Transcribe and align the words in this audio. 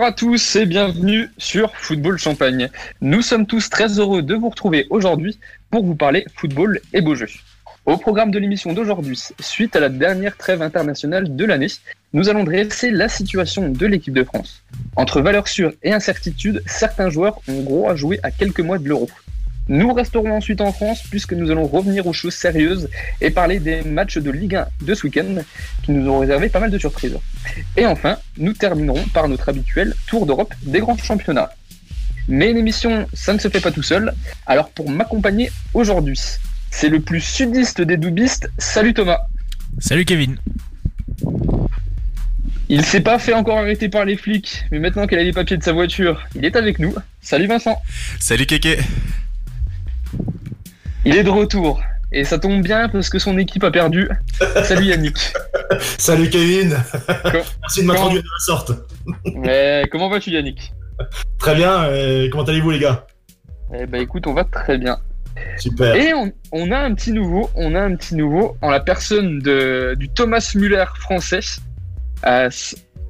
Bonjour 0.00 0.12
à 0.14 0.16
tous 0.16 0.56
et 0.56 0.64
bienvenue 0.64 1.28
sur 1.36 1.76
Football 1.76 2.16
Champagne. 2.16 2.70
Nous 3.02 3.20
sommes 3.20 3.46
tous 3.46 3.68
très 3.68 3.98
heureux 3.98 4.22
de 4.22 4.34
vous 4.34 4.48
retrouver 4.48 4.86
aujourd'hui 4.88 5.38
pour 5.70 5.84
vous 5.84 5.94
parler 5.94 6.24
football 6.36 6.80
et 6.94 7.02
beaux 7.02 7.14
jeux. 7.14 7.28
Au 7.84 7.98
programme 7.98 8.30
de 8.30 8.38
l'émission 8.38 8.72
d'aujourd'hui, 8.72 9.20
suite 9.40 9.76
à 9.76 9.80
la 9.80 9.90
dernière 9.90 10.38
trêve 10.38 10.62
internationale 10.62 11.36
de 11.36 11.44
l'année, 11.44 11.66
nous 12.14 12.30
allons 12.30 12.44
dresser 12.44 12.90
la 12.90 13.10
situation 13.10 13.68
de 13.68 13.84
l'équipe 13.84 14.14
de 14.14 14.24
France. 14.24 14.62
Entre 14.96 15.20
valeurs 15.20 15.48
sûres 15.48 15.74
et 15.82 15.92
incertitudes, 15.92 16.62
certains 16.64 17.10
joueurs 17.10 17.38
ont 17.46 17.60
gros 17.60 17.90
à 17.90 17.94
jouer 17.94 18.20
à 18.22 18.30
quelques 18.30 18.60
mois 18.60 18.78
de 18.78 18.88
l'Euro. 18.88 19.10
Nous 19.70 19.94
resterons 19.94 20.32
ensuite 20.32 20.60
en 20.60 20.72
France 20.72 21.04
puisque 21.08 21.32
nous 21.32 21.48
allons 21.52 21.64
revenir 21.64 22.04
aux 22.08 22.12
choses 22.12 22.34
sérieuses 22.34 22.90
et 23.20 23.30
parler 23.30 23.60
des 23.60 23.82
matchs 23.82 24.18
de 24.18 24.28
Ligue 24.28 24.56
1 24.56 24.66
de 24.82 24.94
ce 24.94 25.06
week-end 25.06 25.44
qui 25.84 25.92
nous 25.92 26.10
ont 26.10 26.18
réservé 26.18 26.48
pas 26.48 26.58
mal 26.58 26.72
de 26.72 26.78
surprises. 26.78 27.16
Et 27.76 27.86
enfin, 27.86 28.18
nous 28.36 28.52
terminerons 28.52 29.04
par 29.14 29.28
notre 29.28 29.48
habituel 29.48 29.94
tour 30.08 30.26
d'Europe 30.26 30.52
des 30.62 30.80
grands 30.80 30.96
championnats. 30.96 31.50
Mais 32.26 32.52
l'émission, 32.52 33.06
ça 33.14 33.32
ne 33.32 33.38
se 33.38 33.46
fait 33.46 33.60
pas 33.60 33.70
tout 33.70 33.84
seul. 33.84 34.12
Alors 34.44 34.70
pour 34.70 34.90
m'accompagner 34.90 35.52
aujourd'hui, 35.72 36.18
c'est 36.72 36.88
le 36.88 36.98
plus 36.98 37.20
sudiste 37.20 37.80
des 37.80 37.96
doubistes. 37.96 38.50
Salut 38.58 38.92
Thomas. 38.92 39.20
Salut 39.78 40.04
Kevin. 40.04 40.36
Il 42.68 42.84
s'est 42.84 43.02
pas 43.02 43.20
fait 43.20 43.34
encore 43.34 43.58
arrêter 43.58 43.88
par 43.88 44.04
les 44.04 44.16
flics, 44.16 44.64
mais 44.72 44.80
maintenant 44.80 45.06
qu'il 45.06 45.18
a 45.18 45.22
les 45.22 45.32
papiers 45.32 45.56
de 45.56 45.62
sa 45.62 45.72
voiture, 45.72 46.22
il 46.34 46.44
est 46.44 46.56
avec 46.56 46.80
nous. 46.80 46.92
Salut 47.22 47.46
Vincent. 47.46 47.80
Salut 48.18 48.46
Kéké. 48.46 48.78
Il 51.04 51.16
est 51.16 51.22
de 51.22 51.30
retour. 51.30 51.80
Et 52.12 52.24
ça 52.24 52.38
tombe 52.38 52.62
bien 52.62 52.88
parce 52.88 53.08
que 53.08 53.18
son 53.18 53.38
équipe 53.38 53.62
a 53.64 53.70
perdu. 53.70 54.08
Salut 54.64 54.86
Yannick. 54.86 55.32
Salut 55.98 56.28
Kevin. 56.28 56.76
Merci 57.62 57.82
de 57.82 57.86
m'introduire 57.86 58.22
de 58.22 58.28
la 58.28 58.44
sorte. 58.44 58.72
Mais 59.36 59.84
comment 59.90 60.08
vas-tu 60.08 60.30
Yannick? 60.30 60.72
Très 61.38 61.54
bien. 61.54 61.88
comment 62.30 62.44
allez-vous 62.44 62.70
les 62.70 62.80
gars? 62.80 63.06
Eh 63.72 63.86
ben 63.86 64.02
écoute, 64.02 64.26
on 64.26 64.34
va 64.34 64.44
très 64.44 64.76
bien. 64.76 64.98
Super. 65.58 65.94
Et 65.94 66.12
on, 66.52 66.72
a 66.72 66.78
un 66.78 66.94
petit 66.94 67.12
nouveau, 67.12 67.50
on 67.54 67.74
a 67.74 67.80
un 67.80 67.94
petit 67.94 68.14
nouveau 68.14 68.56
en 68.60 68.70
la 68.70 68.80
personne 68.80 69.38
de, 69.38 69.94
du 69.98 70.08
Thomas 70.08 70.52
Muller 70.54 70.84
français. 70.96 71.40
Euh, 72.26 72.50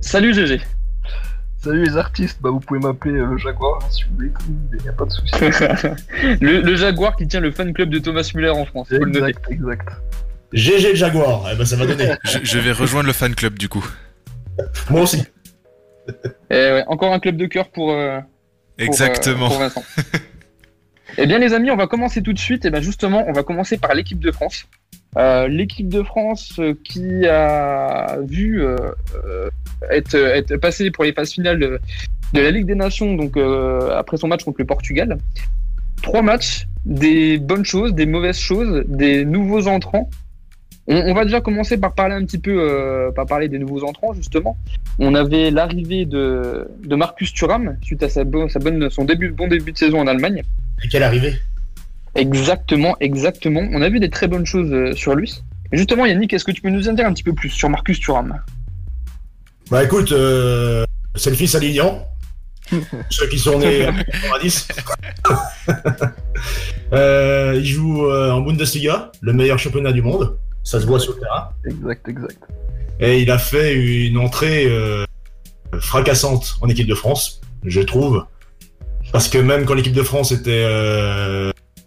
salut 0.00 0.34
GG. 0.34 0.60
Salut 1.62 1.84
les 1.84 1.96
artistes, 1.98 2.38
bah 2.40 2.48
vous 2.48 2.60
pouvez 2.60 2.80
m'appeler 2.80 3.18
euh, 3.18 3.26
le 3.26 3.36
Jaguar 3.36 3.80
hein, 3.82 3.86
si 3.90 4.04
vous 4.04 4.14
voulez, 4.14 4.32
il 4.72 4.82
n'y 4.82 4.88
a 4.88 4.92
pas 4.92 5.04
de 5.04 5.10
souci. 5.10 5.30
le, 6.40 6.74
Jaguar 6.74 7.16
qui 7.16 7.28
tient 7.28 7.40
le 7.40 7.50
fan 7.50 7.74
club 7.74 7.90
de 7.90 7.98
Thomas 7.98 8.30
Müller 8.34 8.48
en 8.48 8.64
France. 8.64 8.90
Exact, 8.90 9.44
exact. 9.50 9.88
GG 10.54 10.88
le 10.88 10.94
Jaguar, 10.94 11.50
eh 11.52 11.56
ben 11.56 11.66
ça 11.66 11.76
va 11.76 11.84
donner. 11.84 12.14
je, 12.24 12.58
vais 12.58 12.72
rejoindre 12.72 13.08
le 13.08 13.12
fan 13.12 13.34
club 13.34 13.58
du 13.58 13.68
coup. 13.68 13.86
Moi 14.88 15.02
aussi. 15.02 15.18
Et 16.08 16.12
eh 16.48 16.54
ouais, 16.54 16.84
encore 16.86 17.12
un 17.12 17.20
club 17.20 17.36
de 17.36 17.44
cœur 17.44 17.68
pour, 17.68 17.92
euh, 17.92 18.20
Exactement. 18.78 19.44
Euh, 19.44 19.48
pour 19.48 19.58
Vincent. 19.58 19.84
eh 21.18 21.26
bien 21.26 21.38
les 21.38 21.52
amis, 21.52 21.70
on 21.70 21.76
va 21.76 21.86
commencer 21.86 22.22
tout 22.22 22.32
de 22.32 22.38
suite. 22.38 22.64
Et 22.64 22.68
eh 22.68 22.70
bien 22.70 22.80
justement, 22.80 23.24
on 23.28 23.32
va 23.32 23.42
commencer 23.42 23.76
par 23.76 23.94
l'équipe 23.94 24.18
de 24.18 24.32
France. 24.32 24.66
Euh, 25.16 25.48
l'équipe 25.48 25.88
de 25.88 26.04
France 26.04 26.52
euh, 26.60 26.74
qui 26.84 27.26
a 27.26 28.18
vu 28.22 28.62
euh, 28.62 28.76
être, 29.90 30.14
être 30.14 30.90
pour 30.92 31.02
les 31.02 31.12
phases 31.12 31.32
finales 31.32 31.58
de, 31.58 31.80
la 32.32 32.50
Ligue 32.52 32.66
des 32.66 32.76
Nations, 32.76 33.14
donc 33.14 33.36
après 33.92 34.16
son 34.16 34.28
match 34.28 34.44
contre 34.44 34.60
le 34.60 34.66
Portugal. 34.66 35.18
Trois 36.00 36.22
matchs, 36.22 36.66
des 36.84 37.38
bonnes 37.38 37.64
choses, 37.64 37.92
des 37.92 38.06
mauvaises 38.06 38.38
choses, 38.38 38.84
des 38.86 39.24
nouveaux 39.24 39.66
entrants. 39.66 40.08
On, 40.86 41.12
va 41.12 41.24
déjà 41.24 41.40
commencer 41.40 41.76
par 41.76 41.94
parler 41.94 42.14
un 42.14 42.24
petit 42.24 42.38
peu, 42.38 43.12
par 43.14 43.26
parler 43.26 43.48
des 43.48 43.58
nouveaux 43.58 43.84
entrants 43.84 44.12
justement. 44.14 44.56
On 44.98 45.14
avait 45.14 45.50
l'arrivée 45.50 46.04
de, 46.04 46.68
de, 46.84 46.96
Marcus 46.96 47.32
Thuram 47.32 47.76
suite 47.82 48.02
à 48.04 48.08
sa, 48.08 48.24
bonne, 48.24 48.48
son 48.90 49.04
bon 49.04 49.48
début 49.48 49.72
de 49.72 49.78
saison 49.78 50.00
en 50.00 50.06
Allemagne. 50.06 50.42
Et 50.84 50.88
quelle 50.88 51.02
arrivée? 51.02 51.34
Exactement, 52.14 52.96
exactement. 53.00 53.62
On 53.72 53.82
a 53.82 53.88
vu 53.88 54.00
des 54.00 54.10
très 54.10 54.28
bonnes 54.28 54.46
choses 54.46 54.72
euh, 54.72 54.94
sur 54.94 55.14
lui. 55.14 55.42
justement, 55.72 56.06
Yannick, 56.06 56.32
est-ce 56.32 56.44
que 56.44 56.52
tu 56.52 56.60
peux 56.60 56.70
nous 56.70 56.88
en 56.88 56.92
dire 56.92 57.06
un 57.06 57.12
petit 57.12 57.22
peu 57.22 57.32
plus 57.32 57.50
sur 57.50 57.68
Marcus 57.70 58.00
Thuram? 58.00 58.40
Bah 59.70 59.84
écoute, 59.84 60.10
euh, 60.10 60.84
c'est 61.14 61.30
le 61.30 61.36
fils 61.36 61.54
alignant. 61.54 62.04
Ceux 63.10 63.28
qui 63.28 63.38
sont 63.38 63.58
nés 63.60 63.86
en 63.86 63.92
90. 63.92 64.68
euh, 66.92 67.54
il 67.56 67.64
joue 67.64 68.04
euh, 68.06 68.32
en 68.32 68.40
Bundesliga, 68.40 69.12
le 69.20 69.32
meilleur 69.32 69.60
championnat 69.60 69.92
du 69.92 70.02
monde. 70.02 70.38
Ça 70.64 70.80
se 70.80 70.86
voit 70.86 70.98
sur 70.98 71.12
le 71.14 71.20
terrain. 71.20 71.50
Exact, 71.64 72.08
exact. 72.08 72.42
Et 72.98 73.22
il 73.22 73.30
a 73.30 73.38
fait 73.38 73.74
une 73.74 74.18
entrée 74.18 74.68
fracassante 75.78 76.56
en 76.60 76.68
équipe 76.68 76.88
de 76.88 76.94
France, 76.94 77.40
je 77.64 77.80
trouve. 77.80 78.26
Parce 79.12 79.28
que 79.28 79.38
même 79.38 79.64
quand 79.64 79.74
l'équipe 79.74 79.94
de 79.94 80.02
France 80.02 80.32
était 80.32 80.64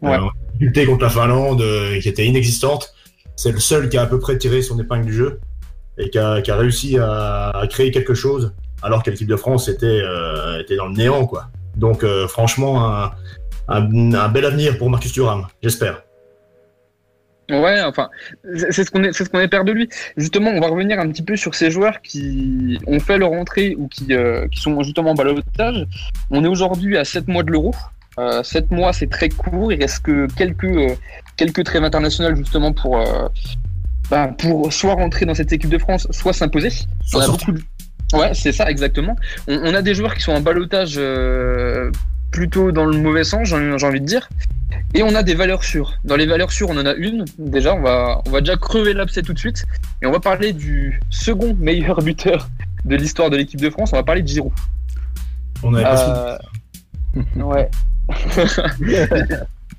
ouais. 0.03 0.85
contre 0.85 1.03
la 1.03 1.09
Finlande 1.09 1.61
euh, 1.61 1.99
qui 1.99 2.09
était 2.09 2.25
inexistante. 2.25 2.93
C'est 3.35 3.51
le 3.51 3.59
seul 3.59 3.89
qui 3.89 3.97
a 3.97 4.03
à 4.03 4.05
peu 4.05 4.19
près 4.19 4.37
tiré 4.37 4.61
son 4.61 4.79
épingle 4.79 5.05
du 5.05 5.13
jeu 5.13 5.39
et 5.97 6.09
qui 6.09 6.17
a, 6.17 6.41
réussi 6.55 6.97
à, 6.97 7.63
créer 7.69 7.91
quelque 7.91 8.13
chose 8.13 8.53
alors 8.81 9.03
que 9.03 9.11
l'équipe 9.11 9.27
de 9.27 9.35
France 9.35 9.69
était, 9.69 9.85
euh, 9.85 10.59
était 10.59 10.75
dans 10.75 10.87
le 10.87 10.93
néant. 10.93 11.25
quoi. 11.25 11.47
Donc 11.75 12.03
euh, 12.03 12.27
franchement, 12.27 13.09
un, 13.67 14.29
bel 14.29 14.45
avenir 14.45 14.77
pour 14.77 14.89
Marcus 14.89 15.11
Thuram, 15.13 15.47
j'espère. 15.61 16.03
Ouais, 17.49 17.81
enfin, 17.81 18.09
c'est 18.69 18.85
ce 18.85 18.89
qu'on 18.89 19.03
est, 19.03 19.11
c'est 19.11 19.25
ce 19.25 19.29
qu'on 19.29 19.39
de 19.39 19.71
lui. 19.71 19.89
Justement, 20.15 20.51
on 20.51 20.61
va 20.61 20.67
revenir 20.67 20.99
un 20.99 21.09
petit 21.09 21.21
peu 21.21 21.35
sur 21.35 21.55
ces 21.55 21.71
joueurs 21.71 22.01
qui 22.01 22.79
ont 22.87 22.99
fait 22.99 23.17
leur 23.17 23.33
entrée 23.33 23.75
ou 23.77 23.87
qui, 23.89 24.07
qui 24.51 24.61
sont 24.61 24.81
justement 24.81 25.11
en 25.11 25.15
balotage. 25.15 25.85
On 26.31 26.43
est 26.43 26.47
aujourd'hui 26.47 26.97
à 26.97 27.03
7 27.03 27.27
mois 27.27 27.43
de 27.43 27.51
l'Euro. 27.51 27.73
Euh, 28.19 28.43
sept 28.43 28.69
mois, 28.71 28.93
c'est 28.93 29.09
très 29.09 29.29
court. 29.29 29.71
Il 29.71 29.81
reste 29.81 30.03
que 30.03 30.27
quelques, 30.33 30.65
euh, 30.65 30.95
quelques 31.35 31.63
trêves 31.63 31.83
internationales 31.83 32.35
justement 32.35 32.71
pour, 32.73 32.97
euh, 32.97 33.27
bah, 34.09 34.27
pour 34.37 34.71
soit 34.71 34.93
rentrer 34.93 35.25
dans 35.25 35.33
cette 35.33 35.51
équipe 35.51 35.69
de 35.69 35.77
France, 35.77 36.07
soit 36.11 36.33
s'imposer. 36.33 36.69
On 37.13 37.19
a 37.19 37.27
beaucoup 37.27 37.53
Ouais, 38.13 38.33
c'est 38.35 38.51
ça, 38.51 38.69
exactement. 38.69 39.15
On, 39.47 39.73
a 39.73 39.81
des 39.81 39.95
joueurs 39.95 40.13
qui 40.13 40.21
sont 40.21 40.33
en 40.33 40.41
balotage 40.41 41.01
plutôt 42.29 42.71
dans 42.71 42.85
le 42.85 42.95
mauvais 42.95 43.23
sens, 43.23 43.47
j'ai 43.47 43.85
envie 43.87 44.01
de 44.01 44.05
dire. 44.05 44.29
Et 44.93 45.01
on 45.01 45.15
a 45.15 45.23
des 45.23 45.33
valeurs 45.33 45.63
sûres. 45.63 45.97
Dans 46.03 46.15
les 46.15 46.27
valeurs 46.27 46.51
sûres, 46.51 46.69
on 46.69 46.77
en 46.77 46.85
a 46.85 46.93
une. 46.93 47.25
Déjà, 47.39 47.73
on 47.73 47.81
va, 47.81 48.21
on 48.27 48.29
va 48.29 48.41
déjà 48.41 48.55
crever 48.55 48.93
l'abcès 48.93 49.23
tout 49.23 49.33
de 49.33 49.39
suite. 49.39 49.65
Et 50.03 50.05
on 50.05 50.11
va 50.11 50.19
parler 50.19 50.53
du 50.53 50.99
second 51.09 51.55
meilleur 51.55 52.01
buteur 52.03 52.49
de 52.85 52.95
l'histoire 52.95 53.31
de 53.31 53.37
l'équipe 53.37 53.59
de 53.59 53.69
France. 53.71 53.91
On 53.93 53.95
va 53.95 54.03
parler 54.03 54.21
de 54.21 54.27
Giroud. 54.27 54.53
On 55.63 55.73
avait 55.73 55.83
pas 55.83 56.39
Ouais. 57.35 57.69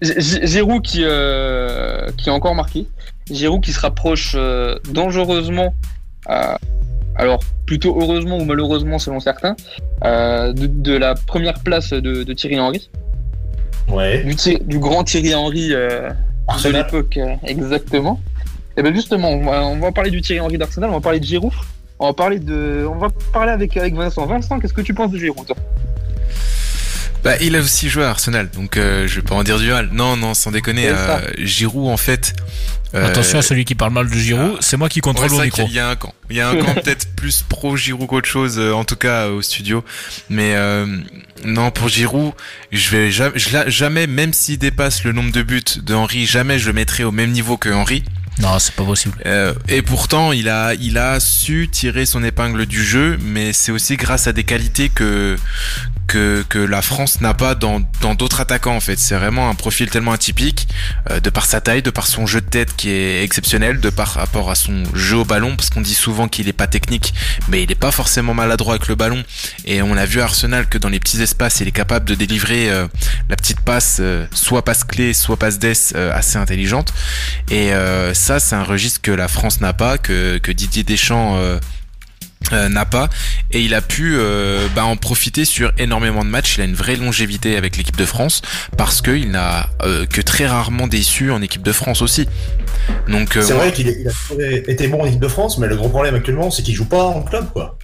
Giroud 0.03 0.83
qui, 0.83 1.01
euh, 1.03 2.09
qui 2.17 2.31
a 2.31 2.35
encore 2.35 2.55
marqué. 2.55 2.87
Giroud 3.31 3.63
qui 3.63 3.73
se 3.73 3.81
rapproche 3.81 4.35
euh, 4.37 4.77
dangereusement, 4.91 5.75
euh, 6.29 6.57
alors 7.17 7.41
plutôt 7.67 7.97
heureusement 8.01 8.39
ou 8.39 8.45
malheureusement 8.45 8.99
selon 8.99 9.21
certains, 9.21 9.57
de, 10.03 10.97
la 10.97 11.15
première 11.15 11.61
place 11.61 11.91
de, 11.91 12.33
Thierry 12.33 12.61
Henry. 12.61 12.91
Ouais. 13.89 14.25
Du, 14.25 14.79
grand 14.79 15.05
Thierry 15.05 15.35
Henry 15.35 15.69
de 15.69 16.69
l'époque, 16.71 17.19
exactement. 17.45 18.21
Et 18.77 18.83
bien 18.83 18.93
justement, 18.93 19.31
on 19.31 19.79
va, 19.79 19.93
parler 19.93 20.11
du 20.11 20.21
Thierry 20.21 20.41
Henry 20.41 20.59
d'Arsenal, 20.59 20.91
on 20.91 20.95
va 20.95 21.01
parler 21.01 21.21
de 21.21 21.25
Giroud. 21.25 21.53
On 22.01 22.07
va 22.09 22.13
parler 22.13 22.41
de, 22.41 22.85
on 22.91 22.97
va 22.97 23.09
parler 23.33 23.53
avec, 23.53 23.77
avec 23.77 23.95
Vincent. 23.95 24.27
Vincent, 24.27 24.59
qu'est-ce 24.59 24.75
que 24.75 24.81
tu 24.81 24.95
penses 24.95 25.13
de 25.13 25.19
Giroud 25.19 25.47
bah, 27.25 27.37
il 27.41 27.57
a 27.57 27.61
aussi 27.61 27.89
joué 27.89 28.05
à 28.05 28.11
Arsenal, 28.11 28.51
donc 28.51 28.77
euh, 28.77 29.09
je 29.09 29.17
vais 29.17 29.23
pas 29.23 29.35
en 29.35 29.43
dire 29.43 29.59
du 29.59 29.69
mal. 29.71 29.89
Non, 29.93 30.17
non, 30.17 30.35
sans 30.35 30.51
déconner. 30.51 30.89
Euh, 30.89 31.21
Giroud, 31.39 31.91
en 31.91 31.97
fait. 31.97 32.35
Euh, 32.95 33.09
Attention 33.09 33.39
à 33.39 33.43
celui 33.43 33.65
qui 33.65 33.75
parle 33.75 33.93
mal 33.93 34.09
de 34.09 34.15
Giroud, 34.15 34.53
ah. 34.55 34.59
c'est 34.61 34.77
moi 34.77 34.89
qui 34.89 35.01
contrôle 35.01 35.31
ouais, 35.33 35.39
le 35.39 35.45
micro. 35.45 35.65
Il 35.67 35.75
y 35.75 35.81
a 35.81 35.89
un 35.89 35.97
camp, 35.97 36.15
il 36.31 36.37
y 36.37 36.41
a 36.41 36.49
un 36.49 36.57
camp 36.57 36.75
peut-être 36.85 37.09
plus 37.17 37.43
pro 37.43 37.77
Giroud 37.77 38.07
qu'autre 38.07 38.29
chose, 38.29 38.61
en 38.61 38.85
tout 38.85 38.95
cas 38.95 39.29
au 39.29 39.43
studio. 39.43 39.83
Mais 40.29 40.55
non, 41.45 41.71
pour 41.71 41.89
Giroud, 41.89 42.35
je 42.71 42.91
vais 42.91 43.11
jamais, 43.11 43.39
jamais, 43.69 44.07
même 44.07 44.33
s'il 44.33 44.59
dépasse 44.59 45.03
le 45.03 45.13
nombre 45.13 45.33
de 45.33 45.43
buts 45.43 45.63
de 45.83 45.95
Henry, 45.95 46.27
jamais 46.27 46.59
je 46.59 46.67
le 46.67 46.73
mettrai 46.75 47.05
au 47.05 47.11
même 47.11 47.33
niveau 47.33 47.57
que 47.57 47.71
Henry. 47.71 48.05
Non, 48.41 48.59
c'est 48.59 48.75
pas 48.75 48.85
possible. 48.85 49.17
Euh, 49.27 49.55
et 49.69 49.83
pourtant, 49.83 50.33
il 50.33 50.49
a, 50.49 50.75
il 50.75 50.99
a 50.99 51.21
su 51.21 51.69
tirer 51.71 52.05
son 52.05 52.25
épingle 52.25 52.67
du 52.67 52.85
jeu, 52.85 53.17
mais 53.23 53.53
c'est 53.53 53.71
aussi 53.71 53.97
grâce 53.97 54.27
à 54.27 54.33
des 54.33 54.45
qualités 54.45 54.89
que 54.89 55.37
que, 56.07 56.45
que 56.49 56.59
la 56.59 56.83
France 56.83 57.21
n'a 57.21 57.35
pas 57.35 57.55
dans 57.55 57.81
d'autres 58.15 58.41
attaquants 58.41 58.77
en 58.77 58.81
fait. 58.81 58.99
C'est 58.99 59.15
vraiment 59.15 59.49
un 59.49 59.55
profil 59.55 59.91
tellement 59.91 60.13
atypique 60.13 60.69
euh, 61.11 61.21
de 61.21 61.31
par 61.31 61.47
sa 61.47 61.61
taille, 61.61 61.83
de 61.83 61.91
par 61.91 62.07
son 62.07 62.27
jeu 62.27 62.41
de 62.41 62.47
tête 62.47 62.77
qui 62.77 62.91
est 62.91 63.23
exceptionnel, 63.23 63.81
de 63.81 63.91
par 63.91 64.09
rapport 64.09 64.51
à 64.51 64.55
son 64.55 64.83
jeu 64.95 65.19
au 65.19 65.25
ballon, 65.25 65.57
parce 65.57 65.71
qu'on 65.71 65.81
dit 65.81 65.95
souvent 65.95 66.29
qu'il 66.29 66.49
est 66.49 66.53
pas 66.53 66.67
technique, 66.67 67.15
mais 67.49 67.63
il 67.63 67.71
est 67.71 67.77
pas 67.77 67.91
forcément 67.91 68.35
maladroit 68.35 68.75
avec 68.75 68.89
le 68.89 68.95
ballon. 68.95 69.23
Et 69.65 69.83
on 69.83 69.97
a 69.97 70.05
vu 70.05 70.21
à 70.21 70.25
Arsenal 70.25 70.69
que 70.69 70.79
dans 70.79 70.89
les 70.89 71.01
petits 71.01 71.23
espaces, 71.23 71.61
il 71.61 71.69
est 71.69 71.73
capable 71.73 72.07
de 72.07 72.15
délivrer 72.15 72.71
euh, 72.71 72.87
la 73.29 73.37
petite 73.37 73.61
passe, 73.61 74.01
soit 74.33 74.65
passe 74.65 74.85
clé, 74.85 75.15
soit 75.15 75.37
passe 75.37 75.59
d'ess 75.59 75.95
assez 75.95 76.37
intelligente. 76.37 76.93
Et 77.51 77.71
ça, 78.13 78.41
c'est 78.41 78.55
un 78.55 78.65
registre 78.65 79.01
que 79.01 79.11
la 79.11 79.29
France 79.29 79.61
n'a 79.61 79.73
pas, 79.73 79.99
que, 79.99 80.39
que 80.39 80.53
Didier 80.53 80.83
Deschamps 80.83 81.39
euh, 82.53 82.69
n'a 82.69 82.85
pas 82.85 83.09
et 83.51 83.61
il 83.61 83.75
a 83.75 83.81
pu 83.81 84.17
euh, 84.17 84.69
bah, 84.75 84.85
en 84.85 84.97
profiter 84.97 85.45
sur 85.45 85.73
énormément 85.79 86.25
de 86.25 86.31
matchs. 86.31 86.57
Il 86.57 86.63
a 86.63 86.65
une 86.65 86.75
vraie 86.75 86.97
longévité 86.97 87.57
avec 87.57 87.77
l'équipe 87.77 87.97
de 87.97 88.05
France 88.05 88.43
parce 88.77 89.01
qu'il 89.01 89.31
n'a 89.31 89.69
euh, 89.83 90.07
que 90.07 90.21
très 90.21 90.47
rarement 90.47 90.87
déçu 90.87 91.31
en 91.31 91.41
équipe 91.43 91.63
de 91.63 91.73
France 91.73 92.03
aussi. 92.03 92.29
Donc 93.09 93.31
C'est 93.35 93.53
euh, 93.53 93.57
vrai 93.57 93.73
qu'il 93.73 93.89
il 93.89 94.09
a 94.09 94.11
toujours 94.11 94.43
été 94.43 94.89
bon 94.89 95.03
en 95.03 95.07
équipe 95.07 95.21
de 95.21 95.29
France, 95.29 95.59
mais 95.59 95.67
le 95.67 95.77
gros 95.77 95.89
problème 95.89 96.15
actuellement, 96.15 96.51
c'est 96.51 96.63
qu'il 96.63 96.75
joue 96.75 96.85
pas 96.85 97.05
en 97.05 97.23
club, 97.23 97.47
quoi. 97.53 97.79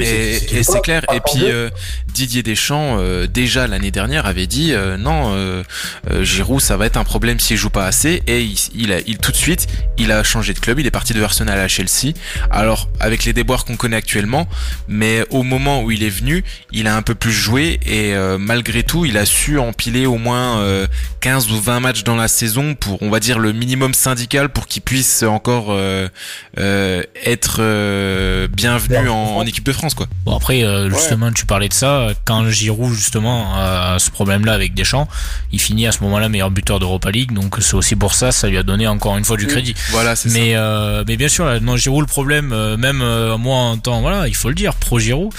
Et, 0.00 0.62
c'est- 0.62 0.80
clair. 0.80 1.02
Et 1.12 1.20
puis 1.20 1.44
euh, 1.50 1.70
Didier 2.12 2.42
Deschamps 2.42 2.98
euh, 2.98 3.26
déjà 3.26 3.66
l'année 3.66 3.90
dernière 3.90 4.26
avait 4.26 4.46
dit 4.46 4.72
euh, 4.72 4.96
non, 4.96 5.32
euh, 5.34 5.62
euh, 6.10 6.22
Giroud 6.24 6.60
ça 6.60 6.76
va 6.76 6.86
être 6.86 6.96
un 6.96 7.04
problème 7.04 7.40
s'il 7.40 7.56
joue 7.56 7.70
pas 7.70 7.86
assez. 7.86 8.22
Et 8.26 8.42
il, 8.42 8.56
il 8.74 8.92
a, 8.92 9.00
il 9.06 9.18
tout 9.18 9.32
de 9.32 9.36
suite, 9.36 9.66
il 9.98 10.12
a 10.12 10.22
changé 10.22 10.54
de 10.54 10.58
club. 10.60 10.78
Il 10.78 10.86
est 10.86 10.90
parti 10.90 11.14
de 11.14 11.22
Arsenal 11.22 11.58
à 11.58 11.68
Chelsea. 11.68 12.12
Alors 12.50 12.88
avec 13.00 13.24
les 13.24 13.32
déboires 13.32 13.64
qu'on 13.64 13.76
connaît 13.76 13.96
actuellement, 13.96 14.46
mais 14.88 15.24
au 15.30 15.42
moment 15.42 15.82
où 15.82 15.90
il 15.90 16.02
est 16.04 16.10
venu, 16.10 16.44
il 16.72 16.86
a 16.86 16.96
un 16.96 17.02
peu 17.02 17.14
plus 17.14 17.32
joué 17.32 17.80
et 17.84 18.14
euh, 18.14 18.38
malgré 18.38 18.82
tout, 18.84 19.04
il 19.04 19.16
a 19.18 19.26
su 19.26 19.58
empiler 19.58 20.06
au 20.06 20.16
moins 20.16 20.60
euh, 20.60 20.86
15 21.20 21.50
ou 21.50 21.60
20 21.60 21.80
matchs 21.80 22.04
dans 22.04 22.16
la 22.16 22.28
saison 22.28 22.74
pour, 22.74 23.02
on 23.02 23.10
va 23.10 23.18
dire, 23.20 23.38
le 23.38 23.52
minimum 23.52 23.94
syndical 23.94 24.48
pour 24.50 24.66
qu'il 24.68 24.82
puisse 24.82 25.22
encore 25.24 25.66
euh, 25.70 26.08
euh, 26.58 27.02
être 27.24 27.56
euh, 27.60 28.46
bienvenu 28.48 29.08
en, 29.08 29.36
en 29.38 29.42
équipe 29.46 29.55
de 29.64 29.72
France, 29.72 29.94
quoi. 29.94 30.06
Bon 30.24 30.36
après 30.36 30.62
euh, 30.64 30.90
justement 30.90 31.30
tu 31.32 31.46
parlais 31.46 31.68
de 31.68 31.72
ça 31.74 32.08
quand 32.24 32.48
Giroud 32.50 32.92
justement 32.92 33.54
a 33.54 33.98
ce 33.98 34.10
problème-là 34.10 34.52
avec 34.52 34.74
Deschamps, 34.74 35.08
il 35.52 35.60
finit 35.60 35.86
à 35.86 35.92
ce 35.92 36.02
moment-là 36.04 36.28
meilleur 36.28 36.50
buteur 36.50 36.78
d'Europa 36.80 37.10
League 37.10 37.32
donc 37.32 37.56
c'est 37.60 37.74
aussi 37.74 37.96
pour 37.96 38.14
ça 38.14 38.32
ça 38.32 38.48
lui 38.48 38.58
a 38.58 38.62
donné 38.62 38.86
encore 38.88 39.16
une 39.18 39.24
fois 39.24 39.36
du 39.36 39.46
crédit. 39.46 39.74
Voilà, 39.90 40.16
c'est 40.16 40.28
ça. 40.28 40.38
Mais 40.38 40.54
euh, 40.56 41.04
mais 41.06 41.16
bien 41.16 41.28
sûr 41.28 41.44
là, 41.46 41.60
non 41.60 41.76
Giroud 41.76 42.00
le 42.02 42.06
problème 42.06 42.52
euh, 42.52 42.76
même 42.76 43.00
euh, 43.02 43.36
moi 43.38 43.56
en 43.56 43.76
temps 43.78 44.00
voilà 44.00 44.28
il 44.28 44.34
faut 44.34 44.48
le 44.48 44.54
dire 44.54 44.74
pro 44.74 44.98
Giroud 44.98 45.32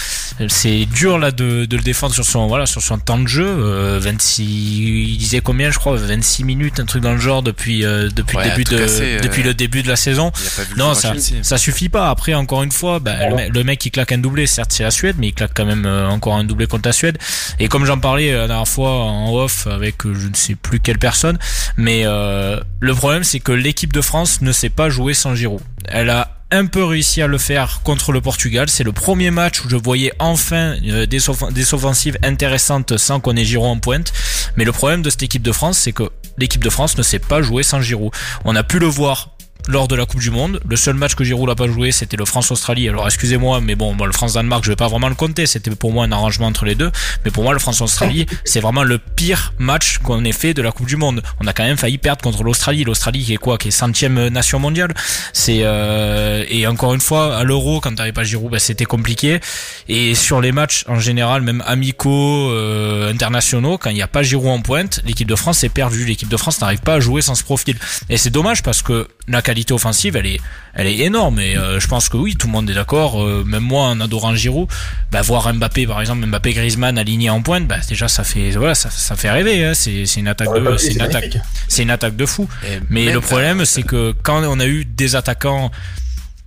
c'est 0.50 0.86
dur 0.86 1.18
là 1.18 1.32
de, 1.32 1.66
de 1.66 1.78
le 1.78 1.84
défendre 1.84 2.14
sur 2.14 2.26
son 2.26 2.48
voilà 2.48 2.66
sur 2.66 2.82
son 2.82 2.98
temps 3.00 3.18
de 3.20 3.28
jeu 3.28 3.46
euh, 3.48 4.00
26 4.02 4.44
il 4.44 5.18
disait 5.18 5.42
combien 5.42 5.72
je 5.72 5.80
crois? 5.80 5.96
26 5.98 6.44
minutes 6.44 6.80
un 6.80 6.86
truc 6.86 7.02
dans 7.04 7.14
le 7.14 7.20
genre 7.20 7.42
depuis 7.44 7.86
euh, 7.86 8.10
depuis 8.14 8.38
Ouais, 8.38 8.44
le 8.44 8.50
début 8.52 8.64
de 8.66 8.84
assez, 8.84 9.16
euh, 9.16 9.20
depuis 9.22 9.42
le 9.44 9.54
début 9.54 9.82
de 9.84 9.88
la 9.88 9.96
saison 9.96 10.32
Il 10.72 10.78
non, 10.78 10.94
ça, 10.94 11.14
Chelsea. 11.14 11.40
ça 11.44 11.58
suffit 11.58 11.90
pas. 11.90 12.10
Après, 12.10 12.34
encore 12.34 12.62
une 12.64 12.72
fois, 12.72 13.00
bah, 13.00 13.30
le, 13.30 13.36
me- 13.36 13.50
le 13.50 13.64
mec 13.64 13.80
qui 13.80 13.90
claque 13.90 14.07
un 14.12 14.18
doublé, 14.18 14.48
certes 14.48 14.72
c'est 14.72 14.84
la 14.84 14.92
Suède, 14.92 15.16
mais 15.20 15.28
il 15.28 15.34
claque 15.34 15.52
quand 15.54 15.66
même 15.66 15.86
euh, 15.86 16.08
encore 16.08 16.36
un 16.36 16.44
doublé 16.44 16.68
contre 16.68 16.88
la 16.88 16.94
Suède. 16.94 17.18
Et 17.60 17.68
comme 17.68 17.86
j'en 17.86 18.00
parlais 18.00 18.32
euh, 18.32 18.42
la 18.42 18.48
dernière 18.48 18.68
fois 18.68 18.92
en 18.92 19.34
off 19.36 19.68
avec 19.68 20.06
euh, 20.06 20.14
je 20.14 20.28
ne 20.28 20.36
sais 20.36 20.56
plus 20.56 20.80
quelle 20.80 21.00
personne, 21.00 21.38
mais 21.76 22.04
le 22.04 22.94
problème 22.94 23.24
c'est 23.24 23.40
que 23.40 23.52
l'équipe 23.52 23.94
de 23.94 24.02
France 24.02 24.42
ne 24.42 24.52
sait 24.52 24.70
pas 24.70 24.90
jouer 24.90 25.14
sans 25.14 25.36
Giroud. 25.36 25.62
Elle 25.88 26.10
a 26.10 26.38
un 26.52 26.66
peu 26.66 26.84
réussi 26.84 27.22
à 27.22 27.28
le 27.28 27.38
faire 27.38 27.82
contre 27.84 28.12
le 28.12 28.22
Portugal. 28.22 28.70
C'est 28.70 28.84
le 28.84 28.94
premier 28.94 29.32
match 29.32 29.64
où 29.66 29.70
je 29.70 29.76
voyais 29.76 30.14
enfin 30.20 30.78
des, 30.82 31.08
des 31.08 31.74
offensives 31.74 32.18
intéressantes 32.24 32.98
sans 32.98 33.20
qu'on 33.20 33.36
ait 33.36 33.44
Giroud 33.44 33.68
en 33.70 33.80
pointe. 33.80 34.14
Mais 34.56 34.64
le 34.64 34.72
problème 34.72 35.02
de 35.02 35.10
cette 35.10 35.24
équipe 35.24 35.44
de 35.44 35.52
France, 35.52 35.78
c'est 35.78 35.92
que 35.92 36.10
l'équipe 36.38 36.64
de 36.64 36.70
France 36.70 36.98
ne 36.98 37.04
sait 37.04 37.20
pas 37.20 37.42
jouer 37.42 37.64
sans 37.64 37.82
Giroud. 37.82 38.12
On 38.46 38.56
a 38.56 38.64
pu 38.64 38.80
le 38.80 38.88
voir 38.88 39.37
lors 39.68 39.88
de 39.88 39.96
la 39.96 40.06
Coupe 40.06 40.22
du 40.22 40.32
Monde. 40.32 40.60
Le 40.68 40.76
seul 40.76 40.96
match 40.96 41.16
que 41.16 41.24
Giroud 41.24 41.48
n'a 41.48 41.56
pas 41.56 41.68
joué, 41.68 41.92
c'était 41.92 42.18
le 42.18 42.26
France-Australie. 42.26 42.90
Alors 42.90 43.06
excusez-moi, 43.06 43.62
mais 43.62 43.76
bon, 43.76 43.96
le 43.96 44.12
France-Danemark, 44.12 44.64
je 44.64 44.72
vais 44.72 44.76
pas 44.76 44.88
vraiment 44.88 45.10
le 45.10 45.16
compter. 45.16 45.46
C'était 45.46 45.72
pour 45.72 45.92
moi 45.92 46.06
un 46.06 46.12
arrangement 46.12 46.48
entre 46.48 46.66
les 46.66 46.76
deux. 46.76 46.92
Mais 47.26 47.32
pour 47.32 47.44
moi, 47.44 47.54
le 47.54 47.60
France-Australie, 47.60 48.26
c'est 48.46 48.60
vraiment 48.60 48.84
le 48.84 48.98
pire 48.98 49.54
match 49.58 50.00
qu'on 50.00 50.24
ait 50.24 50.32
fait 50.32 50.54
de 50.54 50.62
la 50.62 50.72
Coupe 50.72 50.88
du 50.88 50.98
Monde. 50.98 51.22
On 51.42 51.48
a 51.48 51.54
quand 51.54 51.64
même 51.64 51.78
failli 51.78 51.98
perdre 51.98 52.22
contre 52.22 52.44
l'Australie. 52.44 52.84
L'Australie 52.84 53.24
qui 53.24 53.34
est 53.34 53.38
quoi? 53.38 53.58
Qui 53.58 53.70
est 53.70 53.72
centième 53.72 54.28
nation 54.28 54.60
mondiale. 54.60 54.94
C'est 55.34 55.60
euh, 55.64 56.44
et 56.50 56.68
encore 56.68 56.94
une 56.94 57.02
fois 57.02 57.38
à 57.38 57.44
l'Euro, 57.44 57.80
quand 57.82 57.94
t'avais 57.96 58.12
pas 58.12 58.24
Giroud, 58.24 58.52
ben, 58.52 58.60
c'était 58.60 58.86
compliqué. 58.86 59.40
Et 59.88 60.16
sur 60.16 60.42
les 60.42 60.52
matchs 60.52 60.84
en 60.88 61.00
général, 61.00 61.42
même 61.42 61.64
amicaux, 61.66 62.52
euh, 62.52 63.12
internationaux, 63.12 63.78
quand 63.78 63.90
il 63.90 63.96
n'y 63.96 64.02
a 64.02 64.08
pas 64.08 64.24
Giroud 64.24 64.50
en 64.50 64.62
pointe, 64.62 65.02
l'équipe 65.06 65.28
de 65.28 65.36
France 65.36 65.64
est 65.64 65.70
perdue. 65.70 66.06
L'équipe 66.06 66.30
de 66.30 66.38
France 66.38 66.62
n'arrive 66.62 66.82
pas 66.82 66.96
à 66.96 67.00
jouer 67.00 67.22
sans 67.22 67.36
ce 67.36 67.44
profil. 67.44 67.78
Et 68.10 68.18
c'est 68.18 68.30
dommage 68.30 68.64
parce 68.64 68.82
que 68.82 69.08
la 69.28 69.42
offensive, 69.72 70.16
elle 70.16 70.26
est, 70.26 70.42
elle 70.74 70.88
est 70.88 70.98
énorme. 71.00 71.40
Et 71.40 71.58
euh, 71.58 71.80
je 71.80 71.88
pense 71.88 72.10
que 72.10 72.18
oui, 72.18 72.36
tout 72.36 72.48
le 72.48 72.54
monde 72.54 72.70
est 72.70 72.74
d'accord. 72.74 73.24
Euh, 73.24 73.44
même 73.46 73.64
moi, 73.64 73.86
en 73.86 74.00
adorant 74.00 74.36
Giroud, 74.36 74.68
bah, 75.12 75.22
voir 75.22 75.54
Mbappé, 75.54 75.88
par 75.88 76.02
exemple, 76.02 76.26
Mbappé 76.26 76.54
Griezmann 76.54 76.98
aligné 76.98 77.30
en 77.30 77.42
pointe, 77.42 77.68
bah, 77.68 77.78
déjà 77.88 78.08
ça 78.08 78.24
fait, 78.24 78.52
voilà, 78.52 78.76
ça, 78.76 78.90
ça 78.90 79.16
fait 79.16 79.32
rêver. 79.32 79.66
Hein. 79.66 79.74
C'est, 79.74 80.06
c'est 80.06 80.20
une 80.20 80.28
attaque 80.28 80.54
de, 80.54 80.60
papier, 80.60 80.78
c'est 80.78 80.94
une 80.94 81.02
attaque, 81.02 81.38
c'est 81.68 81.84
une 81.84 81.92
attaque 81.92 82.16
de 82.16 82.26
fou. 82.26 82.48
Et 82.66 82.80
Mais 82.90 83.12
le 83.12 83.22
problème, 83.22 83.66
c'est 83.66 83.84
que 83.84 84.14
quand 84.24 84.44
on 84.44 84.60
a 84.60 84.66
eu 84.66 84.86
des 84.86 85.16
attaquants, 85.16 85.72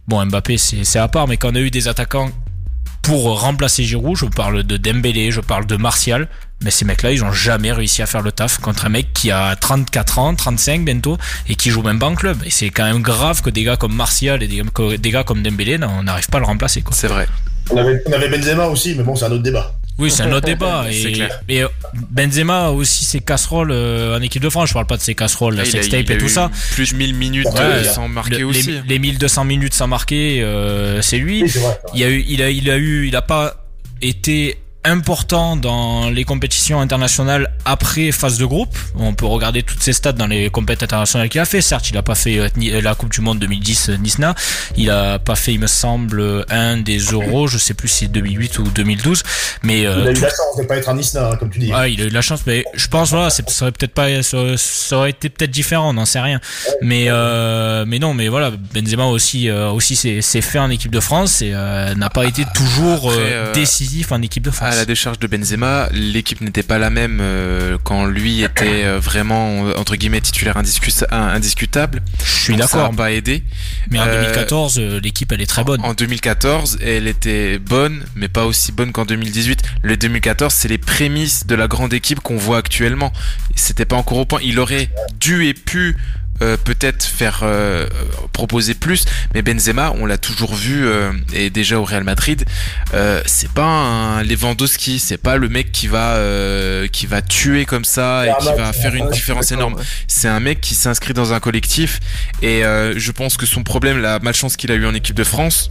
bon 0.09 0.25
Mbappé 0.27 0.59
c'est 0.59 0.85
c'est 0.85 0.99
à 0.99 1.09
part, 1.09 1.29
mais 1.29 1.37
quand 1.37 1.53
on 1.53 1.57
a 1.57 1.61
eu 1.61 1.71
des 1.71 1.89
attaquants 1.89 2.31
pour 3.03 3.41
remplacer 3.41 3.85
Giroud, 3.85 4.17
je 4.17 4.27
parle 4.27 4.63
de 4.63 4.77
Dembélé, 4.77 5.31
je 5.31 5.41
parle 5.41 5.67
de 5.67 5.77
Martial, 5.77 6.29
mais 6.63 6.71
ces 6.71 6.85
mecs-là, 6.85 7.13
ils 7.13 7.25
ont 7.25 7.33
jamais 7.33 7.73
réussi 7.73 8.03
à 8.03 8.07
faire 8.07 8.21
le 8.23 8.33
taf 8.33 8.59
contre 8.59 8.85
un 8.87 8.91
mec 8.91 9.13
qui 9.15 9.31
a 9.31 9.57
34 9.57 10.19
ans, 10.19 10.35
35 10.35 10.85
bientôt, 10.85 11.17
et 11.49 11.55
qui 11.55 11.71
joue 11.71 11.83
même 11.83 11.99
pas 11.99 12.07
en 12.07 12.15
club. 12.15 12.39
Et 12.45 12.51
c'est 12.51 12.71
quand 12.71 12.85
même 12.85 13.01
grave 13.03 13.41
que 13.43 13.51
des 13.51 13.65
gars 13.65 13.77
comme 13.77 13.95
Martial 13.95 14.43
et 14.43 14.49
des, 14.49 15.11
gars 15.11 15.25
comme 15.25 15.43
Dembélé, 15.43 15.79
on 15.83 16.03
n'arrive 16.03 16.29
pas 16.29 16.39
à 16.39 16.41
le 16.41 16.47
remplacer. 16.47 16.83
Quoi. 16.83 16.95
C'est 16.95 17.09
vrai. 17.09 17.27
On 17.71 17.77
avait, 17.77 18.03
on 18.07 18.13
avait 18.13 18.29
Benzema 18.29 18.67
aussi, 18.67 18.95
mais 18.95 19.03
bon, 19.03 19.17
c'est 19.17 19.25
un 19.27 19.33
autre 19.33 19.43
débat. 19.43 19.73
Oui, 19.99 20.11
c'est 20.11 20.23
un 20.23 20.33
autre 20.33 20.47
débat. 20.47 20.87
C'est 20.91 21.11
Et, 21.11 21.13
clair. 21.13 21.41
et 21.49 21.63
euh, 21.63 21.69
Benzema 22.11 22.67
a 22.67 22.71
aussi 22.71 23.05
ses 23.05 23.21
casseroles 23.21 23.71
euh, 23.71 24.17
en 24.19 24.23
équipe 24.23 24.43
de 24.43 24.49
France. 24.49 24.69
Je 24.71 24.73
parle 24.75 24.87
pas 24.87 24.97
de 24.97 25.03
ses 25.03 25.15
casseroles, 25.15 25.57
la 25.57 25.63
Ah, 25.63 25.67
il 25.67 25.69
a- 25.69 25.73
sextape 25.83 26.09
et 26.09 26.17
tout 26.19 26.25
eu 26.25 26.29
ça. 26.31 26.51
Plus 26.73 26.93
de 26.93 26.97
1000 26.97 27.15
minutes 27.15 27.47
Ouais, 27.53 27.61
euh, 27.61 27.85
sans 27.85 28.09
marquer 28.09 28.39
Le- 28.39 28.47
aussi. 28.47 28.71
les, 28.71 28.83
les 28.89 28.99
1200 28.99 29.45
minutes 29.45 29.75
sans 29.75 29.89
marquer, 29.89 30.43
euh, 30.43 31.03
c'est 31.03 31.19
lui. 31.19 31.43
Oui, 31.43 31.51
c'est 31.51 31.59
vrai. 31.59 31.79
Il 31.95 32.01
y 32.01 32.05
a 32.05 32.09
eu, 32.09 32.25
il 32.29 32.43
a, 32.43 32.49
il 32.51 32.71
a 32.71 32.77
eu, 32.79 33.09
il 33.09 33.15
a 33.17 33.21
pas 33.23 33.57
été 34.01 34.57
important 34.85 35.57
dans 35.57 36.09
les 36.11 36.25
compétitions 36.25 36.81
internationales 36.81 37.51
après 37.65 38.13
phase 38.13 38.39
de 38.39 38.47
groupe. 38.47 38.77
On 38.97 39.13
peut 39.15 39.27
regarder 39.27 39.63
toutes 39.63 39.83
ses 39.83 39.93
stats 39.93 40.13
dans 40.13 40.27
les 40.27 40.49
compétitions 40.51 40.85
internationales 40.87 41.29
qu'il 41.29 41.41
a 41.41 41.45
fait. 41.45 41.61
Certes, 41.61 41.91
il 41.91 41.97
a 41.99 42.03
pas 42.03 42.15
fait 42.15 42.39
euh, 42.39 42.49
ni- 42.57 42.71
la 42.81 42.95
Coupe 42.95 43.11
du 43.11 43.21
Monde 43.21 43.39
2010 43.41 43.91
euh, 43.91 43.97
Nisna. 43.99 44.35
Il 44.77 44.91
a 44.91 45.19
pas 45.19 45.35
fait, 45.35 45.53
il 45.53 45.61
me 45.61 45.67
semble, 45.67 46.21
euh, 46.21 46.45
un 46.49 46.79
des 46.79 46.99
Euros. 46.99 47.47
Je 47.49 47.59
sais 47.59 47.75
plus 47.75 47.89
si 47.89 47.99
c'est 48.07 48.09
2008 48.09 48.59
ou 48.61 48.63
2012. 48.65 49.23
Mais 49.63 49.85
euh, 49.87 49.99
Il 50.03 50.09
a 50.09 50.11
eu 50.13 50.15
tout- 50.15 50.21
la 50.23 50.29
chance 50.29 50.57
de 50.59 50.65
pas 50.65 50.77
être 50.77 50.89
un 50.89 50.95
Nisna, 50.95 51.29
hein, 51.31 51.37
comme 51.37 51.51
tu 51.51 51.59
dis. 51.59 51.71
ah, 51.75 51.87
il 51.89 52.01
a 52.01 52.05
eu 52.05 52.09
la 52.11 52.23
chance, 52.23 52.41
mais 52.47 52.65
je 52.75 52.87
pense 52.89 53.11
voilà, 53.11 53.29
ça 53.31 53.43
aurait 53.63 53.73
peut-être 53.73 53.93
pas, 53.93 54.23
ça, 54.23 54.97
aurait 54.97 55.11
été 55.11 55.29
peut-être 55.29 55.51
différent, 55.51 55.91
on 55.91 55.95
n'en 55.95 56.07
sait 56.07 56.21
rien. 56.21 56.41
Mais 56.83 57.07
euh, 57.09 57.85
mais 57.87 57.99
non, 57.99 58.15
mais 58.15 58.29
voilà, 58.29 58.51
Benzema 58.75 59.05
aussi 59.07 59.49
euh, 59.51 59.69
aussi 59.71 59.97
s'est 59.97 60.41
fait 60.41 60.59
en 60.59 60.71
équipe 60.71 60.93
de 60.93 61.01
France 61.01 61.43
et 61.43 61.51
euh, 61.53 61.95
n'a 61.95 62.09
pas 62.11 62.25
été 62.25 62.45
toujours 62.55 63.11
Après, 63.11 63.23
euh, 63.23 63.47
euh, 63.49 63.53
décisif 63.53 64.13
en 64.13 64.23
équipe 64.23 64.45
de 64.45 64.51
France. 64.51 64.70
À 64.71 64.77
la 64.77 64.85
décharge 64.85 65.19
de 65.19 65.27
Benzema, 65.27 65.89
l'équipe 65.93 66.41
n'était 66.41 66.63
pas 66.63 66.79
la 66.79 66.91
même 66.91 67.19
euh, 67.21 67.77
quand 67.83 68.07
lui 68.07 68.43
était 68.43 68.85
euh, 68.85 68.99
vraiment 68.99 69.67
euh, 69.67 69.75
entre 69.77 69.97
guillemets 69.97 70.21
titulaire 70.21 70.57
indiscus- 70.57 71.05
indiscutable. 71.11 72.03
je 72.25 72.31
suis 72.31 72.53
Donc 72.55 72.63
Ça 72.69 72.77
d'accord, 72.77 72.91
n'a 72.93 72.97
pas 72.97 73.13
aidé. 73.13 73.43
mais 73.91 73.99
en 73.99 74.07
euh, 74.07 74.23
2014, 74.23 74.79
euh, 74.79 75.01
l'équipe 75.01 75.31
elle 75.33 75.41
est 75.41 75.47
très 75.47 75.65
bonne. 75.65 75.81
En 75.83 75.95
2014, 75.95 76.79
elle 76.85 77.07
était 77.09 77.59
bonne, 77.59 78.05
mais 78.15 78.29
pas 78.29 78.45
aussi 78.47 78.73
bonne 78.73 78.93
qu'en 78.93 79.05
2018. 79.05 79.61
Le 79.83 79.97
2014, 79.97 80.53
c'est 80.55 80.69
les 80.69 80.79
prémices 80.79 81.47
de 81.47 81.55
la 81.55 81.69
grande 81.69 81.93
équipe 81.93 82.21
qu'on 82.21 82.37
voit 82.37 82.59
actuellement. 82.59 83.13
C'était 83.57 83.85
pas 83.85 83.97
encore 83.97 84.19
au 84.19 84.25
point. 84.25 84.41
Il 84.43 84.59
aurait 84.59 84.91
dû 85.21 85.47
et 85.47 85.55
pu 85.55 85.97
euh, 86.43 86.57
peut-être 86.57 87.05
faire 87.05 87.41
euh, 87.43 87.87
proposer 88.33 88.75
plus, 88.75 89.05
mais 89.35 89.43
Benzema, 89.43 89.93
on 89.99 90.07
l'a 90.07 90.19
toujours 90.19 90.55
vu 90.55 90.87
euh, 90.87 91.13
et 91.33 91.51
déjà 91.51 91.79
au 91.79 91.85
Real 91.85 92.05
Madrid, 92.05 92.45
euh, 92.95 93.21
c'est 93.27 93.51
pas 93.51 93.65
un 93.65 94.23
Lewandowski, 94.23 94.99
c'est 94.99 95.19
pas 95.19 95.37
le 95.37 95.49
mec 95.49 95.73
qui 95.73 95.87
va 95.89 96.15
euh, 96.15 96.87
qui 96.89 97.07
va 97.07 97.23
tuer 97.23 97.65
comme 97.65 97.85
ça 97.85 98.27
et 98.27 98.33
qui 98.41 98.49
va 98.57 98.73
faire 98.73 98.95
une 98.95 99.11
différence 99.11 99.53
énorme. 99.53 99.77
C'est 100.09 100.29
un 100.29 100.41
mec 100.41 100.61
qui 100.61 100.75
s'inscrit 100.75 101.15
dans 101.15 101.33
un 101.33 101.41
collectif 101.41 102.01
et 102.43 102.65
euh, 102.65 102.99
je 102.99 103.13
pense 103.13 103.37
que 103.37 103.47
son 103.47 103.63
problème, 103.63 104.01
la 104.01 104.19
malchance 104.19 104.57
qu'il 104.57 104.73
a 104.73 104.75
eu 104.75 104.87
en 104.87 104.95
équipe 104.95 105.17
de 105.17 105.25
France, 105.25 105.71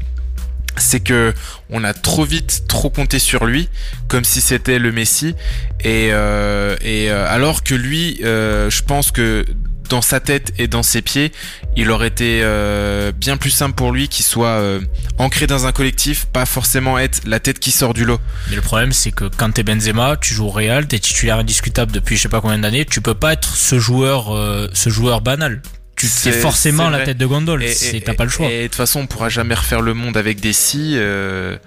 c'est 0.77 0.99
que 0.99 1.33
on 1.69 1.83
a 1.83 1.93
trop 1.93 2.23
vite 2.23 2.63
trop 2.67 2.89
compté 2.89 3.19
sur 3.19 3.45
lui 3.45 3.69
comme 4.07 4.23
si 4.23 4.41
c'était 4.41 4.79
le 4.79 4.91
Messi. 4.91 5.35
Et 5.83 6.09
euh, 6.11 6.75
et 6.81 7.11
euh, 7.11 7.27
alors 7.27 7.63
que 7.63 7.75
lui 7.75 8.19
euh, 8.23 8.69
je 8.69 8.83
pense 8.83 9.11
que 9.11 9.45
dans 9.89 10.01
sa 10.01 10.19
tête 10.19 10.53
et 10.57 10.67
dans 10.67 10.83
ses 10.83 11.01
pieds 11.01 11.31
il 11.75 11.91
aurait 11.91 12.07
été 12.07 12.41
euh, 12.43 13.11
bien 13.11 13.37
plus 13.37 13.49
simple 13.49 13.75
pour 13.75 13.91
lui 13.91 14.07
qu'il 14.07 14.25
soit 14.25 14.47
euh, 14.47 14.79
ancré 15.17 15.47
dans 15.47 15.65
un 15.65 15.71
collectif 15.71 16.25
pas 16.25 16.45
forcément 16.45 16.97
être 16.99 17.21
la 17.25 17.39
tête 17.39 17.59
qui 17.59 17.71
sort 17.71 17.93
du 17.93 18.05
lot 18.05 18.19
Mais 18.49 18.55
le 18.55 18.61
problème, 18.61 18.91
c'est 18.91 19.11
que 19.11 19.25
quand 19.25 19.51
t'es 19.51 19.63
Benzema, 19.63 20.15
tu 20.19 20.33
joues 20.33 20.45
au 20.47 20.49
Real, 20.51 20.87
t'es 20.87 20.99
titulaire 20.99 21.37
indiscutable 21.39 21.91
depuis 21.91 22.17
je 22.17 22.23
sais 22.23 22.29
pas 22.29 22.41
combien 22.41 22.59
d'années, 22.59 22.85
tu 22.85 23.01
peux 23.01 23.13
pas 23.13 23.33
être 23.33 23.55
ce 23.55 23.79
joueur, 23.79 24.35
euh, 24.35 24.67
ce 24.73 24.89
joueur 24.89 25.21
banal. 25.21 25.61
Tu 25.95 26.07
C'est- 26.07 26.31
forcément 26.31 26.89
la 26.89 27.01
tête 27.01 27.17
de 27.17 27.25
gondole. 27.25 27.65
T'as 28.05 28.13
pas 28.13 28.23
le 28.23 28.29
choix. 28.29 28.47
Et 28.49 28.61
de 28.63 28.67
toute 28.67 28.75
façon, 28.75 29.01
on 29.01 29.07
pourra 29.07 29.27
jamais 29.27 29.53
refaire 29.53 29.81
le 29.81 29.93
monde 29.93 30.15
avec 30.15 30.39
des 30.39 30.53
si. 30.53 30.93
euh, 30.95 31.57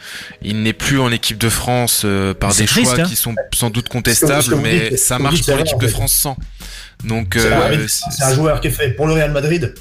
il 0.41 0.63
n'est 0.63 0.73
plus 0.73 0.99
en 1.01 1.13
équipe 1.13 1.37
de 1.37 1.51
France 1.51 2.03
euh, 2.07 2.33
par 2.33 2.55
des 2.55 2.65
triste, 2.65 2.93
choix 2.93 3.01
hein. 3.05 3.07
qui 3.07 3.15
sont 3.17 3.35
sans 3.53 3.69
doute 3.69 3.91
contestables, 3.91 4.57
mais 4.57 4.97
ça 4.97 5.19
marche 5.19 5.45
pour 5.45 5.57
l'équipe 5.59 5.79
de. 5.79 5.87
France 5.89 6.15
sans. 6.15 6.37
Donc, 7.05 7.35
C'est 7.37 7.53
euh, 7.53 7.87
un 8.23 8.35
joueur 8.35 8.61
qui 8.61 8.69
est 8.69 8.73
fait 8.73 8.91
pour 8.91 9.07
le 9.07 9.15
Real 9.15 9.33
Madrid 9.33 9.75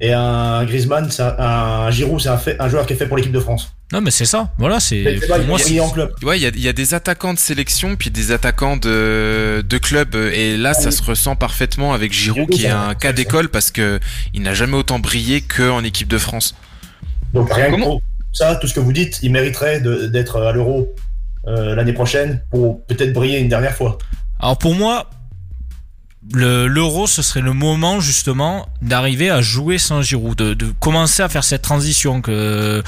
Et 0.00 0.12
un 0.12 0.64
Griezmann, 0.64 1.08
un, 1.18 1.24
un 1.38 1.90
Giroud, 1.90 2.20
c'est 2.20 2.60
un, 2.60 2.68
joueur 2.68 2.86
qui 2.86 2.94
est 2.94 2.96
fait 2.96 3.06
pour 3.06 3.16
l'équipe 3.16 3.32
de 3.32 3.40
France. 3.40 3.72
Non, 3.92 4.00
mais 4.00 4.10
c'est 4.10 4.24
ça. 4.24 4.50
Voilà, 4.58 4.80
c'est. 4.80 4.96
Il 4.96 5.04
moi, 5.28 5.36
est 5.36 5.58
c'est- 5.58 5.64
brillé 5.64 5.80
en 5.80 5.90
club. 5.90 6.12
Ouais, 6.22 6.38
il 6.38 6.42
y 6.42 6.46
a, 6.46 6.48
il 6.48 6.62
y 6.62 6.68
a 6.68 6.72
des 6.72 6.94
attaquants 6.94 7.34
de 7.34 7.38
sélection 7.38 7.94
puis 7.96 8.10
des 8.10 8.32
attaquants 8.32 8.78
de, 8.78 9.62
de 9.68 9.78
club 9.78 10.14
et 10.14 10.56
là 10.56 10.72
ça 10.72 10.90
se 10.90 11.02
ressent 11.02 11.36
parfaitement 11.36 11.92
avec 11.92 12.12
Giroud 12.12 12.46
Giroud, 12.48 12.50
qui 12.50 12.64
est 12.64 12.70
un 12.70 12.94
cas 12.94 13.12
d'école 13.12 13.50
parce 13.50 13.70
que 13.70 14.00
il 14.32 14.40
n'a 14.42 14.54
jamais 14.54 14.76
autant 14.76 14.98
brillé 14.98 15.42
que 15.42 15.68
en 15.70 15.84
équipe 15.84 16.08
de 16.08 16.16
France. 16.18 16.54
Donc 17.34 17.52
rien 17.52 17.70
que 17.70 17.80
pour 17.82 18.00
ça, 18.32 18.56
tout 18.56 18.66
ce 18.66 18.72
que 18.72 18.80
vous 18.80 18.94
dites, 18.94 19.18
il 19.22 19.30
mériterait 19.30 19.80
d'être 19.80 20.40
à 20.40 20.52
l'Euro 20.52 20.94
euh, 21.46 21.74
l'année 21.74 21.92
prochaine 21.92 22.40
pour 22.50 22.82
peut-être 22.86 23.12
briller 23.12 23.40
une 23.40 23.48
dernière 23.48 23.74
fois. 23.74 23.98
Alors 24.40 24.56
pour 24.58 24.74
moi, 24.74 25.10
le- 26.32 26.66
l'euro, 26.66 27.06
ce 27.06 27.22
serait 27.22 27.40
le 27.40 27.52
moment 27.52 28.00
justement 28.00 28.68
d'arriver 28.80 29.30
à 29.30 29.40
jouer 29.42 29.78
sans 29.78 30.02
Giroud, 30.02 30.36
de, 30.36 30.72
commencer 30.80 31.22
à 31.22 31.28
faire 31.28 31.44
cette 31.44 31.62
transition. 31.62 32.20
Que 32.20 32.30
euh, 32.32 32.82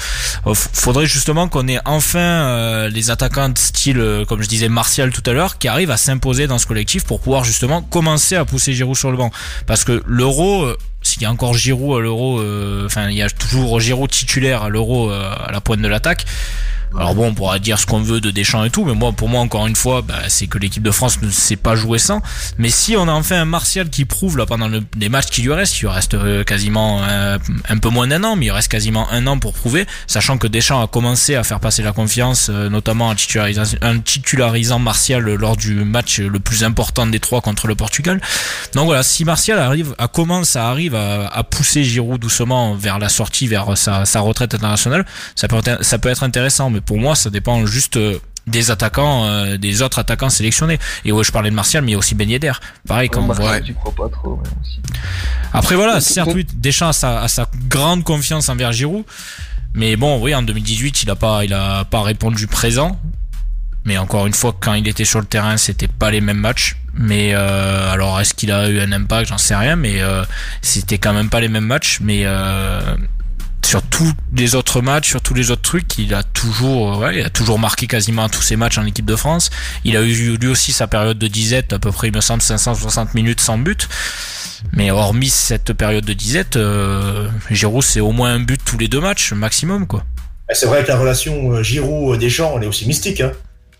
faudrait 0.53 1.05
justement 1.05 1.47
qu'on 1.47 1.67
ait 1.67 1.79
enfin 1.85 2.19
euh, 2.19 2.89
les 2.89 3.11
attaquants 3.11 3.49
de 3.49 3.57
style, 3.57 3.99
euh, 3.99 4.25
comme 4.25 4.41
je 4.41 4.47
disais, 4.47 4.69
Martial 4.69 5.11
tout 5.11 5.23
à 5.29 5.33
l'heure, 5.33 5.57
qui 5.57 5.67
arrivent 5.67 5.91
à 5.91 5.97
s'imposer 5.97 6.47
dans 6.47 6.57
ce 6.57 6.65
collectif 6.67 7.03
pour 7.05 7.19
pouvoir 7.19 7.43
justement 7.43 7.81
commencer 7.81 8.35
à 8.35 8.45
pousser 8.45 8.73
Giroud 8.73 8.95
sur 8.97 9.11
le 9.11 9.17
banc. 9.17 9.31
Parce 9.67 9.83
que 9.83 10.03
l'euro, 10.05 10.63
euh, 10.63 10.77
s'il 11.01 11.21
y 11.21 11.25
a 11.25 11.31
encore 11.31 11.53
Giroud 11.53 11.97
à 11.97 12.01
l'euro, 12.01 12.39
euh, 12.39 12.85
enfin 12.85 13.09
il 13.09 13.15
y 13.17 13.21
a 13.21 13.29
toujours 13.29 13.79
Giroud 13.79 14.09
titulaire 14.09 14.63
à 14.63 14.69
l'euro 14.69 15.09
à 15.11 15.49
la 15.51 15.61
pointe 15.61 15.81
de 15.81 15.87
l'attaque. 15.87 16.25
Alors 16.97 17.13
bon, 17.13 17.27
on 17.27 17.33
pourra 17.33 17.59
dire 17.59 17.77
ce 17.77 17.85
qu'on 17.85 18.01
veut 18.01 18.21
de 18.21 18.31
Deschamps 18.31 18.63
et 18.63 18.69
tout, 18.69 18.85
mais 18.85 18.93
moi, 18.93 19.11
pour 19.11 19.27
moi, 19.27 19.41
encore 19.41 19.67
une 19.67 19.75
fois, 19.75 20.01
bah, 20.01 20.15
c'est 20.29 20.47
que 20.47 20.57
l'équipe 20.57 20.83
de 20.83 20.91
France 20.91 21.21
ne 21.21 21.29
sait 21.29 21.57
pas 21.57 21.75
jouer 21.75 21.97
sans. 21.99 22.21
Mais 22.57 22.69
si 22.69 22.95
on 22.95 23.07
a 23.07 23.11
enfin 23.11 23.41
un 23.41 23.45
Martial 23.45 23.89
qui 23.89 24.05
prouve 24.05 24.37
là 24.37 24.45
pendant 24.45 24.69
le- 24.69 24.83
les 24.97 25.09
matchs 25.09 25.27
qui 25.27 25.41
lui 25.41 25.51
restent, 25.51 25.79
il 25.81 25.87
reste 25.87 26.13
euh, 26.13 26.43
quasiment 26.43 27.01
euh, 27.03 27.37
un 27.67 27.77
peu 27.77 27.89
moins 27.89 28.07
d'un 28.07 28.23
an, 28.23 28.35
mais 28.37 28.45
il 28.45 28.51
reste 28.51 28.69
quasiment 28.69 29.09
un 29.11 29.27
an 29.27 29.39
pour 29.39 29.53
prouver, 29.53 29.85
sachant 30.07 30.37
que 30.37 30.47
Deschamps 30.47 30.81
a 30.81 30.87
commencé 30.87 31.35
à 31.35 31.43
faire 31.43 31.59
passer 31.59 31.83
la 31.83 31.91
confiance, 31.91 32.49
euh, 32.49 32.69
notamment 32.69 33.09
en 33.09 33.15
titularisant, 33.15 34.79
Martial 34.79 35.23
lors 35.23 35.57
du 35.57 35.73
match 35.73 36.19
le 36.19 36.39
plus 36.39 36.63
important 36.63 37.07
des 37.07 37.19
trois 37.19 37.41
contre 37.41 37.67
le 37.67 37.75
Portugal. 37.75 38.21
Donc 38.73 38.85
voilà, 38.85 39.03
si 39.03 39.25
Martial 39.25 39.59
arrive, 39.59 39.95
à 39.97 40.07
commence 40.07 40.55
à 40.55 40.69
arrive 40.69 40.95
à, 40.95 41.43
pousser 41.43 41.83
Giroud 41.83 42.19
doucement 42.19 42.75
vers 42.75 42.99
la 42.99 43.09
sortie, 43.09 43.47
vers 43.47 43.77
sa, 43.77 44.03
retraite 44.19 44.53
internationale, 44.53 45.05
ça 45.35 45.47
peut, 45.47 45.61
ça 45.81 45.97
peut 45.97 46.09
être 46.09 46.23
intéressant, 46.23 46.69
mais 46.69 46.81
pour 46.85 46.97
moi, 46.97 47.15
ça 47.15 47.29
dépend 47.29 47.65
juste 47.65 47.97
euh, 47.97 48.19
des 48.47 48.71
attaquants, 48.71 49.25
euh, 49.25 49.57
des 49.57 49.81
autres 49.81 49.99
attaquants 49.99 50.29
sélectionnés. 50.29 50.79
Et 51.03 51.11
ouais, 51.11 51.23
je 51.23 51.31
parlais 51.31 51.49
de 51.49 51.55
Martial, 51.55 51.83
mais 51.83 51.91
il 51.91 51.93
y 51.93 51.95
a 51.95 51.97
aussi 51.97 52.15
Ben 52.15 52.29
Yedder. 52.29 52.53
Pareil, 52.87 53.09
quand 53.09 53.21
on 53.21 53.27
Martial, 53.27 53.63
voit. 53.63 53.91
crois 53.91 54.07
pas 54.07 54.15
trop. 54.15 54.33
ouais, 54.35 54.43
aussi. 54.61 54.79
Après 55.53 55.75
voilà, 55.75 56.01
certes, 56.01 56.31
oui, 56.33 56.45
Deschamps 56.55 56.89
a 56.89 56.93
sa, 56.93 57.21
a 57.21 57.27
sa 57.27 57.49
grande 57.67 58.03
confiance 58.03 58.49
envers 58.49 58.71
Giroud, 58.71 59.03
mais 59.73 59.95
bon, 59.95 60.21
oui, 60.21 60.33
en 60.33 60.41
2018, 60.41 61.03
il 61.03 61.09
a 61.09 61.15
pas, 61.15 61.43
il 61.45 61.53
a 61.53 61.85
pas 61.85 62.01
répondu 62.01 62.47
présent. 62.47 62.99
Mais 63.85 63.99
encore 63.99 64.25
une 64.25 64.33
fois, 64.33 64.55
quand 64.59 64.73
il 64.73 64.87
était 64.87 65.05
sur 65.05 65.19
le 65.19 65.27
terrain, 65.27 65.57
c'était 65.57 65.87
pas 65.87 66.09
les 66.09 66.19
mêmes 66.19 66.39
matchs. 66.39 66.75
Mais 66.95 67.33
euh, 67.33 67.91
alors, 67.91 68.19
est-ce 68.19 68.33
qu'il 68.33 68.51
a 68.51 68.67
eu 68.67 68.79
un 68.79 68.91
impact? 68.91 69.29
J'en 69.29 69.37
sais 69.37 69.55
rien, 69.55 69.75
mais 69.75 70.01
euh, 70.01 70.23
c'était 70.61 70.97
quand 70.97 71.13
même 71.13 71.29
pas 71.29 71.39
les 71.39 71.49
mêmes 71.49 71.65
matchs. 71.65 71.99
Mais 72.01 72.21
euh, 72.25 72.81
sur 73.65 73.81
tous 73.81 74.13
les 74.35 74.55
autres 74.55 74.81
matchs, 74.81 75.09
sur 75.09 75.21
tous 75.21 75.33
les 75.33 75.49
autres 75.49 75.63
trucs, 75.63 75.97
il 75.97 76.13
a 76.13 76.23
toujours, 76.23 76.99
ouais, 76.99 77.17
il 77.17 77.25
a 77.25 77.29
toujours 77.29 77.57
marqué 77.57 77.87
quasiment 77.87 78.29
tous 78.29 78.41
ses 78.41 78.55
matchs 78.55 78.77
en 78.77 78.85
équipe 78.85 79.05
de 79.05 79.15
France. 79.15 79.49
Il 79.83 79.97
a 79.97 80.01
eu 80.01 80.37
lui 80.37 80.47
aussi 80.47 80.71
sa 80.71 80.87
période 80.87 81.17
de 81.17 81.27
disette, 81.27 81.73
à 81.73 81.79
peu 81.79 81.91
près, 81.91 82.09
il 82.09 82.15
me 82.15 82.21
semble, 82.21 82.41
560 82.41 83.15
minutes 83.15 83.41
sans 83.41 83.57
but. 83.57 83.89
Mais 84.71 84.91
hormis 84.91 85.29
cette 85.29 85.73
période 85.73 86.05
de 86.05 86.13
disette, 86.13 86.55
euh, 86.55 87.27
Giroud 87.49 87.83
c'est 87.83 87.99
au 87.99 88.11
moins 88.11 88.33
un 88.33 88.39
but 88.39 88.61
tous 88.63 88.77
les 88.77 88.87
deux 88.87 89.01
matchs 89.01 89.33
maximum 89.33 89.85
quoi. 89.85 90.03
C'est 90.53 90.65
vrai 90.65 90.83
que 90.83 90.87
la 90.87 90.97
relation 90.97 91.51
euh, 91.51 91.63
Giroud-Deschamps, 91.63 92.57
elle 92.57 92.63
est 92.63 92.67
aussi 92.67 92.87
mystique. 92.87 93.21
Hein, 93.21 93.31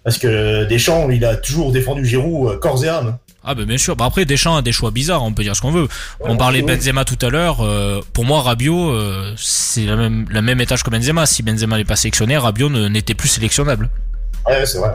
parce 0.04 0.18
que 0.18 0.65
Deschamps, 0.65 1.10
il 1.10 1.25
a 1.25 1.36
toujours 1.36 1.72
défendu 1.72 2.06
Giroud 2.06 2.54
euh, 2.54 2.58
corps 2.58 2.84
et 2.84 2.89
âme. 2.89 3.18
Ah 3.45 3.55
ben 3.55 3.65
bien 3.65 3.77
sûr. 3.77 3.95
Bah 3.95 4.05
après 4.05 4.25
Deschamps 4.25 4.55
a 4.57 4.61
des 4.61 4.71
choix 4.71 4.91
bizarres, 4.91 5.23
on 5.23 5.31
peut 5.33 5.43
dire 5.43 5.55
ce 5.55 5.61
qu'on 5.61 5.71
veut. 5.71 5.87
on 6.21 6.35
parlait 6.37 6.61
de. 6.61 6.67
Benzema 6.67 7.05
tout 7.05 7.23
à 7.25 7.29
l'heure. 7.29 7.61
euh, 7.61 8.01
pour 8.13 8.25
moi 8.25 8.41
Rabiot 8.41 8.89
euh, 8.91 9.33
c'est 9.37 9.85
la 9.85 9.95
même 9.95 10.25
la 10.31 10.41
même 10.41 10.59
étage 10.61 10.83
que 10.83 10.89
Benzema. 10.89 11.25
Si 11.25 11.43
Benzema 11.43 11.77
n'est 11.77 11.85
pas 11.85 11.95
sélectionné, 11.95 12.37
Rabiot 12.37 12.69
ne- 12.69 12.87
n'était 12.87 13.13
plus 13.13 13.29
sélectionnable. 13.29 13.89
Ouais, 14.47 14.57
ouais, 14.57 14.65
c'est 14.65 14.77
vrai. 14.79 14.89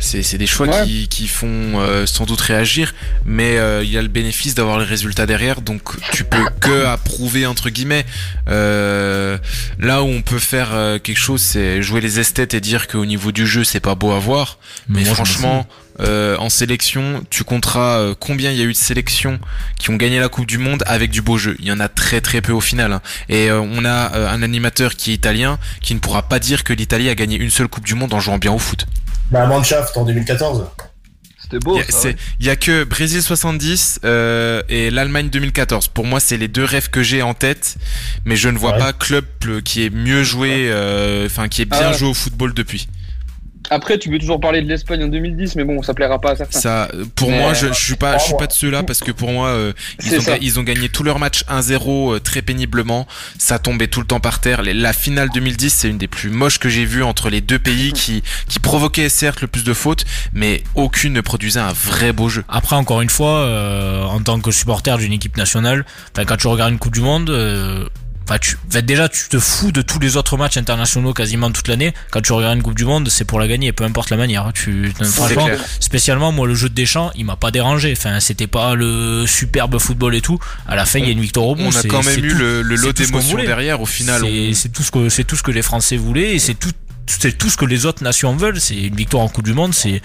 C'est 0.00 0.24
c'est 0.24 0.36
des 0.36 0.48
choix 0.48 0.66
Ouais. 0.66 0.84
qui, 0.84 1.06
qui 1.08 1.28
font 1.28 1.46
euh, 1.78 2.04
sans 2.04 2.24
doute 2.24 2.40
réagir, 2.40 2.92
mais 3.24 3.56
euh, 3.56 3.84
il 3.84 3.90
y 3.90 3.96
a 3.96 4.02
le 4.02 4.08
bénéfice 4.08 4.56
d'avoir 4.56 4.80
les 4.80 4.84
résultats 4.84 5.26
derrière, 5.26 5.60
donc 5.60 5.80
tu 6.10 6.24
peux 6.24 6.44
que 6.60 6.86
approuver 6.86 7.46
entre 7.46 7.70
guillemets. 7.70 8.04
Euh, 8.48 9.38
là 9.78 10.02
où 10.02 10.06
on 10.08 10.22
peut 10.22 10.40
faire 10.40 10.70
euh, 10.72 10.98
quelque 10.98 11.18
chose, 11.20 11.40
c'est 11.40 11.82
jouer 11.82 12.00
les 12.00 12.18
esthètes 12.18 12.52
et 12.52 12.60
dire 12.60 12.88
qu'au 12.88 13.06
niveau 13.06 13.30
du 13.30 13.46
jeu 13.46 13.62
c'est 13.62 13.78
pas 13.80 13.94
beau 13.94 14.10
à 14.10 14.18
voir, 14.18 14.58
mais 14.88 15.04
moi, 15.04 15.14
franchement. 15.14 15.66
Euh, 16.00 16.36
en 16.38 16.48
sélection, 16.48 17.24
tu 17.30 17.44
compteras 17.44 17.98
euh, 18.00 18.14
combien 18.18 18.50
il 18.50 18.56
y 18.58 18.60
a 18.60 18.64
eu 18.64 18.72
de 18.72 18.76
sélections 18.76 19.38
qui 19.78 19.90
ont 19.90 19.96
gagné 19.96 20.18
la 20.18 20.28
Coupe 20.28 20.46
du 20.46 20.58
Monde 20.58 20.82
avec 20.86 21.10
du 21.10 21.22
beau 21.22 21.38
jeu. 21.38 21.56
Il 21.58 21.66
y 21.66 21.72
en 21.72 21.80
a 21.80 21.88
très 21.88 22.20
très 22.20 22.40
peu 22.40 22.52
au 22.52 22.60
final. 22.60 22.92
hein. 22.92 23.02
Et 23.28 23.50
euh, 23.50 23.60
on 23.60 23.84
a 23.84 24.14
euh, 24.14 24.28
un 24.30 24.42
animateur 24.42 24.94
qui 24.96 25.10
est 25.10 25.14
italien 25.14 25.58
qui 25.82 25.94
ne 25.94 25.98
pourra 26.00 26.22
pas 26.22 26.38
dire 26.38 26.64
que 26.64 26.72
l'Italie 26.72 27.08
a 27.08 27.14
gagné 27.14 27.36
une 27.36 27.50
seule 27.50 27.68
Coupe 27.68 27.84
du 27.84 27.94
Monde 27.94 28.14
en 28.14 28.20
jouant 28.20 28.38
bien 28.38 28.52
au 28.52 28.58
foot. 28.58 28.86
Bah, 29.30 29.46
Mannschaft 29.46 29.96
en 29.96 30.04
2014. 30.04 30.66
C'était 31.42 31.58
beau. 31.58 31.80
Il 32.38 32.46
y, 32.46 32.50
a, 32.50 32.54
que 32.56 32.84
Brésil 32.84 33.22
70 33.22 34.00
euh, 34.04 34.62
et 34.68 34.90
l'Allemagne 34.90 35.30
2014. 35.30 35.88
Pour 35.88 36.04
moi, 36.06 36.20
c'est 36.20 36.36
les 36.36 36.46
deux 36.48 36.64
rêves 36.64 36.90
que 36.90 37.02
j'ai 37.02 37.22
en 37.22 37.34
tête, 37.34 37.76
mais 38.24 38.36
je 38.36 38.48
ne 38.48 38.56
vois 38.58 38.72
Ouais. 38.72 38.78
pas 38.78 38.92
club 38.92 39.24
euh, 39.46 39.60
qui 39.60 39.84
est 39.84 39.90
mieux 39.90 40.22
joué, 40.22 40.68
euh, 40.70 41.26
enfin 41.26 41.48
qui 41.48 41.62
est 41.62 41.64
bien 41.64 41.88
Ah. 41.90 41.92
joué 41.92 42.08
au 42.08 42.14
football 42.14 42.54
depuis. 42.54 42.88
Après, 43.68 43.98
tu 43.98 44.08
peux 44.08 44.18
toujours 44.18 44.40
parler 44.40 44.62
de 44.62 44.68
l'Espagne 44.68 45.04
en 45.04 45.08
2010, 45.08 45.56
mais 45.56 45.64
bon, 45.64 45.82
ça 45.82 45.94
plaira 45.94 46.20
pas 46.20 46.32
à 46.32 46.36
certains. 46.36 46.58
Ça, 46.58 46.88
euh, 46.94 47.04
pour 47.14 47.30
Mais, 47.30 47.38
moi, 47.38 47.50
euh, 47.50 47.54
je, 47.54 47.66
je 47.68 47.84
suis 47.84 47.96
pas, 47.96 48.18
je 48.18 48.24
suis 48.24 48.34
pas 48.34 48.46
de 48.46 48.52
ceux-là 48.52 48.82
parce 48.82 49.00
que 49.00 49.12
pour 49.12 49.30
moi, 49.30 49.48
euh, 49.48 49.72
ils 50.02 50.18
ont, 50.18 50.36
ils 50.40 50.64
gagné 50.64 50.88
tous 50.88 51.02
leurs 51.02 51.18
matchs 51.18 51.44
1-0 51.44 52.14
euh, 52.16 52.18
très 52.20 52.42
péniblement. 52.42 53.06
Ça 53.38 53.58
tombait 53.58 53.88
tout 53.88 54.00
le 54.00 54.06
temps 54.06 54.20
par 54.20 54.40
terre. 54.40 54.62
La 54.64 54.92
finale 54.92 55.28
2010, 55.32 55.70
c'est 55.70 55.88
une 55.88 55.98
des 55.98 56.08
plus 56.08 56.30
moches 56.30 56.58
que 56.58 56.68
j'ai 56.68 56.84
vues 56.84 57.02
entre 57.02 57.30
les 57.30 57.40
deux 57.40 57.58
pays 57.58 57.92
qui, 57.92 58.22
qui 58.48 58.58
provoquaient 58.58 59.08
certes 59.08 59.40
le 59.42 59.46
plus 59.46 59.64
de 59.64 59.72
fautes, 59.72 60.04
mais 60.32 60.62
aucune 60.74 61.12
ne 61.12 61.20
produisait 61.20 61.60
un 61.60 61.72
vrai 61.72 62.12
beau 62.12 62.28
jeu. 62.28 62.44
Après, 62.48 62.76
encore 62.76 63.02
une 63.02 63.10
fois, 63.10 63.40
euh, 63.40 64.04
en 64.04 64.20
tant 64.20 64.40
que 64.40 64.50
supporter 64.50 64.96
d'une 64.98 65.12
équipe 65.12 65.36
nationale, 65.36 65.84
quand 66.14 66.36
tu 66.36 66.46
regardes 66.46 66.72
une 66.72 66.78
Coupe 66.78 66.94
du 66.94 67.00
Monde, 67.00 67.30
euh, 67.30 67.86
enfin, 68.30 68.38
tu, 68.38 68.56
enfin, 68.68 68.80
déjà, 68.82 69.08
tu 69.08 69.28
te 69.28 69.38
fous 69.38 69.72
de 69.72 69.82
tous 69.82 69.98
les 69.98 70.16
autres 70.16 70.36
matchs 70.36 70.56
internationaux 70.56 71.12
quasiment 71.12 71.50
toute 71.50 71.66
l'année. 71.68 71.92
Quand 72.10 72.20
tu 72.20 72.32
regardes 72.32 72.56
une 72.56 72.62
Coupe 72.62 72.76
du 72.76 72.84
Monde, 72.84 73.08
c'est 73.08 73.24
pour 73.24 73.40
la 73.40 73.48
gagner, 73.48 73.72
peu 73.72 73.84
importe 73.84 74.10
la 74.10 74.16
manière. 74.16 74.50
Tu, 74.54 74.92
franchement, 75.02 75.46
clair. 75.46 75.58
spécialement, 75.80 76.30
moi, 76.32 76.46
le 76.46 76.54
jeu 76.54 76.68
de 76.68 76.74
Deschamps, 76.74 77.10
il 77.16 77.24
m'a 77.24 77.36
pas 77.36 77.50
dérangé. 77.50 77.92
Enfin, 77.96 78.20
c'était 78.20 78.46
pas 78.46 78.74
le 78.74 79.26
superbe 79.26 79.78
football 79.78 80.14
et 80.14 80.20
tout. 80.20 80.38
À 80.68 80.76
la 80.76 80.86
fin, 80.86 81.00
il 81.00 81.06
y 81.06 81.08
a 81.08 81.12
une 81.12 81.20
victoire 81.20 81.46
au 81.46 81.56
bout. 81.56 81.64
On 81.64 81.76
a 81.76 81.82
quand 81.82 82.04
même 82.04 82.24
eu 82.24 82.28
tout. 82.32 82.38
le, 82.38 82.62
le 82.62 82.76
lot 82.76 82.92
d'émotions 82.92 83.36
derrière. 83.38 83.80
Au 83.80 83.86
final, 83.86 84.20
C'est 84.22 84.48
on- 84.50 84.54
c'est 84.54 84.68
tout 84.70 84.82
ce 84.82 84.90
que 84.90 85.08
c'est 85.08 85.24
tout 85.24 85.36
ce 85.36 85.42
que 85.42 85.50
les 85.50 85.62
Français 85.62 85.96
voulaient 85.96 86.34
et 86.34 86.38
c'est 86.38 86.54
tout 86.54 86.70
c'est 87.06 87.36
tout 87.36 87.50
ce 87.50 87.56
que 87.56 87.64
les 87.64 87.86
autres 87.86 88.04
nations 88.04 88.36
veulent. 88.36 88.60
C'est 88.60 88.76
une 88.76 88.94
victoire 88.94 89.24
en 89.24 89.28
Coupe 89.28 89.44
du 89.44 89.52
Monde. 89.54 89.74
C'est 89.74 90.00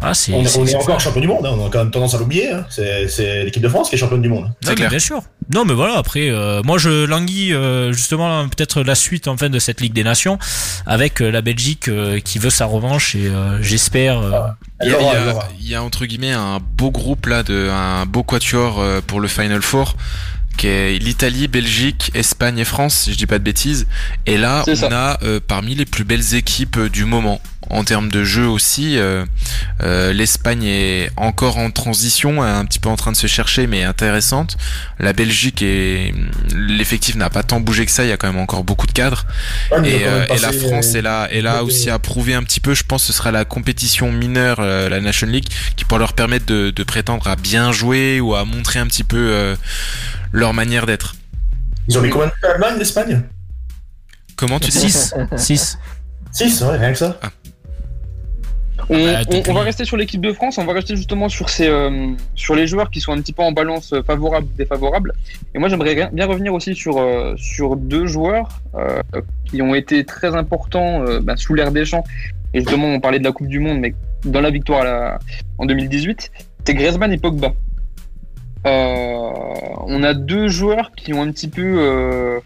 ah, 0.00 0.12
c'est 0.14 0.32
On, 0.34 0.44
c'est- 0.44 0.58
on 0.58 0.64
est 0.64 0.68
c'est- 0.68 0.76
encore 0.76 1.00
champion 1.00 1.20
du 1.20 1.26
monde, 1.28 1.46
hein, 1.46 1.52
on 1.58 1.66
a 1.66 1.70
quand 1.70 1.78
même 1.78 1.90
tendance 1.90 2.14
à 2.14 2.18
l'oublier. 2.18 2.50
hein. 2.50 2.66
C'est 2.70 3.08
c'est 3.08 3.44
l'équipe 3.44 3.62
de 3.62 3.68
France 3.68 3.88
qui 3.88 3.94
est 3.94 3.98
championne 3.98 4.22
du 4.22 4.28
monde. 4.28 4.50
C'est 4.62 4.74
clair. 4.74 4.90
Bien 4.90 4.98
sûr. 4.98 5.22
Non, 5.54 5.64
mais 5.64 5.74
voilà. 5.74 5.96
Après, 5.96 6.28
euh, 6.28 6.60
moi, 6.64 6.76
je 6.78 7.04
languis 7.04 7.52
euh, 7.54 7.92
justement 7.92 8.46
peut-être 8.48 8.82
la 8.82 8.94
suite 8.94 9.28
en 9.28 9.36
fin 9.36 9.48
de 9.48 9.58
cette 9.58 9.80
Ligue 9.80 9.92
des 9.92 10.02
Nations 10.04 10.38
avec 10.86 11.22
euh, 11.22 11.30
la 11.30 11.40
Belgique 11.40 11.88
euh, 11.88 12.18
qui 12.20 12.38
veut 12.38 12.50
sa 12.50 12.66
revanche 12.66 13.14
et 13.14 13.26
euh, 13.28 13.62
j'espère. 13.62 14.18
euh, 14.20 14.30
Il 14.82 14.90
y, 14.90 14.92
a, 14.94 14.98
il 15.00 15.04
y 15.04 15.08
a- 15.08 15.48
il 15.60 15.68
y 15.70 15.74
a, 15.74 15.82
entre 15.82 16.04
guillemets 16.04 16.32
un 16.32 16.58
beau 16.60 16.90
groupe 16.90 17.26
là, 17.26 17.42
de, 17.42 17.70
un 17.72 18.04
beau 18.06 18.22
quatuor 18.22 18.78
euh, 18.80 19.00
pour 19.06 19.20
le 19.20 19.28
Final 19.28 19.62
Four 19.62 19.94
qui 20.56 20.66
est 20.68 20.98
l'Italie, 20.98 21.48
Belgique, 21.48 22.10
Espagne 22.14 22.58
et 22.58 22.64
France, 22.64 22.94
si 23.04 23.12
je 23.12 23.18
dis 23.18 23.26
pas 23.26 23.38
de 23.38 23.44
bêtises. 23.44 23.86
Et 24.26 24.36
là, 24.38 24.64
on 24.66 24.74
ça. 24.74 24.88
a 24.92 25.24
euh, 25.24 25.40
parmi 25.46 25.74
les 25.74 25.84
plus 25.86 26.04
belles 26.04 26.34
équipes 26.34 26.76
euh, 26.78 26.88
du 26.88 27.04
moment. 27.04 27.40
En 27.68 27.82
termes 27.82 28.10
de 28.12 28.22
jeu 28.22 28.46
aussi, 28.46 28.96
euh, 28.96 29.24
euh, 29.82 30.12
l'Espagne 30.12 30.62
est 30.62 31.10
encore 31.16 31.58
en 31.58 31.72
transition, 31.72 32.40
un 32.40 32.64
petit 32.64 32.78
peu 32.78 32.88
en 32.88 32.94
train 32.94 33.10
de 33.10 33.16
se 33.16 33.26
chercher, 33.26 33.66
mais 33.66 33.82
intéressante. 33.82 34.56
La 35.00 35.12
Belgique 35.12 35.62
est, 35.62 36.14
l'effectif 36.54 37.16
n'a 37.16 37.28
pas 37.28 37.42
tant 37.42 37.58
bougé 37.58 37.84
que 37.84 37.90
ça. 37.90 38.04
Il 38.04 38.08
y 38.08 38.12
a 38.12 38.16
quand 38.16 38.28
même 38.28 38.38
encore 38.40 38.62
beaucoup 38.62 38.86
de 38.86 38.92
cadres. 38.92 39.26
Ouais, 39.72 39.90
Et, 39.90 40.04
euh, 40.06 40.26
et 40.32 40.38
la 40.38 40.52
France 40.52 40.94
euh, 40.94 40.98
est 40.98 41.02
là, 41.02 41.26
est 41.32 41.40
là 41.40 41.64
aussi 41.64 41.90
à 41.90 41.98
prouver 41.98 42.34
un 42.34 42.44
petit 42.44 42.60
peu. 42.60 42.72
Je 42.72 42.84
pense 42.84 43.02
que 43.02 43.08
ce 43.08 43.12
sera 43.18 43.32
la 43.32 43.44
compétition 43.44 44.12
mineure, 44.12 44.58
euh, 44.60 44.88
la 44.88 45.00
Nation 45.00 45.26
League, 45.26 45.48
qui 45.74 45.84
pourra 45.84 45.98
leur 45.98 46.12
permettre 46.12 46.46
de, 46.46 46.70
de 46.70 46.82
prétendre 46.84 47.26
à 47.26 47.34
bien 47.34 47.72
jouer 47.72 48.20
ou 48.20 48.36
à 48.36 48.44
montrer 48.44 48.78
un 48.78 48.86
petit 48.86 49.02
peu 49.02 49.16
euh, 49.18 49.56
leur 50.32 50.54
manière 50.54 50.86
d'être. 50.86 51.14
Ils 51.88 51.98
ont 51.98 52.02
mis 52.02 52.10
combien 52.10 52.26
de 52.26 52.32
l'Allemagne, 52.42 52.78
l'Espagne 52.78 53.22
Comment 54.36 54.58
tu 54.60 54.70
dis 54.70 54.78
6 54.90 55.14
6 55.36 55.78
6, 56.32 56.62
ouais, 56.62 56.76
rien 56.76 56.92
que 56.92 56.98
ça. 56.98 57.18
On, 58.88 58.94
Bah, 59.04 59.20
on- 59.48 59.52
va 59.54 59.62
rester 59.62 59.84
sur 59.84 59.96
l'équipe 59.96 60.20
de 60.20 60.32
France, 60.32 60.58
on 60.58 60.64
va 60.64 60.74
rester 60.74 60.94
justement 60.94 61.28
sur, 61.28 61.48
ces, 61.48 61.66
euh, 61.66 62.12
sur 62.36 62.54
les 62.54 62.66
joueurs 62.68 62.90
qui 62.90 63.00
sont 63.00 63.12
un 63.12 63.16
petit 63.20 63.32
peu 63.32 63.42
en 63.42 63.50
balance 63.50 63.92
euh, 63.92 64.02
favorable 64.02 64.46
défavorable. 64.56 65.12
Et 65.54 65.58
moi 65.58 65.68
j'aimerais 65.68 65.94
bien- 66.12 66.26
revenir 66.26 66.52
aussi 66.54 66.74
sur, 66.74 66.98
euh, 66.98 67.34
sur 67.36 67.74
deux 67.76 68.06
joueurs 68.06 68.60
euh, 68.76 69.00
qui 69.46 69.60
ont 69.62 69.74
été 69.74 70.04
très 70.04 70.36
importants 70.36 71.02
euh, 71.04 71.20
bah, 71.20 71.36
sous 71.36 71.54
l'ère 71.54 71.72
des 71.72 71.84
champs. 71.84 72.04
Et 72.54 72.60
justement 72.60 72.86
on 72.88 73.00
parlait 73.00 73.18
de 73.18 73.24
la 73.24 73.32
Coupe 73.32 73.48
du 73.48 73.58
Monde, 73.58 73.80
mais 73.80 73.94
dans 74.24 74.40
la 74.40 74.50
victoire 74.50 74.82
à 74.82 74.84
la- 74.84 75.18
en 75.58 75.66
2018, 75.66 76.30
c'est 76.64 76.74
Griezmann 76.74 77.12
et 77.12 77.18
Pogba. 77.18 77.54
Euh, 78.66 79.30
on 79.86 80.02
a 80.02 80.14
deux 80.14 80.48
joueurs 80.48 80.92
qui 80.92 81.12
ont 81.14 81.22
un 81.22 81.30
petit 81.30 81.48
peu... 81.48 81.76
euh, 81.78 82.40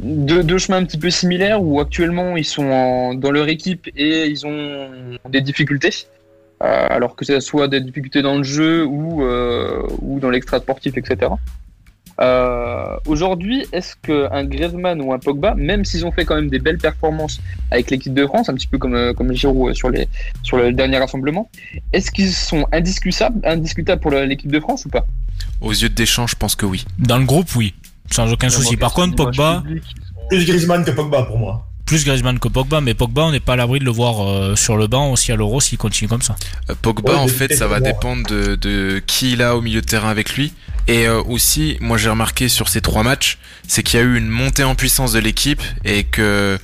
deux, 0.00 0.58
chemins 0.58 0.78
un 0.78 0.84
petit 0.84 0.98
peu 0.98 1.10
similaires 1.10 1.62
où 1.62 1.80
actuellement 1.80 2.36
ils 2.36 2.44
sont 2.44 3.14
dans 3.14 3.30
leur 3.30 3.48
équipe 3.48 3.88
et 3.96 4.26
ils 4.26 4.46
ont 4.46 5.18
des 5.28 5.40
difficultés. 5.40 5.90
Euh, 6.62 6.86
alors 6.90 7.14
que 7.14 7.24
ce 7.24 7.38
soit 7.40 7.68
des 7.68 7.80
difficultés 7.80 8.22
dans 8.22 8.36
le 8.36 8.42
jeu 8.42 8.84
ou, 8.84 9.22
ou 9.22 10.20
dans 10.20 10.30
l'extra 10.30 10.58
sportif, 10.58 10.96
etc. 10.96 11.32
Euh, 12.20 12.96
Aujourd'hui, 13.06 13.64
est-ce 13.72 13.94
qu'un 14.02 14.44
Griezmann 14.44 15.00
ou 15.00 15.12
un 15.12 15.18
Pogba, 15.18 15.54
même 15.54 15.84
s'ils 15.84 16.04
ont 16.04 16.12
fait 16.12 16.24
quand 16.24 16.34
même 16.34 16.48
des 16.50 16.58
belles 16.58 16.78
performances 16.78 17.40
avec 17.70 17.90
l'équipe 17.90 18.12
de 18.12 18.26
France, 18.26 18.48
un 18.48 18.54
petit 18.54 18.66
peu 18.66 18.78
comme, 18.78 18.94
euh, 18.94 19.14
comme 19.14 19.32
Giroud 19.32 19.70
euh, 19.70 19.74
sur, 19.74 19.88
les, 19.90 20.08
sur 20.42 20.56
le 20.56 20.72
dernier 20.72 20.98
rassemblement, 20.98 21.48
est-ce 21.92 22.10
qu'ils 22.10 22.32
sont 22.32 22.66
indiscutables, 22.72 23.40
indiscutables 23.46 24.00
pour 24.00 24.10
l'équipe 24.10 24.50
de 24.50 24.60
France 24.60 24.84
ou 24.84 24.88
pas? 24.88 25.06
Aux 25.60 25.70
yeux 25.72 25.88
de 25.88 25.94
Deschamps, 25.94 26.26
je 26.26 26.34
pense 26.36 26.56
que 26.56 26.66
oui. 26.66 26.84
Dans 26.98 27.18
le 27.18 27.24
groupe, 27.24 27.54
oui. 27.56 27.74
Sans 28.10 28.32
aucun 28.32 28.48
souci. 28.48 28.76
Par 28.76 28.92
contre, 28.94 29.14
Pogba, 29.16 29.62
Plus 30.30 30.44
Griezmann 30.46 30.84
que 30.84 30.90
Pogba 30.90 31.22
pour 31.24 31.38
moi. 31.38 31.66
plus 31.86 32.04
Griezmann 32.04 32.38
que 32.38 32.48
Pogba, 32.48 32.80
mais 32.80 32.94
Pogba, 32.94 33.22
on 33.26 33.30
n'est 33.32 33.40
pas 33.40 33.52
à 33.54 33.56
l'abri 33.56 33.78
de 33.78 33.84
le 33.84 33.90
voir 33.90 34.26
euh, 34.26 34.56
sur 34.56 34.76
le 34.76 34.86
banc 34.88 35.10
aussi 35.12 35.30
à 35.32 35.36
l'Euro 35.36 35.60
s'il 35.60 35.78
continue 35.78 36.08
comme 36.08 36.22
ça. 36.22 36.36
Pogba, 36.82 37.12
Ouais, 37.12 37.18
en 37.18 37.28
fait, 37.28 37.54
ça 37.54 37.66
va 37.66 37.80
dépendre 37.80 38.26
de, 38.28 38.56
de 38.56 39.00
qui 39.06 39.32
il 39.32 39.42
a 39.42 39.56
au 39.56 39.60
milieu 39.62 39.80
de 39.80 39.86
terrain 39.86 40.08
avec 40.10 40.34
lui. 40.36 40.52
Et 40.88 41.06
euh, 41.06 41.20
aussi, 41.22 41.76
moi 41.80 41.98
j'ai 41.98 42.08
remarqué 42.08 42.48
sur 42.48 42.68
ces 42.70 42.80
trois 42.80 43.02
matchs, 43.02 43.36
c'est 43.66 43.82
qu'il 43.82 44.00
y 44.00 44.02
a 44.02 44.06
eu 44.06 44.16
une 44.16 44.28
montée 44.28 44.64
en 44.64 44.74
puissance 44.74 45.12
de 45.12 45.18
l'équipe 45.18 45.60
et 45.84 46.04
que 46.04 46.58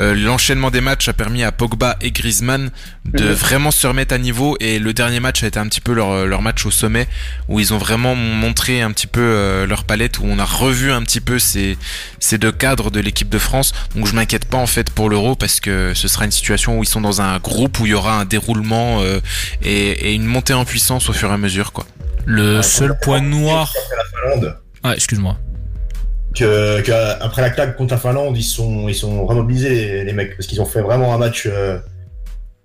euh, 0.00 0.14
l'enchaînement 0.16 0.72
des 0.72 0.80
matchs 0.80 1.08
a 1.08 1.12
permis 1.12 1.44
à 1.44 1.52
Pogba 1.52 1.96
et 2.00 2.10
Griezmann 2.10 2.70
de 3.04 3.24
Mhm. 3.24 3.32
vraiment 3.34 3.70
se 3.70 3.86
remettre 3.86 4.12
à 4.14 4.18
niveau. 4.18 4.56
Et 4.58 4.80
le 4.80 4.92
dernier 4.92 5.20
match 5.20 5.44
a 5.44 5.46
été 5.46 5.60
un 5.60 5.68
petit 5.68 5.80
peu 5.80 5.92
leur, 5.92 6.26
leur 6.26 6.42
match 6.42 6.66
au 6.66 6.72
sommet 6.72 7.06
où 7.48 7.60
ils 7.60 7.72
ont 7.72 7.78
vraiment 7.78 8.16
montré 8.16 8.82
un 8.82 8.90
petit 8.90 9.06
peu 9.06 9.20
euh, 9.20 9.64
leur 9.66 9.84
palette, 9.84 10.18
où 10.18 10.24
on 10.24 10.40
a 10.40 10.44
revu 10.44 10.90
un 10.90 11.02
petit 11.02 11.20
peu 11.20 11.38
ces, 11.38 11.78
ces 12.18 12.36
deux 12.36 12.52
cadres 12.52 12.90
de 12.90 12.98
l'équipe 12.98 13.28
de 13.28 13.38
France. 13.38 13.72
Donc 13.94 14.08
je 14.08 14.14
m'inquiète 14.14 14.46
pas 14.46 14.58
en 14.58 14.66
fait 14.66 14.90
pour 14.90 15.08
l'Euro 15.08 15.36
parce 15.36 15.60
que 15.60 15.92
ce 15.94 16.08
sera 16.08 16.24
une 16.24 16.32
situation 16.32 16.78
où 16.78 16.82
ils 16.82 16.88
sont 16.88 17.00
dans 17.00 17.20
un 17.20 17.38
groupe 17.38 17.78
où 17.78 17.86
il 17.86 17.90
y 17.90 17.94
aura 17.94 18.18
un 18.18 18.24
déroulement 18.24 19.02
euh, 19.02 19.20
et, 19.62 20.10
et 20.10 20.14
une 20.14 20.26
montée 20.26 20.54
en 20.54 20.64
puissance 20.64 21.08
au 21.08 21.12
fur 21.12 21.30
et 21.30 21.34
à 21.34 21.38
mesure 21.38 21.72
quoi. 21.72 21.86
Le 22.30 22.56
Ouais, 22.56 22.62
seul 22.62 22.98
point 23.00 23.22
noir. 23.22 23.72
La 23.96 24.04
Finlande, 24.34 24.56
Ah, 24.82 24.94
excuse-moi. 24.94 25.36
que, 26.34 26.80
que 26.82 26.92
après 27.22 27.40
la 27.42 27.48
claque 27.50 27.74
contre 27.76 27.94
la 27.94 27.98
Finlande, 28.00 28.36
ils 28.36 28.42
sont, 28.44 28.86
ils 28.88 28.94
sont 28.94 29.24
remobilisés 29.26 29.70
les, 29.70 30.04
les 30.04 30.12
mecs 30.12 30.36
parce 30.36 30.46
qu'ils 30.46 30.60
ont 30.60 30.66
fait 30.66 30.82
vraiment 30.82 31.14
un 31.14 31.18
match, 31.18 31.46
euh, 31.46 31.78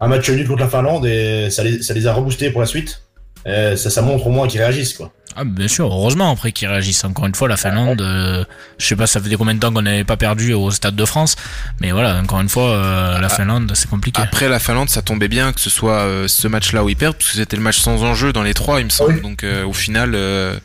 un 0.01 0.08
match 0.10 0.29
nul 0.29 0.46
contre 0.48 0.60
la 0.63 0.67
Finlande 0.67 1.05
et 1.05 1.50
ça 1.50 1.63
les, 1.63 1.82
ça 1.82 1.93
les 1.93 2.05
a 2.08 2.13
reboostés 2.13 2.50
pour 2.51 2.60
la 2.62 2.67
suite. 2.67 3.03
Et 3.46 3.75
ça, 3.77 3.89
ça 3.89 4.01
montre 4.01 4.27
au 4.27 4.32
moins 4.32 4.48
qu'ils 4.50 4.62
réagissent 4.62 4.93
quoi. 4.96 5.12
Ah, 5.36 5.44
bien 5.46 5.68
sûr, 5.68 5.86
heureusement 5.88 6.32
après 6.32 6.52
qu'ils 6.52 6.68
réagissent. 6.68 7.04
Encore 7.06 7.25
une 7.25 7.34
fois, 7.36 7.48
la 7.48 7.58
Finlande, 7.58 8.02
euh, 8.02 8.44
je 8.78 8.86
sais 8.86 8.96
pas, 8.96 9.08
ça 9.08 9.20
faisait 9.20 9.36
combien 9.36 9.56
de 9.56 9.60
temps 9.60 9.72
qu'on 9.74 9.82
n'avait 9.82 10.04
pas 10.04 10.18
perdu 10.18 10.54
au 10.54 10.70
Stade 10.72 10.96
de 10.96 11.06
France, 11.06 11.36
mais 11.82 11.92
voilà, 11.92 12.18
encore 12.20 12.40
une 12.42 12.50
fois, 12.50 12.70
euh, 12.72 13.20
la 13.20 13.28
Ah. 13.28 13.30
Finlande, 13.30 13.72
c'est 13.74 13.90
compliqué. 13.90 14.22
Après 14.22 14.48
la 14.48 14.60
Finlande, 14.60 14.90
ça 14.90 15.02
tombait 15.02 15.28
bien 15.28 15.52
que 15.54 15.60
ce 15.60 15.70
soit 15.72 16.02
euh, 16.02 16.28
ce 16.28 16.48
match-là 16.48 16.84
où 16.84 16.90
ils 16.90 16.96
perdent 16.96 17.16
parce 17.18 17.32
que 17.32 17.38
c'était 17.38 17.58
le 17.58 17.63
match 17.63 17.80
sans 17.80 18.04
enjeu 18.04 18.32
dans 18.32 18.44
les 18.44 18.54
trois, 18.54 18.80
il 18.80 18.86
me 18.86 18.90
semble. 18.90 19.16
Oui. 19.16 19.22
Donc 19.22 19.44
euh, 19.44 19.66
au 19.66 19.74
final, 19.74 20.13
euh, 20.13 20.56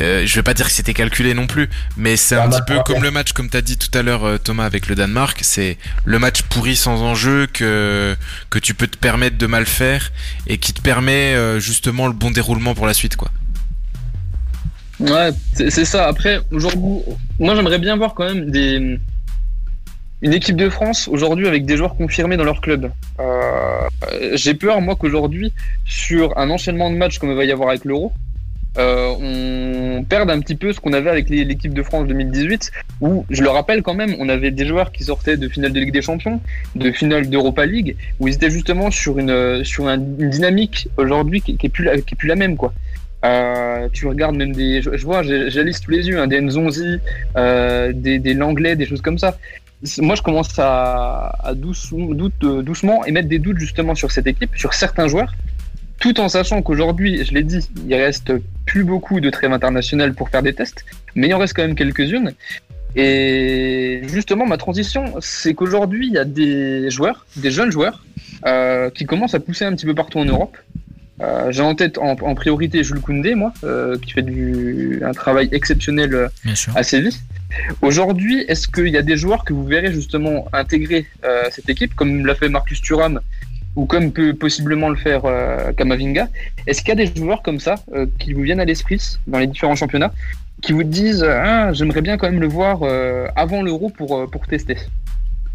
euh, 0.00 0.24
je 0.26 0.34
vais 0.34 0.42
pas 0.42 0.54
dire 0.54 0.66
que 0.66 0.72
c'était 0.72 0.94
calculé 0.94 1.34
non 1.34 1.46
plus, 1.46 1.68
mais 1.96 2.16
c'est 2.16 2.34
Ah, 2.36 2.44
un 2.44 2.48
bah, 2.48 2.60
petit 2.60 2.72
peu 2.74 2.82
comme 2.82 3.02
le 3.02 3.10
match, 3.12 3.32
comme 3.32 3.48
t'as 3.48 3.60
dit 3.60 3.76
tout 3.78 3.96
à 3.96 4.02
l'heure 4.02 4.40
Thomas 4.42 4.64
avec 4.64 4.88
le 4.88 4.94
Danemark, 4.96 5.38
c'est 5.42 5.78
le 6.04 6.18
match 6.18 6.42
pourri 6.42 6.74
sans 6.74 7.00
enjeu 7.02 7.46
que 7.52 8.16
que 8.50 8.58
tu 8.58 8.74
peux 8.74 8.88
te 8.88 8.96
permettre 8.96 9.38
de 9.38 9.46
mal 9.46 9.66
faire 9.66 10.10
et 10.48 10.58
qui 10.58 10.72
te 10.72 10.80
permet 10.80 11.34
euh, 11.34 11.60
justement 11.60 12.06
le 12.08 12.12
bon 12.12 12.30
déroulement 12.32 12.74
pour 12.74 12.86
la 12.86 12.94
suite 12.94 13.16
quoi. 13.16 13.30
Ouais, 15.00 15.30
c'est 15.52 15.84
ça. 15.84 16.06
Après, 16.06 16.40
aujourd'hui, 16.52 17.00
moi 17.38 17.54
j'aimerais 17.54 17.78
bien 17.78 17.96
voir 17.96 18.14
quand 18.14 18.24
même 18.24 18.50
des 18.50 18.98
une 20.22 20.32
équipe 20.32 20.56
de 20.56 20.70
France 20.70 21.06
aujourd'hui 21.08 21.46
avec 21.46 21.66
des 21.66 21.76
joueurs 21.76 21.96
confirmés 21.96 22.38
dans 22.38 22.44
leur 22.44 22.62
club. 22.62 22.90
Euh, 23.20 23.88
J'ai 24.32 24.54
peur 24.54 24.80
moi 24.80 24.96
qu'aujourd'hui 24.96 25.52
sur 25.84 26.38
un 26.38 26.48
enchaînement 26.48 26.90
de 26.90 26.96
matchs 26.96 27.18
comme 27.18 27.34
va 27.34 27.44
y 27.44 27.52
avoir 27.52 27.68
avec 27.68 27.84
l'Euro, 27.84 28.12
euh, 28.78 29.14
on 29.20 30.02
perde 30.04 30.30
un 30.30 30.40
petit 30.40 30.56
peu 30.56 30.72
ce 30.72 30.80
qu'on 30.80 30.94
avait 30.94 31.10
avec 31.10 31.28
l'équipe 31.28 31.74
de 31.74 31.82
France 31.82 32.08
2018 32.08 32.72
où 33.02 33.24
je 33.28 33.42
le 33.42 33.50
rappelle 33.50 33.82
quand 33.82 33.94
même, 33.94 34.16
on 34.18 34.28
avait 34.28 34.50
des 34.50 34.66
joueurs 34.66 34.92
qui 34.92 35.04
sortaient 35.04 35.36
de 35.36 35.48
finale 35.48 35.72
de 35.72 35.80
Ligue 35.80 35.92
des 35.92 36.02
Champions, 36.02 36.40
de 36.74 36.90
finale 36.90 37.28
d'Europa 37.28 37.66
League 37.66 37.96
où 38.18 38.26
ils 38.26 38.34
étaient 38.34 38.50
justement 38.50 38.90
sur 38.90 39.18
une 39.18 39.62
dynamique 40.18 40.88
aujourd'hui 40.96 41.42
qui, 41.42 41.56
qui 41.56 41.66
est 41.66 41.70
plus 41.70 41.88
plus 42.16 42.28
la 42.28 42.36
même 42.36 42.56
quoi. 42.56 42.72
Euh, 43.24 43.88
tu 43.92 44.06
regardes 44.06 44.36
même 44.36 44.52
des, 44.52 44.82
je, 44.82 44.90
vois, 45.04 45.22
j'ai 45.22 45.72
sous 45.72 45.90
les 45.90 46.08
yeux, 46.08 46.18
hein, 46.20 46.26
des 46.26 46.40
Nzonzi, 46.40 46.98
euh, 47.36 47.92
des, 47.94 48.18
des 48.18 48.34
Langlais, 48.34 48.76
des 48.76 48.86
choses 48.86 49.00
comme 49.00 49.18
ça. 49.18 49.38
Moi, 49.98 50.14
je 50.14 50.22
commence 50.22 50.58
à, 50.58 51.34
à 51.42 51.54
douce- 51.54 51.92
doute- 51.92 52.32
euh, 52.44 52.62
doucement 52.62 53.04
émettre 53.04 53.28
des 53.28 53.38
doutes 53.38 53.58
justement 53.58 53.94
sur 53.94 54.10
cette 54.12 54.26
équipe, 54.26 54.50
sur 54.56 54.74
certains 54.74 55.08
joueurs, 55.08 55.32
tout 56.00 56.20
en 56.20 56.28
sachant 56.28 56.60
qu'aujourd'hui, 56.62 57.24
je 57.24 57.32
l'ai 57.32 57.42
dit, 57.42 57.60
il 57.88 57.94
reste 57.94 58.32
plus 58.66 58.84
beaucoup 58.84 59.20
de 59.20 59.30
trêves 59.30 59.52
internationales 59.52 60.12
pour 60.12 60.28
faire 60.28 60.42
des 60.42 60.52
tests, 60.52 60.84
mais 61.14 61.28
il 61.28 61.34
en 61.34 61.38
reste 61.38 61.54
quand 61.54 61.62
même 61.62 61.76
quelques-unes. 61.76 62.32
Et 62.96 64.02
justement, 64.04 64.46
ma 64.46 64.56
transition, 64.56 65.14
c'est 65.20 65.54
qu'aujourd'hui, 65.54 66.08
il 66.08 66.12
y 66.12 66.18
a 66.18 66.24
des 66.24 66.90
joueurs, 66.90 67.26
des 67.36 67.50
jeunes 67.50 67.70
joueurs, 67.70 68.04
euh, 68.46 68.90
qui 68.90 69.04
commencent 69.06 69.34
à 69.34 69.40
pousser 69.40 69.64
un 69.64 69.72
petit 69.74 69.86
peu 69.86 69.94
partout 69.94 70.18
en 70.18 70.24
Europe. 70.24 70.56
Euh, 71.20 71.52
J'ai 71.52 71.62
en 71.62 71.74
tête 71.74 71.98
en, 71.98 72.12
en 72.12 72.34
priorité 72.34 72.82
Jules 72.82 73.00
Koundé, 73.00 73.34
moi, 73.34 73.52
euh, 73.62 73.96
qui 73.98 74.10
fait 74.12 74.22
du, 74.22 75.00
un 75.04 75.12
travail 75.12 75.48
exceptionnel 75.52 76.14
euh, 76.14 76.28
à 76.74 76.82
Séville. 76.82 77.14
Aujourd'hui, 77.82 78.44
est-ce 78.48 78.66
qu'il 78.66 78.88
y 78.88 78.96
a 78.96 79.02
des 79.02 79.16
joueurs 79.16 79.44
que 79.44 79.52
vous 79.52 79.64
verrez 79.64 79.92
justement 79.92 80.46
intégrer 80.52 81.06
euh, 81.24 81.44
cette 81.52 81.68
équipe, 81.68 81.94
comme 81.94 82.26
l'a 82.26 82.34
fait 82.34 82.48
Marcus 82.48 82.80
Thuram 82.80 83.20
ou 83.76 83.86
comme 83.86 84.12
peut 84.12 84.34
possiblement 84.34 84.88
le 84.88 84.96
faire 84.96 85.24
euh, 85.24 85.72
Kamavinga? 85.72 86.28
Est-ce 86.66 86.80
qu'il 86.80 86.88
y 86.88 86.92
a 87.00 87.06
des 87.06 87.14
joueurs 87.14 87.42
comme 87.42 87.60
ça 87.60 87.76
euh, 87.92 88.06
qui 88.18 88.32
vous 88.32 88.42
viennent 88.42 88.60
à 88.60 88.64
l'esprit 88.64 89.00
dans 89.28 89.38
les 89.38 89.46
différents 89.46 89.76
championnats, 89.76 90.12
qui 90.62 90.72
vous 90.72 90.82
disent 90.82 91.22
ah, 91.22 91.72
j'aimerais 91.72 92.00
bien 92.00 92.16
quand 92.16 92.28
même 92.28 92.40
le 92.40 92.48
voir 92.48 92.80
euh, 92.82 93.28
avant 93.36 93.62
l'Euro 93.62 93.90
pour, 93.90 94.16
euh, 94.16 94.26
pour 94.26 94.48
tester? 94.48 94.76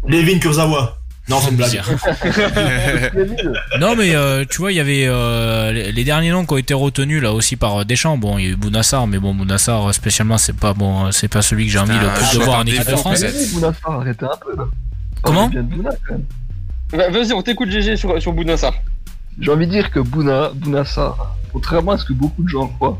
Levin 0.08 0.38
Kurzawa. 0.38 0.99
Non, 1.30 1.40
c'est 1.40 1.50
une 1.50 1.56
blague. 1.56 1.80
Non, 3.80 3.94
mais 3.96 4.14
euh, 4.14 4.44
tu 4.48 4.58
vois, 4.58 4.72
il 4.72 4.76
y 4.76 4.80
avait 4.80 5.06
euh, 5.06 5.72
les, 5.72 5.92
les 5.92 6.04
derniers 6.04 6.30
noms 6.30 6.44
qui 6.44 6.54
ont 6.54 6.58
été 6.58 6.74
retenus 6.74 7.22
là 7.22 7.32
aussi 7.32 7.56
par 7.56 7.84
Deschamps. 7.84 8.18
Bon, 8.18 8.38
il 8.38 8.44
y 8.44 8.48
a 8.48 8.50
eu 8.50 8.56
Bounassar, 8.56 9.06
mais 9.06 9.18
bon, 9.18 9.34
Bounassar 9.34 9.92
spécialement, 9.94 10.38
c'est 10.38 10.56
pas 10.56 10.74
bon, 10.74 11.10
c'est 11.12 11.28
pas 11.28 11.42
celui 11.42 11.66
que 11.66 11.72
j'ai 11.72 11.78
envie 11.78 11.92
le 11.92 12.14
plus 12.14 12.38
de 12.38 12.44
voir 12.44 12.58
en 12.60 12.64
équipe 12.64 12.88
de 12.88 12.96
France. 12.96 13.22
Bounassar, 13.54 13.90
arrêtez 13.92 14.24
un 14.24 14.36
peu 14.44 14.56
là. 14.56 14.64
Comment 15.22 15.48
quand 15.50 15.54
même. 15.54 16.24
Va- 16.92 17.10
Vas-y, 17.10 17.32
on 17.32 17.42
t'écoute 17.42 17.70
GG 17.70 17.96
sur, 17.96 18.20
sur 18.20 18.32
Bounassar. 18.32 18.74
J'ai 19.40 19.50
envie 19.52 19.66
de 19.66 19.72
dire 19.72 19.90
que 19.90 20.00
Bouna, 20.00 20.50
Bounassar, 20.54 21.36
contrairement 21.52 21.92
à 21.92 21.98
ce 21.98 22.04
que 22.04 22.12
beaucoup 22.12 22.42
de 22.42 22.48
gens 22.48 22.66
croient, 22.66 22.98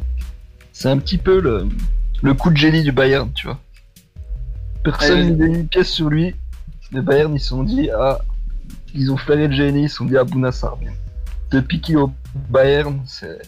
c'est 0.73 0.89
un 0.89 0.99
petit 0.99 1.19
peu 1.19 1.41
le, 1.41 1.67
le 2.23 2.35
coup 2.35 2.51
de 2.51 2.57
génie 2.57 2.83
du 2.83 2.93
Bayern, 2.93 3.31
tu 3.35 3.47
vois. 3.47 3.59
Personne 4.85 5.37
n'a 5.37 5.47
mis 5.47 5.59
une 5.59 5.67
pièce 5.69 5.91
sur 5.91 6.09
lui. 6.09 6.35
Les 6.93 7.01
Bayern, 7.01 7.35
ils 7.35 7.41
se 7.41 7.49
sont 7.49 7.63
dit, 7.63 7.91
ah, 7.91 8.19
ils 8.95 9.13
ont 9.13 9.17
flairé 9.17 9.49
le 9.49 9.55
génie, 9.55 9.85
ils 9.85 9.89
se 9.89 9.97
sont 9.97 10.05
dit, 10.05 10.17
ah, 10.17 10.25
Bounassar, 10.25 10.77
qu'il 11.81 11.95
est 11.95 11.99
au 11.99 12.13
Bayern, 12.49 13.01
c'est, 13.07 13.41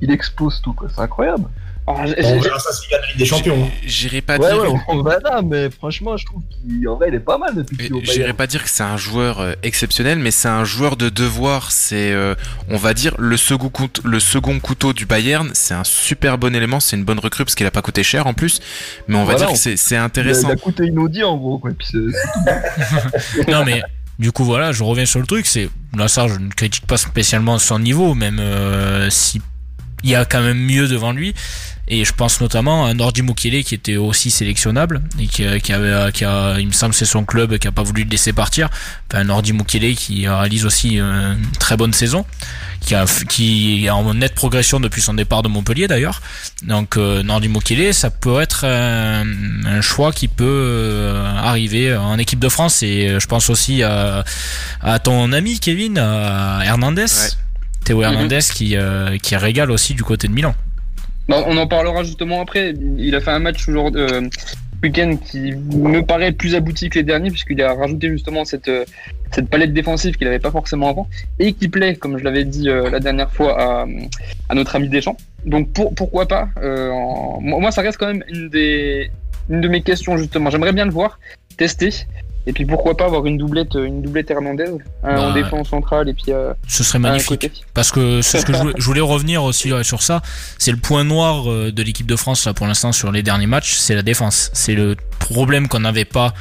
il 0.00 0.10
explose 0.10 0.60
tout, 0.62 0.72
quoi. 0.72 0.88
C'est 0.92 1.00
incroyable. 1.00 1.48
Alors, 1.88 2.06
j'ai- 2.06 2.14
On 2.24 2.34
j'ai- 2.34 2.40
verra 2.48 2.58
ça 2.58 2.72
s'il 2.72 2.90
gagne 2.90 3.00
la 3.00 3.06
Ligue 3.08 3.16
des 3.18 3.24
Champions. 3.26 3.70
J'irai 3.84 4.20
pas 4.20 4.38
Ouais, 4.38 4.50
dire 4.52 4.72
ouais, 4.72 4.80
on 4.88 5.02
verra, 5.04 5.40
mais 5.42 5.70
franchement, 5.70 6.16
je 6.16 6.26
trouve 6.26 6.42
qu'en 6.84 6.96
vrai, 6.96 7.06
il 7.10 7.14
est 7.14 7.20
pas 7.20 7.38
mal 7.38 7.54
depuis 7.54 7.76
qu'il 7.76 8.04
J'irai 8.04 8.32
pas 8.32 8.48
dire 8.48 8.64
que 8.64 8.70
c'est 8.70 8.82
un 8.82 8.96
joueur 8.96 9.38
euh, 9.40 9.52
exceptionnel, 9.62 10.18
mais 10.18 10.32
c'est 10.32 10.48
un 10.48 10.64
joueur 10.64 10.96
de 10.96 11.08
devoir. 11.10 11.70
C'est, 11.70 12.10
euh, 12.12 12.34
on 12.68 12.76
va 12.76 12.92
dire, 12.92 13.14
le 13.18 13.36
second, 13.36 13.68
couteau, 13.68 14.02
le 14.04 14.18
second 14.18 14.58
couteau 14.58 14.92
du 14.92 15.06
Bayern. 15.06 15.50
C'est 15.54 15.74
un 15.74 15.84
super 15.84 16.38
bon 16.38 16.54
élément. 16.56 16.80
C'est 16.80 16.96
une 16.96 17.04
bonne 17.04 17.20
recrue 17.20 17.44
parce 17.44 17.54
qu'il 17.54 17.66
a 17.66 17.70
pas 17.70 17.82
coûté 17.82 18.02
cher 18.02 18.26
en 18.26 18.34
plus. 18.34 18.60
Mais 19.06 19.14
on 19.14 19.20
va 19.20 19.24
Voilà, 19.34 19.38
dire 19.38 19.48
on- 19.50 19.52
que 19.52 19.58
c'est, 19.58 19.76
c'est 19.76 19.94
Il 19.94 19.98
a, 19.98 20.04
intéressant. 20.04 20.48
il 20.48 20.52
a 20.52 20.56
coûté 20.56 20.86
inaudit 20.86 21.22
en 21.22 21.36
gros, 21.36 21.58
quoi. 21.58 21.70
Et 21.70 21.74
puis 21.74 21.86
c'est- 21.88 23.48
Non, 23.48 23.64
mais 23.64 23.80
du 24.18 24.32
coup, 24.32 24.44
voilà, 24.44 24.72
je 24.72 24.82
reviens 24.82 25.06
sur 25.06 25.20
le 25.20 25.26
truc. 25.26 25.46
C'est 25.46 25.68
là, 25.96 26.08
ça, 26.08 26.26
je 26.26 26.34
ne 26.34 26.48
critique 26.50 26.86
pas 26.86 26.96
spécialement 26.96 27.58
son 27.58 27.78
niveau, 27.78 28.14
même 28.14 28.38
euh, 28.40 29.08
si 29.10 29.40
il 30.02 30.10
y 30.10 30.14
a 30.14 30.24
quand 30.24 30.42
même 30.42 30.58
mieux 30.58 30.88
devant 30.88 31.12
lui. 31.12 31.34
Et 31.88 32.04
je 32.04 32.12
pense 32.12 32.40
notamment 32.40 32.84
à 32.86 32.94
Nordi 32.94 33.22
Mukele 33.22 33.62
qui 33.62 33.74
était 33.74 33.96
aussi 33.96 34.30
sélectionnable 34.30 35.02
et 35.20 35.26
qui, 35.28 35.44
qui 35.60 35.72
avait, 35.72 36.10
qui 36.12 36.24
a, 36.24 36.56
il 36.58 36.66
me 36.66 36.72
semble, 36.72 36.94
c'est 36.94 37.04
son 37.04 37.24
club 37.24 37.58
qui 37.58 37.68
a 37.68 37.72
pas 37.72 37.84
voulu 37.84 38.02
le 38.02 38.10
laisser 38.10 38.32
partir. 38.32 38.68
Enfin, 39.08 39.22
Nordi 39.22 39.52
Mukele 39.52 39.94
qui 39.94 40.26
réalise 40.26 40.66
aussi 40.66 40.96
une 40.98 41.38
très 41.60 41.76
bonne 41.76 41.92
saison 41.92 42.26
qui, 42.80 42.94
a, 42.94 43.04
qui 43.28 43.84
est 43.86 43.90
en 43.90 44.14
nette 44.14 44.34
progression 44.34 44.80
depuis 44.80 45.00
son 45.00 45.14
départ 45.14 45.42
de 45.42 45.48
Montpellier 45.48 45.86
d'ailleurs. 45.86 46.22
Donc 46.62 46.96
euh, 46.96 47.22
Nordi 47.22 47.48
Mukele, 47.48 47.94
ça 47.94 48.10
peut 48.10 48.40
être 48.40 48.64
un, 48.64 49.24
un 49.64 49.80
choix 49.80 50.12
qui 50.12 50.26
peut 50.26 50.44
euh, 50.44 51.24
arriver 51.36 51.94
en 51.96 52.18
équipe 52.18 52.40
de 52.40 52.48
France 52.48 52.82
et 52.82 53.08
euh, 53.08 53.20
je 53.20 53.26
pense 53.26 53.48
aussi 53.48 53.82
à, 53.84 54.24
à 54.82 54.98
ton 54.98 55.32
ami 55.32 55.60
Kevin 55.60 55.98
à 55.98 56.62
Hernandez, 56.64 57.06
Théo 57.84 58.02
Hernandez 58.02 58.40
qui, 58.52 58.76
euh, 58.76 59.18
qui 59.18 59.36
régale 59.36 59.70
aussi 59.70 59.94
du 59.94 60.02
côté 60.02 60.26
de 60.26 60.32
Milan. 60.32 60.54
Bon, 61.28 61.42
on 61.46 61.56
en 61.56 61.66
parlera 61.66 62.04
justement 62.04 62.40
après. 62.40 62.74
Il 62.98 63.14
a 63.14 63.20
fait 63.20 63.30
un 63.30 63.40
match 63.40 63.68
aujourd'hui. 63.68 64.02
Euh, 64.02 64.22
week-end 64.82 65.16
qui 65.16 65.52
me 65.52 66.00
paraît 66.00 66.32
plus 66.32 66.54
abouti 66.54 66.90
que 66.90 66.98
les 66.98 67.04
derniers 67.04 67.30
puisqu'il 67.30 67.60
a 67.62 67.74
rajouté 67.74 68.08
justement 68.08 68.44
cette, 68.44 68.68
euh, 68.68 68.84
palette 69.50 69.72
défensive 69.72 70.16
qu'il 70.16 70.26
n'avait 70.26 70.38
pas 70.38 70.50
forcément 70.50 70.88
avant 70.88 71.08
et 71.38 71.52
qui 71.52 71.68
plaît, 71.68 71.96
comme 71.96 72.18
je 72.18 72.24
l'avais 72.24 72.44
dit 72.44 72.68
euh, 72.68 72.90
la 72.90 73.00
dernière 73.00 73.30
fois, 73.32 73.84
à, 74.48 74.54
notre 74.54 74.76
ami 74.76 74.88
Deschamps. 74.88 75.16
Donc 75.44 75.72
pour, 75.72 75.94
pourquoi 75.94 76.26
pas 76.26 76.48
euh. 76.62 76.90
Moi, 77.40 77.70
ça 77.70 77.82
reste 77.82 77.98
quand 77.98 78.06
même 78.06 78.24
une, 78.28 78.48
des, 78.48 79.10
une 79.48 79.60
de 79.60 79.68
mes 79.68 79.82
questions 79.82 80.16
justement. 80.16 80.50
J'aimerais 80.50 80.72
bien 80.72 80.84
le 80.84 80.92
voir 80.92 81.18
tester. 81.56 81.90
Et 82.46 82.52
puis 82.52 82.64
pourquoi 82.64 82.96
pas 82.96 83.06
avoir 83.06 83.26
une 83.26 83.38
doublette, 83.38 83.74
une 83.74 84.02
doublette 84.02 84.30
un 84.30 84.54
bah, 85.02 85.20
en 85.20 85.32
défense 85.32 85.68
centrale 85.68 86.08
et 86.08 86.14
puis. 86.14 86.32
Euh, 86.32 86.52
ce 86.68 86.84
serait 86.84 86.98
magnifique. 86.98 87.64
Parce 87.74 87.90
que 87.90 88.22
c'est 88.22 88.40
ce 88.40 88.46
que 88.46 88.52
je 88.52 88.58
voulais, 88.58 88.74
je 88.78 88.84
voulais, 88.84 89.00
revenir 89.00 89.42
aussi 89.44 89.72
sur 89.82 90.02
ça. 90.02 90.22
C'est 90.58 90.70
le 90.70 90.76
point 90.76 91.04
noir 91.04 91.50
euh, 91.50 91.72
de 91.72 91.82
l'équipe 91.82 92.06
de 92.06 92.16
France 92.16 92.46
là 92.46 92.54
pour 92.54 92.66
l'instant 92.66 92.92
sur 92.92 93.10
les 93.12 93.22
derniers 93.22 93.46
matchs, 93.46 93.76
c'est 93.76 93.94
la 93.94 94.02
défense. 94.02 94.50
C'est 94.52 94.74
le 94.74 94.96
problème 95.18 95.68
qu'on 95.68 95.80
n'avait 95.80 96.04
pas 96.04 96.34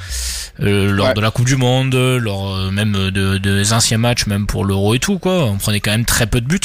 euh, 0.62 0.91
lors 0.91 1.08
ouais. 1.08 1.13
de 1.13 1.22
la 1.22 1.32
Coupe 1.32 1.46
du 1.46 1.58
Monde, 1.58 1.96
lors 1.96 2.56
euh, 2.56 2.72
même 2.72 2.94
de, 2.94 3.10
de, 3.10 3.38
des 3.38 3.74
anciens 3.74 3.98
matchs, 3.98 4.26
même 4.26 4.46
pour 4.46 4.63
l'Euro 4.63 4.94
et 4.94 5.00
tout 5.00 5.20
quoi. 5.20 5.46
On 5.46 5.58
prenait 5.58 5.80
quand 5.80 5.91
même 5.91 6.06
très 6.06 6.28
peu 6.28 6.39
de 6.39 6.48
buts. 6.48 6.60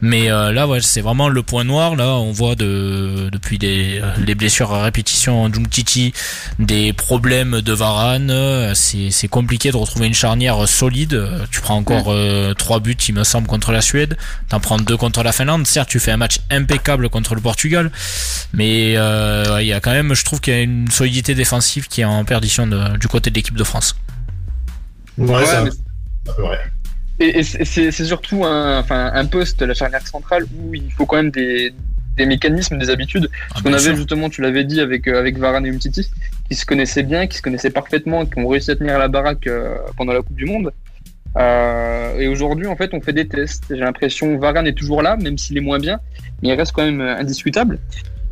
Mais 0.00 0.30
euh, 0.30 0.52
là, 0.52 0.66
ouais, 0.66 0.80
c'est 0.80 1.00
vraiment 1.00 1.28
le 1.28 1.42
point 1.42 1.64
noir. 1.64 1.96
Là, 1.96 2.14
on 2.14 2.32
voit 2.32 2.54
de, 2.54 3.28
depuis 3.30 3.58
des 3.58 4.00
les 4.24 4.34
blessures 4.34 4.72
à 4.72 4.82
répétition 4.82 5.42
en 5.42 5.50
Titi, 5.50 6.12
des 6.58 6.92
problèmes 6.92 7.60
de 7.60 7.72
Varane. 7.72 8.74
C'est 8.76 9.28
compliqué 9.28 9.70
de 9.70 9.76
retrouver 9.76 10.06
une 10.06 10.14
charnière 10.14 10.68
solide. 10.68 11.20
Tu 11.50 11.60
prends 11.60 11.76
encore 11.76 12.08
ouais. 12.08 12.52
trois 12.56 12.80
buts, 12.80 12.96
il 13.08 13.14
me 13.14 13.24
semble, 13.24 13.46
contre 13.46 13.72
la 13.72 13.80
Suède. 13.80 14.16
T'en 14.48 14.60
prends 14.60 14.78
deux 14.78 14.96
contre 14.96 15.22
la 15.22 15.32
Finlande. 15.32 15.66
Certes, 15.66 15.88
tu 15.88 15.98
fais 15.98 16.12
un 16.12 16.16
match 16.16 16.40
impeccable 16.50 17.08
contre 17.08 17.34
le 17.34 17.40
Portugal, 17.40 17.90
mais 18.52 18.92
il 18.92 18.96
euh, 18.96 19.62
y 19.62 19.72
a 19.72 19.80
quand 19.80 19.92
même, 19.92 20.14
je 20.14 20.24
trouve 20.24 20.40
qu'il 20.40 20.52
y 20.52 20.56
a 20.56 20.60
une 20.60 20.90
solidité 20.90 21.34
défensive 21.34 21.88
qui 21.88 22.02
est 22.02 22.04
en 22.04 22.24
perdition 22.24 22.66
de, 22.66 22.96
du 22.96 23.08
côté 23.08 23.30
de 23.30 23.34
l'équipe 23.34 23.56
de 23.56 23.64
France. 23.64 23.96
Ouais, 25.18 25.34
ouais 25.34 25.44
c'est 26.26 26.42
vrai. 26.42 26.60
Et, 27.18 27.38
et 27.38 27.42
c'est 27.42 28.04
surtout 28.04 28.44
un, 28.44 28.78
enfin, 28.80 29.10
un 29.14 29.24
poste, 29.26 29.62
la 29.62 29.74
charnière 29.74 30.06
centrale, 30.06 30.44
où 30.54 30.74
il 30.74 30.92
faut 30.92 31.06
quand 31.06 31.16
même 31.16 31.30
des, 31.30 31.72
des 32.16 32.26
mécanismes, 32.26 32.78
des 32.78 32.90
habitudes. 32.90 33.28
Ah, 33.54 33.60
qu'on 33.62 33.72
avait 33.72 33.80
sûr. 33.80 33.96
justement, 33.96 34.28
tu 34.28 34.42
l'avais 34.42 34.64
dit 34.64 34.80
avec, 34.80 35.06
euh, 35.06 35.18
avec 35.18 35.38
Varane 35.38 35.66
et 35.66 35.70
Umtiti, 35.70 36.08
qui 36.48 36.54
se 36.54 36.66
connaissaient 36.66 37.02
bien, 37.02 37.26
qui 37.26 37.36
se 37.36 37.42
connaissaient 37.42 37.70
parfaitement, 37.70 38.26
qui 38.26 38.38
ont 38.38 38.48
réussi 38.48 38.70
à 38.70 38.76
tenir 38.76 38.98
la 38.98 39.08
baraque 39.08 39.46
euh, 39.46 39.76
pendant 39.96 40.12
la 40.12 40.22
Coupe 40.22 40.36
du 40.36 40.46
Monde. 40.46 40.72
Euh, 41.36 42.18
et 42.18 42.28
aujourd'hui, 42.28 42.66
en 42.66 42.76
fait, 42.76 42.94
on 42.94 43.00
fait 43.00 43.12
des 43.12 43.28
tests. 43.28 43.64
J'ai 43.68 43.76
l'impression 43.76 44.38
Varane 44.38 44.66
est 44.66 44.72
toujours 44.72 45.02
là, 45.02 45.16
même 45.16 45.36
s'il 45.36 45.58
est 45.58 45.62
moins 45.62 45.78
bien, 45.78 46.00
mais 46.42 46.48
il 46.48 46.54
reste 46.54 46.72
quand 46.72 46.84
même 46.84 47.00
indiscutable. 47.00 47.78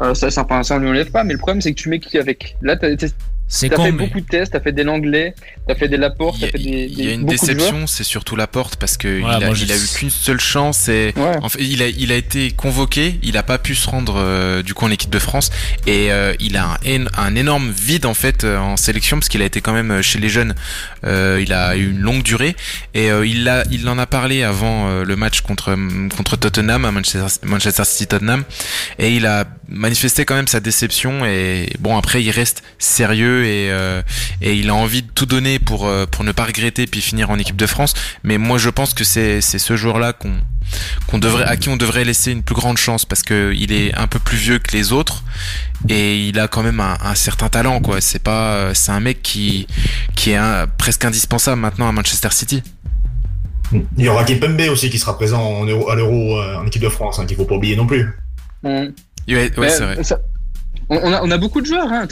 Euh, 0.01 0.15
ça, 0.15 0.31
ça, 0.31 0.47
ça, 0.63 0.77
on 0.77 0.81
ne 0.81 0.87
l'enlève 0.87 1.11
pas, 1.11 1.23
mais 1.25 1.35
le 1.35 1.39
problème, 1.39 1.61
c'est 1.61 1.73
que 1.73 1.81
tu 1.81 1.89
mets 1.89 2.01
qui 2.01 2.19
avec? 2.19 2.57
Là, 2.63 2.77
tu 2.77 3.07
c'est 3.47 3.69
T'as 3.69 3.77
fait 3.77 3.93
mais- 3.93 4.07
beaucoup 4.07 4.21
de 4.21 4.27
tests, 4.27 4.53
t'as 4.53 4.61
fait 4.61 4.73
des 4.73 4.85
Langlais, 4.85 5.35
t'as 5.69 5.75
fait 5.75 5.87
des 5.89 5.97
Laporte, 5.99 6.41
t'as 6.41 6.49
fait 6.49 6.59
des, 6.59 6.89
il 6.91 6.99
y 6.99 7.03
a 7.03 7.07
des- 7.11 7.15
une 7.15 7.27
déception, 7.27 7.87
c'est 7.87 8.03
surtout 8.05 8.37
la 8.37 8.47
porte 8.47 8.77
parce 8.77 8.97
que 8.97 9.21
Voilà, 9.21 9.39
il, 9.39 9.45
a, 9.45 9.51
il 9.65 9.73
a 9.73 9.77
eu 9.77 9.87
qu'une 9.97 10.11
seule 10.11 10.41
chance 10.41 10.89
et 10.89 11.13
Ouais. 11.17 11.37
en 11.43 11.49
fait 11.49 11.63
il 11.63 11.83
a 11.83 11.89
il 11.89 12.11
a 12.11 12.17
été 12.17 12.51
convoqué, 12.53 13.19
il 13.23 13.37
a 13.37 13.43
pas 13.43 13.59
pu 13.59 13.75
se 13.75 13.89
rendre 13.89 14.15
euh, 14.17 14.63
du 14.63 14.73
coup 14.75 14.85
en 14.87 14.91
équipe 14.91 15.11
de 15.11 15.19
France 15.19 15.51
et 15.87 16.11
euh, 16.11 16.35
il 16.41 16.57
a 16.57 16.79
un, 16.87 17.05
un 17.17 17.35
énorme 17.37 17.71
vide 17.71 18.07
en 18.07 18.15
fait 18.15 18.45
euh, 18.45 18.59
en 18.59 18.77
sélection 18.77 19.19
parce 19.19 19.29
qu'il 19.29 19.43
a 19.43 19.45
été 19.45 19.61
quand 19.61 19.73
même 19.75 19.91
euh, 19.91 20.03
chez 20.03 20.19
les 20.19 20.29
jeunes, 20.31 20.55
euh, 21.05 21.39
il 21.43 21.53
a 21.53 21.77
eu 21.77 21.91
une 21.91 22.01
longue 22.01 22.23
durée 22.23 22.57
et 22.95 23.11
euh, 23.11 23.27
il 23.27 23.47
a 23.49 23.63
il 23.71 23.89
en 23.89 23.99
a 23.99 24.07
parlé 24.07 24.43
avant 24.43 24.89
euh, 24.89 25.05
le 25.05 25.17
match 25.17 25.43
contre 25.43 25.77
contre 26.17 26.37
Tottenham 26.37 26.83
Manchester, 26.91 27.27
Manchester 27.45 27.85
City 27.85 28.07
Tottenham 28.07 28.45
et 28.99 29.11
il 29.15 29.27
a 29.27 29.45
manifesté 29.69 30.25
quand 30.25 30.35
même 30.35 30.47
sa 30.49 30.61
déception 30.61 31.25
et 31.25 31.71
bon 31.81 31.97
après 31.97 32.23
il 32.23 32.31
reste 32.31 32.63
sérieux 32.79 33.45
et 33.45 33.71
euh, 33.71 34.03
et 34.43 34.55
il 34.55 34.69
a 34.71 34.75
envie 34.75 35.03
de 35.03 35.11
tout 35.15 35.27
donner 35.27 35.59
pour 35.59 35.87
euh, 35.87 36.07
pour 36.07 36.25
ne 36.25 36.33
pas 36.33 36.45
regretter 36.45 36.87
puis 36.87 37.01
finir 37.01 37.31
en 37.31 37.39
équipe 37.39 37.57
de 37.57 37.67
France. 37.67 37.95
Mais 38.25 38.39
moi 38.39 38.59
je 38.59 38.71
pense 38.71 38.95
que 38.95 39.05
c'est 39.05 39.41
c'est 39.41 39.59
ce 39.59 39.77
joueur 39.77 39.99
là 39.99 40.13
qu'on 40.13 40.33
qu'on 41.07 41.19
devrait 41.19 41.45
à 41.45 41.57
qui 41.57 41.69
on 41.69 41.77
devrait 41.77 42.05
laisser 42.05 42.33
une 42.33 42.43
plus 42.43 42.55
grande 42.55 42.79
chance 42.79 43.05
parce 43.05 43.23
que 43.23 43.53
il 43.55 43.73
est 43.73 43.95
un 43.95 44.07
peu 44.07 44.19
plus 44.19 44.37
vieux 44.37 44.59
que 44.59 44.73
les 44.77 44.93
autres 44.93 45.23
et 45.89 46.27
il 46.29 46.39
a 46.39 46.49
quand 46.49 46.63
même 46.63 46.81
un, 46.81 46.97
un 47.03 47.15
certain 47.15 47.49
talent 47.49 47.81
quoi. 47.81 48.01
C'est 48.01 48.23
pas 48.23 48.55
euh, 48.55 48.75
c'est 48.75 48.93
un 48.93 49.01
mec 49.01 49.23
qui 49.23 49.67
qui 50.15 50.31
est 50.31 50.37
un- 50.37 50.67
presque 50.67 51.05
indispensable 51.05 51.61
maintenant 51.61 51.89
à 51.89 51.93
Manchester 51.93 52.29
City. 52.33 52.63
Il 53.97 54.05
y 54.05 54.09
aura 54.09 54.25
Kipembe 54.25 54.61
aussi 54.71 54.91
qui 54.91 54.99
sera 54.99 55.17
présent 55.17 55.43
en 55.43 55.65
Euro- 55.65 55.91
à 55.91 55.97
l'Euro 55.97 56.39
euh, 56.39 56.57
en 56.57 56.67
équipe 56.67 56.83
de 56.83 56.89
France, 56.89 57.19
hein, 57.19 57.27
qu'il 57.27 57.37
faut 57.37 57.45
pas 57.47 57.55
oublier 57.57 57.77
non 57.77 57.87
plus. 57.87 58.13
On- 58.63 58.93
ouais, 59.29 59.35
ouais 59.37 59.51
Mais, 59.59 59.69
c'est 59.71 59.85
vrai 59.85 60.05
ça- 60.05 60.21
on, 60.91 61.13
a, 61.13 61.23
on 61.23 61.31
a 61.31 61.39
beaucoup 61.39 61.61
de 61.63 61.67
joueurs 61.67 61.91
hein. 61.91 62.07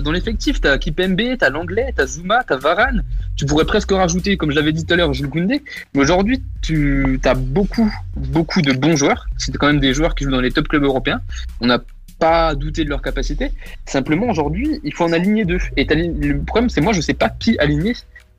Dans 0.00 0.10
l'effectif. 0.12 0.60
T'as 0.60 0.78
Kipembe, 0.78 1.20
t'as 1.38 1.50
Langlais, 1.50 1.92
t'as 1.94 2.06
Zuma, 2.06 2.42
t'as 2.44 2.56
Varane. 2.56 3.04
Tu 3.36 3.44
pourrais 3.44 3.66
presque 3.66 3.90
rajouter, 3.92 4.36
comme 4.38 4.50
je 4.50 4.56
l'avais 4.56 4.72
dit 4.72 4.86
tout 4.86 4.94
à 4.94 4.96
l'heure, 4.96 5.12
Jules 5.12 5.28
Koundé. 5.28 5.62
Mais 5.94 6.00
aujourd'hui, 6.00 6.42
tu 6.62 7.20
as 7.24 7.34
beaucoup, 7.34 7.92
beaucoup 8.16 8.62
de 8.62 8.72
bons 8.72 8.96
joueurs. 8.96 9.26
C'était 9.36 9.58
quand 9.58 9.66
même 9.66 9.80
des 9.80 9.92
joueurs 9.92 10.14
qui 10.14 10.24
jouent 10.24 10.30
dans 10.30 10.40
les 10.40 10.50
top 10.50 10.68
clubs 10.68 10.84
européens. 10.84 11.20
On 11.60 11.66
n'a 11.66 11.80
pas 12.18 12.54
douté 12.54 12.84
de 12.84 12.88
leur 12.88 13.02
capacité. 13.02 13.52
Simplement, 13.84 14.28
aujourd'hui, 14.30 14.80
il 14.82 14.94
faut 14.94 15.04
en 15.04 15.12
aligner 15.12 15.44
deux. 15.44 15.58
Et 15.76 15.84
le 15.84 16.40
problème, 16.40 16.70
c'est 16.70 16.80
moi, 16.80 16.94
je 16.94 17.02
sais 17.02 17.12
pas 17.12 17.28
qui 17.28 17.58
aligner 17.58 17.94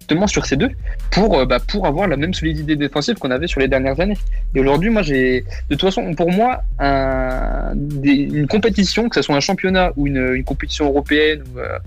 justement 0.09 0.27
sur 0.27 0.45
ces 0.45 0.55
deux 0.55 0.69
pour, 1.11 1.37
euh, 1.37 1.45
bah, 1.45 1.59
pour 1.59 1.85
avoir 1.85 2.07
la 2.07 2.15
même 2.15 2.33
solidité 2.33 2.75
défensive 2.77 3.15
qu'on 3.15 3.29
avait 3.31 3.47
sur 3.47 3.59
les 3.59 3.67
dernières 3.67 3.99
années. 3.99 4.17
Et 4.55 4.59
aujourd'hui, 4.61 4.89
moi, 4.89 5.01
j'ai, 5.01 5.41
de 5.41 5.75
toute 5.75 5.81
façon, 5.81 6.13
pour 6.15 6.31
moi, 6.31 6.61
un, 6.79 7.71
des- 7.75 8.11
une 8.39 8.47
compétition, 8.47 9.09
que 9.09 9.15
ce 9.15 9.21
soit 9.21 9.35
un 9.35 9.41
championnat 9.41 9.91
ou 9.97 10.07
une, 10.07 10.33
une 10.35 10.45
compétition 10.45 10.85
européenne, 10.87 11.43
ou, 11.53 11.59
euh, 11.59 11.77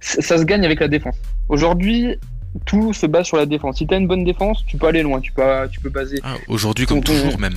ça, 0.00 0.22
ça 0.22 0.38
se 0.38 0.44
gagne 0.44 0.64
avec 0.64 0.80
la 0.80 0.88
défense. 0.88 1.16
Aujourd'hui, 1.50 2.16
tout 2.64 2.94
se 2.94 3.04
base 3.06 3.26
sur 3.26 3.36
la 3.36 3.44
défense. 3.44 3.76
Si 3.76 3.86
tu 3.86 3.92
as 3.92 3.98
une 3.98 4.06
bonne 4.08 4.24
défense, 4.24 4.64
tu 4.66 4.78
peux 4.78 4.86
aller 4.86 5.02
loin. 5.02 5.20
Tu 5.20 5.32
peux, 5.32 5.42
tu 5.70 5.78
peux 5.80 5.90
baser. 5.90 6.18
Ah, 6.22 6.36
aujourd'hui 6.48 6.86
comme 6.86 7.02
Ton- 7.04 7.12
toujours 7.12 7.38
même 7.38 7.52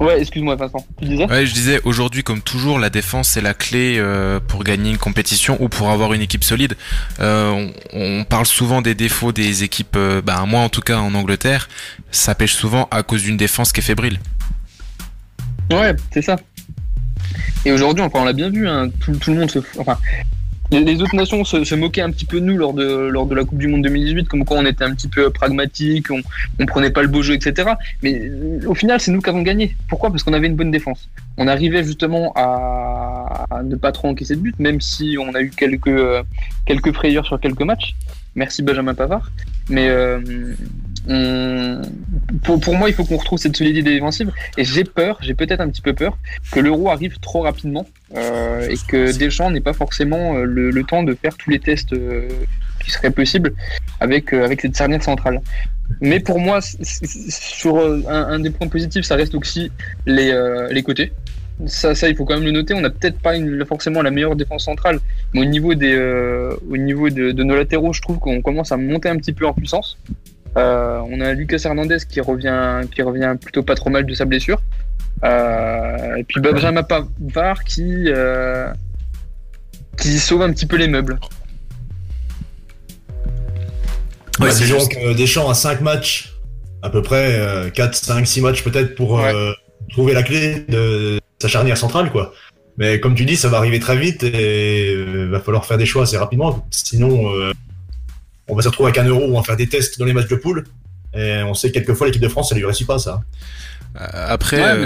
Ouais, 0.00 0.20
excuse-moi, 0.20 0.56
Vincent. 0.56 0.84
Tu 1.00 1.06
disais 1.06 1.26
Ouais, 1.26 1.46
je 1.46 1.54
disais 1.54 1.80
aujourd'hui 1.84 2.22
comme 2.22 2.40
toujours, 2.40 2.78
la 2.78 2.90
défense 2.90 3.28
c'est 3.28 3.40
la 3.40 3.54
clé 3.54 3.96
euh, 3.98 4.40
pour 4.40 4.64
gagner 4.64 4.90
une 4.90 4.98
compétition 4.98 5.56
ou 5.62 5.68
pour 5.68 5.90
avoir 5.90 6.12
une 6.12 6.20
équipe 6.20 6.42
solide. 6.44 6.76
Euh, 7.20 7.70
on, 7.92 8.20
on 8.20 8.24
parle 8.24 8.46
souvent 8.46 8.82
des 8.82 8.94
défauts 8.94 9.32
des 9.32 9.62
équipes, 9.62 9.96
euh, 9.96 10.20
bah 10.20 10.44
moi 10.46 10.60
en 10.60 10.68
tout 10.68 10.80
cas 10.80 10.98
en 10.98 11.14
Angleterre, 11.14 11.68
ça 12.10 12.34
pêche 12.34 12.54
souvent 12.54 12.88
à 12.90 13.02
cause 13.02 13.22
d'une 13.22 13.36
défense 13.36 13.72
qui 13.72 13.80
est 13.80 13.84
fébrile. 13.84 14.18
Ouais, 15.70 15.94
c'est 16.12 16.22
ça. 16.22 16.36
Et 17.64 17.72
aujourd'hui, 17.72 18.04
enfin, 18.04 18.20
on 18.20 18.24
l'a 18.24 18.32
bien 18.32 18.50
vu, 18.50 18.68
hein, 18.68 18.90
tout, 19.00 19.12
tout 19.16 19.32
le 19.32 19.40
monde 19.40 19.50
se. 19.50 19.58
Enfin, 19.78 19.98
les, 20.70 21.02
autres 21.02 21.14
nations 21.14 21.44
se, 21.44 21.74
moquaient 21.74 22.00
un 22.00 22.10
petit 22.10 22.24
peu 22.24 22.40
de 22.40 22.46
nous 22.46 22.56
lors 22.56 22.72
de, 22.72 22.84
lors 22.84 23.26
de 23.26 23.34
la 23.34 23.44
Coupe 23.44 23.58
du 23.58 23.68
Monde 23.68 23.82
2018, 23.82 24.28
comme 24.28 24.44
quoi 24.44 24.58
on 24.58 24.66
était 24.66 24.84
un 24.84 24.94
petit 24.94 25.08
peu 25.08 25.30
pragmatique, 25.30 26.06
on, 26.10 26.66
prenait 26.66 26.90
pas 26.90 27.02
le 27.02 27.08
beau 27.08 27.22
jeu, 27.22 27.34
etc. 27.34 27.72
Mais 28.02 28.20
euh, 28.22 28.60
au 28.66 28.74
final, 28.74 29.00
c'est 29.00 29.10
nous 29.10 29.20
qui 29.20 29.30
avons 29.30 29.42
gagné. 29.42 29.76
Pourquoi? 29.88 30.10
Parce 30.10 30.22
qu'on 30.22 30.32
avait 30.32 30.46
une 30.46 30.56
bonne 30.56 30.70
défense. 30.70 31.08
On 31.36 31.46
arrivait 31.46 31.84
justement 31.84 32.32
à, 32.34 33.46
à 33.50 33.62
ne 33.62 33.76
pas 33.76 33.92
trop 33.92 34.08
encaisser 34.08 34.36
de 34.36 34.40
but, 34.40 34.58
même 34.58 34.80
si 34.80 35.16
on 35.20 35.34
a 35.34 35.40
eu 35.40 35.50
quelques, 35.50 35.88
euh, 35.88 36.22
quelques 36.66 36.92
frayeurs 36.92 37.26
sur 37.26 37.38
quelques 37.40 37.62
matchs. 37.62 37.94
Merci 38.34 38.62
Benjamin 38.62 38.94
Pavard. 38.94 39.30
Mais 39.68 39.88
euh, 39.88 40.20
on- 41.08 41.82
pour, 42.42 42.74
moi, 42.74 42.88
il 42.88 42.94
faut 42.94 43.04
qu'on 43.04 43.16
retrouve 43.16 43.38
cette 43.38 43.56
solidité 43.56 43.90
défensive. 43.90 44.30
Et 44.56 44.64
j'ai 44.64 44.84
peur, 44.84 45.18
j'ai 45.20 45.34
peut-être 45.34 45.60
un 45.60 45.68
petit 45.68 45.82
peu 45.82 45.92
peur, 45.92 46.18
que 46.52 46.60
l'euro 46.60 46.90
arrive 46.90 47.18
trop 47.18 47.40
rapidement 47.42 47.86
euh, 48.16 48.68
et 48.68 48.76
que 48.88 49.16
Deschamps 49.16 49.50
n'ait 49.50 49.60
pas 49.60 49.72
forcément 49.72 50.36
euh, 50.36 50.44
le, 50.44 50.84
temps 50.84 51.02
de 51.02 51.14
faire 51.14 51.36
tous 51.36 51.50
les 51.50 51.58
tests 51.58 51.92
euh, 51.92 52.28
qui 52.82 52.90
seraient 52.90 53.10
possibles 53.10 53.54
avec, 54.00 54.32
avec 54.32 54.60
cette 54.60 54.76
charnière 54.76 55.02
centrale. 55.02 55.40
Mais 56.00 56.20
pour 56.20 56.38
moi, 56.38 56.60
sur 56.60 57.78
un, 58.08 58.40
des 58.40 58.50
points 58.50 58.68
positifs, 58.68 59.04
ça 59.04 59.16
reste 59.16 59.34
aussi 59.34 59.70
les, 60.06 60.32
les 60.70 60.82
côtés. 60.82 61.12
Ça, 61.66 61.92
il 62.08 62.16
faut 62.16 62.24
quand 62.24 62.34
même 62.34 62.44
le 62.44 62.50
noter. 62.52 62.72
On 62.72 62.80
n'a 62.80 62.90
peut-être 62.90 63.18
pas 63.18 63.34
forcément 63.68 64.00
la 64.00 64.10
meilleure 64.10 64.34
défense 64.34 64.64
centrale, 64.64 64.98
mais 65.34 65.42
au 65.42 65.44
niveau, 65.44 65.74
des, 65.74 65.94
au 66.70 66.76
niveau 66.78 67.10
de 67.10 67.42
nos 67.42 67.54
latéraux, 67.54 67.92
je 67.92 68.00
trouve 68.00 68.18
qu'on 68.18 68.40
commence 68.40 68.72
à 68.72 68.78
monter 68.78 69.10
un 69.10 69.16
petit 69.16 69.34
peu 69.34 69.46
en 69.46 69.52
puissance. 69.52 69.98
On 70.56 71.20
a 71.20 71.32
Lucas 71.32 71.62
Hernandez 71.64 71.98
qui 72.08 72.20
revient, 72.20 72.82
qui 72.94 73.02
revient 73.02 73.36
plutôt 73.40 73.62
pas 73.62 73.74
trop 73.74 73.90
mal 73.90 74.06
de 74.06 74.14
sa 74.14 74.24
blessure. 74.24 74.60
et 75.22 76.24
puis 76.28 76.40
Benjamin 76.40 76.82
Pavard 76.82 77.64
qui, 77.64 78.08
qui 79.98 80.18
sauve 80.18 80.42
un 80.42 80.52
petit 80.52 80.66
peu 80.66 80.76
les 80.76 80.88
meubles. 80.88 81.18
Ouais, 84.40 84.50
c'est 84.50 84.68
donc 84.68 84.98
Deschamps 85.16 85.48
à 85.48 85.54
5 85.54 85.80
matchs, 85.80 86.34
à 86.82 86.90
peu 86.90 87.02
près 87.02 87.70
4, 87.74 87.94
5, 87.94 88.26
6 88.26 88.40
matchs 88.40 88.64
peut-être 88.64 88.94
pour 88.94 89.20
trouver 89.90 90.14
la 90.14 90.22
clé 90.22 90.64
de 90.68 91.20
sa 91.40 91.48
charnière 91.48 91.76
centrale, 91.76 92.10
quoi. 92.10 92.32
Mais 92.76 92.98
comme 92.98 93.14
tu 93.14 93.24
dis, 93.24 93.36
ça 93.36 93.48
va 93.48 93.58
arriver 93.58 93.78
très 93.78 93.96
vite 93.96 94.24
et 94.24 94.92
il 94.92 94.98
euh, 94.98 95.28
va 95.30 95.40
falloir 95.40 95.64
faire 95.64 95.78
des 95.78 95.86
choix 95.86 96.02
assez 96.02 96.16
rapidement. 96.16 96.66
Sinon, 96.70 97.32
euh, 97.32 97.52
on 98.48 98.54
va 98.54 98.62
se 98.62 98.68
retrouver 98.68 98.90
avec 98.90 98.98
un 98.98 99.08
euro 99.08 99.24
où 99.24 99.34
on 99.34 99.38
va 99.38 99.42
faire 99.42 99.56
des 99.56 99.68
tests 99.68 99.98
dans 99.98 100.04
les 100.04 100.12
matchs 100.12 100.28
de 100.28 100.36
poule. 100.36 100.64
Et 101.14 101.42
on 101.44 101.54
sait 101.54 101.68
que 101.68 101.74
quelquefois 101.74 102.06
l'équipe 102.06 102.22
de 102.22 102.28
France, 102.28 102.48
ça 102.48 102.54
lui 102.54 102.64
réussit 102.64 102.86
pas 102.86 102.98
ça. 102.98 103.20
Euh, 104.00 104.06
après, 104.28 104.76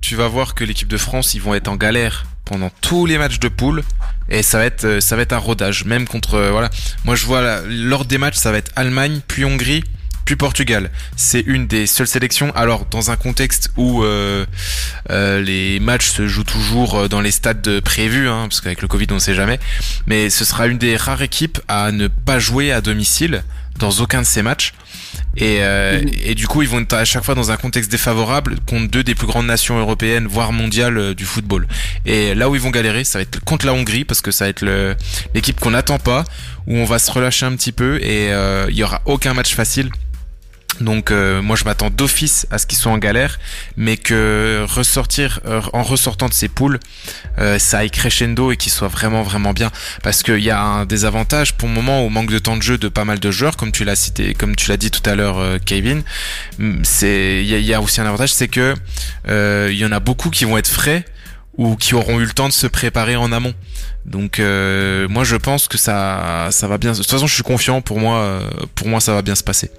tu 0.00 0.14
vas 0.14 0.28
voir 0.28 0.54
que 0.54 0.64
l'équipe 0.64 0.88
de 0.88 0.96
France, 0.96 1.34
ils 1.34 1.42
vont 1.42 1.54
être 1.54 1.68
en 1.68 1.76
galère 1.76 2.26
pendant 2.44 2.70
tous 2.80 3.06
les 3.06 3.18
matchs 3.18 3.40
de 3.40 3.48
poule 3.48 3.82
et 4.28 4.42
ça 4.42 4.58
va 4.58 4.64
être 4.64 5.00
ça 5.00 5.16
va 5.16 5.22
être 5.22 5.32
un 5.32 5.38
rodage 5.38 5.84
même 5.84 6.06
contre 6.08 6.38
voilà 6.50 6.70
moi 7.04 7.14
je 7.14 7.24
vois 7.24 7.62
lors 7.66 8.04
des 8.04 8.18
matchs 8.18 8.36
ça 8.36 8.50
va 8.50 8.58
être 8.58 8.72
Allemagne 8.74 9.20
puis 9.28 9.44
Hongrie 9.44 9.84
puis 10.32 10.36
Portugal. 10.36 10.90
C'est 11.14 11.40
une 11.46 11.66
des 11.66 11.86
seules 11.86 12.06
sélections. 12.06 12.52
Alors 12.54 12.86
dans 12.86 13.10
un 13.10 13.16
contexte 13.16 13.70
où 13.76 14.02
euh, 14.02 14.46
euh, 15.10 15.42
les 15.42 15.78
matchs 15.78 16.06
se 16.06 16.26
jouent 16.26 16.42
toujours 16.42 16.94
euh, 16.94 17.08
dans 17.08 17.20
les 17.20 17.30
stades 17.30 17.80
prévus, 17.80 18.28
hein, 18.28 18.46
parce 18.48 18.62
qu'avec 18.62 18.80
le 18.80 18.88
Covid 18.88 19.08
on 19.10 19.16
ne 19.16 19.20
sait 19.20 19.34
jamais. 19.34 19.60
Mais 20.06 20.30
ce 20.30 20.46
sera 20.46 20.68
une 20.68 20.78
des 20.78 20.96
rares 20.96 21.20
équipes 21.20 21.58
à 21.68 21.92
ne 21.92 22.08
pas 22.08 22.38
jouer 22.38 22.72
à 22.72 22.80
domicile 22.80 23.42
dans 23.78 23.90
aucun 23.90 24.22
de 24.22 24.26
ces 24.26 24.42
matchs. 24.42 24.72
Et, 25.36 25.60
mhm. 25.60 26.10
et, 26.24 26.34
du 26.34 26.46
coup, 26.46 26.62
ils 26.62 26.68
vont 26.68 26.80
être 26.80 26.92
à 26.92 27.04
chaque 27.04 27.24
fois 27.24 27.34
dans 27.34 27.50
un 27.50 27.56
contexte 27.56 27.90
défavorable 27.90 28.56
contre 28.66 28.90
deux 28.90 29.02
des 29.02 29.14
plus 29.14 29.26
grandes 29.26 29.46
nations 29.46 29.78
européennes, 29.78 30.26
voire 30.26 30.52
mondiales 30.52 31.14
du 31.14 31.24
football. 31.24 31.66
Et 32.06 32.34
là 32.34 32.48
où 32.48 32.54
ils 32.54 32.60
vont 32.60 32.70
galérer, 32.70 33.04
ça 33.04 33.18
va 33.18 33.22
être 33.22 33.40
contre 33.40 33.66
la 33.66 33.74
Hongrie, 33.74 34.04
parce 34.04 34.20
que 34.20 34.30
ça 34.30 34.44
va 34.44 34.50
être 34.50 34.64
l'équipe 35.34 35.58
qu'on 35.58 35.70
n'attend 35.70 35.98
pas, 35.98 36.24
où 36.66 36.76
on 36.76 36.84
va 36.84 36.98
se 36.98 37.10
relâcher 37.10 37.46
un 37.46 37.56
petit 37.56 37.72
peu, 37.72 37.98
et 38.02 38.28
il 38.68 38.74
y 38.74 38.82
aura 38.82 39.00
aucun 39.06 39.32
match 39.32 39.54
facile. 39.54 39.90
Donc 40.82 41.10
euh, 41.10 41.40
moi 41.40 41.56
je 41.56 41.64
m'attends 41.64 41.90
d'office 41.90 42.46
à 42.50 42.58
ce 42.58 42.66
qu'ils 42.66 42.78
soient 42.78 42.92
en 42.92 42.98
galère, 42.98 43.38
mais 43.76 43.96
que 43.96 44.64
ressortir 44.68 45.40
euh, 45.46 45.60
en 45.72 45.82
ressortant 45.82 46.28
de 46.28 46.34
ces 46.34 46.48
poules, 46.48 46.78
euh, 47.38 47.58
ça 47.58 47.78
aille 47.78 47.90
crescendo 47.90 48.52
et 48.52 48.56
qu'ils 48.56 48.72
soient 48.72 48.88
vraiment 48.88 49.22
vraiment 49.22 49.52
bien. 49.52 49.70
Parce 50.02 50.22
qu'il 50.22 50.40
y 50.40 50.50
a 50.50 50.60
un 50.60 50.84
désavantage 50.84 51.54
pour 51.54 51.68
le 51.68 51.74
moment 51.74 52.04
au 52.04 52.10
manque 52.10 52.30
de 52.30 52.38
temps 52.38 52.56
de 52.56 52.62
jeu 52.62 52.78
de 52.78 52.88
pas 52.88 53.04
mal 53.04 53.20
de 53.20 53.30
joueurs, 53.30 53.56
comme 53.56 53.72
tu 53.72 53.84
l'as 53.84 53.96
cité, 53.96 54.34
comme 54.34 54.56
tu 54.56 54.68
l'as 54.68 54.76
dit 54.76 54.90
tout 54.90 55.08
à 55.08 55.14
l'heure, 55.14 55.58
Kevin. 55.64 56.02
Mm, 56.58 56.82
il 57.02 57.44
y 57.44 57.74
a, 57.74 57.80
aussi 57.80 58.00
un 58.00 58.06
avantage, 58.06 58.32
c'est 58.32 58.48
que 58.48 58.74
il 59.28 59.76
y 59.76 59.84
en 59.84 59.92
a 59.92 60.00
beaucoup 60.00 60.30
qui 60.30 60.44
vont 60.44 60.58
être 60.58 60.68
frais 60.68 61.04
ou 61.58 61.76
qui 61.76 61.94
auront 61.94 62.18
eu 62.18 62.24
le 62.24 62.32
temps 62.32 62.48
de 62.48 62.52
se 62.52 62.66
préparer 62.66 63.16
en 63.16 63.30
amont. 63.32 63.54
Donc 64.04 64.38
moi 64.38 65.24
je 65.24 65.36
pense 65.36 65.68
que 65.68 65.78
ça 65.78 66.48
ça 66.50 66.66
va 66.66 66.78
bien. 66.78 66.92
De 66.92 66.96
toute 66.96 67.10
façon 67.10 67.26
je 67.26 67.34
suis 67.34 67.42
confiant. 67.42 67.80
Pour 67.80 67.98
moi 67.98 68.40
pour 68.74 68.88
moi 68.88 69.00
ça 69.00 69.14
va 69.14 69.22
bien 69.22 69.34
se 69.34 69.44
passer. 69.44 69.70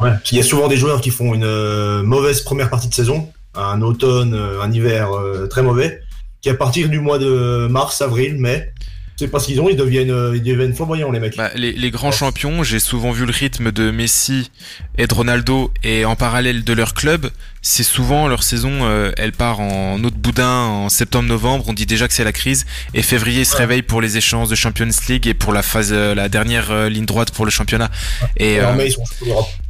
Ouais. 0.00 0.10
Il 0.30 0.36
y 0.36 0.40
a 0.40 0.44
souvent 0.44 0.68
des 0.68 0.76
joueurs 0.76 1.00
qui 1.00 1.10
font 1.10 1.34
une 1.34 1.44
euh, 1.44 2.02
mauvaise 2.02 2.42
première 2.42 2.70
partie 2.70 2.88
de 2.88 2.94
saison, 2.94 3.28
un 3.54 3.82
automne, 3.82 4.34
euh, 4.34 4.62
un 4.62 4.70
hiver 4.72 5.12
euh, 5.12 5.46
très 5.46 5.62
mauvais, 5.62 6.00
qui 6.40 6.50
à 6.50 6.54
partir 6.54 6.88
du 6.88 7.00
mois 7.00 7.18
de 7.18 7.66
mars, 7.68 8.00
avril, 8.00 8.36
mai, 8.38 8.72
c'est 9.16 9.26
parce 9.26 9.46
qu'ils 9.46 9.60
ont, 9.60 9.68
ils 9.68 9.76
deviennent, 9.76 10.32
ils 10.34 10.42
deviennent 10.42 10.74
flamboyants 10.74 11.10
les 11.10 11.18
mecs. 11.18 11.36
Bah, 11.36 11.50
les, 11.56 11.72
les, 11.72 11.90
grands 11.90 12.12
champions, 12.12 12.62
j'ai 12.62 12.78
souvent 12.78 13.10
vu 13.10 13.26
le 13.26 13.32
rythme 13.32 13.72
de 13.72 13.90
Messi 13.90 14.52
et 14.96 15.08
de 15.08 15.14
Ronaldo 15.14 15.72
et 15.82 16.04
en 16.04 16.14
parallèle 16.14 16.62
de 16.62 16.72
leur 16.72 16.94
club, 16.94 17.28
c'est 17.60 17.82
souvent 17.82 18.28
leur 18.28 18.42
saison, 18.42 18.70
euh, 18.82 19.10
elle 19.16 19.32
part 19.32 19.60
en 19.60 20.02
autre 20.04 20.16
boudin 20.16 20.48
en 20.48 20.88
septembre-novembre. 20.88 21.64
On 21.68 21.72
dit 21.72 21.86
déjà 21.86 22.06
que 22.06 22.14
c'est 22.14 22.24
la 22.24 22.32
crise 22.32 22.66
et 22.94 23.02
février 23.02 23.44
se 23.44 23.56
réveille 23.56 23.82
pour 23.82 24.00
les 24.00 24.16
échanges 24.16 24.48
de 24.48 24.54
Champions 24.54 24.88
League 25.08 25.26
et 25.26 25.34
pour 25.34 25.52
la 25.52 25.62
phase, 25.62 25.90
euh, 25.92 26.14
la 26.14 26.28
dernière 26.28 26.70
euh, 26.70 26.88
ligne 26.88 27.04
droite 27.04 27.30
pour 27.32 27.44
le 27.44 27.50
championnat. 27.50 27.90
Et, 28.36 28.58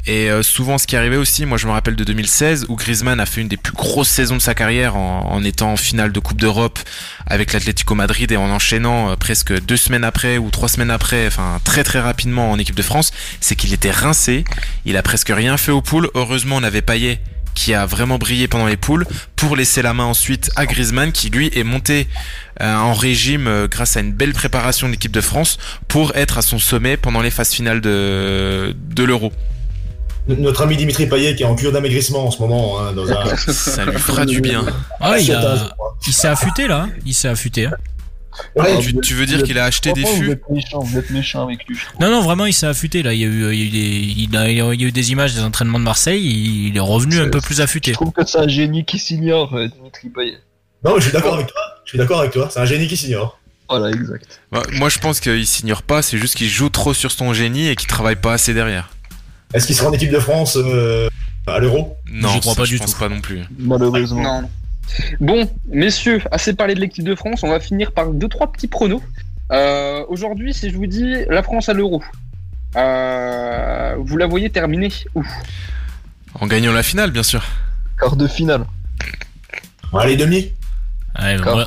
et 0.08 0.30
souvent, 0.42 0.78
ce 0.78 0.86
qui 0.86 0.96
arrivait 0.96 1.16
aussi, 1.16 1.46
moi 1.46 1.58
je 1.58 1.66
me 1.66 1.72
rappelle 1.72 1.96
de 1.96 2.04
2016 2.04 2.66
où 2.68 2.76
Griezmann 2.76 3.20
a 3.20 3.26
fait 3.26 3.40
une 3.40 3.48
des 3.48 3.56
plus 3.56 3.72
grosses 3.72 4.08
saisons 4.08 4.36
de 4.36 4.40
sa 4.40 4.54
carrière 4.54 4.96
en, 4.96 5.44
étant 5.44 5.72
en 5.72 5.76
finale 5.76 6.12
de 6.12 6.20
Coupe 6.20 6.40
d'Europe 6.40 6.78
avec 7.26 7.52
l'Atlético 7.52 7.94
Madrid 7.94 8.32
et 8.32 8.36
en 8.36 8.50
enchaînant 8.50 9.14
presque 9.16 9.52
deux 9.62 9.76
semaines 9.76 10.04
après 10.04 10.38
ou 10.38 10.50
trois 10.50 10.68
semaines 10.68 10.90
après, 10.90 11.26
enfin 11.26 11.60
très 11.64 11.84
très 11.84 12.00
rapidement 12.00 12.50
en 12.50 12.58
équipe 12.58 12.74
de 12.74 12.82
France, 12.82 13.12
c'est 13.40 13.54
qu'il 13.54 13.72
était 13.72 13.90
rincé. 13.90 14.44
Il 14.84 14.96
a 14.96 15.02
presque 15.02 15.30
rien 15.34 15.56
fait 15.56 15.72
au 15.72 15.82
pool. 15.82 16.08
Heureusement, 16.14 16.56
on 16.56 16.62
avait 16.62 16.82
Payet 16.82 17.20
qui 17.58 17.74
a 17.74 17.86
vraiment 17.86 18.18
brillé 18.18 18.46
pendant 18.46 18.66
les 18.66 18.76
poules, 18.76 19.04
pour 19.34 19.56
laisser 19.56 19.82
la 19.82 19.92
main 19.92 20.04
ensuite 20.04 20.48
à 20.54 20.64
Griezmann, 20.64 21.10
qui 21.10 21.28
lui 21.28 21.50
est 21.52 21.64
monté 21.64 22.06
euh, 22.60 22.72
en 22.76 22.94
régime 22.94 23.48
euh, 23.48 23.66
grâce 23.66 23.96
à 23.96 24.00
une 24.00 24.12
belle 24.12 24.32
préparation 24.32 24.86
de 24.86 24.92
l'équipe 24.92 25.10
de 25.10 25.20
France 25.20 25.58
pour 25.88 26.14
être 26.14 26.38
à 26.38 26.42
son 26.42 26.60
sommet 26.60 26.96
pendant 26.96 27.20
les 27.20 27.32
phases 27.32 27.50
finales 27.50 27.80
de 27.80 28.74
l'Euro. 28.96 29.32
Notre 30.28 30.62
ami 30.62 30.76
Dimitri 30.76 31.06
Payet 31.06 31.34
qui 31.34 31.42
est 31.42 31.46
en 31.46 31.54
cure 31.54 31.72
d'amaigrissement 31.72 32.26
en 32.26 32.30
ce 32.30 32.40
moment. 32.40 32.80
Hein, 32.80 32.92
dans 32.92 33.10
un... 33.10 33.36
Ça 33.36 33.84
lui 33.84 33.98
fera 33.98 34.26
du 34.26 34.40
bien. 34.40 34.64
Ah, 35.00 35.18
il, 35.18 35.36
il 36.06 36.12
s'est 36.12 36.28
affûté 36.28 36.68
là, 36.68 36.82
hein. 36.82 36.90
il 37.06 37.14
s'est 37.14 37.28
affûté. 37.28 37.66
Hein. 37.66 37.72
Ouais, 38.56 38.78
tu, 39.02 39.14
veux 39.14 39.26
dire 39.26 39.42
qu'il 39.42 39.58
a 39.58 39.64
acheté 39.64 39.92
des 39.92 40.04
fûts 40.04 40.38
vous 40.48 40.98
êtes 40.98 41.10
méchant, 41.10 41.44
avec 41.44 41.66
lui. 41.66 41.76
Non, 42.00 42.10
non, 42.10 42.22
vraiment, 42.22 42.46
il 42.46 42.52
s'est 42.52 42.66
affûté 42.66 43.02
là. 43.02 43.12
Il 43.12 43.20
y, 43.20 43.24
a 43.24 43.26
eu, 43.26 43.52
il, 43.52 43.58
y 43.58 43.62
a 43.62 43.66
eu 43.66 43.70
des, 43.70 43.78
il, 43.78 44.36
a, 44.36 44.50
il 44.50 44.80
y 44.80 44.84
a 44.84 44.88
eu 44.88 44.92
des 44.92 45.12
images 45.12 45.34
des 45.34 45.42
entraînements 45.42 45.78
de 45.78 45.84
Marseille. 45.84 46.24
Il, 46.68 46.76
est 46.76 46.80
revenu 46.80 47.18
un 47.18 47.28
peu 47.28 47.40
plus 47.40 47.60
affûté. 47.60 47.92
Je 47.92 47.96
trouve 47.96 48.12
que 48.12 48.24
c'est 48.24 48.38
un 48.38 48.48
génie 48.48 48.84
qui 48.84 48.98
s'ignore, 48.98 49.54
euh, 49.54 49.68
Dimitri 49.68 50.08
Payet. 50.10 50.38
Non, 50.84 50.94
je 50.96 51.02
suis 51.02 51.12
d'accord 51.12 51.34
avec 51.34 51.48
toi. 51.48 51.60
Je 51.84 51.90
suis 51.90 51.98
d'accord 51.98 52.20
avec 52.20 52.32
toi. 52.32 52.48
C'est 52.50 52.60
un 52.60 52.64
génie 52.64 52.86
qui 52.86 52.96
s'ignore. 52.96 53.38
Voilà, 53.68 53.90
exact. 53.90 54.40
Bah, 54.50 54.62
moi, 54.72 54.88
je 54.88 54.98
pense 54.98 55.20
qu'il 55.20 55.46
s'ignore 55.46 55.82
pas. 55.82 56.02
C'est 56.02 56.18
juste 56.18 56.36
qu'il 56.36 56.48
joue 56.48 56.68
trop 56.68 56.94
sur 56.94 57.10
son 57.10 57.34
génie 57.34 57.68
et 57.68 57.76
qu'il 57.76 57.88
travaille 57.88 58.16
pas 58.16 58.32
assez 58.32 58.54
derrière. 58.54 58.90
Est-ce 59.54 59.66
qu'il 59.66 59.74
sera 59.74 59.88
en 59.88 59.92
équipe 59.92 60.10
de 60.10 60.18
France 60.18 60.56
euh, 60.56 61.08
à 61.46 61.58
l'Euro? 61.58 61.96
Non, 62.10 62.28
je 62.28 62.40
crois 62.40 62.54
pas 62.54 62.64
du 62.64 62.78
tout. 62.78 62.92
Pas 62.98 63.08
non 63.08 63.20
plus. 63.20 63.40
Malheureusement. 63.58 64.42
Non. 64.42 64.50
Bon, 65.20 65.50
messieurs, 65.66 66.22
assez 66.30 66.54
parlé 66.54 66.74
de 66.74 66.80
l'équipe 66.80 67.04
de 67.04 67.14
France, 67.14 67.42
on 67.42 67.48
va 67.48 67.60
finir 67.60 67.92
par 67.92 68.10
deux 68.10 68.28
trois 68.28 68.50
petits 68.50 68.68
pronos. 68.68 69.02
Euh, 69.50 70.04
aujourd'hui, 70.08 70.52
si 70.52 70.70
je 70.70 70.76
vous 70.76 70.86
dis 70.86 71.14
la 71.28 71.42
France 71.42 71.68
à 71.68 71.74
l'Euro, 71.74 72.02
euh, 72.76 73.94
vous 73.98 74.16
la 74.16 74.26
voyez 74.26 74.50
terminer 74.50 74.90
où? 75.14 75.24
En 76.40 76.46
gagnant 76.46 76.72
la 76.72 76.82
finale, 76.82 77.10
bien 77.10 77.22
sûr. 77.22 77.42
Quart 77.98 78.16
de 78.16 78.26
finale. 78.26 78.64
Allez, 79.92 80.16
demi. 80.16 80.52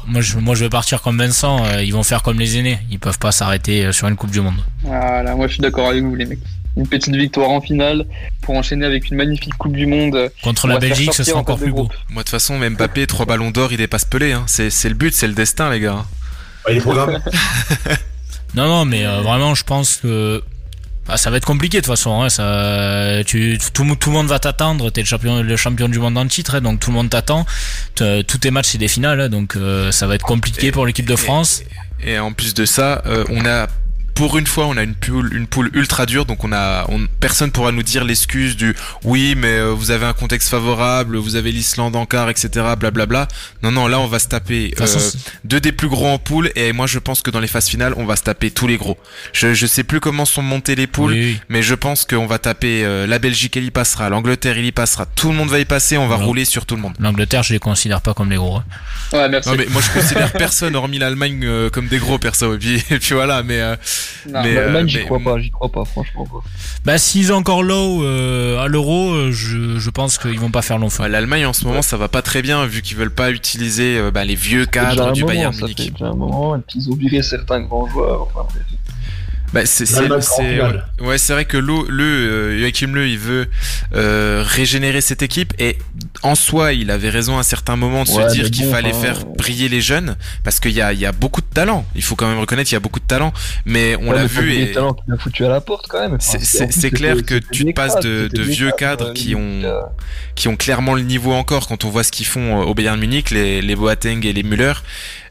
moi, 0.08 0.22
je, 0.22 0.38
moi, 0.38 0.54
je 0.56 0.64
vais 0.64 0.70
partir 0.70 1.02
comme 1.02 1.18
Vincent. 1.18 1.64
Ils 1.80 1.92
vont 1.92 2.04
faire 2.04 2.22
comme 2.22 2.40
les 2.40 2.58
aînés. 2.58 2.80
Ils 2.92 3.00
peuvent 3.00 3.20
pas 3.20 3.32
s'arrêter 3.32 3.92
sur 3.92 4.08
une 4.08 4.16
Coupe 4.16 4.32
du 4.32 4.42
Monde. 4.42 4.62
Voilà, 4.84 5.36
moi 5.36 5.48
je 5.48 5.54
suis 5.54 5.62
d'accord 5.62 5.90
avec 5.90 6.04
vous, 6.04 6.16
les 6.16 6.26
mecs 6.26 6.40
une 6.78 6.88
petite 6.88 7.16
victoire 7.16 7.50
en 7.50 7.62
finale 7.62 8.06
pour 8.42 8.56
enchaîner 8.56 8.86
avec 8.86 9.10
une 9.10 9.18
magnifique 9.18 9.56
Coupe 9.58 9.76
du 9.76 9.86
Monde. 9.86 10.32
Contre 10.44 10.68
la 10.68 10.80
Belgique, 10.80 11.14
ce 11.14 11.24
sera 11.24 11.40
encore 11.40 11.58
plus 11.58 11.72
beau. 11.72 11.90
Moi, 12.10 12.24
de 12.24 12.28
toute 12.28 12.30
façon, 12.30 12.58
même 12.58 12.76
Mbappé, 12.76 13.08
trois 13.08 13.26
ballons 13.26 13.52
d'or, 13.52 13.72
il 13.72 13.78
dépasse 13.78 14.06
Pelé. 14.06 14.32
Hein. 14.32 14.44
C'est, 14.48 14.70
le 14.88 14.96
but, 14.96 15.14
c'est 15.14 15.28
le 15.28 15.34
destin, 15.34 15.70
les 15.70 15.80
gars. 15.80 16.06
Ouais, 16.68 16.78
il 16.78 16.84
non, 18.56 18.68
non, 18.68 18.86
mais 18.86 19.06
euh, 19.06 19.22
vraiment, 19.22 19.56
je 19.56 19.64
pense 19.64 19.98
que 19.98 20.44
ah, 21.08 21.18
ça 21.18 21.30
va 21.30 21.38
être 21.38 21.46
compliqué 21.46 21.78
de 21.78 21.82
toute 21.84 21.92
façon. 21.92 22.22
Hein, 22.22 22.30
ça, 22.30 23.24
tu, 23.26 23.58
tout, 23.74 23.96
tout, 23.96 24.10
le 24.10 24.16
monde 24.16 24.28
va 24.28 24.40
t'attendre. 24.40 24.90
T'es 24.92 25.02
le 25.02 25.08
champion, 25.08 25.42
le 25.42 25.58
champion 25.58 25.90
du 25.90 26.00
monde 26.00 26.18
en 26.18 26.28
titre, 26.28 26.56
hein, 26.56 26.62
donc 26.62 26.80
tout 26.80 26.92
le 26.92 26.96
monde 26.96 27.10
t'attend. 27.10 27.46
Tous 27.96 28.38
tes 28.40 28.52
matchs 28.52 28.70
c'est 28.70 28.78
des 28.78 28.88
finales, 28.88 29.20
hein, 29.20 29.30
donc 29.30 29.56
euh, 29.56 29.92
ça 29.92 30.08
va 30.08 30.16
être 30.16 30.26
compliqué 30.26 30.72
pour 30.72 30.86
l'équipe 30.86 31.08
de 31.08 31.16
France. 31.16 31.64
Et, 32.04 32.18
en 32.18 32.32
plus 32.34 32.54
de 32.54 32.66
ça, 32.66 33.02
euh, 33.06 33.26
on 33.30 33.46
a 33.46 33.68
pour 34.14 34.38
une 34.38 34.48
fois, 34.48 34.68
on 34.68 34.78
a 34.78 34.84
une 34.84 34.96
poule, 34.96 35.34
une 35.34 35.48
poule 35.48 35.70
ultra 35.74 36.06
dure, 36.06 36.26
donc 36.26 36.44
on 36.44 36.52
a, 36.52 36.86
on, 36.90 37.08
personne 37.20 37.52
pourra 37.52 37.72
nous 37.72 37.84
dire 37.84 38.04
l'excuse 38.04 38.56
du 38.56 38.76
oui, 39.04 39.36
mais 39.38 39.54
euh, 39.54 39.74
vous 39.74 39.92
avez 39.92 40.06
un 40.06 40.14
contexte 40.14 40.50
favorable, 40.50 41.18
vous 41.18 41.36
avez 41.36 41.52
l'Islande 41.52 41.96
en 41.96 42.06
quart, 42.06 42.30
etc. 42.30 42.50
Blablabla. 42.54 42.92
Bla 42.92 43.06
bla. 43.06 43.28
Non, 43.64 43.72
non, 43.72 43.88
là 43.88 44.00
on 44.00 44.08
va 44.08 44.20
se 44.20 44.28
taper 44.28 44.74
euh, 44.80 44.86
deux 45.44 45.60
des 45.60 45.72
plus 45.72 45.88
gros 45.88 46.08
en 46.08 46.18
poule, 46.18 46.52
et 46.56 46.74
moi 46.74 46.88
je 46.88 47.00
pense 47.00 47.22
que 47.22 47.32
dans 47.32 47.40
les 47.40 47.48
phases 47.48 47.68
finales, 47.68 47.94
on 47.98 48.06
va 48.06 48.16
se 48.16 48.24
taper 48.24 48.52
tous 48.52 48.68
les 48.68 48.78
gros. 48.78 48.98
Je, 49.34 49.54
je 49.54 49.66
sais 49.66 49.84
plus 49.84 50.00
comment 50.00 50.26
sont 50.26 50.42
montées 50.42 50.76
les 50.76 50.88
poules, 50.88 51.16
mais 51.50 51.64
je 51.64 51.76
pense 51.76 52.06
qu'on 52.06 52.28
va 52.28 52.40
taper 52.40 52.84
euh, 52.84 53.08
la 53.08 53.20
Belgique, 53.20 53.58
elle 53.58 53.66
y 53.66 53.72
passera, 53.72 54.10
l'Angleterre, 54.10 54.58
il 54.58 54.66
y 54.66 54.72
passera, 54.72 55.06
tout 55.06 55.30
le 55.30 55.36
monde 55.36 55.50
va 55.50 55.60
y 55.60 55.66
passer, 55.66 55.98
on 55.98 56.08
va 56.08 56.16
rouler 56.16 56.46
sur 56.46 56.66
tout 56.66 56.76
le 56.76 56.82
monde. 56.82 56.94
L'Angleterre, 57.00 57.44
je 57.44 57.54
les 57.54 57.60
considère 57.60 58.02
pas 58.02 58.14
comme 58.14 58.30
les 58.30 58.38
gros. 58.38 58.58
Hein. 58.58 58.64
Ouais, 59.14 59.30
merci. 59.30 59.50
Non, 59.50 59.56
mais 59.58 59.66
moi 59.70 59.82
je 59.82 60.00
considère 60.00 60.32
personne 60.34 60.76
hormis 60.76 61.00
l'Allemagne 61.00 61.70
comme 61.72 61.88
des 61.88 61.98
gros 61.98 62.18
perso. 62.18 62.56
Et 62.56 62.58
puis, 62.58 62.76
et 62.90 63.00
puis 63.00 63.14
voilà, 63.14 63.44
mais 63.44 63.62
mais, 64.28 64.58
euh, 64.58 64.88
j'y 64.88 65.06
crois 65.06 65.20
pas, 65.20 65.40
j'y 65.40 65.52
crois 65.52 65.70
pas, 65.70 65.86
franchement. 65.86 66.26
Pas. 66.26 66.42
Bah, 66.86 66.98
s'ils 66.98 67.28
sont 67.28 67.34
encore 67.34 67.64
low 67.64 68.04
euh, 68.04 68.60
à 68.60 68.68
l'euro, 68.68 69.12
euh, 69.12 69.32
je, 69.32 69.78
je, 69.78 69.90
pense 69.90 70.18
qu'ils 70.18 70.40
vont 70.40 70.52
pas 70.52 70.62
faire 70.62 70.78
long 70.78 70.90
feu. 70.90 71.08
L'Allemagne 71.08 71.46
en 71.46 71.54
ce 71.54 71.66
moment, 71.66 71.82
ça 71.82 71.98
va 71.98 72.08
pas 72.08 72.22
très 72.22 72.42
bien 72.42 72.66
vu 72.66 72.82
qu'ils 72.82 72.98
veulent 72.98 73.14
pas 73.14 73.32
utiliser 73.32 73.98
euh, 73.98 74.12
bah, 74.12 74.26
les 74.26 74.36
vieux 74.36 74.66
cadres 74.66 75.12
du 75.12 75.24
Bayern 75.24 75.56
Munich. 75.56 75.78
Ça 75.78 75.98
fait 75.98 76.04
un 76.04 76.16
moment, 76.16 76.56
et 76.56 76.60
puis 76.60 76.80
ils 76.80 76.92
ont 76.92 76.96
viré 76.96 77.22
certains 77.22 77.62
grands 77.62 77.88
joueurs. 77.88 78.24
Enfin, 78.24 78.48
Bah, 79.54 79.66
c'est 79.66 79.86
c'est 79.86 80.08
ouais, 81.02 81.18
c'est 81.18 81.34
vrai 81.34 81.46
que 81.46 81.58
le, 81.58 81.74
le 81.90 82.04
euh, 82.04 82.60
Joachim 82.62 82.94
Le 82.94 83.08
il 83.08 83.18
veut 83.18 83.48
euh, 83.94 84.44
régénérer 84.46 85.02
cette 85.02 85.22
équipe 85.22 85.54
et 85.60 85.78
en 86.24 86.36
soi 86.36 86.72
il 86.72 86.90
avait 86.90 87.10
raison 87.10 87.38
à 87.38 87.44
certains 87.44 87.76
moments 87.76 88.04
de 88.04 88.08
se 88.08 88.32
dire 88.32 88.50
qu'il 88.50 88.66
fallait 88.66 88.94
faire 88.94 89.26
briller 89.26 89.68
les 89.68 89.82
jeunes 89.82 90.16
parce 90.44 90.60
qu'il 90.60 90.72
y 90.72 90.82
a 90.82 90.94
il 90.94 91.00
y 91.00 91.06
a 91.06 91.12
beaucoup 91.12 91.42
de 91.42 91.54
talent. 91.54 91.86
Il 91.96 92.04
faut 92.04 92.16
quand 92.16 92.30
même 92.30 92.40
reconnaître 92.40 92.70
qu'il 92.70 92.76
y 92.76 92.78
a 92.78 92.82
beaucoup 92.82 93.02
de 93.02 93.06
talent 93.06 93.34
mais 93.66 93.98
on 94.02 94.12
l'a 94.12 94.26
vu 94.26 94.54
et 94.54 94.72
talents 94.72 94.94
qui 94.94 95.02
foutu 95.20 95.46
à 95.46 95.50
la 95.50 95.60
porte 95.62 95.88
quand 95.90 96.00
même. 96.00 96.18
C'est 96.20 96.92
clair 96.92 97.18
que 97.26 97.36
tu 97.36 97.66
te 97.66 97.72
passes 97.72 98.00
de, 98.00 98.30
de 98.32 98.42
vieux 98.42 98.72
cadres 98.78 99.14
qui 99.14 99.36
ont 99.36 99.62
qui 100.36 100.48
ont 100.48 100.56
clairement 100.56 100.96
le 100.96 101.02
niveau 101.02 101.34
encore. 101.34 101.68
Quand 101.68 101.84
on 101.84 101.90
voit 101.90 102.04
ce 102.04 102.12
qu'ils 102.12 102.26
font 102.26 102.62
au 102.62 102.74
Bayern 102.74 103.00
Munich 103.00 103.32
les 103.32 103.62
les 103.62 103.76
Boateng 103.76 104.26
et 104.26 104.32
les 104.34 104.44
Müller 104.44 104.74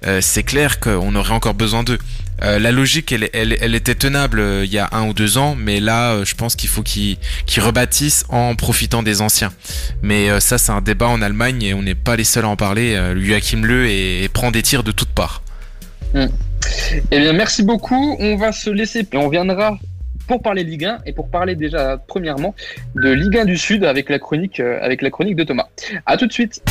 euh, 0.07 0.21
c'est 0.23 0.45
clair 0.45 0.81
qu'on 0.81 1.15
aurait 1.15 1.35
encore 1.35 1.53
besoin 1.55 1.83
d'eux 1.83 1.99
euh, 2.43 2.59
la 2.59 2.73
logique, 2.73 3.13
elle, 3.13 3.75
était 3.75 3.95
tenable 3.95 4.41
euh, 4.41 4.65
il 4.65 4.73
y 4.73 4.79
a 4.79 4.89
un 4.93 5.09
ou 5.09 5.13
deux 5.13 5.39
ans, 5.39 5.55
mais 5.55 5.81
là, 5.81 6.13
euh, 6.13 6.25
je 6.25 6.35
pense 6.35 6.57
qu'il 6.57 6.69
faut 6.69 6.83
qu'ils 6.83 7.19
rebâtissent 7.59 8.25
en 8.29 8.55
profitant 8.55 9.03
des 9.03 9.21
anciens. 9.21 9.53
Mais 10.03 10.41
ça, 10.41 10.59
c'est 10.59 10.73
un 10.73 10.81
débat 10.81 11.09
en 11.09 11.23
Allemagne 11.23 11.63
et 11.63 11.75
on 11.75 11.83
n'est 11.83 11.95
pas 11.95 12.17
les 12.17 12.25
seuls 12.25 12.45
à 12.45 12.49
en 12.49 12.57
parler. 12.57 12.99
Joachim 13.17 13.63
Le 13.63 13.89
et, 13.89 14.29
prend 14.33 14.51
des 14.51 14.63
tirs 14.63 14.83
de 14.83 14.93
toutes 14.93 15.11
parts. 15.11 15.43
Hmm. 16.15 16.27
Eh 17.11 17.19
bien, 17.19 17.33
merci 17.33 17.63
beaucoup. 17.63 18.17
On 18.19 18.37
va 18.37 18.53
se 18.53 18.71
laisser 18.71 19.07
et 19.13 19.17
on 19.17 19.29
viendra 19.29 19.79
pour 20.27 20.43
parler 20.43 20.65
Ligue 20.65 20.85
1 20.85 20.99
et 21.07 21.13
pour 21.13 21.29
parler 21.29 21.57
déjà 21.57 21.99
premièrement 22.07 22.55
de 22.95 23.11
Ligue 23.11 23.39
1 23.39 23.45
du 23.45 23.57
Sud 23.57 23.85
avec 23.85 24.09
la 24.09 24.19
chronique, 24.19 24.61
avec 24.61 25.03
la 25.03 25.11
chronique 25.11 25.37
de 25.37 25.45
Thomas. 25.45 25.69
À 26.07 26.17
tout 26.17 26.27
de 26.27 26.33
suite. 26.33 26.63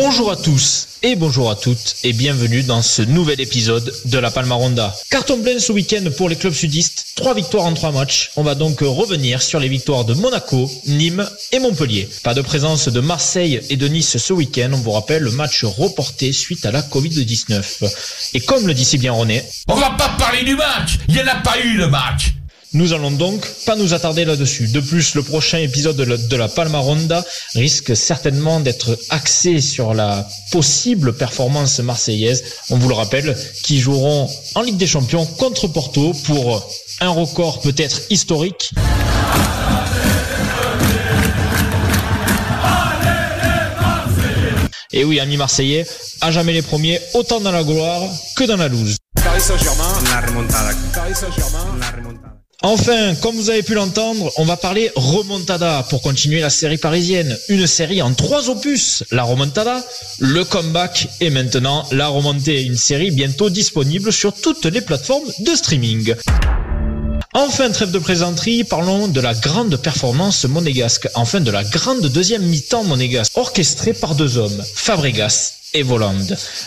Bonjour 0.00 0.30
à 0.30 0.36
tous 0.36 0.86
et 1.02 1.16
bonjour 1.16 1.50
à 1.50 1.56
toutes 1.56 1.96
et 2.04 2.12
bienvenue 2.12 2.62
dans 2.62 2.82
ce 2.82 3.02
nouvel 3.02 3.40
épisode 3.40 3.92
de 4.04 4.18
la 4.18 4.30
Palmaronda. 4.30 4.94
Carton 5.10 5.42
plein 5.42 5.58
ce 5.58 5.72
week-end 5.72 6.04
pour 6.16 6.28
les 6.28 6.36
clubs 6.36 6.54
sudistes, 6.54 7.06
trois 7.16 7.34
victoires 7.34 7.64
en 7.64 7.74
trois 7.74 7.90
matchs. 7.90 8.30
On 8.36 8.44
va 8.44 8.54
donc 8.54 8.78
revenir 8.78 9.42
sur 9.42 9.58
les 9.58 9.68
victoires 9.68 10.04
de 10.04 10.14
Monaco, 10.14 10.70
Nîmes 10.86 11.28
et 11.50 11.58
Montpellier. 11.58 12.08
Pas 12.22 12.32
de 12.32 12.42
présence 12.42 12.86
de 12.86 13.00
Marseille 13.00 13.60
et 13.70 13.76
de 13.76 13.88
Nice 13.88 14.18
ce 14.18 14.32
week-end, 14.32 14.70
on 14.72 14.76
vous 14.76 14.92
rappelle 14.92 15.24
le 15.24 15.32
match 15.32 15.64
reporté 15.64 16.32
suite 16.32 16.64
à 16.64 16.70
la 16.70 16.82
Covid-19. 16.82 18.32
Et 18.34 18.40
comme 18.40 18.68
le 18.68 18.74
dit 18.74 18.84
si 18.84 18.98
bien 18.98 19.10
René... 19.10 19.42
On 19.66 19.74
va 19.74 19.90
pas 19.90 20.10
parler 20.10 20.44
du 20.44 20.54
match, 20.54 20.98
il 21.08 21.14
n'y 21.14 21.22
en 21.22 21.26
a 21.26 21.40
pas 21.40 21.58
eu 21.58 21.76
le 21.76 21.88
match 21.88 22.34
nous 22.72 22.92
allons 22.92 23.10
donc 23.10 23.46
pas 23.64 23.76
nous 23.76 23.94
attarder 23.94 24.24
là-dessus. 24.24 24.68
De 24.68 24.80
plus, 24.80 25.14
le 25.14 25.22
prochain 25.22 25.58
épisode 25.58 25.96
de 25.96 26.36
la, 26.36 26.48
Palma 26.48 26.78
Ronda 26.78 27.24
risque 27.54 27.96
certainement 27.96 28.60
d'être 28.60 28.98
axé 29.10 29.60
sur 29.60 29.94
la 29.94 30.28
possible 30.52 31.14
performance 31.14 31.78
marseillaise. 31.80 32.44
On 32.70 32.76
vous 32.76 32.88
le 32.88 32.94
rappelle, 32.94 33.36
qui 33.62 33.80
joueront 33.80 34.28
en 34.54 34.62
Ligue 34.62 34.76
des 34.76 34.86
Champions 34.86 35.24
contre 35.24 35.66
Porto 35.68 36.12
pour 36.24 36.68
un 37.00 37.10
record 37.10 37.60
peut-être 37.60 38.02
historique. 38.10 38.72
Et 44.92 45.04
oui, 45.04 45.20
amis 45.20 45.36
marseillais, 45.36 45.86
à 46.20 46.30
jamais 46.32 46.52
les 46.52 46.62
premiers, 46.62 47.00
autant 47.14 47.40
dans 47.40 47.52
la 47.52 47.62
gloire 47.62 48.02
que 48.36 48.44
dans 48.44 48.56
la 48.56 48.68
loose. 48.68 48.96
Enfin, 52.62 53.14
comme 53.14 53.36
vous 53.36 53.50
avez 53.50 53.62
pu 53.62 53.74
l'entendre, 53.74 54.32
on 54.36 54.44
va 54.44 54.56
parler 54.56 54.90
remontada 54.96 55.86
pour 55.90 56.02
continuer 56.02 56.40
la 56.40 56.50
série 56.50 56.76
parisienne. 56.76 57.38
Une 57.48 57.68
série 57.68 58.02
en 58.02 58.12
trois 58.14 58.50
opus. 58.50 59.04
La 59.12 59.22
remontada, 59.22 59.84
le 60.18 60.44
comeback 60.44 61.08
et 61.20 61.30
maintenant 61.30 61.86
la 61.92 62.08
remontée. 62.08 62.64
Une 62.64 62.76
série 62.76 63.12
bientôt 63.12 63.48
disponible 63.48 64.12
sur 64.12 64.34
toutes 64.34 64.66
les 64.66 64.80
plateformes 64.80 65.30
de 65.38 65.54
streaming. 65.54 66.16
Enfin, 67.32 67.70
trêve 67.70 67.92
de 67.92 68.00
plaisanterie, 68.00 68.64
parlons 68.64 69.06
de 69.06 69.20
la 69.20 69.34
grande 69.34 69.76
performance 69.76 70.44
monégasque. 70.44 71.08
Enfin, 71.14 71.40
de 71.40 71.52
la 71.52 71.62
grande 71.62 72.06
deuxième 72.06 72.42
mi-temps 72.42 72.82
monégasque, 72.82 73.36
orchestrée 73.36 73.92
par 73.92 74.16
deux 74.16 74.36
hommes, 74.36 74.64
Fabregas 74.74 75.57
et 75.74 75.82
Voland. 75.82 76.14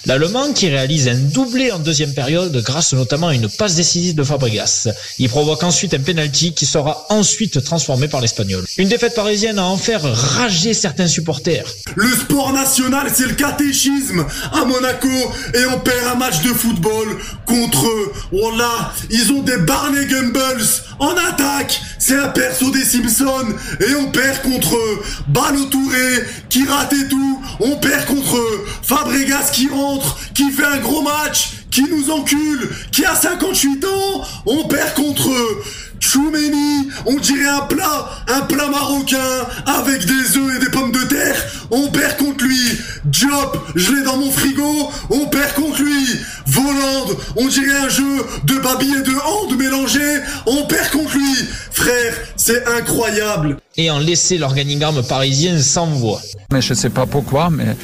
L'Allemand 0.06 0.54
qui 0.54 0.70
réalise 0.70 1.08
un 1.08 1.16
doublé 1.16 1.72
en 1.72 1.80
deuxième 1.80 2.14
période 2.14 2.56
grâce 2.64 2.94
notamment 2.94 3.28
à 3.28 3.36
une 3.36 3.50
passe 3.50 3.76
décisive 3.76 4.16
de 4.16 4.24
Fabregas. 4.24 4.90
Il 5.20 5.30
provoque 5.30 5.64
ensuite 5.64 5.94
un 5.94 6.00
penalty 6.00 6.54
qui 6.54 6.66
sera 6.66 7.06
ensuite 7.10 7.64
transformé 7.64 8.08
par 8.08 8.22
l'Espagnol. 8.22 8.66
Une 8.78 8.90
défaite 8.90 9.16
parisienne 9.16 9.60
a 9.60 9.66
en 9.66 9.78
faire 9.78 10.04
rager 10.04 10.74
certains 10.74 11.08
supporters. 11.08 11.66
Le 11.96 12.12
sport 12.12 12.54
national, 12.54 13.12
c'est 13.14 13.28
le 13.28 13.34
catéchisme 13.34 14.26
à 14.52 14.66
Monaco 14.66 15.08
et 15.54 15.66
on 15.66 15.80
perd 15.80 16.08
un 16.14 16.16
match 16.16 16.42
de 16.42 16.50
football 16.50 17.18
contre 17.46 17.88
eux. 17.88 18.14
Voilà, 18.32 18.94
ils 19.10 19.32
ont 19.32 19.42
des 19.42 19.58
Barney 19.58 20.06
Gumbles 20.06 20.66
en 21.02 21.16
attaque. 21.18 21.82
C'est 22.00 22.18
un 22.18 22.30
perso 22.30 22.72
des 22.72 22.86
Simpsons 22.86 23.54
et 23.80 23.96
on 23.96 24.12
perd 24.12 24.42
contre 24.42 24.76
eux. 24.76 25.02
Balle 25.28 25.70
Touré 25.70 26.24
qui 26.50 26.66
rate 26.66 26.94
et 26.94 27.08
tout. 27.10 27.42
On 27.60 27.76
perd 27.76 28.06
contre. 28.06 28.38
Fabregas 28.84 29.52
qui 29.52 29.68
rentre, 29.70 30.18
qui 30.34 30.52
fait 30.52 30.66
un 30.66 30.78
gros 30.78 31.02
match, 31.02 31.54
qui 31.72 31.84
nous 31.84 32.12
encule, 32.12 32.70
qui 32.92 33.06
a 33.06 33.16
58 33.16 33.86
ans, 33.86 34.24
on 34.46 34.68
perd 34.68 34.94
contre 34.94 35.30
eux. 35.30 35.64
Choumeni, 36.02 36.90
on 37.06 37.16
dirait 37.16 37.48
un 37.48 37.62
plat, 37.62 38.10
un 38.28 38.42
plat 38.42 38.68
marocain 38.68 39.18
avec 39.66 40.04
des 40.06 40.38
œufs 40.38 40.56
et 40.56 40.60
des 40.60 40.72
pommes 40.72 40.92
de 40.92 41.04
terre. 41.04 41.38
On 41.70 41.88
perd 41.90 42.18
contre 42.18 42.44
lui. 42.44 42.60
Diop, 43.06 43.58
je 43.76 43.94
l'ai 43.94 44.04
dans 44.04 44.18
mon 44.18 44.32
frigo. 44.32 44.90
On 45.10 45.28
perd 45.28 45.54
contre 45.54 45.82
lui. 45.82 46.08
Volande, 46.48 47.16
on 47.38 47.48
dirait 47.48 47.78
un 47.86 47.90
jeu 47.90 48.26
de 48.44 48.56
babi 48.56 48.92
et 48.92 49.04
de 49.04 49.16
hand 49.16 49.58
mélangés. 49.58 50.20
On 50.48 50.66
perd 50.66 50.90
contre 50.90 51.16
lui. 51.16 51.36
Frère, 51.72 52.14
c'est 52.36 52.68
incroyable. 52.68 53.58
Et 53.78 53.90
en 53.90 54.00
laisser 54.00 54.38
l'organigramme 54.38 55.02
parisien 55.04 55.60
sans 55.62 55.86
voix. 55.86 56.20
Mais 56.52 56.62
je 56.62 56.74
sais 56.74 56.90
pas 56.90 57.06
pourquoi, 57.06 57.50
mais 57.50 57.78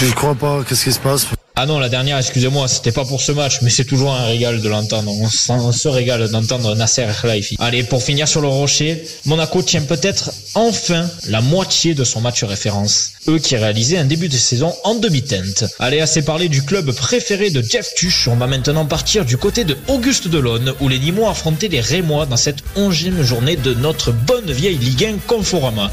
je 0.00 0.06
crois 0.14 0.34
pas. 0.34 0.64
Qu'est-ce 0.66 0.84
qui 0.84 0.92
se 0.92 0.98
passe? 0.98 1.26
Ah 1.60 1.66
non, 1.66 1.80
la 1.80 1.88
dernière, 1.88 2.18
excusez-moi, 2.18 2.68
c'était 2.68 2.92
pas 2.92 3.04
pour 3.04 3.20
ce 3.20 3.32
match, 3.32 3.62
mais 3.62 3.70
c'est 3.70 3.84
toujours 3.84 4.14
un 4.14 4.26
régal 4.26 4.60
de 4.60 4.68
l'entendre. 4.68 5.10
On, 5.10 5.72
se 5.72 5.88
régale 5.88 6.28
d'entendre 6.30 6.76
Nasser 6.76 7.08
Khelaifi. 7.20 7.56
Allez, 7.58 7.82
pour 7.82 8.00
finir 8.00 8.28
sur 8.28 8.40
le 8.40 8.46
rocher, 8.46 9.04
Monaco 9.24 9.60
tient 9.62 9.82
peut-être 9.82 10.30
enfin 10.54 11.10
la 11.26 11.40
moitié 11.40 11.96
de 11.96 12.04
son 12.04 12.20
match 12.20 12.44
référence. 12.44 13.14
Eux 13.28 13.38
qui 13.38 13.56
réalisaient 13.56 13.98
un 13.98 14.06
début 14.06 14.28
de 14.28 14.36
saison 14.36 14.74
en 14.84 14.94
demi-teinte. 14.94 15.64
Allez, 15.78 16.00
assez 16.00 16.22
parler 16.22 16.48
du 16.48 16.62
club 16.62 16.90
préféré 16.92 17.50
de 17.50 17.60
Jeff 17.62 17.94
Tuch. 17.94 18.26
On 18.26 18.36
va 18.36 18.46
maintenant 18.46 18.86
partir 18.86 19.26
du 19.26 19.36
côté 19.36 19.64
de 19.64 19.76
Auguste 19.88 20.28
Delon, 20.28 20.74
où 20.80 20.88
les 20.88 20.98
Nîmois 20.98 21.30
affrontaient 21.30 21.68
les 21.68 21.82
Rémois 21.82 22.24
dans 22.24 22.38
cette 22.38 22.60
onzième 22.74 23.22
journée 23.22 23.56
de 23.56 23.74
notre 23.74 24.12
bonne 24.12 24.50
vieille 24.50 24.78
Ligue 24.78 25.04
1 25.04 25.18
Conforama. 25.26 25.90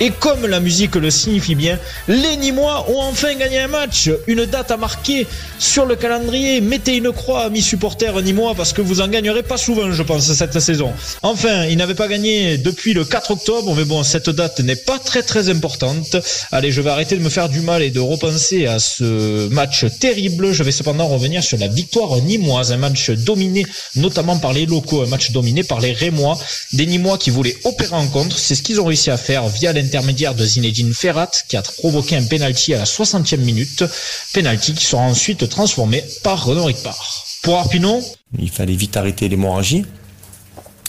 Et 0.00 0.10
comme 0.10 0.48
la 0.48 0.58
musique 0.58 0.96
le 0.96 1.12
signifie 1.12 1.54
bien, 1.54 1.78
les 2.08 2.36
Nîmois 2.36 2.90
ont 2.90 3.02
enfin 3.02 3.32
gagné 3.36 3.60
un 3.60 3.68
match. 3.68 4.10
Une 4.26 4.44
date 4.44 4.72
à 4.72 4.76
marquer 4.76 5.28
sur 5.60 5.86
le 5.86 5.94
calendrier. 5.94 6.60
Mettez 6.60 6.96
une 6.96 7.12
croix, 7.12 7.44
amis 7.44 7.62
supporters 7.62 8.20
ni 8.22 8.32
moi, 8.32 8.54
parce 8.56 8.72
que 8.72 8.82
vous 8.82 9.00
en 9.00 9.06
gagnerez 9.06 9.44
pas 9.44 9.56
souvent, 9.56 9.92
je 9.92 10.02
pense, 10.02 10.32
cette 10.32 10.58
saison. 10.58 10.92
Enfin, 11.22 11.66
il 11.66 11.76
n'avait 11.76 11.94
pas 11.94 12.08
gagné 12.08 12.58
depuis 12.58 12.92
le 12.92 13.04
4 13.04 13.30
octobre, 13.30 13.72
mais 13.76 13.84
bon, 13.84 14.02
cette 14.02 14.30
date 14.30 14.58
n'est 14.58 14.74
pas 14.74 14.98
très 14.98 15.22
très 15.22 15.48
importante. 15.48 16.16
Allez, 16.50 16.71
je 16.72 16.80
vais 16.80 16.90
arrêter 16.90 17.16
de 17.16 17.22
me 17.22 17.28
faire 17.28 17.48
du 17.48 17.60
mal 17.60 17.82
et 17.82 17.90
de 17.90 18.00
repenser 18.00 18.66
à 18.66 18.78
ce 18.78 19.48
match 19.48 19.84
terrible. 20.00 20.52
Je 20.52 20.62
vais 20.62 20.72
cependant 20.72 21.06
revenir 21.06 21.44
sur 21.44 21.58
la 21.58 21.68
victoire 21.68 22.16
nîmoise, 22.22 22.72
un 22.72 22.78
match 22.78 23.10
dominé 23.10 23.64
notamment 23.96 24.38
par 24.38 24.52
les 24.52 24.66
locaux, 24.66 25.02
un 25.02 25.06
match 25.06 25.30
dominé 25.30 25.62
par 25.62 25.80
les 25.80 25.92
Rémois, 25.92 26.38
des 26.72 26.86
Nîmois 26.86 27.18
qui 27.18 27.30
voulaient 27.30 27.56
opérer 27.64 27.94
en 27.94 28.06
contre. 28.08 28.38
C'est 28.38 28.54
ce 28.54 28.62
qu'ils 28.62 28.80
ont 28.80 28.86
réussi 28.86 29.10
à 29.10 29.16
faire 29.16 29.46
via 29.48 29.72
l'intermédiaire 29.72 30.34
de 30.34 30.44
Zinedine 30.44 30.94
Ferrat, 30.94 31.30
qui 31.48 31.56
a 31.56 31.62
provoqué 31.62 32.16
un 32.16 32.24
penalty 32.24 32.74
à 32.74 32.78
la 32.78 32.84
60e 32.84 33.36
minute. 33.38 33.84
Penalty 34.32 34.74
qui 34.74 34.84
sera 34.84 35.02
ensuite 35.02 35.48
transformé 35.48 36.02
par 36.22 36.44
Renaud 36.44 36.64
Ricpar. 36.64 37.26
Pour 37.42 37.58
Arpinon 37.58 38.02
Il 38.38 38.50
fallait 38.50 38.76
vite 38.76 38.96
arrêter 38.96 39.28
l'hémorragie. 39.28 39.84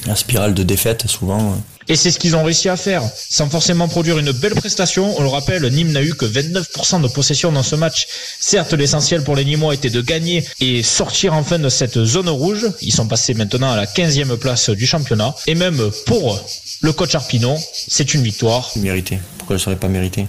La 0.05 0.15
spirale 0.15 0.53
de 0.53 0.63
défaite, 0.63 1.07
souvent. 1.07 1.57
Et 1.89 1.95
c'est 1.95 2.11
ce 2.11 2.19
qu'ils 2.19 2.35
ont 2.35 2.43
réussi 2.43 2.69
à 2.69 2.77
faire, 2.77 3.03
sans 3.29 3.49
forcément 3.49 3.87
produire 3.87 4.17
une 4.17 4.31
belle 4.31 4.55
prestation. 4.55 5.17
On 5.17 5.21
le 5.21 5.27
rappelle, 5.27 5.65
Nîmes 5.67 5.91
n'a 5.91 6.01
eu 6.01 6.13
que 6.13 6.25
29% 6.25 7.01
de 7.01 7.07
possession 7.07 7.51
dans 7.51 7.63
ce 7.63 7.75
match. 7.75 8.07
Certes, 8.39 8.73
l'essentiel 8.73 9.23
pour 9.23 9.35
les 9.35 9.45
Nîmois 9.45 9.73
était 9.73 9.89
de 9.89 10.01
gagner 10.01 10.45
et 10.59 10.83
sortir 10.83 11.33
enfin 11.33 11.59
de 11.59 11.69
cette 11.69 12.03
zone 12.03 12.29
rouge. 12.29 12.67
Ils 12.81 12.93
sont 12.93 13.07
passés 13.07 13.33
maintenant 13.33 13.71
à 13.71 13.75
la 13.75 13.85
15e 13.85 14.37
place 14.37 14.69
du 14.69 14.85
championnat. 14.85 15.35
Et 15.47 15.55
même 15.55 15.91
pour 16.05 16.39
le 16.81 16.93
coach 16.93 17.15
Arpinon, 17.15 17.57
c'est 17.73 18.13
une 18.13 18.23
victoire. 18.23 18.71
Mérité. 18.75 19.19
Pourquoi 19.37 19.55
ne 19.55 19.61
serait 19.61 19.75
pas 19.75 19.87
mérité 19.87 20.27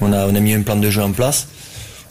on 0.00 0.12
a, 0.12 0.26
on 0.26 0.34
a 0.34 0.40
mis 0.40 0.52
un 0.52 0.62
plan 0.62 0.76
de 0.76 0.90
jeu 0.90 1.02
en 1.02 1.12
place. 1.12 1.46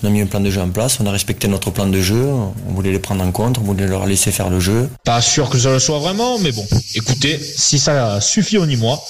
On 0.04 0.08
a 0.08 0.10
mis 0.10 0.22
un 0.22 0.26
plan 0.26 0.40
de 0.40 0.50
jeu 0.50 0.62
en 0.62 0.70
place, 0.70 1.00
on 1.00 1.06
a 1.06 1.12
respecté 1.12 1.48
notre 1.48 1.72
plan 1.72 1.88
de 1.88 2.02
jeu, 2.02 2.24
on 2.26 2.74
voulait 2.74 2.92
les 2.92 3.00
prendre 3.00 3.24
en 3.24 3.32
compte, 3.32 3.58
on 3.58 3.62
voulait 3.62 3.88
leur 3.88 4.06
laisser 4.06 4.32
faire 4.32 4.50
le 4.50 4.60
jeu. 4.60 4.90
Pas 5.04 5.22
sûr 5.22 5.50
que 5.50 5.58
ça 5.58 5.72
le 5.72 5.80
soit 5.80 6.00
vraiment, 6.00 6.38
mais 6.40 6.52
bon, 6.52 6.66
écoutez, 6.96 7.40
si 7.40 7.80
ça 7.80 8.20
suffit 8.22 8.58
au 8.58 8.66
Nîmois, 8.66 9.02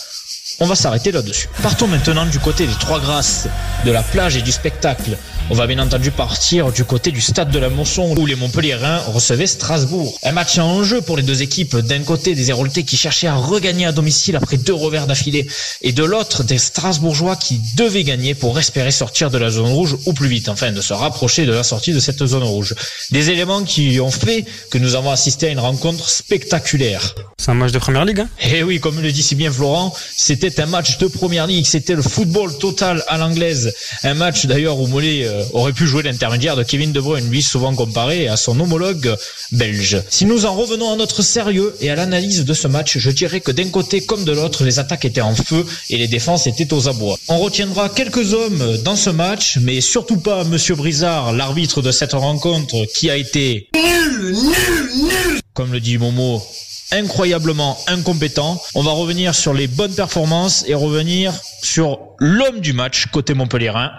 On 0.62 0.68
va 0.68 0.76
s'arrêter 0.76 1.12
là-dessus. 1.12 1.50
Partons 1.62 1.88
maintenant 1.88 2.26
du 2.26 2.40
côté 2.40 2.66
des 2.66 2.74
Trois 2.80 3.02
Grâces, 3.02 3.48
de 3.86 3.92
la 3.92 4.04
plage 4.04 4.38
et 4.38 4.42
du 4.42 4.54
spectacle. 4.54 5.18
On 5.52 5.54
va 5.54 5.68
bien 5.68 5.78
entendu 5.78 6.10
partir 6.10 6.72
du 6.72 6.86
côté 6.86 7.12
du 7.12 7.22
stade 7.22 7.52
de 7.52 7.60
la 7.60 7.70
Mosson 7.70 8.16
où 8.18 8.26
les 8.26 8.36
Montpellierins 8.36 8.98
recevaient 9.14 9.46
Strasbourg. 9.46 10.18
Un 10.24 10.32
match 10.32 10.58
en 10.58 10.84
jeu 10.84 11.02
pour 11.02 11.18
les 11.18 11.24
deux 11.24 11.44
équipes. 11.44 11.76
D'un 11.76 12.02
côté 12.02 12.34
des 12.34 12.50
Héroltais 12.50 12.82
qui 12.82 12.98
cherchaient 12.98 13.28
à 13.28 13.36
regagner 13.36 13.86
à 13.86 13.92
domicile 13.92 14.38
après 14.38 14.58
deux 14.58 14.74
revers 14.74 15.06
d'affilée 15.06 15.46
et 15.84 15.92
de 15.92 16.04
l'autre 16.04 16.44
des 16.44 16.58
Strasbourgeois 16.58 17.36
qui 17.36 17.62
devaient 17.76 18.04
gagner 18.04 18.34
pour 18.34 18.58
espérer 18.58 18.90
sortir 18.90 19.30
de 19.30 19.38
la 19.38 19.52
zone 19.52 19.68
rouge 19.68 19.98
au 20.08 20.14
plus 20.14 20.28
vite, 20.28 20.50
enfin 20.50 20.72
de 20.72 20.82
se 20.82 20.94
rapprocher 20.94 21.46
de 21.46 21.52
la 21.52 21.64
sortie 21.64 21.94
de 21.94 22.00
cette 22.00 22.26
zone 22.26 22.44
rouge. 22.44 22.74
Des 23.12 23.30
éléments 23.30 23.64
qui 23.64 24.00
ont 24.00 24.10
fait 24.10 24.46
que 24.72 24.80
nous 24.80 24.96
avons 24.96 25.12
assisté 25.12 25.48
à 25.48 25.52
une 25.52 25.60
rencontre 25.60 26.10
spectaculaire. 26.10 27.14
C'est 27.38 27.52
un 27.52 27.56
match 27.56 27.72
de 27.72 27.78
première 27.78 28.06
ligue. 28.06 28.22
Hein? 28.22 28.30
Eh 28.42 28.64
oui, 28.64 28.80
comme 28.80 29.00
le 29.00 29.12
dit 29.12 29.22
si 29.22 29.36
bien 29.36 29.52
Florent, 29.52 29.94
c'était 30.16 30.45
un 30.60 30.66
match 30.68 30.98
de 30.98 31.08
première 31.08 31.48
ligue, 31.48 31.66
c'était 31.66 31.96
le 31.96 32.02
football 32.02 32.58
total 32.58 33.04
à 33.08 33.18
l'anglaise. 33.18 33.74
Un 34.04 34.14
match 34.14 34.46
d'ailleurs 34.46 34.80
où 34.80 34.88
Mollet 34.88 35.26
euh, 35.26 35.44
aurait 35.54 35.74
pu 35.74 35.88
jouer 35.88 36.04
l'intermédiaire 36.04 36.56
de 36.56 36.64
Kevin 36.64 36.92
De 36.92 37.00
Bruyne, 37.00 37.30
lui 37.30 37.42
souvent 37.42 37.74
comparé 37.74 38.28
à 38.28 38.38
son 38.38 38.60
homologue 38.60 39.16
belge. 39.52 40.02
Si 40.10 40.26
nous 40.26 40.46
en 40.46 40.54
revenons 40.54 40.94
à 40.94 40.96
notre 40.96 41.22
sérieux 41.22 41.76
et 41.82 41.90
à 41.90 41.96
l'analyse 41.96 42.46
de 42.46 42.54
ce 42.54 42.68
match, 42.68 42.98
je 42.98 43.10
dirais 43.10 43.42
que 43.42 43.52
d'un 43.52 43.70
côté 43.70 44.02
comme 44.02 44.24
de 44.24 44.32
l'autre, 44.32 44.64
les 44.64 44.80
attaques 44.80 45.06
étaient 45.06 45.22
en 45.22 45.36
feu 45.36 45.66
et 45.90 45.98
les 45.98 46.08
défenses 46.08 46.48
étaient 46.48 46.74
aux 46.74 46.88
abois. 46.88 47.18
On 47.28 47.40
retiendra 47.40 47.90
quelques 47.90 48.34
hommes 48.34 48.78
dans 48.84 48.96
ce 48.96 49.10
match, 49.10 49.58
mais 49.62 49.82
surtout 49.82 50.18
pas 50.18 50.44
Monsieur 50.44 50.76
Brizard, 50.76 51.34
l'arbitre 51.34 51.82
de 51.82 51.92
cette 51.92 52.14
rencontre, 52.14 52.86
qui 52.94 53.10
a 53.10 53.18
été 53.18 53.68
Nul, 53.74 54.32
nul, 54.32 54.90
nul 54.96 55.42
comme 55.56 55.72
le 55.72 55.80
dit 55.80 55.98
Momo, 55.98 56.44
incroyablement 56.92 57.78
incompétent. 57.88 58.62
On 58.74 58.82
va 58.82 58.92
revenir 58.92 59.36
sur 59.36 59.54
les 59.54 59.68
bonnes 59.68 59.94
performances 59.94 60.64
et 60.68 60.74
revenir 60.74 61.34
sur 61.62 62.15
l'homme 62.20 62.60
du 62.60 62.74
match 62.74 63.08
côté 63.08 63.34
Montpellierin. 63.34 63.92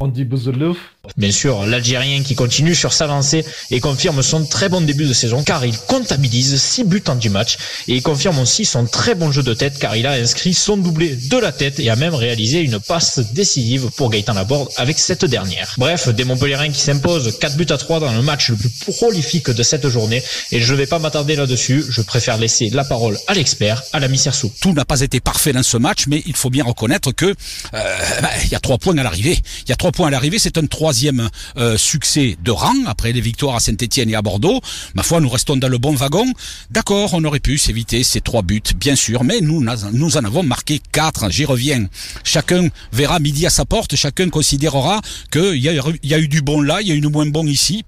Andy 0.00 0.24
Bouzelouf. 0.24 0.78
Bien 1.16 1.32
sûr, 1.32 1.64
l'Algérien 1.66 2.22
qui 2.22 2.34
continue 2.34 2.74
sur 2.74 2.92
sa 2.92 3.06
lancée 3.06 3.44
et 3.70 3.80
confirme 3.80 4.22
son 4.22 4.44
très 4.44 4.68
bon 4.68 4.80
début 4.80 5.06
de 5.06 5.12
saison 5.12 5.42
car 5.42 5.64
il 5.64 5.76
comptabilise 5.76 6.60
6 6.60 6.84
buts 6.84 7.02
en 7.08 7.14
10 7.14 7.28
matchs 7.30 7.56
et 7.88 7.96
il 7.96 8.02
confirme 8.02 8.38
aussi 8.38 8.64
son 8.64 8.84
très 8.84 9.14
bon 9.14 9.32
jeu 9.32 9.42
de 9.42 9.54
tête 9.54 9.78
car 9.78 9.96
il 9.96 10.06
a 10.06 10.12
inscrit 10.12 10.52
son 10.54 10.76
doublé 10.76 11.16
de 11.16 11.36
la 11.38 11.50
tête 11.50 11.80
et 11.80 11.88
a 11.88 11.96
même 11.96 12.14
réalisé 12.14 12.60
une 12.60 12.78
passe 12.78 13.20
décisive 13.32 13.90
pour 13.96 14.10
Gaëtan 14.10 14.34
Laborde 14.34 14.68
avec 14.76 14.98
cette 14.98 15.24
dernière. 15.24 15.74
Bref, 15.78 16.08
des 16.10 16.24
Montpellierins 16.24 16.70
qui 16.70 16.80
s'imposent 16.80 17.38
4 17.38 17.56
buts 17.56 17.66
à 17.70 17.78
3 17.78 18.00
dans 18.00 18.12
le 18.12 18.22
match 18.22 18.50
le 18.50 18.56
plus 18.56 18.70
prolifique 18.92 19.50
de 19.50 19.62
cette 19.62 19.88
journée 19.88 20.22
et 20.52 20.60
je 20.60 20.72
ne 20.72 20.78
vais 20.78 20.86
pas 20.86 20.98
m'attarder 20.98 21.36
là-dessus, 21.36 21.84
je 21.88 22.02
préfère 22.02 22.36
laisser 22.36 22.70
la 22.70 22.84
parole 22.84 23.16
à 23.26 23.34
l'expert, 23.34 23.82
à 23.92 24.00
la 24.00 24.08
Sersou. 24.16 24.52
Tout 24.60 24.72
n'a 24.72 24.84
pas 24.84 25.00
été 25.00 25.20
parfait 25.20 25.52
dans 25.52 25.62
ce 25.62 25.76
match, 25.76 26.06
mais 26.08 26.22
il 26.26 26.34
faut 26.34 26.50
bien 26.50 26.64
reconnaître 26.64 27.12
que 27.18 27.26
euh, 27.26 28.20
bah, 28.22 28.30
il 28.44 28.50
y 28.50 28.54
a 28.54 28.60
trois 28.60 28.78
points 28.78 28.96
à 28.96 29.02
l'arrivée. 29.02 29.38
Il 29.66 29.68
y 29.68 29.72
a 29.72 29.76
trois 29.76 29.92
points 29.92 30.06
à 30.06 30.10
l'arrivée, 30.10 30.38
c'est 30.38 30.56
un 30.56 30.66
troisième 30.66 31.28
euh, 31.58 31.76
succès 31.76 32.38
de 32.42 32.50
rang 32.50 32.76
après 32.86 33.12
les 33.12 33.20
victoires 33.20 33.56
à 33.56 33.60
Saint-Etienne 33.60 34.08
et 34.08 34.14
à 34.14 34.22
Bordeaux. 34.22 34.60
Ma 34.94 35.02
foi, 35.02 35.20
nous 35.20 35.28
restons 35.28 35.56
dans 35.56 35.68
le 35.68 35.78
bon 35.78 35.94
wagon. 35.94 36.32
D'accord, 36.70 37.10
on 37.12 37.24
aurait 37.24 37.40
pu 37.40 37.58
s'éviter 37.58 38.04
ces 38.04 38.20
trois 38.20 38.42
buts, 38.42 38.62
bien 38.76 38.96
sûr, 38.96 39.24
mais 39.24 39.40
nous, 39.40 39.62
nous 39.92 40.16
en 40.16 40.24
avons 40.24 40.44
marqué 40.44 40.80
quatre. 40.92 41.28
J'y 41.30 41.44
reviens. 41.44 41.86
Chacun 42.24 42.68
verra 42.92 43.18
midi 43.18 43.44
à 43.46 43.50
sa 43.50 43.64
porte, 43.64 43.96
chacun 43.96 44.30
considérera 44.30 45.00
qu'il 45.32 45.56
y, 45.56 45.68
y 46.04 46.14
a 46.14 46.18
eu 46.18 46.28
du 46.28 46.40
bon 46.40 46.60
là, 46.60 46.80
il 46.80 46.88
y 46.88 46.92
a 46.92 46.94
eu 46.94 47.00
du 47.00 47.08
moins 47.08 47.26
bon 47.26 47.46
ici. 47.46 47.84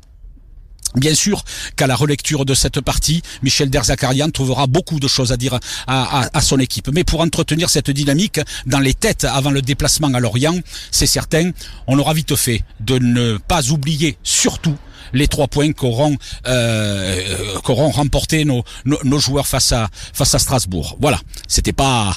Bien 0.96 1.14
sûr 1.14 1.44
qu'à 1.76 1.86
la 1.86 1.94
relecture 1.94 2.44
de 2.44 2.54
cette 2.54 2.80
partie, 2.80 3.22
Michel 3.42 3.70
Derzakarian 3.70 4.30
trouvera 4.30 4.66
beaucoup 4.66 4.98
de 4.98 5.06
choses 5.08 5.32
à 5.32 5.36
dire 5.36 5.58
à, 5.86 6.40
son 6.40 6.58
équipe. 6.58 6.88
Mais 6.92 7.04
pour 7.04 7.20
entretenir 7.20 7.70
cette 7.70 7.90
dynamique 7.90 8.40
dans 8.66 8.80
les 8.80 8.94
têtes 8.94 9.24
avant 9.24 9.50
le 9.50 9.62
déplacement 9.62 10.12
à 10.14 10.20
Lorient, 10.20 10.58
c'est 10.90 11.06
certain, 11.06 11.50
on 11.86 11.98
aura 11.98 12.12
vite 12.12 12.34
fait 12.34 12.62
de 12.80 12.98
ne 12.98 13.36
pas 13.36 13.70
oublier 13.70 14.18
surtout 14.22 14.76
les 15.12 15.28
trois 15.28 15.48
points 15.48 15.72
qu'auront 15.72 16.16
euh, 16.46 17.58
qu'auront 17.64 17.90
remporté 17.90 18.44
nos, 18.44 18.62
nos, 18.84 18.98
nos 19.02 19.18
joueurs 19.18 19.46
face 19.46 19.72
à 19.72 19.88
face 20.12 20.34
à 20.34 20.38
Strasbourg. 20.38 20.96
Voilà, 21.00 21.20
c'était 21.48 21.72
pas 21.72 22.14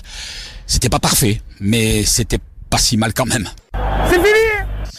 c'était 0.68 0.90
pas 0.90 1.00
parfait, 1.00 1.42
mais 1.60 2.04
c'était 2.06 2.40
pas 2.70 2.78
si 2.78 2.98
mal 2.98 3.14
quand 3.14 3.26
même. 3.26 3.50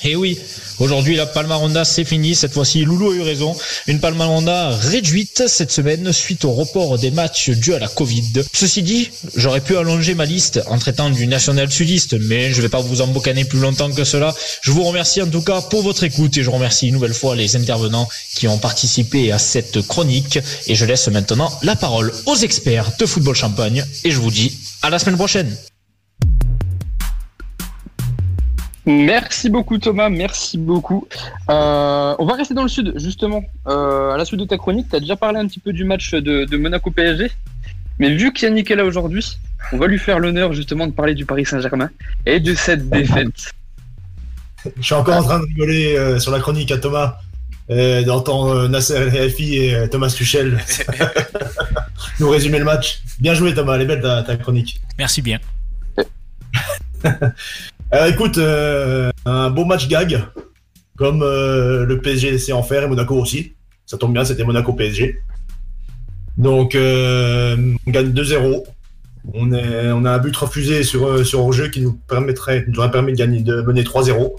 Et 0.07 0.17
oui, 0.17 0.39
aujourd'hui 0.81 1.17
la 1.17 1.25
Palmaronda 1.25 1.83
c'est 1.87 2.05
fini, 2.05 2.35
cette 2.35 2.53
fois-ci 2.53 2.85
Loulou 2.85 3.11
a 3.11 3.15
eu 3.15 3.23
raison. 3.23 3.57
Une 3.87 4.01
Palmaronda 4.01 4.69
réduite 4.69 5.45
cette 5.47 5.73
semaine 5.73 6.13
suite 6.13 6.45
au 6.45 6.53
report 6.53 6.99
des 6.99 7.11
matchs 7.11 7.49
dû 7.49 7.73
à 7.73 7.79
la 7.79 7.89
Covid. 7.89 8.43
Ceci 8.53 8.83
dit, 8.83 9.09
j'aurais 9.35 9.63
pu 9.63 9.79
allonger 9.79 10.15
ma 10.15 10.27
liste 10.27 10.61
en 10.67 10.77
traitant 10.77 11.09
du 11.09 11.27
national 11.27 11.73
sudiste, 11.73 12.17
mais 12.21 12.53
je 12.53 12.61
vais 12.61 12.69
pas 12.69 12.83
vous 12.83 13.01
emboucaner 13.01 13.47
plus 13.47 13.61
longtemps 13.61 13.91
que 13.91 14.05
cela. 14.05 14.35
Je 14.61 14.73
vous 14.73 14.85
remercie 14.85 15.23
en 15.23 15.27
tout 15.27 15.41
cas 15.41 15.63
pour 15.63 15.83
votre 15.83 16.05
écoute 16.05 16.37
et 16.37 16.43
je 16.43 16.51
remercie 16.51 16.89
une 16.89 16.95
nouvelle 16.95 17.15
fois 17.15 17.35
les 17.35 17.57
intervenants 17.57 18.09
qui 18.35 18.47
ont 18.47 18.59
participé 18.59 19.33
à 19.33 19.39
cette 19.39 19.81
chronique 19.89 20.39
et 20.67 20.75
je 20.75 20.85
laisse 20.85 21.09
maintenant 21.09 21.51
la 21.63 21.77
parole 21.77 22.13
aux 22.27 22.37
experts 22.37 22.93
de 22.99 23.07
football 23.07 23.35
champagne 23.35 23.83
et 24.05 24.11
je 24.11 24.21
vous 24.21 24.31
dis 24.31 24.53
à 24.83 24.91
la 24.91 24.99
semaine 24.99 25.17
prochaine. 25.17 25.57
Merci 28.87 29.49
beaucoup 29.49 29.79
Thomas, 29.79 30.11
merci 30.11 30.59
beaucoup. 30.59 31.07
Euh, 31.49 32.15
on 32.19 32.27
va 32.27 32.35
rester 32.35 32.55
dans 32.55 32.63
le 32.63 32.69
sud 32.69 32.93
justement. 32.97 33.43
Euh, 33.67 34.13
à 34.13 34.17
la 34.19 34.25
suite 34.25 34.41
de 34.41 34.45
ta 34.45 34.59
chronique, 34.59 34.89
tu 34.91 34.97
as 34.97 35.01
déjà 35.01 35.17
parlé 35.17 35.39
un 35.39 35.47
petit 35.47 35.61
peu 35.61 35.73
du 35.73 35.85
match 35.85 36.13
de, 36.13 36.45
de 36.45 36.57
Monaco 36.57 36.91
PSG. 36.91 37.31
Mais 37.99 38.15
vu 38.15 38.33
qu'Yannick 38.33 38.71
est 38.71 38.77
là 38.77 38.85
aujourd'hui, 38.85 39.39
on 39.73 39.79
va 39.79 39.87
lui 39.87 39.99
faire 39.99 40.19
l'honneur 40.19 40.53
justement 40.53 40.87
de 40.87 40.93
parler 40.93 41.15
du 41.15 41.25
Paris 41.25 41.47
Saint-Germain 41.47 41.91
et 42.27 42.41
de 42.41 42.55
cette 42.55 42.89
défaite. 42.91 43.53
Je 44.77 44.83
suis 44.83 44.95
encore 44.95 45.17
en 45.17 45.23
train 45.23 45.39
de 45.39 45.45
rigoler 45.45 45.97
euh, 45.97 46.19
sur 46.19 46.33
la 46.33 46.41
chronique 46.41 46.71
à 46.71 46.79
Thomas, 46.79 47.19
euh, 47.71 48.03
d'entendre 48.03 48.51
euh, 48.51 48.69
Nasser 48.69 48.95
El 48.95 49.33
et 49.39 49.75
euh, 49.75 49.87
Thomas 49.87 50.13
Tuchel 50.15 50.59
nous 52.21 52.29
résumer 52.29 52.59
le 52.59 52.65
match. 52.65 53.03
Bien 53.21 53.35
joué 53.35 53.55
Thomas, 53.55 53.77
elle 53.77 53.83
est 53.83 53.87
belle 53.87 54.03
ta, 54.03 54.23
ta 54.23 54.37
chronique. 54.37 54.81
Merci 54.99 55.23
bien. 55.23 55.39
Alors 57.95 58.09
écoute, 58.09 58.39
euh, 58.39 59.13
un 59.25 59.51
beau 59.51 59.65
match 59.65 59.87
gag, 59.87 60.21
comme 60.97 61.23
euh, 61.23 61.87
le 61.87 62.01
PSG 62.01 62.39
sait 62.39 62.51
en 62.51 62.65
faire 62.65 62.83
et 62.83 62.89
Monaco 62.89 63.15
aussi. 63.15 63.55
Ça 63.87 63.97
tombe 63.97 64.13
bien, 64.13 64.25
c'était 64.25 64.43
Monaco-PSG. 64.43 65.21
Donc 66.37 66.75
euh, 66.75 67.57
on 67.87 67.91
gagne 67.93 68.11
2-0. 68.11 68.65
On, 69.33 69.53
a 69.53 70.11
un 70.11 70.19
but 70.19 70.37
refusé 70.37 70.83
sur, 70.83 71.07
euh, 71.07 71.23
sur 71.23 71.39
hors-jeu 71.39 71.69
qui 71.69 71.83
nous 71.83 71.93
permettrait, 72.09 72.65
nous 72.67 72.81
aurait 72.81 72.91
permis 72.91 73.13
de 73.13 73.17
gagner, 73.17 73.43
de 73.43 73.63
mener 73.63 73.85
3-0. 73.85 74.33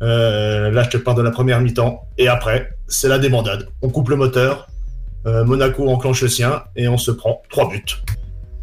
Euh, 0.00 0.70
là, 0.70 0.82
je 0.82 0.88
te 0.88 0.96
parle 0.96 1.18
de 1.18 1.22
la 1.22 1.30
première 1.30 1.60
mi-temps. 1.60 2.08
Et 2.16 2.28
après, 2.28 2.70
c'est 2.88 3.08
la 3.08 3.18
débandade. 3.18 3.68
On 3.82 3.90
coupe 3.90 4.08
le 4.08 4.16
moteur. 4.16 4.66
euh, 5.26 5.44
Monaco 5.44 5.90
enclenche 5.90 6.22
le 6.22 6.28
sien 6.28 6.62
et 6.74 6.88
on 6.88 6.96
se 6.96 7.10
prend 7.10 7.42
3 7.50 7.68
buts. 7.68 7.84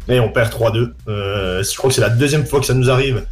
Et 0.08 0.18
on 0.18 0.32
perd 0.32 0.52
3-2. 0.52 0.94
Euh, 1.06 1.62
je 1.62 1.76
crois 1.76 1.90
que 1.90 1.94
c'est 1.94 2.00
la 2.00 2.10
deuxième 2.10 2.44
fois 2.44 2.58
que 2.58 2.66
ça 2.66 2.74
nous 2.74 2.90
arrive 2.90 3.24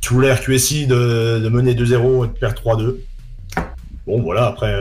sous 0.00 0.20
l'air 0.20 0.40
QSI 0.40 0.86
de, 0.86 1.40
de 1.42 1.48
mener 1.48 1.74
2-0 1.74 2.24
et 2.24 2.28
de 2.28 2.32
perdre 2.32 2.60
3-2. 2.62 2.94
Bon, 4.06 4.22
voilà, 4.22 4.46
après, 4.46 4.72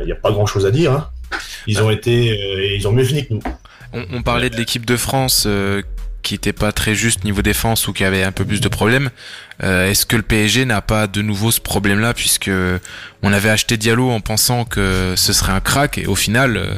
il 0.00 0.06
n'y 0.06 0.12
a 0.12 0.16
pas 0.16 0.30
grand 0.30 0.46
chose 0.46 0.64
à 0.66 0.70
dire. 0.70 0.92
hein. 0.92 1.08
Ils 1.66 1.82
ont 1.82 1.90
été. 1.90 2.30
euh, 2.32 2.74
ils 2.76 2.86
ont 2.88 2.92
mieux 2.92 3.04
fini 3.04 3.26
que 3.26 3.34
nous. 3.34 3.42
On, 3.92 4.04
on 4.12 4.22
parlait 4.22 4.48
de 4.50 4.56
l'équipe 4.56 4.86
de 4.86 4.96
France 4.96 5.44
euh, 5.46 5.82
qui 6.22 6.34
était 6.34 6.52
pas 6.52 6.72
très 6.72 6.94
juste 6.94 7.24
niveau 7.24 7.42
défense 7.42 7.88
ou 7.88 7.92
qui 7.92 8.04
avait 8.04 8.22
un 8.22 8.32
peu 8.32 8.44
plus 8.44 8.60
de 8.60 8.68
problèmes. 8.68 9.10
Euh, 9.62 9.90
Est-ce 9.90 10.06
que 10.06 10.16
le 10.16 10.22
PSG 10.22 10.64
n'a 10.66 10.80
pas 10.82 11.06
de 11.06 11.20
nouveau 11.20 11.50
ce 11.50 11.60
problème-là 11.60 12.14
puisque 12.14 12.50
on 13.22 13.32
avait 13.32 13.50
acheté 13.50 13.76
Diallo 13.76 14.10
en 14.10 14.20
pensant 14.20 14.64
que 14.64 15.14
ce 15.16 15.32
serait 15.32 15.52
un 15.52 15.60
crack 15.60 15.98
et 15.98 16.06
au 16.06 16.14
final, 16.14 16.56
euh, 16.56 16.74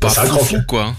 pas 0.00 0.08
fou, 0.10 0.56
quoi. 0.66 0.94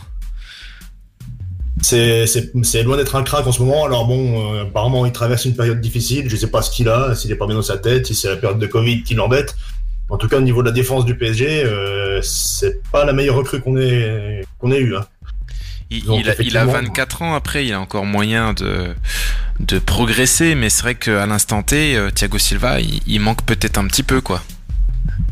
C'est 1.82 2.84
loin 2.84 2.98
d'être 2.98 3.16
un 3.16 3.24
crack 3.24 3.48
en 3.48 3.52
ce 3.52 3.62
moment. 3.62 3.86
Alors 3.86 4.06
bon, 4.06 4.54
euh, 4.54 4.64
apparemment, 4.64 5.06
il 5.06 5.12
traverse 5.12 5.46
une 5.46 5.56
période 5.56 5.80
difficile. 5.82 6.30
Je 6.30 6.36
sais 6.36 6.48
pas 6.52 6.62
ce 6.62 6.72
qu'il 6.72 6.90
a, 6.90 7.16
s'il 7.16 7.32
est 7.32 7.36
pas 7.36 7.46
bien 7.48 7.56
dans 7.56 7.62
sa 7.62 7.78
tête, 7.78 8.08
si 8.08 8.16
c'est 8.16 8.30
la 8.30 8.36
période 8.38 8.60
de 8.60 8.68
Covid 8.68 9.04
qui 9.04 9.14
l'embête. 9.16 9.56
En 10.10 10.18
tout 10.18 10.28
cas, 10.28 10.38
au 10.38 10.42
niveau 10.42 10.62
de 10.64 10.68
la 10.68 10.74
défense 10.74 11.06
du 11.06 11.16
PSG, 11.16 11.64
euh, 11.66 12.20
c'est 12.24 12.82
pas 12.92 13.06
la 13.06 13.14
meilleure 13.14 13.36
recrue 13.36 13.62
qu'on 13.62 13.78
ait, 13.78 14.42
qu'on 14.58 14.72
ait 14.72 14.80
eue. 14.80 14.96
hein. 14.96 15.06
Il, 15.92 16.04
Donc, 16.06 16.20
il 16.22 16.30
a, 16.30 16.34
il 16.34 16.58
a 16.58 16.64
effectivement. 16.64 16.72
24 16.72 17.22
ans 17.24 17.34
après, 17.36 17.66
il 17.66 17.74
a 17.74 17.80
encore 17.80 18.06
moyen 18.06 18.54
de, 18.54 18.94
de 19.60 19.80
progresser, 19.80 20.56
mais 20.56 20.70
c'est 20.70 20.82
vrai 20.84 20.96
qu'à 20.96 21.26
l'instant 21.26 21.64
T, 21.64 21.96
euh, 21.96 22.10
Thiago 22.12 22.38
Silva, 22.38 22.80
il, 22.80 23.02
il 23.08 23.20
manque 23.20 23.44
peut-être 23.44 23.78
un 23.78 23.88
petit 23.88 24.04
peu, 24.04 24.20
quoi. 24.22 24.42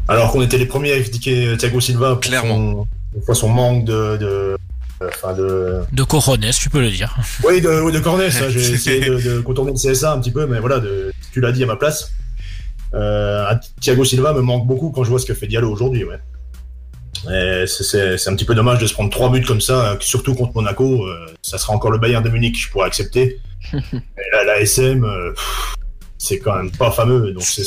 Alors 0.08 0.32
qu'on 0.32 0.42
était 0.42 0.58
les 0.58 0.66
premiers 0.66 0.94
à 0.94 1.00
critiquer 1.00 1.56
Thiago 1.58 1.80
Silva 1.82 2.16
pour 2.16 2.32
son, 2.34 2.88
pour 3.26 3.36
son 3.36 3.50
manque 3.50 3.84
de, 3.86 4.18
de, 4.18 4.58
enfin 5.06 5.34
de, 5.34 5.82
De 5.92 6.04
Corones, 6.04 6.50
tu 6.60 6.70
peux 6.70 6.82
le 6.82 6.90
dire. 6.92 7.16
Oui, 7.44 7.62
de, 7.62 7.82
oui, 7.82 7.92
de 7.92 8.30
ça. 8.30 8.50
J'ai 8.50 8.60
essayé 8.74 9.00
de, 9.02 9.18
de 9.20 9.40
contourner 9.42 9.72
le 9.74 9.78
CSA 9.94 10.14
un 10.14 10.20
petit 10.20 10.32
peu, 10.32 10.46
mais 10.46 10.60
voilà, 10.60 10.80
de, 10.80 11.12
tu 11.32 11.42
l'as 11.42 11.52
dit 11.52 11.64
à 11.64 11.68
ma 11.68 11.76
place. 11.76 12.12
Euh, 12.94 13.54
Thiago 13.82 14.06
Silva 14.06 14.34
me 14.34 14.42
manque 14.42 14.66
beaucoup 14.66 14.92
quand 14.92 15.04
je 15.04 15.10
vois 15.10 15.20
ce 15.20 15.26
que 15.26 15.34
fait 15.34 15.48
Diallo 15.48 15.70
aujourd'hui, 15.72 16.04
ouais. 16.06 16.20
C'est- 17.68 18.28
un 18.28 18.36
petit 18.36 18.46
peu 18.46 18.56
dommage 18.56 18.80
de 18.80 18.88
se 18.88 18.94
prendre 18.94 19.10
trois 19.10 19.30
buts 19.32 19.44
comme 19.44 19.62
ça, 19.62 19.92
euh, 19.92 19.96
surtout 20.00 20.34
contre 20.36 20.54
Monaco. 20.56 21.06
euh, 21.06 21.26
ça 21.42 21.58
sera 21.58 21.74
encore 21.74 21.92
le 21.92 21.98
Bayern 21.98 22.24
de 22.24 22.30
Munich, 22.30 22.58
je 22.62 22.70
pourrais 22.72 22.88
accepter. 22.88 23.40
Et 23.74 23.78
là, 24.32 24.44
la 24.46 24.60
SM, 24.62 25.04
euh, 25.04 25.32
pff, 25.32 25.76
c'est 26.28 26.40
quand 26.40 26.56
même 26.56 26.72
pas 26.72 26.92
fameux, 26.92 27.32
donc 27.34 27.44
c'est 27.44 27.64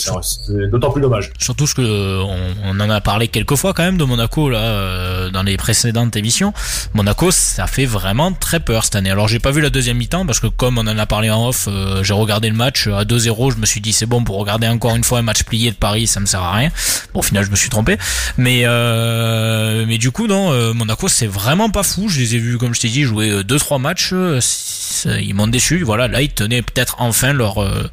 d'autant 0.71 0.91
plus 0.91 1.01
dommage. 1.03 1.31
Surtout 1.39 1.67
que 1.67 1.81
euh, 1.83 2.23
on, 2.23 2.39
on 2.65 2.81
en 2.81 2.91
a 2.91 3.01
parlé 3.01 3.29
quelques 3.29 3.57
fois 3.57 3.73
quand 3.75 3.83
même 3.83 3.97
de 3.99 4.05
Monaco 4.05 4.51
là 4.51 4.59
euh, 4.59 5.31
dans 5.31 5.43
les 5.43 5.57
précédentes 5.57 6.17
émissions. 6.17 6.53
Monaco, 6.95 7.31
ça 7.31 7.67
fait 7.67 7.87
vraiment 7.87 8.33
très 8.33 8.61
peur 8.61 8.85
cette 8.85 8.97
année. 8.97 9.11
Alors 9.11 9.29
j'ai 9.29 9.39
pas 9.39 9.51
vu 9.51 9.61
la 9.61 9.71
deuxième 9.71 9.97
mi-temps 9.97 10.27
parce 10.27 10.41
que 10.41 10.47
comme 10.49 10.79
on 10.79 10.87
en 10.87 10.99
a 10.99 11.07
parlé 11.07 11.31
en 11.31 11.49
off, 11.49 11.69
euh, 11.69 12.03
j'ai 12.03 12.15
regardé 12.15 12.49
le 12.51 12.57
match 12.57 12.87
à 12.87 13.05
2-0. 13.05 13.53
Je 13.55 13.59
me 13.59 13.67
suis 13.67 13.81
dit 13.81 13.93
c'est 13.93 14.07
bon 14.07 14.25
pour 14.25 14.37
regarder 14.39 14.67
encore 14.69 14.97
une 14.97 15.05
fois 15.05 15.19
un 15.19 15.23
match 15.23 15.43
plié 15.45 15.71
de 15.71 15.77
Paris, 15.77 16.07
ça 16.07 16.21
me 16.21 16.27
sert 16.27 16.43
à 16.43 16.53
rien. 16.53 16.71
Bon, 17.15 17.21
au 17.21 17.23
final 17.23 17.45
je 17.45 17.51
me 17.51 17.57
suis 17.57 17.71
trompé, 17.71 17.97
mais 18.37 18.63
euh, 18.65 19.85
mais 19.87 19.99
du 19.99 20.11
coup 20.11 20.27
non, 20.27 20.53
euh, 20.53 20.73
Monaco 20.73 21.09
c'est 21.09 21.27
vraiment 21.27 21.71
pas 21.71 21.83
fou. 21.83 22.09
Je 22.09 22.21
les 22.21 22.35
ai 22.35 22.39
vus 22.39 22.59
comme 22.59 22.75
je 22.75 22.81
t'ai 22.81 22.89
dit 22.89 23.03
jouer 23.05 23.31
euh, 23.31 23.45
deux 23.45 23.59
trois 23.59 23.79
matchs. 23.79 24.11
euh, 24.13 24.39
c'est- 24.41 25.25
ils 25.25 25.35
m'ont 25.35 25.47
déçu. 25.47 25.83
Voilà, 25.83 26.09
là 26.09 26.21
ils 26.23 26.29
tenaient 26.31 26.63
peut-être 26.63 26.97
enfin 26.99 27.33
leur 27.33 27.63
euh, 27.63 27.89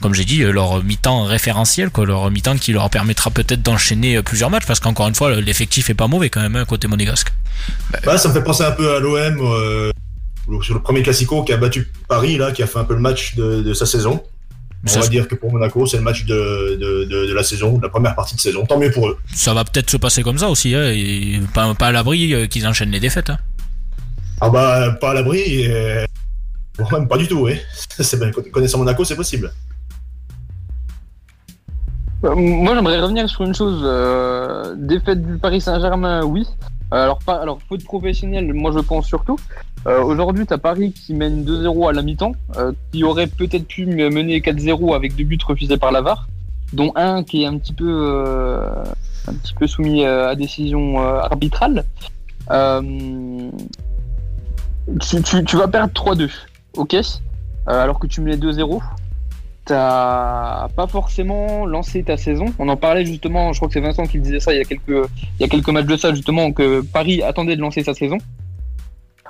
comme 0.00 0.14
j'ai 0.14 0.24
dit, 0.24 0.42
euh, 0.42 0.50
leur 0.52 0.82
mi-temps 0.84 1.24
référentiel, 1.24 1.90
quoi, 1.90 2.04
leur 2.06 2.30
mi-temps 2.30 2.56
qui 2.56 2.72
leur 2.72 2.88
permettra 2.90 3.30
peut-être 3.30 3.62
d'enchaîner 3.62 4.16
euh, 4.16 4.22
plusieurs 4.22 4.50
matchs, 4.50 4.66
parce 4.66 4.80
qu'encore 4.80 5.08
une 5.08 5.14
fois, 5.14 5.40
l'effectif 5.40 5.88
est 5.90 5.94
pas 5.94 6.06
mauvais 6.06 6.28
quand 6.30 6.40
même, 6.42 6.56
hein, 6.56 6.64
côté 6.64 6.86
monégasque. 6.88 7.32
Bah, 8.04 8.18
ça 8.18 8.28
me 8.28 8.34
fait 8.34 8.42
penser 8.44 8.64
un 8.64 8.72
peu 8.72 8.96
à 8.96 9.00
l'OM 9.00 9.38
euh, 9.40 9.90
sur 10.62 10.74
le 10.74 10.82
premier 10.82 11.02
Classico 11.02 11.42
qui 11.44 11.52
a 11.52 11.56
battu 11.56 11.88
Paris, 12.08 12.36
là, 12.36 12.52
qui 12.52 12.62
a 12.62 12.66
fait 12.66 12.78
un 12.78 12.84
peu 12.84 12.94
le 12.94 13.00
match 13.00 13.34
de, 13.36 13.62
de 13.62 13.74
sa 13.74 13.86
saison. 13.86 14.22
On 14.84 14.88
Ça 14.88 15.00
va 15.00 15.06
se- 15.06 15.10
dire 15.10 15.26
que 15.26 15.34
pour 15.34 15.50
Monaco, 15.50 15.86
c'est 15.86 15.96
le 15.96 16.02
match 16.04 16.24
de, 16.26 16.78
de, 16.80 17.04
de, 17.04 17.26
de 17.26 17.32
la 17.34 17.42
saison, 17.42 17.78
de 17.78 17.82
la 17.82 17.88
première 17.88 18.14
partie 18.14 18.36
de 18.36 18.40
saison. 18.40 18.64
Tant 18.66 18.78
mieux 18.78 18.90
pour 18.92 19.08
eux. 19.08 19.18
Ça 19.34 19.52
va 19.54 19.64
peut-être 19.64 19.90
se 19.90 19.96
passer 19.96 20.22
comme 20.22 20.38
ça 20.38 20.48
aussi, 20.48 20.74
hein, 20.74 20.90
et 20.92 21.40
pas, 21.54 21.74
pas 21.74 21.88
à 21.88 21.92
l'abri 21.92 22.48
qu'ils 22.48 22.66
enchaînent 22.68 22.90
les 22.92 23.00
défaites. 23.00 23.30
hein. 23.30 23.38
Ah 24.40 24.50
bah, 24.50 24.92
pas 25.00 25.10
à 25.10 25.14
l'abri. 25.14 25.40
et- 25.40 26.04
Bon, 26.78 26.86
même 26.92 27.08
pas 27.08 27.16
du 27.16 27.26
tout, 27.26 27.38
oui. 27.48 27.58
Connaissant 28.52 28.76
Monaco, 28.78 29.02
c'est 29.02 29.16
possible. 29.16 29.50
Euh, 32.24 32.34
Moi, 32.34 32.74
j'aimerais 32.74 33.00
revenir 33.00 33.28
sur 33.28 33.44
une 33.44 33.54
chose. 33.54 33.80
euh, 33.84 34.74
défaite 34.76 35.24
du 35.24 35.38
Paris 35.38 35.60
Saint-Germain, 35.60 36.24
oui. 36.24 36.46
Euh, 36.92 37.04
Alors, 37.04 37.18
pas, 37.18 37.34
alors, 37.36 37.58
faute 37.68 37.84
professionnelle, 37.84 38.52
moi 38.52 38.70
je 38.72 38.78
pense 38.78 39.06
surtout. 39.06 39.38
Aujourd'hui, 39.84 40.46
tu 40.46 40.52
as 40.52 40.58
Paris 40.58 40.92
qui 40.92 41.14
mène 41.14 41.44
2-0 41.44 41.88
à 41.88 41.92
la 41.92 42.02
mi-temps, 42.02 42.32
qui 42.90 43.04
aurait 43.04 43.28
peut-être 43.28 43.68
pu 43.68 43.86
mener 43.86 44.40
4-0 44.40 44.96
avec 44.96 45.14
deux 45.14 45.22
buts 45.22 45.38
refusés 45.46 45.76
par 45.76 45.92
la 45.92 46.00
VAR, 46.00 46.26
dont 46.72 46.90
un 46.96 47.22
qui 47.22 47.44
est 47.44 47.46
un 47.46 47.56
petit 47.56 47.72
peu, 47.72 48.58
un 49.28 49.32
petit 49.34 49.54
peu 49.54 49.68
soumis 49.68 50.04
à 50.04 50.34
décision 50.34 50.98
arbitrale. 50.98 51.84
Tu, 55.00 55.22
tu, 55.44 55.56
vas 55.56 55.68
perdre 55.68 55.92
3-2, 55.92 56.30
ok? 56.76 56.96
Alors 57.66 58.00
que 58.00 58.08
tu 58.08 58.20
menais 58.20 58.36
2-0 58.36 58.80
t'as 59.66 60.68
pas 60.74 60.86
forcément 60.86 61.66
lancé 61.66 62.02
ta 62.02 62.16
saison. 62.16 62.46
On 62.58 62.68
en 62.68 62.76
parlait 62.76 63.04
justement, 63.04 63.52
je 63.52 63.58
crois 63.58 63.68
que 63.68 63.74
c'est 63.74 63.80
Vincent 63.80 64.06
qui 64.06 64.18
disait 64.18 64.40
ça 64.40 64.54
il 64.54 64.58
y 64.58 64.60
a 64.60 64.64
quelques, 64.64 64.88
il 65.38 65.40
y 65.40 65.44
a 65.44 65.48
quelques 65.48 65.68
matchs 65.68 65.86
de 65.86 65.96
ça 65.96 66.14
justement, 66.14 66.52
que 66.52 66.80
Paris 66.80 67.22
attendait 67.22 67.56
de 67.56 67.60
lancer 67.60 67.82
sa 67.82 67.92
saison. 67.92 68.16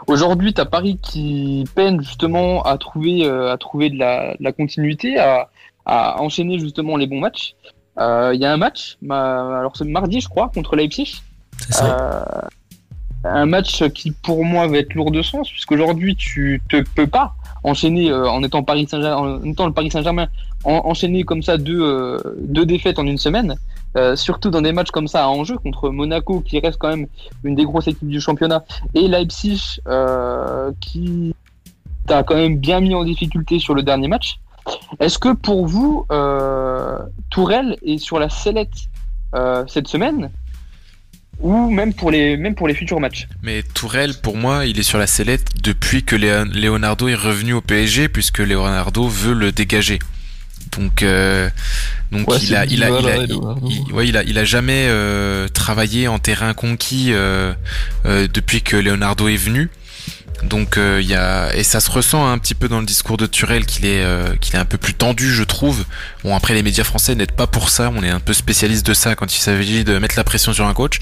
Aujourd'hui, 0.06 0.52
t'as 0.54 0.66
Paris 0.66 0.98
qui 1.02 1.64
peine 1.74 2.00
justement 2.00 2.62
à 2.62 2.78
trouver, 2.78 3.24
euh, 3.26 3.52
à 3.52 3.56
trouver 3.56 3.90
de 3.90 3.98
la, 3.98 4.34
de 4.34 4.44
la 4.44 4.52
continuité, 4.52 5.18
à, 5.18 5.48
à 5.86 6.20
enchaîner 6.22 6.58
justement 6.58 6.96
les 6.96 7.06
bons 7.06 7.18
matchs. 7.18 7.54
Euh, 7.98 8.32
Il 8.34 8.40
y 8.40 8.44
a 8.44 8.52
un 8.52 8.58
match, 8.58 8.98
ma- 9.00 9.58
alors 9.58 9.74
c'est 9.76 9.86
mardi 9.86 10.20
je 10.20 10.28
crois, 10.28 10.50
contre 10.54 10.76
Leipzig. 10.76 11.22
Euh, 11.82 12.20
un 13.32 13.46
match 13.46 13.82
qui 13.88 14.10
pour 14.10 14.44
moi 14.44 14.66
va 14.66 14.78
être 14.78 14.94
lourd 14.94 15.10
de 15.10 15.22
sens, 15.22 15.50
puisqu'aujourd'hui 15.50 16.16
tu 16.16 16.62
te 16.68 16.82
peux 16.94 17.06
pas 17.06 17.34
enchaîner 17.64 18.10
euh, 18.10 18.28
en 18.28 18.42
étant 18.42 18.62
Paris 18.62 18.86
Saint-Germain, 18.88 19.40
en 19.40 19.42
étant 19.44 19.66
le 19.66 19.72
Paris 19.72 19.90
Saint-Germain, 19.90 20.28
en- 20.64 20.82
enchaîner 20.84 21.24
comme 21.24 21.42
ça 21.42 21.56
deux, 21.58 21.80
euh, 21.82 22.18
deux 22.42 22.64
défaites 22.66 22.98
en 22.98 23.06
une 23.06 23.18
semaine, 23.18 23.56
euh, 23.96 24.14
surtout 24.16 24.50
dans 24.50 24.60
des 24.62 24.72
matchs 24.72 24.90
comme 24.90 25.08
ça 25.08 25.24
à 25.24 25.28
enjeu 25.28 25.56
contre 25.58 25.90
Monaco 25.90 26.40
qui 26.40 26.58
reste 26.60 26.78
quand 26.78 26.88
même 26.88 27.06
une 27.44 27.54
des 27.54 27.64
grosses 27.64 27.88
équipes 27.88 28.08
du 28.08 28.20
championnat 28.20 28.64
et 28.94 29.08
Leipzig 29.08 29.80
qui 30.80 31.34
t'a 32.06 32.22
quand 32.22 32.36
même 32.36 32.58
bien 32.58 32.80
mis 32.80 32.94
en 32.94 33.04
difficulté 33.04 33.58
sur 33.58 33.74
le 33.74 33.82
dernier 33.82 34.08
match. 34.08 34.38
Est-ce 35.00 35.18
que 35.18 35.32
pour 35.32 35.66
vous, 35.66 36.06
Tourelle 37.30 37.76
est 37.84 37.98
sur 37.98 38.18
la 38.18 38.28
sellette 38.28 38.76
cette 39.66 39.88
semaine? 39.88 40.30
Ou 41.40 41.70
même 41.70 41.92
pour 41.92 42.10
les 42.10 42.36
même 42.36 42.54
pour 42.54 42.66
les 42.68 42.74
futurs 42.74 42.98
matchs 43.00 43.26
Mais 43.42 43.62
Tourelle, 43.62 44.14
pour 44.22 44.36
moi, 44.36 44.66
il 44.66 44.78
est 44.78 44.82
sur 44.82 44.98
la 44.98 45.06
sellette 45.06 45.48
depuis 45.62 46.02
que 46.02 46.16
Leonardo 46.16 47.08
est 47.08 47.14
revenu 47.14 47.52
au 47.52 47.60
PSG, 47.60 48.08
puisque 48.08 48.38
Leonardo 48.38 49.06
veut 49.08 49.34
le 49.34 49.52
dégager. 49.52 49.98
Donc, 50.76 51.02
euh, 51.02 51.48
donc 52.10 52.28
Ouais, 52.28 52.38
il, 52.42 52.54
a, 52.54 52.64
il, 52.66 52.82
a, 52.82 52.88
il, 52.88 52.94
a, 52.94 52.98
Dybala, 53.00 53.16
il, 53.24 53.28
Leonardo. 53.28 53.68
il- 53.70 53.92
ouais, 53.92 54.08
il 54.08 54.16
a, 54.16 54.22
il 54.24 54.36
a 54.38 54.44
jamais 54.44 54.86
euh, 54.88 55.46
travaillé 55.48 56.08
en 56.08 56.18
terrain 56.18 56.54
conquis 56.54 57.08
euh, 57.12 57.52
euh, 58.04 58.26
depuis 58.32 58.62
que 58.62 58.76
Leonardo 58.76 59.28
est 59.28 59.36
venu. 59.36 59.70
Donc 60.42 60.76
euh, 60.76 61.00
il 61.02 61.08
y 61.08 61.14
a 61.14 61.54
et 61.56 61.62
ça 61.62 61.80
se 61.80 61.90
ressent 61.90 62.30
un 62.30 62.38
petit 62.38 62.54
peu 62.54 62.68
dans 62.68 62.80
le 62.80 62.86
discours 62.86 63.16
de 63.16 63.26
Turel 63.26 63.64
qu'il 63.64 63.86
est 63.86 64.02
euh, 64.04 64.36
qu'il 64.36 64.54
est 64.54 64.58
un 64.58 64.64
peu 64.66 64.76
plus 64.78 64.94
tendu 64.94 65.32
je 65.32 65.42
trouve. 65.42 65.84
Bon 66.24 66.36
après 66.36 66.54
les 66.54 66.62
médias 66.62 66.84
français 66.84 67.14
n'aident 67.14 67.32
pas 67.32 67.46
pour 67.46 67.70
ça, 67.70 67.90
on 67.94 68.02
est 68.02 68.10
un 68.10 68.20
peu 68.20 68.34
spécialiste 68.34 68.86
de 68.86 68.94
ça 68.94 69.14
quand 69.14 69.34
il 69.34 69.40
s'agit 69.40 69.82
de 69.84 69.98
mettre 69.98 70.16
la 70.16 70.24
pression 70.24 70.52
sur 70.52 70.66
un 70.66 70.74
coach. 70.74 70.98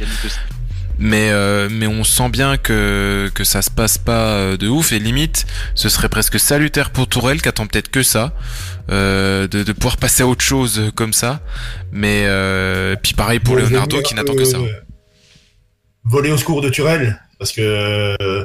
Mais 0.99 1.31
euh, 1.33 1.69
mais 1.69 1.89
on 1.89 2.05
sent 2.05 2.29
bien 2.29 2.57
que 2.57 3.29
que 3.35 3.43
ça 3.43 3.63
se 3.63 3.71
passe 3.71 3.99
pas 3.99 4.29
euh, 4.29 4.57
de 4.57 4.69
ouf 4.69 4.93
et 4.93 5.01
limite 5.01 5.45
ce 5.75 5.89
serait 5.89 6.09
presque 6.09 6.39
salutaire 6.39 6.91
pour 6.91 7.09
Tourelle 7.09 7.43
qui 7.43 7.49
attend 7.49 7.67
peut-être 7.67 7.91
que 7.91 8.05
ça 8.05 8.33
euh, 8.93 9.49
de, 9.49 9.65
de 9.65 9.73
pouvoir 9.73 9.97
passer 9.97 10.23
à 10.23 10.29
autre 10.29 10.45
chose 10.45 10.79
euh, 10.79 10.91
comme 10.93 11.13
ça. 11.13 11.41
Mais 11.91 12.23
euh, 12.27 12.95
puis 13.03 13.15
pareil 13.15 13.41
pour 13.41 13.57
Leonardo 13.57 14.01
qui 14.03 14.15
n'attend 14.15 14.37
que 14.37 14.45
ça. 14.45 14.59
euh, 14.59 14.69
Voler 16.05 16.31
au 16.31 16.37
secours 16.39 16.61
de 16.61 16.69
Turel, 16.69 17.21
parce 17.39 17.51
que 17.51 17.61
euh, 17.61 18.45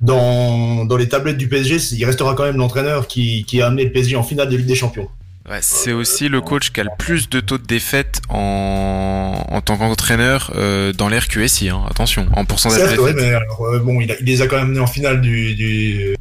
dans, 0.00 0.84
dans 0.84 0.96
les 0.96 1.08
tablettes 1.08 1.38
du 1.38 1.48
PSG, 1.48 1.76
il 1.94 2.04
restera 2.04 2.34
quand 2.34 2.44
même 2.44 2.56
l'entraîneur 2.56 3.06
qui, 3.08 3.44
qui 3.44 3.62
a 3.62 3.66
amené 3.68 3.84
le 3.84 3.92
PSG 3.92 4.16
en 4.16 4.22
finale 4.22 4.48
de 4.48 4.56
Ligue 4.56 4.66
des 4.66 4.74
Champions. 4.74 5.08
Ouais, 5.48 5.58
c'est 5.62 5.92
aussi 5.92 6.28
le 6.28 6.40
coach 6.40 6.70
qui 6.72 6.80
a 6.80 6.84
le 6.84 6.90
plus 6.98 7.30
de 7.30 7.38
taux 7.38 7.56
de 7.56 7.64
défaite 7.66 8.20
en, 8.28 9.44
en 9.48 9.60
tant 9.60 9.76
qu'entraîneur 9.78 10.52
euh, 10.56 10.92
dans 10.92 11.08
l'ère 11.08 11.28
QSI. 11.28 11.68
Hein. 11.68 11.84
Attention, 11.88 12.26
en 12.34 12.44
pourcentage 12.44 12.98
ouais, 12.98 13.12
mais 13.14 13.28
alors, 13.32 13.64
euh, 13.66 13.78
bon, 13.78 14.00
il, 14.00 14.10
a- 14.10 14.16
il 14.18 14.26
les 14.26 14.42
a 14.42 14.48
quand 14.48 14.56
même 14.56 14.68
menés 14.70 14.80
en 14.80 14.88
finale 14.88 15.20
du, 15.20 15.54
du- 15.54 16.16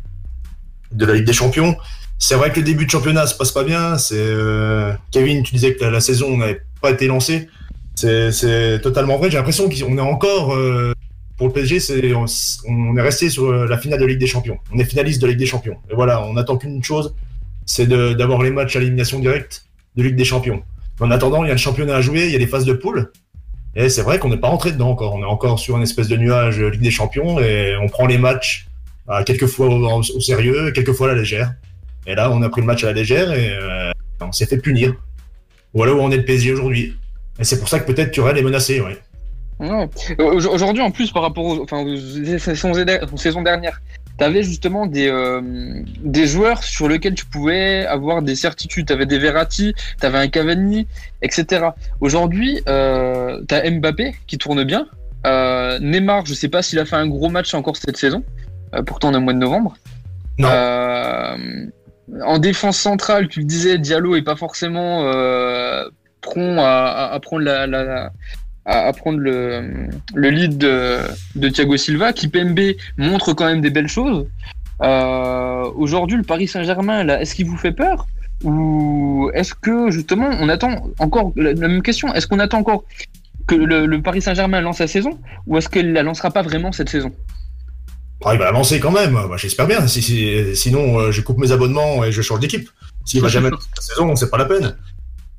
de 0.92 1.06
la 1.06 1.16
Ligue 1.16 1.26
des 1.26 1.34
Champions. 1.34 1.76
C'est 2.20 2.36
vrai 2.36 2.52
que 2.52 2.60
le 2.60 2.66
début 2.66 2.86
de 2.86 2.92
championnat 2.92 3.26
se 3.28 3.36
passe 3.36 3.52
pas 3.52 3.64
bien. 3.64 3.98
C'est 3.98 4.16
euh, 4.16 4.94
Kevin, 5.12 5.42
tu 5.44 5.54
disais 5.56 5.74
que 5.74 5.84
la, 5.84 5.90
la 5.90 6.02
saison 6.02 6.38
n'avait 6.38 6.62
pas 6.80 6.92
été 6.92 7.08
lancée. 7.08 7.50
C'est 7.96 8.80
totalement 8.84 9.18
vrai. 9.18 9.32
J'ai 9.32 9.38
l'impression 9.38 9.68
qu'on 9.70 9.98
est 9.98 10.02
encore 10.02 10.54
pour 11.38 11.48
le 11.48 11.54
PSG, 11.54 12.14
on, 12.16 12.98
est 12.98 13.02
resté 13.02 13.30
sur 13.30 13.50
euh, 13.50 13.68
la 13.68 13.78
finale 13.78 14.00
de 14.00 14.06
Ligue 14.06 14.20
des 14.20 14.28
Champions. 14.28 14.58
On 14.72 14.80
est 14.80 14.86
finaliste 14.86 15.22
de 15.22 15.28
Ligue 15.28 15.38
des 15.38 15.46
Champions. 15.46 15.78
Et 15.90 15.96
voilà, 15.96 16.26
on 16.26 16.38
attend 16.38 16.58
qu'une 16.58 16.84
chose, 16.84 17.14
c'est 17.66 17.88
d'avoir 17.88 18.42
les 18.42 18.52
matchs 18.52 18.76
à 18.76 18.80
élimination 18.80 19.20
directe 19.20 19.66
de 19.96 20.04
Ligue 20.04 20.16
des 20.16 20.24
Champions. 20.26 20.64
En 21.00 21.12
attendant, 21.12 21.44
il 21.44 21.48
y 21.48 21.50
a 21.50 21.54
le 21.54 21.60
championnat 21.60 21.96
à 21.96 22.02
jouer, 22.02 22.26
il 22.26 22.32
y 22.32 22.36
a 22.36 22.40
des 22.40 22.48
phases 22.48 22.66
de 22.66 22.74
poule. 22.74 23.12
Et 23.76 23.90
c'est 23.90 24.02
vrai 24.02 24.20
qu'on 24.20 24.30
n'est 24.30 24.38
pas 24.38 24.48
rentré 24.48 24.72
dedans 24.72 24.90
encore. 24.90 25.14
On 25.14 25.22
est 25.22 25.26
encore 25.26 25.60
sur 25.60 25.76
une 25.76 25.84
espèce 25.84 26.08
de 26.08 26.16
nuage 26.16 26.62
euh, 26.62 26.70
Ligue 26.70 26.82
des 26.82 26.92
Champions 26.92 27.40
et 27.40 27.76
on 27.76 27.88
prend 27.88 28.06
les 28.06 28.18
matchs 28.18 28.68
à 29.08 29.24
quelques 29.24 29.48
fois 29.48 29.68
au, 29.68 30.04
sérieux, 30.04 30.72
quelques 30.72 30.94
fois 30.94 31.10
à 31.10 31.14
la 31.14 31.20
légère. 31.20 31.54
Et 32.08 32.16
là, 32.16 32.32
on 32.32 32.42
a 32.42 32.50
pris 32.50 32.62
le 32.62 32.68
match 32.68 32.84
à 32.86 32.88
la 32.88 32.94
légère 32.94 33.34
et 33.34 33.50
euh, 33.52 33.92
on 34.22 34.32
s'est 34.32 34.46
fait 34.46 34.58
punir. 34.58 34.94
Voilà 35.74 35.94
où 35.94 36.00
on 36.00 36.12
est 36.12 36.18
le 36.18 36.24
PSG 36.26 36.54
aujourd'hui. 36.54 36.96
Et 37.38 37.44
c'est 37.44 37.60
pour 37.60 37.68
ça 37.68 37.80
que 37.80 37.92
peut-être 37.92 38.12
Turel 38.12 38.38
est 38.38 38.42
menacé, 38.42 38.80
ouais. 38.80 38.98
Ouais. 39.60 39.90
Euh, 40.20 40.24
au- 40.34 40.48
Aujourd'hui, 40.54 40.82
en 40.84 40.92
plus, 40.92 41.12
par 41.12 41.24
rapport 41.24 41.46
aux, 41.46 41.64
enfin, 41.64 41.82
aux 41.84 41.96
saisons, 42.40 42.72
aux 42.74 43.18
saisons 43.18 43.42
dernières, 43.42 43.82
tu 44.18 44.24
avais 44.24 44.44
justement 44.44 44.86
des, 44.86 45.08
euh, 45.10 45.42
des 46.04 46.26
joueurs 46.28 46.64
sur 46.64 46.88
lesquels 46.90 47.16
tu 47.16 47.26
pouvais 47.26 47.86
avoir 47.86 48.22
des 48.22 48.36
certitudes. 48.36 48.88
Tu 48.88 48.94
avais 48.94 49.06
des 49.06 49.18
Verratti, 49.20 49.74
tu 50.00 50.06
avais 50.06 50.18
un 50.18 50.28
Cavani, 50.28 50.88
etc. 51.22 51.68
Aujourd'hui, 52.02 52.62
euh, 52.68 53.42
tu 53.48 53.56
as 53.56 53.70
Mbappé 53.70 54.16
qui 54.28 54.38
tourne 54.38 54.64
bien. 54.64 54.88
Euh, 55.26 55.80
Neymar, 55.80 56.26
je 56.26 56.34
sais 56.34 56.50
pas 56.50 56.62
s'il 56.62 56.78
a 56.80 56.86
fait 56.86 56.96
un 56.98 57.08
gros 57.08 57.30
match 57.30 57.54
encore 57.54 57.78
cette 57.78 57.98
saison. 57.98 58.24
Euh, 58.74 58.84
pourtant, 58.84 59.10
on 59.10 59.14
est 59.14 59.18
au 59.18 59.22
mois 59.22 59.34
de 59.34 59.40
novembre. 59.40 59.76
Non. 60.38 60.50
En 62.24 62.38
défense 62.40 62.78
centrale, 62.78 63.28
tu 63.30 63.40
le 63.40 63.46
disais, 63.46 63.78
Diallo 63.78 64.16
est 64.16 64.22
pas 64.22 64.36
forcément 64.36 65.02
prompt 66.22 66.60
à, 66.60 66.88
à- 66.88 67.14
à 67.14 67.20
prendre 67.20 67.44
la, 67.44 67.66
la- 67.68 68.12
à, 68.66 68.88
à 68.88 68.94
prendre 68.94 69.20
le, 69.20 69.88
le 70.14 70.30
lead 70.30 70.58
de, 70.58 71.00
de 71.36 71.50
Thiago 71.50 71.78
Silva. 71.78 72.14
Kipembe 72.14 72.60
montre 72.98 73.34
quand 73.34 73.46
même 73.46 73.62
des 73.62 73.70
belles 73.70 73.88
choses. 73.88 74.28
Euh, 74.82 75.70
Aujourd'hui, 75.76 76.18
le 76.18 76.24
Paris 76.24 76.48
Saint-Germain, 76.48 77.04
là, 77.04 77.22
est-ce 77.22 77.36
qu'il 77.36 77.46
vous 77.48 77.58
fait 77.58 77.72
peur? 77.72 78.08
Ou 78.44 79.32
est-ce 79.34 79.54
que 79.54 79.90
justement 79.92 80.30
on 80.42 80.50
attend 80.50 80.90
encore 81.00 81.32
la, 81.38 81.54
la 81.54 81.68
même 81.68 81.82
question 81.82 82.14
Est-ce 82.14 82.28
qu'on 82.28 82.40
attend 82.40 82.60
encore 82.60 82.84
que 83.48 83.56
le, 83.56 83.86
le 83.86 84.02
Paris 84.02 84.22
Saint-Germain 84.22 84.60
lance 84.62 84.80
la 84.80 84.88
saison? 84.88 85.20
Ou 85.48 85.58
est-ce 85.58 85.70
qu'elle 85.70 85.94
la 85.94 86.04
lancera 86.04 86.32
pas 86.32 86.42
vraiment 86.42 86.72
cette 86.72 86.90
saison? 86.90 87.12
Ah, 88.26 88.34
il 88.34 88.40
va 88.40 88.48
avancer 88.48 88.80
quand 88.80 88.92
même. 88.92 89.14
Bah, 89.14 89.36
J'espère 89.38 89.68
bien. 89.68 89.88
Si, 89.88 90.02
si- 90.02 90.56
sinon, 90.56 91.00
euh, 91.00 91.12
je 91.12 91.22
coupe 91.22 91.38
mes 91.38 91.52
abonnements 91.52 92.04
et 92.04 92.12
je 92.12 92.22
change 92.22 92.40
d'équipe. 92.40 92.70
S'il 93.06 93.22
va 93.22 93.28
jamais 93.30 93.50
lancer 93.50 93.68
la 93.76 93.82
saison, 93.82 94.16
c'est 94.16 94.30
pas 94.30 94.38
la 94.38 94.46
peine. 94.46 94.76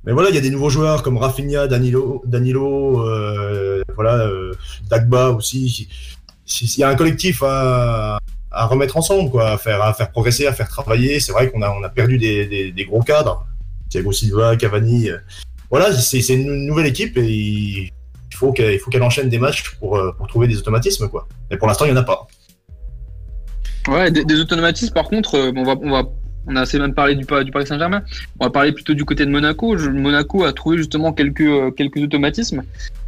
Mais 0.07 0.13
voilà, 0.13 0.29
il 0.31 0.37
y 0.37 0.39
a 0.39 0.41
des 0.41 0.51
nouveaux 0.51 0.71
joueurs 0.71 1.03
comme 1.03 1.19
Rafinha, 1.19 1.67
Danilo, 1.67 2.23
Danilo, 2.27 3.01
euh, 3.03 3.83
voilà, 3.97 4.19
euh, 4.19 4.53
Dagba 4.89 5.31
aussi. 5.31 5.69
Si- 5.69 6.69
S'il 6.69 6.81
y 6.81 6.85
a 6.85 6.89
un 6.89 6.95
collectif 6.95 7.43
à, 7.45 8.19
remettre 8.53 8.97
ensemble, 8.97 9.31
quoi, 9.31 9.51
à 9.51 9.59
faire, 9.59 10.11
progresser, 10.13 10.47
à 10.47 10.53
faire 10.53 10.69
travailler, 10.69 11.19
c'est 11.19 11.33
vrai 11.33 11.51
qu'on 11.51 11.61
a, 11.61 11.89
perdu 11.89 12.19
des, 12.19 12.87
gros 12.89 13.03
cadres. 13.03 13.45
Thiago 13.91 14.13
Silva, 14.13 14.57
Cavani. 14.57 15.11
euh, 15.11 15.19
Voilà, 15.71 15.93
c'est 15.93 16.21
une 16.35 16.67
nouvelle 16.67 16.87
équipe 16.87 17.19
et 17.19 17.27
il 17.27 17.91
faut 18.33 18.53
qu'elle 18.53 18.79
il 18.93 19.03
enchaîne 19.03 19.29
des 19.29 19.39
matchs 19.41 19.75
pour, 19.81 20.01
trouver 20.29 20.47
des 20.47 20.57
automatismes, 20.57 21.09
quoi. 21.09 21.27
Mais 21.51 21.57
pour 21.57 21.67
l'instant, 21.67 21.85
il 21.85 21.93
n'y 21.93 21.99
en 21.99 22.01
a 22.01 22.05
pas. 22.05 22.29
Ouais, 23.89 24.13
des, 24.13 24.41
automatismes, 24.41 24.95
par 24.95 25.09
contre, 25.09 25.37
on 25.37 25.91
va, 25.91 26.05
on 26.47 26.57
a 26.57 26.61
assez 26.63 26.79
même 26.79 26.95
parlé 26.95 27.15
du, 27.15 27.25
du 27.25 27.51
Paris 27.51 27.67
Saint-Germain. 27.67 28.03
On 28.39 28.45
va 28.45 28.51
parler 28.51 28.73
plutôt 28.73 28.95
du 28.95 29.05
côté 29.05 29.27
de 29.27 29.31
Monaco. 29.31 29.77
Monaco 29.91 30.45
a 30.45 30.53
trouvé 30.53 30.79
justement 30.79 31.13
quelques, 31.13 31.41
euh, 31.41 31.71
automatismes. 31.97 32.63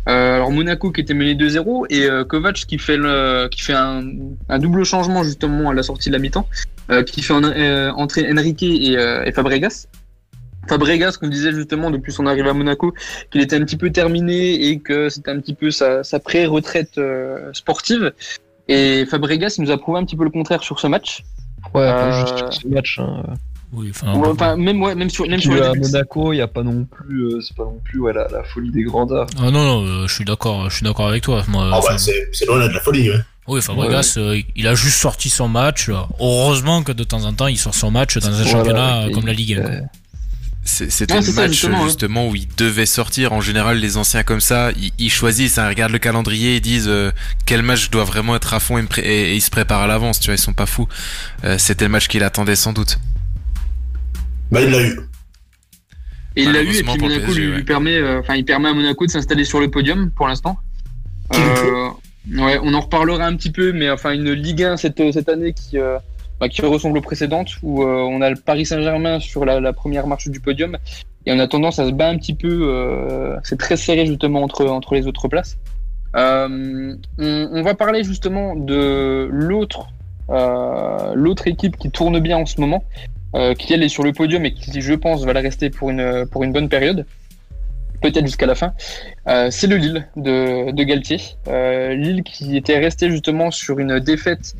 Euh, 0.08 0.36
alors 0.36 0.50
Monaco 0.50 0.90
qui 0.90 1.02
était 1.02 1.12
mené 1.12 1.34
2-0 1.34 1.86
et 1.90 2.04
euh, 2.04 2.24
Kovac 2.24 2.54
qui 2.54 2.78
fait 2.78 2.96
un, 2.96 4.58
double 4.58 4.84
changement 4.84 5.22
justement 5.22 5.68
à 5.68 5.74
la 5.74 5.82
sortie 5.82 6.08
de 6.08 6.14
la 6.14 6.18
mi-temps, 6.18 6.48
euh, 6.90 7.02
qui 7.02 7.22
fait 7.22 7.34
en, 7.34 7.44
entrer 7.44 8.26
Enrique 8.32 8.62
et, 8.62 9.32
Fabregas. 9.32 9.86
Fabregas, 10.66 11.16
qu'on 11.18 11.28
disait 11.28 11.52
justement 11.52 11.90
depuis 11.90 12.12
son 12.12 12.26
arrivée 12.26 12.48
à 12.48 12.54
Monaco, 12.54 12.92
qu'il 13.30 13.40
était 13.40 13.56
un 13.56 13.64
petit 13.64 13.76
peu 13.76 13.90
terminé 13.90 14.68
et 14.68 14.78
que 14.78 15.08
c'était 15.08 15.30
un 15.30 15.40
petit 15.40 15.54
peu 15.54 15.70
sa, 15.70 16.02
pré-retraite 16.22 17.00
sportive. 17.52 18.12
Et 18.68 19.06
Fabregas, 19.06 19.56
nous 19.58 19.70
a 19.70 19.78
prouvé 19.78 19.98
un 19.98 20.04
petit 20.04 20.16
peu 20.16 20.24
le 20.24 20.30
contraire 20.30 20.62
sur 20.62 20.78
ce 20.78 20.86
match. 20.86 21.24
Ouais, 21.74 21.82
Euh, 21.82 22.12
juste 22.20 22.38
sur 22.38 22.52
ce 22.52 22.68
match. 22.68 22.98
Hein. 23.00 23.22
Oui, 23.72 23.88
enfin, 23.90 24.14
Ouais, 24.14 24.28
enfin, 24.28 24.56
même, 24.56 24.82
ouais, 24.82 24.94
même 24.94 25.10
sur, 25.10 25.26
même 25.28 25.40
sur 25.40 25.52
les 25.52 25.60
à 25.60 25.72
débuts. 25.72 25.86
Monaco, 25.86 26.32
il 26.32 26.36
y 26.36 26.40
a 26.40 26.48
pas 26.48 26.62
non 26.62 26.84
plus, 26.86 27.24
euh, 27.24 27.40
c'est 27.42 27.54
pas 27.54 27.64
non 27.64 27.80
plus 27.84 28.00
ouais, 28.00 28.12
la, 28.14 28.26
la 28.28 28.42
folie 28.44 28.70
des 28.70 28.82
grandeurs. 28.82 29.26
Ah 29.38 29.50
non, 29.50 29.62
non, 29.64 29.84
euh, 29.84 30.06
je 30.06 30.14
suis 30.14 30.24
d'accord, 30.24 30.70
je 30.70 30.76
suis 30.76 30.84
d'accord 30.84 31.08
avec 31.08 31.22
toi. 31.22 31.42
Moi, 31.48 31.68
Ah 31.72 31.76
enfin, 31.78 31.92
bah, 31.94 31.98
c'est 31.98 32.46
loin 32.46 32.66
de 32.66 32.72
la 32.72 32.80
folie, 32.80 33.10
ouais. 33.10 33.18
oui, 33.46 33.60
Fabregas, 33.60 34.14
euh, 34.16 34.40
il 34.56 34.66
a 34.66 34.74
juste 34.74 34.96
sorti 34.96 35.28
son 35.28 35.48
match. 35.48 35.90
Heureusement 36.18 36.82
que 36.82 36.92
de 36.92 37.04
temps 37.04 37.24
en 37.24 37.32
temps, 37.34 37.46
il 37.46 37.58
sort 37.58 37.74
son 37.74 37.90
match 37.90 38.16
dans 38.16 38.26
un 38.28 38.30
Voilà, 38.30 38.50
championnat 38.50 39.06
comme 39.12 39.26
la 39.26 39.34
Ligue 39.34 39.62
C'était 40.68 41.16
le 41.16 41.22
ça, 41.22 41.40
match 41.40 41.52
justement, 41.52 41.84
justement, 41.84 42.24
ouais. 42.26 42.32
où 42.32 42.36
il 42.36 42.48
devait 42.56 42.86
sortir. 42.86 43.32
En 43.32 43.40
général, 43.40 43.78
les 43.78 43.96
anciens 43.96 44.22
comme 44.22 44.40
ça, 44.40 44.70
ils, 44.76 44.92
ils 44.98 45.10
choisissent, 45.10 45.58
hein, 45.58 45.64
ils 45.66 45.70
regardent 45.70 45.92
le 45.92 45.98
calendrier 45.98 46.56
et 46.56 46.60
disent 46.60 46.88
euh, 46.88 47.10
quel 47.46 47.62
match 47.62 47.90
doit 47.90 48.04
vraiment 48.04 48.36
être 48.36 48.52
à 48.52 48.60
fond 48.60 48.78
et, 48.78 49.34
ils 49.34 49.40
se 49.40 49.50
préparent 49.50 49.82
à 49.82 49.86
l'avance. 49.86 50.20
Tu 50.20 50.26
vois, 50.26 50.34
ils 50.34 50.38
sont 50.38 50.52
pas 50.52 50.66
fous. 50.66 50.86
Euh, 51.44 51.56
C'était 51.58 51.86
le 51.86 51.90
match 51.90 52.06
qu'il 52.06 52.22
attendait 52.22 52.56
sans 52.56 52.72
doute. 52.72 52.98
Bah, 54.50 54.60
il 54.60 54.70
l'a 54.70 54.82
eu. 54.82 55.00
Et 56.36 56.42
il 56.42 56.52
l'a 56.52 56.62
eu, 56.62 56.68
et 56.68 56.70
puis 56.70 56.82
pour 56.84 56.96
le 56.96 57.02
Monaco 57.02 57.26
PSG, 57.26 57.40
lui, 57.40 57.50
ouais. 57.50 57.56
lui 57.56 57.64
permet, 57.64 57.96
euh, 57.96 58.20
enfin, 58.20 58.36
il 58.36 58.44
permet 58.44 58.68
à 58.68 58.74
Monaco 58.74 59.06
de 59.06 59.10
s'installer 59.10 59.44
sur 59.44 59.60
le 59.60 59.70
podium 59.70 60.10
pour 60.10 60.28
l'instant. 60.28 60.58
Euh, 61.34 61.88
ouais, 62.36 62.58
on 62.62 62.74
en 62.74 62.80
reparlera 62.80 63.26
un 63.26 63.36
petit 63.36 63.50
peu, 63.50 63.72
mais 63.72 63.90
enfin, 63.90 64.12
une 64.12 64.32
Ligue 64.32 64.62
1 64.62 64.76
cette, 64.76 65.02
cette 65.12 65.28
année 65.28 65.52
qui, 65.52 65.78
euh, 65.78 65.98
bah, 66.40 66.48
qui 66.48 66.62
ressemble 66.62 66.98
aux 66.98 67.02
précédentes, 67.02 67.50
où 67.62 67.82
euh, 67.82 67.86
on 67.86 68.20
a 68.20 68.30
le 68.30 68.36
Paris 68.36 68.64
Saint-Germain 68.64 69.18
sur 69.18 69.44
la, 69.44 69.72
première 69.72 70.06
marche 70.06 70.28
du 70.28 70.40
podium, 70.40 70.76
et 71.26 71.32
on 71.32 71.38
a 71.38 71.48
tendance 71.48 71.78
à 71.78 71.86
se 71.86 71.90
battre 71.90 72.14
un 72.14 72.18
petit 72.18 72.34
peu. 72.34 72.48
euh, 72.48 73.36
c'est 73.42 73.58
très 73.58 73.76
serré 73.76 74.06
justement 74.06 74.42
entre, 74.42 74.66
entre 74.66 74.94
les 74.94 75.06
autres 75.06 75.28
places. 75.28 75.58
Euh, 76.16 76.94
on, 77.18 77.62
va 77.62 77.74
parler 77.74 78.02
justement 78.02 78.56
de 78.56 79.28
l'autre 79.30 79.88
l'autre 81.14 81.46
équipe 81.46 81.76
qui 81.76 81.90
tourne 81.90 82.18
bien 82.20 82.36
en 82.36 82.46
ce 82.46 82.60
moment, 82.60 82.84
qui 83.58 83.72
elle 83.72 83.82
est 83.82 83.88
sur 83.88 84.02
le 84.02 84.12
podium 84.12 84.44
et 84.44 84.52
qui, 84.52 84.80
je 84.80 84.94
pense, 84.94 85.24
va 85.24 85.32
la 85.32 85.40
rester 85.40 85.70
pour 85.70 85.90
une, 85.90 86.26
pour 86.30 86.44
une 86.44 86.52
bonne 86.52 86.68
période, 86.68 87.06
peut-être 88.02 88.26
jusqu'à 88.26 88.46
la 88.46 88.54
fin. 88.54 88.72
C'est 89.50 89.66
le 89.66 89.76
Lille 89.76 90.06
de, 90.16 90.70
de 90.70 90.82
Galtier. 90.82 91.18
Euh, 91.48 91.94
Lille 91.94 92.22
qui 92.22 92.56
était 92.56 92.78
resté 92.78 93.10
justement 93.10 93.50
sur 93.50 93.78
une 93.78 93.98
défaite 94.00 94.54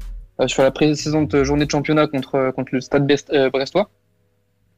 sur 0.47 0.63
la 0.63 0.71
précédente 0.71 1.43
journée 1.43 1.67
de 1.67 1.71
championnat 1.71 2.07
contre, 2.07 2.53
contre 2.55 2.75
le 2.75 2.81
Stade 2.81 3.11
euh, 3.33 3.51
Brestois. 3.51 3.91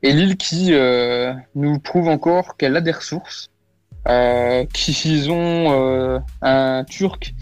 Et 0.02 0.12
Lille 0.12 0.36
qui 0.36 0.72
euh, 0.72 1.34
nous 1.54 1.78
prouve 1.78 2.08
encore 2.08 2.56
qu'elle 2.56 2.76
a 2.76 2.80
des 2.80 2.92
ressources, 2.92 3.50
euh, 4.08 4.64
qu'ils 4.72 5.30
ont 5.30 5.72
euh, 5.72 6.18
un 6.40 6.84
Turc 6.84 7.34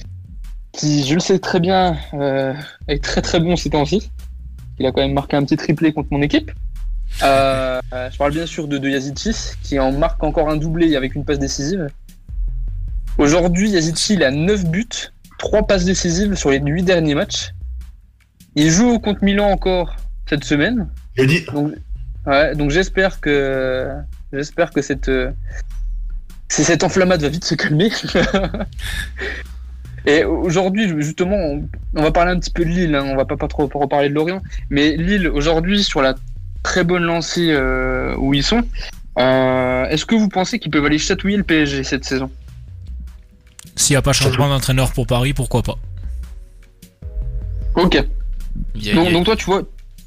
qui, 0.73 1.05
je 1.07 1.15
le 1.15 1.21
sais 1.21 1.39
très 1.39 1.61
bien, 1.61 1.97
euh, 2.15 2.55
est 2.89 3.03
très 3.03 3.23
très 3.23 3.39
bon 3.39 3.57
ces 3.57 3.71
temps-ci. 3.71 4.11
Il 4.79 4.87
a 4.87 4.93
quand 4.93 5.01
même 5.01 5.13
marqué 5.13 5.37
un 5.37 5.45
petit 5.45 5.57
triplé 5.57 5.93
contre 5.93 6.09
mon 6.13 6.23
équipe. 6.23 6.51
Euh, 7.23 7.81
euh, 7.93 8.11
je 8.11 8.19
parle 8.19 8.33
bien 8.33 8.47
sûr 8.47 8.69
de, 8.69 8.79
de 8.79 9.63
qui 9.63 9.79
en 9.79 9.93
marque 9.93 10.23
encore 10.23 10.51
un 10.51 10.57
doublé 10.57 10.95
avec 10.97 11.15
une 11.15 11.25
passe 11.25 11.39
décisive. 11.39 11.89
Aujourd'hui, 13.19 13.71
Yazici, 13.71 14.15
il 14.15 14.23
a 14.23 14.31
9 14.31 14.67
buts, 14.67 14.89
3 15.39 15.65
passes 15.67 15.85
décisives 15.85 16.35
sur 16.35 16.51
les 16.51 16.61
8 16.61 16.83
derniers 16.83 17.15
matchs. 17.15 17.53
Il 18.55 18.71
joue 18.71 18.99
contre 18.99 19.25
Milan 19.25 19.51
encore 19.51 19.97
cette 20.29 20.45
semaine. 20.45 20.89
Jeudi. 21.17 21.45
Donc, 21.53 21.73
ouais, 22.27 22.55
donc 22.55 22.71
j'espère 22.71 23.21
que 23.21 23.91
j'espère 24.33 24.71
que 24.71 24.83
cette 24.83 25.11
c'est- 26.49 26.65
cette 26.65 26.85
enflammade 26.85 27.23
va 27.23 27.29
vite 27.29 27.45
se 27.45 27.55
calmer. 27.55 27.91
Et 30.07 30.25
aujourd'hui, 30.25 30.89
justement, 31.03 31.37
on, 31.37 31.69
on 31.95 32.03
va 32.03 32.11
parler 32.13 32.31
un 32.33 32.39
petit 32.39 32.51
peu 32.51 32.65
de 32.65 32.71
Lille. 32.71 32.95
hein, 32.95 33.05
on 33.07 33.17
va 33.17 33.25
pas, 33.27 33.37
pas 33.37 33.49
trop 33.49 33.69
reparler 33.75 34.09
de 34.09 34.15
Lorient, 34.15 34.41
mais 34.71 34.97
Lille 34.97 35.29
aujourd'hui 35.29 35.83
sur 35.85 36.01
la 36.01 36.15
très 36.63 36.85
bonne 36.85 37.03
lancée 37.03 37.51
euh, 37.51 38.15
où 38.17 38.33
ils 38.33 38.45
sont. 38.45 38.63
euh, 39.19 39.85
Est-ce 39.87 40.07
que 40.07 40.15
vous 40.15 40.29
pensez 40.29 40.59
qu'ils 40.59 40.71
peuvent 40.71 40.85
aller 40.87 40.99
chatouiller 40.99 41.37
le 41.37 41.43
PSG 41.43 41.85
cette 41.85 42.05
saison? 42.05 42.31
S'il 43.77 43.95
n'y 43.95 43.99
a 43.99 44.03
pas 44.03 44.13
changement 44.13 44.49
d'entraîneur 44.49 44.93
pour 44.93 45.07
Paris, 45.07 45.35
pourquoi 45.35 45.63
pas? 45.63 45.77
Ok. 47.75 48.03
A- 48.91 48.95
Donc, 48.95 49.23
a- 49.23 49.25
toi, 49.25 49.37
tu 49.37 49.45
vois, 49.47 49.63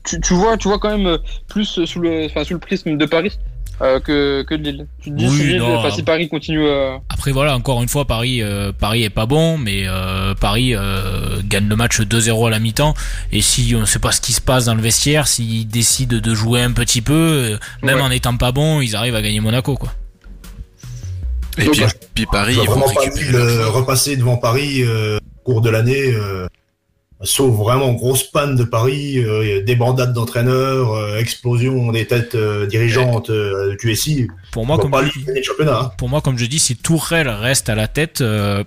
tu, 0.06 0.20
tu 0.22 0.34
vois, 0.34 0.58
tu 0.58 0.68
vois 0.68 0.80
quand 0.80 0.96
même 0.98 1.08
euh, 1.08 1.18
plus 1.48 1.86
sous 1.86 2.00
le, 2.00 2.26
enfin, 2.26 2.44
sous 2.44 2.54
le 2.54 2.60
prisme 2.60 2.98
de 2.98 3.06
Paris 3.06 3.38
euh, 3.82 4.00
que, 4.00 4.44
que 4.44 4.54
de 4.56 4.64
Lille. 4.64 4.88
Tu 5.02 5.10
te 5.12 5.16
dis 5.16 5.26
Oui, 5.28 5.38
si, 5.38 5.44
Lille- 5.44 5.58
non, 5.60 5.78
enfin, 5.78 5.90
si 5.92 6.04
Paris 6.04 6.30
continue. 6.30 6.66
euh, 6.66 6.98
Après 7.10 7.32
voilà, 7.32 7.56
encore 7.56 7.82
une 7.82 7.88
fois, 7.90 8.06
Paris, 8.06 8.42
euh, 8.42 8.72
Paris 8.72 9.04
est 9.04 9.10
pas 9.10 9.26
bon, 9.26 9.58
mais 9.58 9.84
euh, 9.88 10.34
Paris 10.36 10.76
euh, 10.76 11.42
gagne 11.46 11.68
le 11.68 11.76
match 11.76 12.00
2-0 12.02 12.48
à 12.48 12.50
la 12.50 12.60
mi-temps. 12.60 12.94
Et 13.32 13.42
si 13.42 13.74
on 13.76 13.82
ne 13.82 13.86
sait 13.86 14.00
pas 14.00 14.12
ce 14.12 14.22
qui 14.22 14.34
se 14.34 14.42
passe 14.42 14.66
dans 14.66 14.76
le 14.76 14.82
vestiaire, 14.82 15.28
s'ils 15.28 15.68
décident 15.68 16.18
de 16.20 16.34
jouer 16.36 16.62
un 16.62 16.72
petit 16.72 17.02
peu, 17.02 17.58
même 17.82 17.98
Ouais. 17.98 18.02
en 18.02 18.12
étant 18.12 18.38
pas 18.38 18.52
bon, 18.52 18.82
ils 18.82 18.96
arrivent 18.96 19.16
à 19.16 19.22
gagner 19.22 19.40
Monaco, 19.40 19.76
quoi. 19.78 19.94
Et 21.58 21.66
puis, 21.66 21.82
puis 22.16 22.26
Paris, 22.26 22.54
ils 22.54 22.60
vont 22.68 22.76
vraiment 22.76 22.94
pas 22.94 23.02
récupérer 23.02 23.34
euh, 23.36 23.50
joueurs. 23.64 23.74
repasser 23.74 24.16
devant 24.16 24.38
Paris 24.38 24.84
euh, 24.84 25.18
au 25.18 25.52
cours 25.52 25.62
de 25.62 25.70
l'année. 25.70 26.14
Sauf 27.24 27.56
vraiment 27.56 27.94
grosse 27.94 28.24
panne 28.24 28.56
de 28.56 28.64
Paris, 28.64 29.20
euh, 29.20 29.64
débandade 29.64 30.14
d'entraîneurs, 30.14 30.94
euh, 30.94 31.18
explosion 31.18 31.92
des 31.92 32.06
têtes 32.08 32.36
euh, 32.36 32.66
dirigeantes 32.66 33.30
euh, 33.30 33.72
du 33.72 33.78
QSI. 33.78 34.28
Pour 34.52 34.66
moi, 34.66 34.78
comme 34.78 34.92
je 34.92 35.70
hein. 35.70 35.92
Pour 35.98 36.10
moi, 36.10 36.22
comme 36.22 36.38
je 36.38 36.46
dis, 36.46 36.60
si 36.60 36.76
Tourelle 36.76 37.30
reste 37.30 37.70
à 37.70 37.76
la 37.76 37.88
tête, 37.88 38.22
euh, 38.22 38.64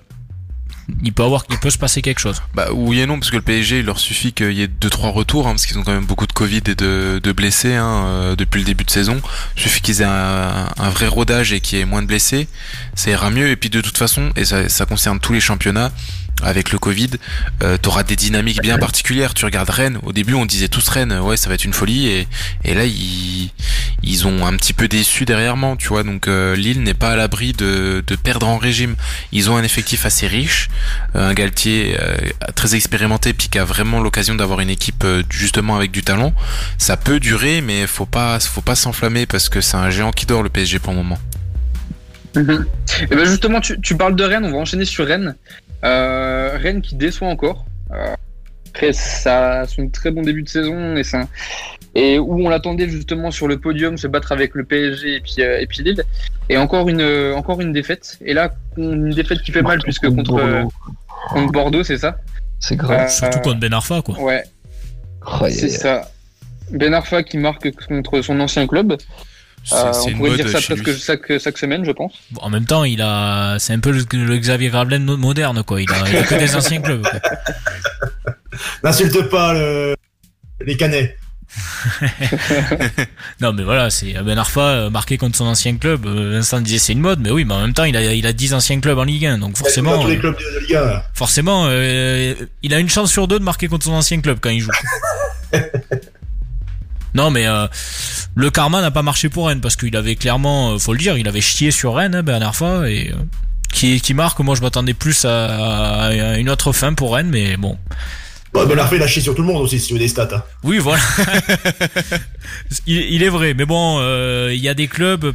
il 1.03 1.13
peut 1.13 1.23
avoir, 1.23 1.45
il 1.51 1.59
peut 1.59 1.71
se 1.71 1.79
passer 1.79 2.03
quelque 2.03 2.21
chose. 2.21 2.43
Bah 2.55 2.69
oui 2.73 3.01
et 3.01 3.07
non 3.07 3.19
parce 3.19 3.31
que 3.31 3.37
le 3.37 3.43
PSG 3.43 3.81
il 3.81 3.87
leur 3.87 3.99
suffit 3.99 4.33
qu'il 4.33 4.53
y 4.53 4.63
ait 4.63 4.69
deux 4.69 4.91
trois 4.91 5.11
retours 5.11 5.47
hein, 5.47 5.51
parce 5.51 5.67
qu'ils 5.67 5.79
ont 5.79 5.83
quand 5.83 5.95
même 5.95 6.05
beaucoup 6.05 6.27
de 6.27 6.33
Covid 6.33 6.63
et 6.67 6.75
de, 6.75 7.21
de 7.23 7.33
blessés 7.33 7.75
hein, 7.75 8.05
euh, 8.07 8.37
depuis 8.37 8.59
le 8.59 8.67
début 8.67 8.85
de 8.85 8.91
saison. 8.91 9.21
Il 9.57 9.63
suffit 9.63 9.81
qu'ils 9.81 10.03
aient 10.03 10.07
un, 10.07 10.69
un 10.77 10.91
vrai 10.91 11.07
rodage 11.07 11.53
et 11.53 11.61
qu'il 11.61 11.79
y 11.79 11.81
ait 11.81 11.87
moins 11.87 12.03
de 12.03 12.07
blessés, 12.07 12.49
ça 12.95 13.11
ira 13.11 13.31
mieux. 13.31 13.49
Et 13.49 13.57
puis 13.57 13.71
de 13.71 13.81
toute 13.81 13.97
façon, 13.97 14.31
et 14.37 14.45
ça, 14.45 14.69
ça 14.69 14.85
concerne 14.87 15.21
tous 15.21 15.33
les 15.33 15.41
championnats, 15.41 15.91
avec 16.43 16.73
le 16.73 16.79
Covid, 16.79 17.11
euh, 17.63 17.77
t'auras 17.79 18.03
des 18.03 18.17
dynamiques 18.17 18.61
bien 18.61 18.79
particulières. 18.79 19.35
Tu 19.35 19.45
regardes 19.45 19.71
Rennes, 19.71 19.99
au 20.03 20.13
début 20.13 20.35
on 20.35 20.47
disait 20.47 20.69
tous 20.69 20.87
Rennes, 20.89 21.19
ouais 21.21 21.37
ça 21.37 21.49
va 21.49 21.55
être 21.55 21.65
une 21.65 21.73
folie 21.73 22.09
et, 22.09 22.29
et 22.65 22.75
là 22.75 22.85
ils, 22.85 23.51
ils 24.03 24.27
ont 24.27 24.47
un 24.47 24.55
petit 24.57 24.73
peu 24.73 24.89
déçu 24.89 25.25
derrière 25.25 25.57
moi, 25.57 25.77
tu 25.79 25.89
vois. 25.89 26.03
Donc 26.03 26.29
euh, 26.29 26.55
Lille 26.57 26.83
n'est 26.83 26.95
pas 26.95 27.11
à 27.11 27.17
l'abri 27.17 27.53
de, 27.53 28.03
de 28.07 28.17
perdre 28.17 28.47
en 28.47 28.59
régime. 28.59 28.97
Ils 29.33 29.51
ont 29.51 29.57
un 29.57 29.63
effectif 29.63 30.07
assez 30.07 30.27
riche, 30.27 30.69
euh, 31.17 31.31
un 31.31 31.35
Galtier 31.35 31.97
euh, 32.01 32.17
très 32.55 32.75
expérimenté 32.75 33.33
puis 33.33 33.49
qui 33.49 33.59
a 33.59 33.65
vraiment 33.65 34.01
l'occasion 34.01 34.35
d'avoir 34.35 34.61
une 34.61 34.71
équipe 34.71 35.05
euh, 35.05 35.23
justement 35.31 35.77
avec 35.77 35.91
du 35.91 36.03
talent. 36.03 36.33
Ça 36.79 36.97
peut 36.97 37.21
durer 37.21 37.61
mais 37.61 37.87
faut 37.87 38.07
pas 38.07 38.39
faut 38.41 38.61
pas 38.61 38.75
s'enflammer 38.75 39.27
parce 39.27 39.49
que 39.49 39.61
c'est 39.61 39.77
un 39.77 39.91
géant 39.91 40.11
qui 40.11 40.27
dort 40.27 40.43
le 40.43 40.49
PSG 40.51 40.79
pour 40.79 40.93
le 40.93 40.99
moment. 40.99 41.19
Mhm. 42.37 42.67
Et 43.11 43.15
ben 43.15 43.25
justement, 43.25 43.61
tu, 43.61 43.81
tu 43.81 43.97
parles 43.97 44.17
de 44.17 44.25
Rennes, 44.25 44.45
on 44.45 44.51
va 44.51 44.59
enchaîner 44.59 44.85
sur 44.85 45.07
Rennes. 45.07 45.37
Euh, 45.85 46.57
Rennes 46.57 46.83
qui 46.83 46.95
déçoit 46.97 47.29
encore. 47.29 47.67
Euh, 47.93 48.15
après 48.75 48.93
ça, 48.93 49.67
son 49.67 49.89
très 49.89 50.11
bon 50.11 50.23
début 50.23 50.43
de 50.43 50.49
saison 50.49 50.97
et, 50.97 51.05
ça, 51.05 51.29
et 51.95 52.19
où 52.19 52.45
on 52.45 52.49
l'attendait 52.49 52.89
justement 52.89 53.31
sur 53.31 53.47
le 53.47 53.59
podium 53.59 53.97
se 53.97 54.09
battre 54.09 54.33
avec 54.33 54.55
le 54.55 54.65
PSG 54.65 55.17
et 55.17 55.21
puis, 55.21 55.37
euh, 55.39 55.61
et 55.61 55.67
puis 55.67 55.83
Lille. 55.83 56.03
Et 56.49 56.57
encore 56.57 56.89
une, 56.89 57.01
euh, 57.01 57.35
encore 57.37 57.61
une 57.61 57.73
défaite. 57.73 58.19
Et 58.25 58.35
là, 58.35 58.53
une 58.77 59.11
défaite 59.11 59.43
qui 59.43 59.53
fait 59.53 59.63
mal 59.63 59.79
puisque 59.79 60.09
contre, 60.09 60.39
euh, 60.39 60.65
contre 61.29 61.53
Bordeaux, 61.53 61.85
c'est 61.85 61.99
ça 61.99 62.17
C'est 62.59 62.77
grave. 62.77 63.09
Surtout 63.09 63.39
contre 63.41 63.61
Ben 63.61 63.73
Arfa, 63.73 64.03
quoi. 64.03 64.21
Ouais. 64.21 64.43
Oh, 65.25 65.47
C'est 65.49 65.69
ça. 65.69 66.11
Ben 66.71 66.93
Arfa 66.93 67.23
qui 67.23 67.39
marque 67.39 67.71
contre 67.87 68.21
son 68.23 68.41
ancien 68.41 68.67
club. 68.67 68.97
Euh, 69.73 69.93
on 70.07 70.13
pourrait 70.17 70.37
dire 70.37 70.49
ça 70.49 70.61
presque 70.61 70.97
chaque, 70.99 71.39
chaque 71.41 71.59
semaine, 71.59 71.85
je 71.85 71.91
pense. 71.93 72.13
Bon, 72.33 72.43
en 72.43 72.51
même 72.51 72.67
temps, 72.67 72.85
il 72.85 73.01
a, 73.01 73.57
c'est 73.59 73.73
un 73.73 73.81
peu 73.81 73.91
le, 73.93 74.05
le 74.13 74.39
Xavier 74.39 74.69
Gravelaine 74.69 75.05
no- 75.05 75.17
moderne, 75.17 75.63
quoi. 75.65 75.81
Il 75.81 75.91
a, 75.91 75.97
il 76.09 76.17
a 76.17 76.23
que 76.23 76.35
des 76.35 76.55
anciens 76.55 76.81
clubs. 76.83 77.03
quoi. 77.03 77.21
N'insulte 78.85 79.23
pas 79.31 79.55
le... 79.55 79.95
les 80.67 80.77
canets. 80.77 81.17
Non, 83.41 83.53
mais 83.53 83.63
voilà, 83.63 83.91
c'est 83.91 84.13
Ben 84.25 84.39
Arfa 84.39 84.61
euh, 84.61 84.91
marqué 84.91 85.19
contre 85.19 85.37
son 85.37 85.45
ancien 85.47 85.77
club. 85.77 86.07
euh, 86.07 86.33
Vincent 86.35 86.61
disait 86.61 86.79
c'est 86.79 86.93
une 86.93 87.01
mode, 87.01 87.21
mais 87.21 87.31
oui, 87.31 87.45
mais 87.45 87.55
en 87.55 87.61
même 87.61 87.75
temps, 87.75 87.85
il 87.85 87.97
a, 87.97 88.13
il 88.15 88.27
a 88.27 88.33
10 88.33 88.55
anciens 88.55 88.81
clubs 88.81 88.99
en 88.99 89.05
Ligue 89.05 89.27
1, 89.27 89.39
donc 89.39 89.57
forcément, 89.57 90.01
tous 90.01 90.09
les 90.09 90.17
euh, 90.17 90.21
clubs 90.21 90.37
de, 90.37 90.61
Ligue 90.61 90.75
1. 90.77 90.81
là. 90.85 91.07
forcément, 91.15 91.67
euh, 91.69 92.35
il 92.63 92.75
a 92.75 92.79
une 92.79 92.89
chance 92.89 93.11
sur 93.13 93.29
deux 93.29 93.39
de 93.39 93.45
marquer 93.45 93.69
contre 93.69 93.85
son 93.85 93.93
ancien 93.93 94.21
club 94.21 94.39
quand 94.41 94.51
il 94.51 94.61
joue. 94.61 94.71
Non, 97.15 97.31
mais 97.31 97.47
euh, 97.47 97.67
le 98.35 98.51
karma 98.51 98.81
n'a 98.81 98.91
pas 98.91 99.03
marché 99.03 99.29
pour 99.29 99.47
Rennes 99.47 99.61
parce 99.61 99.77
qu'il 99.77 99.97
avait 99.97 100.17
clairement, 100.17 100.73
euh, 100.73 100.79
faut 100.79 100.93
le 100.93 100.99
dire, 100.99 101.17
il 101.17 101.29
avait 101.29 101.41
chié 101.41 101.71
sur 101.71 101.95
Rennes, 101.95 102.15
hein, 102.15 102.23
Ben 102.23 102.43
Arfa, 102.43 102.89
et 102.91 103.11
euh, 103.13 103.17
qui, 103.73 104.01
qui 104.01 104.15
marque. 104.15 104.41
Moi, 104.41 104.55
je 104.57 104.61
m'attendais 104.63 104.95
plus 104.95 105.25
à, 105.25 106.07
à 106.07 106.39
une 106.39 106.51
autre 106.51 106.73
fin 106.73 106.93
pour 106.93 107.15
Rennes, 107.15 107.31
mais 107.31 107.57
bon. 107.57 107.79
Bon, 108.53 108.67
Ben 108.67 108.77
il 108.93 109.03
a 109.03 109.07
chié 109.07 109.23
sur 109.23 109.35
tout 109.35 109.43
le 109.43 109.49
monde 109.49 109.63
aussi, 109.63 109.79
si 109.81 109.89
tu 109.89 109.93
veux 109.95 109.99
des 109.99 110.09
stats. 110.09 110.29
hein. 110.33 110.43
Oui, 110.63 110.79
voilà. 110.79 111.03
il, 112.87 112.97
il 112.97 113.23
est 113.23 113.29
vrai, 113.29 113.55
mais 113.55 113.65
bon, 113.65 114.01
il 114.49 114.59
y 114.61 114.69
a 114.69 114.75
des 114.75 114.89
clubs. 114.89 115.35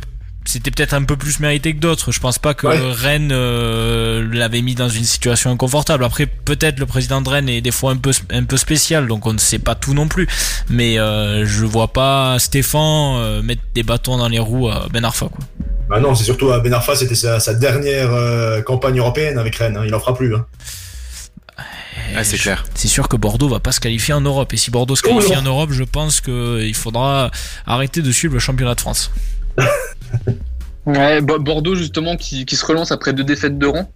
C'était 0.51 0.71
peut-être 0.71 0.95
un 0.95 1.03
peu 1.03 1.15
plus 1.15 1.39
mérité 1.39 1.75
que 1.75 1.79
d'autres. 1.79 2.11
Je 2.11 2.19
pense 2.19 2.39
pas 2.39 2.55
que 2.55 2.65
Ouais. 2.65 2.79
Rennes 2.91 3.29
euh, 3.31 4.27
l'avait 4.33 4.63
mis 4.63 4.73
dans 4.73 4.89
une 4.89 5.03
situation 5.03 5.51
inconfortable. 5.51 6.03
Après, 6.03 6.25
peut-être 6.25 6.79
le 6.79 6.87
président 6.87 7.21
de 7.21 7.29
Rennes 7.29 7.49
est 7.49 7.61
des 7.61 7.69
fois 7.69 7.91
un 7.91 7.97
peu 7.97 8.09
un 8.31 8.43
peu 8.45 8.57
spécial, 8.57 9.05
donc 9.07 9.27
on 9.27 9.33
ne 9.33 9.37
sait 9.37 9.59
pas 9.59 9.75
tout 9.75 9.93
non 9.93 10.07
plus. 10.07 10.27
Mais 10.67 10.97
euh, 10.97 11.45
je 11.45 11.65
vois 11.65 11.89
pas 11.89 12.39
Stéphane 12.39 12.79
euh, 12.81 13.41
mettre 13.43 13.61
des 13.75 13.83
bâtons 13.83 14.17
dans 14.17 14.27
les 14.27 14.39
roues 14.39 14.69
à 14.69 14.87
Ben 14.91 15.05
Arfa. 15.05 15.27
Quoi. 15.27 15.45
Bah 15.87 15.99
non, 15.99 16.15
c'est 16.15 16.23
surtout 16.23 16.49
à 16.51 16.59
Ben 16.59 16.73
Arfa, 16.73 16.95
c'était 16.95 17.13
sa, 17.13 17.39
sa 17.39 17.53
dernière 17.53 18.11
euh, 18.11 18.63
campagne 18.63 18.97
européenne 18.97 19.37
avec 19.37 19.55
Rennes. 19.55 19.77
hein. 19.77 19.83
Il 19.85 19.93
en 19.93 19.99
fera 19.99 20.15
plus. 20.15 20.33
Hein. 20.35 20.47
Ah, 22.15 22.23
c'est 22.23 22.37
clair. 22.39 22.65
C'est 22.73 22.87
sûr 22.87 23.07
que 23.07 23.17
Bordeaux 23.17 23.49
va 23.49 23.59
pas 23.59 23.71
se 23.71 23.79
qualifier 23.79 24.15
en 24.15 24.21
Europe. 24.21 24.51
Et 24.53 24.57
si 24.57 24.71
Bordeaux 24.71 24.95
se 24.95 25.03
qualifie 25.03 25.35
en 25.35 25.43
Europe, 25.43 25.69
je 25.71 25.83
pense 25.83 26.21
qu'il 26.21 26.73
faudra 26.75 27.29
arrêter 27.67 28.01
de 28.01 28.11
suivre 28.11 28.33
le 28.33 28.39
championnat 28.39 28.73
de 28.73 28.81
France. 28.81 29.11
Ouais, 30.85 31.21
Bo- 31.21 31.39
Bordeaux 31.39 31.75
justement 31.75 32.15
qui, 32.15 32.45
qui 32.45 32.55
se 32.55 32.65
relance 32.65 32.91
après 32.91 33.13
deux 33.13 33.23
défaites 33.23 33.59
de 33.59 33.67
rang, 33.67 33.89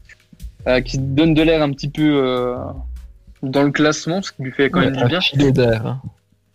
euh, 0.68 0.82
qui 0.82 0.98
donne 1.00 1.34
de 1.34 1.42
l'air 1.42 1.62
un 1.64 1.72
petit 1.72 1.90
peu 1.90 2.04
euh, 2.24 2.56
dans 3.42 3.64
le 3.64 3.72
classement, 3.72 4.22
ce 4.22 4.32
qui 4.32 4.44
lui 4.44 4.52
fait 4.52 4.70
quand 4.70 4.82
même 4.82 4.96
du 4.96 5.06
bien. 5.06 5.22
filet 5.22 5.52
d'air. 5.52 5.86
hein. 5.88 6.02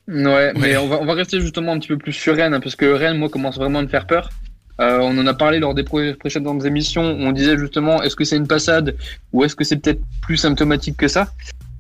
Ouais, 0.07 0.53
mais 0.57 0.77
on 0.77 0.87
va, 0.89 0.99
on 1.01 1.05
va 1.07 1.15
rester 1.15 1.41
justement 1.41 1.73
un 1.73 1.79
petit 1.79 1.89
peu 1.89 1.99
plus 1.99 2.13
sur 2.13 2.37
Rennes, 2.37 2.55
hein, 2.55 2.61
parce 2.61 2.77
que 2.77 2.87
Rennes, 2.87 3.19
moi, 3.19 3.29
commence 3.29 3.57
vraiment 3.57 3.81
à 3.81 3.83
me 3.83 3.89
faire 3.89 4.07
peur. 4.07 4.31
Euh, 4.81 5.01
on 5.03 5.19
en 5.19 5.27
a 5.27 5.35
parlé 5.35 5.59
lors 5.59 5.75
des 5.75 5.83
pré- 5.83 6.15
précédentes 6.15 6.65
émissions, 6.65 7.03
on 7.03 7.33
disait 7.33 7.59
justement, 7.59 8.01
est-ce 8.03 8.15
que 8.15 8.25
c'est 8.25 8.37
une 8.37 8.47
passade 8.47 8.95
ou 9.33 9.43
est-ce 9.45 9.57
que 9.57 9.65
c'est 9.65 9.77
peut-être 9.77 10.01
plus 10.23 10.37
symptomatique 10.37 10.97
que 10.97 11.09
ça? 11.09 11.29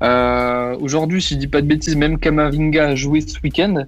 Euh, 0.02 0.76
Aujourd'hui, 0.80 1.22
si 1.22 1.34
je 1.34 1.38
dis 1.38 1.46
pas 1.46 1.60
de 1.62 1.66
bêtises, 1.66 1.94
même 1.96 2.18
Kamavinga 2.18 2.88
a 2.88 2.94
joué 2.96 3.20
ce 3.20 3.38
week-end, 3.42 3.84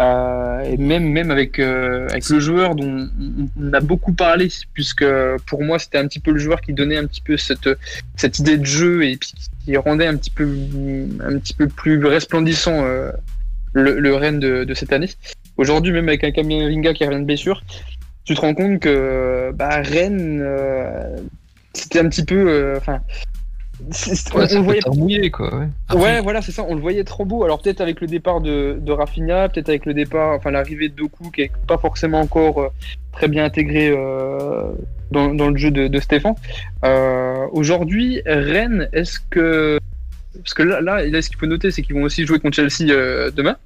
euh, 0.00 0.60
et 0.62 0.76
même 0.76 1.04
même 1.04 1.30
avec 1.30 1.58
euh, 1.58 2.08
avec 2.08 2.28
le 2.28 2.40
joueur 2.40 2.74
dont 2.74 3.08
on- 3.60 3.72
a 3.72 3.80
beaucoup 3.80 4.12
parlé, 4.12 4.48
puisque 4.72 5.04
pour 5.46 5.62
moi 5.62 5.78
c'était 5.78 5.98
un 5.98 6.06
petit 6.08 6.20
peu 6.20 6.32
le 6.32 6.38
joueur 6.38 6.60
qui 6.60 6.72
donnait 6.72 6.96
un 6.96 7.06
petit 7.06 7.20
peu 7.20 7.36
cette 7.36 7.68
cette 8.16 8.38
idée 8.40 8.56
de 8.58 8.64
jeu 8.64 9.04
et 9.04 9.16
puis 9.16 9.32
qui 9.64 9.76
rendait 9.76 10.06
un 10.06 10.16
petit 10.16 10.30
peu 10.30 10.48
un 11.24 11.38
petit 11.38 11.54
peu 11.54 11.68
plus 11.68 12.04
resplendissant 12.04 12.84
euh, 12.84 13.10
le, 13.72 13.98
le 14.00 14.14
Rennes 14.14 14.40
de, 14.40 14.64
de 14.64 14.74
cette 14.74 14.92
année. 14.92 15.10
Aujourd'hui, 15.56 15.92
même 15.92 16.08
avec 16.08 16.24
un 16.24 16.32
Kamavinga 16.32 16.92
qui 16.94 17.04
revient 17.04 17.20
de 17.20 17.24
blessure, 17.24 17.62
tu 18.24 18.34
te 18.34 18.40
rends 18.40 18.54
compte 18.54 18.80
que 18.80 19.52
bah, 19.54 19.80
Rennes, 19.82 20.40
euh, 20.42 21.16
c'était 21.72 22.00
un 22.00 22.08
petit 22.08 22.24
peu. 22.24 22.48
euh, 22.48 22.76
Enfin, 22.76 23.00
on, 23.86 24.38
Ouais, 24.38 24.44
on 24.44 24.48
ça 24.48 24.54
le 24.54 24.60
peut 24.60 24.64
voyait. 24.64 24.78
être 24.78 24.94
mouillé, 24.94 25.30
quoi. 25.30 25.54
Ouais. 25.54 25.66
Après- 25.88 26.02
Ouais, 26.02 26.20
voilà, 26.20 26.42
c'est 26.42 26.52
ça. 26.52 26.64
On 26.68 26.74
le 26.74 26.80
voyait 26.80 27.04
trop 27.04 27.24
beau. 27.24 27.44
Alors 27.44 27.60
peut-être 27.60 27.80
avec 27.80 28.00
le 28.00 28.06
départ 28.06 28.40
de, 28.40 28.78
de 28.80 28.92
Rafinha, 28.92 29.48
peut-être 29.48 29.68
avec 29.68 29.86
le 29.86 29.94
départ, 29.94 30.34
enfin 30.36 30.50
l'arrivée 30.50 30.88
de 30.88 30.94
Doku 30.94 31.30
qui 31.30 31.42
est 31.42 31.52
pas 31.66 31.78
forcément 31.78 32.20
encore 32.20 32.60
euh, 32.60 32.68
très 33.12 33.28
bien 33.28 33.44
intégré 33.44 33.90
euh, 33.90 34.70
dans, 35.10 35.34
dans 35.34 35.50
le 35.50 35.56
jeu 35.56 35.70
de, 35.70 35.88
de 35.88 35.98
Stéphane. 36.00 36.34
Euh, 36.84 37.46
Aujourd'hui, 37.52 38.22
Rennes, 38.26 38.88
est-ce 38.92 39.18
que 39.30 39.78
parce 40.42 40.54
que 40.54 40.62
là, 40.64 40.80
là, 40.80 41.06
là, 41.06 41.22
ce 41.22 41.28
qu'il 41.28 41.38
faut 41.38 41.46
noter, 41.46 41.70
c'est 41.70 41.82
qu'ils 41.82 41.94
vont 41.94 42.02
aussi 42.02 42.26
jouer 42.26 42.40
contre 42.40 42.56
Chelsea 42.56 42.90
euh, 42.90 43.30
demain. 43.30 43.56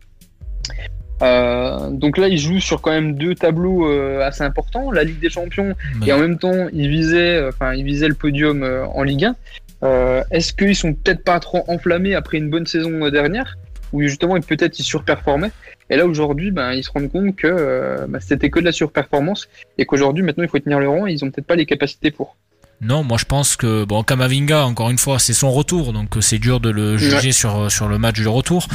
Euh, 1.22 1.90
donc 1.90 2.16
là, 2.16 2.28
ils 2.28 2.38
jouent 2.38 2.60
sur 2.60 2.80
quand 2.80 2.92
même 2.92 3.14
deux 3.16 3.34
tableaux 3.34 3.88
euh, 3.90 4.20
assez 4.24 4.42
importants, 4.44 4.92
la 4.92 5.02
Ligue 5.02 5.18
des 5.18 5.30
Champions 5.30 5.74
Mais- 5.98 6.06
et 6.08 6.12
en 6.12 6.18
même 6.18 6.38
temps, 6.38 6.68
ils 6.72 6.88
visaient, 6.88 7.36
euh, 7.36 7.48
enfin, 7.48 7.74
ils 7.74 7.84
visaient 7.84 8.06
le 8.06 8.14
podium 8.14 8.62
euh, 8.62 8.84
en 8.86 9.02
Ligue 9.02 9.24
1. 9.24 9.34
Euh, 9.82 10.22
Est-ce 10.30 10.52
qu'ils 10.52 10.76
sont 10.76 10.94
peut-être 10.94 11.24
pas 11.24 11.38
trop 11.40 11.64
enflammés 11.68 12.14
après 12.14 12.38
une 12.38 12.50
bonne 12.50 12.66
saison 12.66 13.08
dernière, 13.10 13.56
où 13.92 14.02
justement 14.02 14.38
peut-être 14.40 14.78
ils 14.78 14.84
surperformaient 14.84 15.52
Et 15.90 15.96
là 15.96 16.06
aujourd'hui, 16.06 16.50
ben, 16.50 16.72
ils 16.72 16.82
se 16.82 16.90
rendent 16.90 17.10
compte 17.10 17.36
que 17.36 17.46
euh, 17.46 18.06
ben, 18.08 18.20
c'était 18.20 18.50
que 18.50 18.60
de 18.60 18.64
la 18.64 18.72
surperformance 18.72 19.48
et 19.78 19.86
qu'aujourd'hui 19.86 20.22
maintenant 20.22 20.44
il 20.44 20.50
faut 20.50 20.58
tenir 20.58 20.80
le 20.80 20.88
rang. 20.88 21.06
Et 21.06 21.12
ils 21.12 21.24
ont 21.24 21.30
peut-être 21.30 21.46
pas 21.46 21.56
les 21.56 21.66
capacités 21.66 22.10
pour. 22.10 22.36
Non, 22.80 23.02
moi 23.02 23.18
je 23.18 23.24
pense 23.24 23.56
que 23.56 23.84
bon 23.84 24.04
Kamavinga 24.04 24.64
encore 24.64 24.90
une 24.90 24.98
fois 24.98 25.18
c'est 25.18 25.32
son 25.32 25.50
retour 25.50 25.92
donc 25.92 26.16
euh, 26.16 26.20
c'est 26.20 26.38
dur 26.38 26.60
de 26.60 26.70
le 26.70 26.96
juger 26.96 27.32
sur 27.32 27.72
sur 27.72 27.88
le 27.88 27.98
match 27.98 28.14
du 28.14 28.28
retour. 28.28 28.68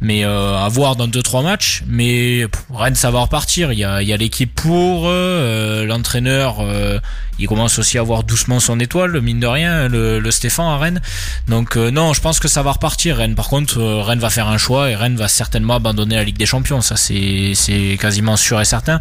Mais 0.00 0.24
euh, 0.24 0.56
à 0.56 0.68
voir 0.68 0.94
dans 0.94 1.08
deux 1.08 1.22
trois 1.24 1.42
matchs. 1.42 1.82
Mais 1.88 2.46
pff, 2.46 2.62
Rennes 2.72 2.94
ça 2.94 3.10
va 3.10 3.20
repartir. 3.20 3.72
Il 3.72 3.78
y 3.80 3.84
a 3.84 4.00
il 4.00 4.06
y 4.06 4.12
a 4.12 4.16
l'équipe 4.16 4.54
pour 4.54 5.08
euh, 5.08 5.84
l'entraîneur 5.86 6.58
euh, 6.60 7.00
il 7.40 7.46
commence 7.46 7.78
aussi 7.78 7.98
à 7.98 8.00
avoir 8.00 8.24
doucement 8.24 8.58
son 8.58 8.80
étoile 8.80 9.20
mine 9.20 9.38
de 9.38 9.46
rien 9.46 9.88
le, 9.88 10.18
le 10.20 10.30
Stéphane 10.30 10.66
à 10.66 10.78
Rennes. 10.78 11.00
Donc 11.48 11.76
euh, 11.76 11.90
non 11.90 12.12
je 12.12 12.20
pense 12.20 12.38
que 12.38 12.46
ça 12.46 12.62
va 12.62 12.70
repartir 12.70 13.16
Rennes. 13.16 13.34
Par 13.34 13.48
contre 13.48 13.80
euh, 13.80 14.02
Rennes 14.02 14.20
va 14.20 14.30
faire 14.30 14.46
un 14.46 14.58
choix 14.58 14.88
et 14.88 14.94
Rennes 14.94 15.16
va 15.16 15.26
certainement 15.26 15.74
abandonner 15.74 16.14
la 16.14 16.22
Ligue 16.22 16.38
des 16.38 16.46
Champions. 16.46 16.80
Ça 16.80 16.94
c'est 16.94 17.54
c'est 17.56 17.98
quasiment 18.00 18.36
sûr 18.36 18.60
et 18.60 18.64
certain 18.64 19.00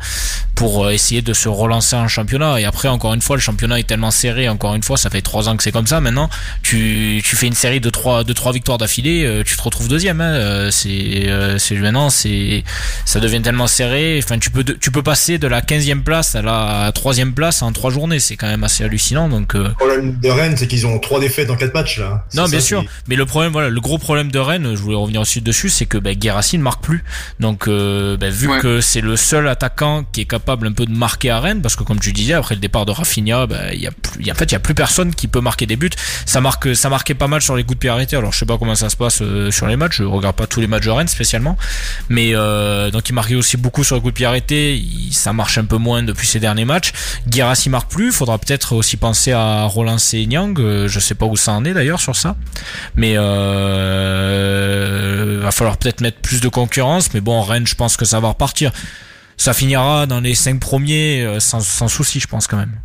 pour 0.57 0.85
euh, 0.85 0.89
essayer 0.89 1.21
de 1.21 1.33
se 1.33 1.47
relancer 1.47 1.95
en 1.95 2.07
championnat. 2.07 2.59
Et 2.59 2.65
après, 2.65 2.87
encore 2.87 3.13
une 3.13 3.21
fois, 3.21 3.35
le 3.35 3.41
championnat 3.41 3.79
est 3.79 3.83
tellement 3.83 4.09
serré. 4.11 4.46
Encore 4.49 4.75
une 4.75 4.83
fois, 4.83 4.97
ça 4.97 5.09
fait 5.09 5.21
trois 5.21 5.49
ans 5.49 5.57
que 5.57 5.63
c'est 5.63 5.71
comme 5.71 5.87
ça. 5.87 6.01
Maintenant, 6.01 6.29
tu, 6.63 7.21
tu 7.23 7.35
fais 7.35 7.47
une 7.47 7.53
série 7.53 7.79
de 7.79 7.89
trois, 7.89 8.23
de 8.23 8.33
trois 8.33 8.51
victoires 8.51 8.77
d'affilée, 8.77 9.25
euh, 9.25 9.43
tu 9.43 9.55
te 9.57 9.61
retrouves 9.61 9.87
deuxième. 9.87 10.21
Hein. 10.21 10.33
Euh, 10.33 10.71
C'est, 10.71 11.27
euh, 11.29 11.57
c'est 11.57 11.75
maintenant, 11.75 12.09
c'est, 12.09 12.63
ça 13.05 13.19
devient 13.19 13.41
tellement 13.41 13.67
serré. 13.67 14.19
Enfin, 14.23 14.37
tu 14.39 14.49
peux, 14.51 14.63
tu 14.63 14.91
peux 14.91 15.03
passer 15.03 15.37
de 15.37 15.47
la 15.47 15.61
15e 15.61 16.01
place 16.03 16.35
à 16.35 16.41
la 16.41 16.91
troisième 16.93 17.33
place 17.33 17.61
en 17.61 17.71
trois 17.71 17.91
journées. 17.91 18.19
C'est 18.19 18.35
quand 18.35 18.47
même 18.47 18.63
assez 18.63 18.83
hallucinant. 18.83 19.29
Donc, 19.29 19.53
Le 19.53 19.73
problème 19.73 20.19
de 20.19 20.29
Rennes, 20.29 20.55
c'est 20.57 20.67
qu'ils 20.67 20.85
ont 20.87 20.99
trois 20.99 21.19
défaites 21.19 21.49
en 21.49 21.55
quatre 21.55 21.73
matchs 21.73 21.99
là. 21.99 22.25
Non, 22.33 22.45
ça 22.45 22.51
bien 22.51 22.59
sûr. 22.59 22.83
Mais 23.07 23.15
le 23.15 23.25
problème, 23.25 23.51
voilà, 23.51 23.69
le 23.69 23.81
gros 23.81 23.97
problème 23.97 24.31
de 24.31 24.39
Rennes, 24.39 24.75
je 24.75 24.81
voulais 24.81 24.95
revenir 24.97 25.21
aussi 25.21 25.41
dessus, 25.41 25.69
c'est 25.69 25.85
que 25.85 25.97
ben, 25.97 26.15
Guérassi 26.15 26.57
ne 26.57 26.63
marque 26.63 26.83
plus. 26.83 27.03
Donc, 27.39 27.67
euh, 27.67 28.17
ben, 28.17 28.29
vu 28.31 28.47
Ouais. 28.47 28.59
que 28.59 28.81
c'est 28.81 29.01
le 29.01 29.15
seul 29.17 29.47
attaquant 29.47 30.05
qui 30.11 30.21
est 30.21 30.25
capable 30.25 30.67
un 30.67 30.71
peu 30.71 30.85
de 30.85 30.91
marquer 30.91 31.29
à 31.31 31.39
Rennes, 31.39 31.61
parce 31.61 31.75
que 31.75 31.83
comme 31.83 31.99
tu 31.99 32.13
disais, 32.13 32.33
après 32.33 32.55
le 32.55 32.61
départ 32.61 32.85
de 32.85 32.91
Rafinha, 32.91 33.45
ben, 33.47 33.69
il 33.73 33.81
y 33.81 33.87
a 33.87 33.91
plus, 33.91 34.23
y 34.23 34.31
a- 34.31 34.35
fait, 34.37 34.45
il 34.45 34.51
y 34.53 34.55
a 34.55 34.59
plus 34.59 34.73
personne 34.75 35.13
qui 35.13 35.27
peut 35.27 35.41
marquer 35.41 35.65
des 35.65 35.75
buts. 35.75 35.89
Ça 36.25 36.39
marque, 36.41 36.75
ça 36.75 36.89
marquait 36.89 37.13
pas 37.15 37.27
mal 37.27 37.41
sur 37.41 37.55
les 37.55 37.63
coups 37.63 37.75
de 37.75 37.79
pied 37.79 37.89
arrêtés. 37.89 38.15
Alors, 38.15 38.31
je 38.33 38.39
sais 38.39 38.45
pas 38.45 38.57
comment 38.57 38.75
ça 38.75 38.89
se 38.89 38.95
passe 38.95 39.19
euh, 39.21 39.51
sur 39.51 39.67
les 39.67 39.75
matchs. 39.75 39.97
Je 39.97 40.03
regarde 40.03 40.35
pas 40.35 40.47
tous 40.47 40.61
les 40.61 40.67
matchs 40.67 40.85
de 40.85 40.91
Rennes 40.91 41.07
spécialement, 41.07 41.57
mais 42.09 42.31
euh, 42.33 42.91
donc 42.91 43.09
il 43.09 43.13
marquait 43.13 43.35
aussi 43.35 43.57
beaucoup 43.57 43.83
sur 43.83 43.95
les 43.95 44.01
coups 44.01 44.13
de 44.13 44.17
pied 44.17 44.25
arrêtés. 44.25 44.75
Il- 44.77 45.13
ça 45.13 45.33
marche 45.33 45.57
un 45.57 45.65
peu 45.65 45.77
moins 45.77 46.03
depuis 46.03 46.27
ces 46.27 46.39
derniers 46.39 46.65
matchs. 46.65 46.91
Guérassi 47.27 47.69
marque 47.69 47.89
plus. 47.91 48.11
Faudra 48.11 48.37
peut-être 48.37 48.73
aussi 48.73 48.97
penser 48.97 49.31
à 49.31 49.63
relancer 49.65 50.25
Nyang. 50.27 50.59
Euh, 50.59 50.87
je 50.87 50.99
sais 50.99 51.15
pas 51.15 51.25
où 51.25 51.35
ça 51.35 51.51
en 51.53 51.65
est 51.65 51.73
d'ailleurs 51.73 51.99
sur 51.99 52.15
ça. 52.15 52.35
Mais 52.95 53.13
euh, 54.07 55.39
va 55.41 55.51
falloir 55.51 55.77
peut-être 55.77 56.01
mettre 56.01 56.19
plus 56.19 56.41
de 56.41 56.49
concurrence. 56.49 57.13
Mais 57.13 57.21
bon, 57.21 57.41
Rennes, 57.41 57.67
je 57.67 57.75
pense 57.75 57.97
que 57.97 58.05
ça 58.05 58.19
va 58.19 58.29
repartir. 58.29 58.71
Ça 59.37 59.53
finira 59.53 60.05
dans 60.07 60.19
les 60.19 60.35
cinq 60.35 60.59
premiers 60.59 61.21
euh, 61.23 61.39
sans, 61.39 61.59
sans 61.61 61.87
souci, 61.87 62.19
je 62.19 62.27
pense 62.27 62.47
quand 62.47 62.57
même. 62.57 62.79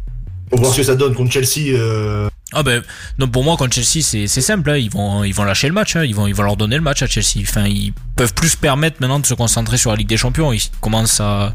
Faut 0.53 0.59
voir 0.59 0.73
ce 0.73 0.77
que 0.79 0.83
ça 0.83 0.95
donne 0.95 1.15
contre 1.15 1.33
Chelsea. 1.33 1.73
euh, 1.75 2.29
Ah 2.53 2.63
ben 2.63 2.83
non 3.19 3.27
pour 3.29 3.43
moi 3.45 3.57
contre 3.57 3.75
Chelsea 3.75 4.03
c'est 4.05 4.27
c'est 4.27 4.41
simple 4.43 4.71
hein. 4.71 4.77
ils 4.77 4.91
vont 4.91 5.25
ils 5.25 5.33
vont 5.35 5.45
lâcher 5.45 5.67
le 5.69 5.73
match 5.75 5.97
hein. 5.97 6.05
ils 6.05 6.15
vont 6.15 6.27
ils 6.27 6.35
vont 6.35 6.43
leur 6.43 6.57
donner 6.57 6.77
le 6.77 6.83
match 6.83 7.03
à 7.03 7.07
Chelsea 7.07 7.41
enfin 7.43 7.65
ils 7.67 7.93
peuvent 8.17 8.35
plus 8.35 8.51
se 8.51 8.57
permettre 8.59 8.99
maintenant 9.01 9.19
de 9.21 9.27
se 9.27 9.35
concentrer 9.35 9.79
sur 9.79 9.91
la 9.91 9.97
Ligue 9.97 10.09
des 10.09 10.19
Champions 10.19 10.53
ils 10.53 10.63
commencent 10.83 11.21
à, 11.21 11.55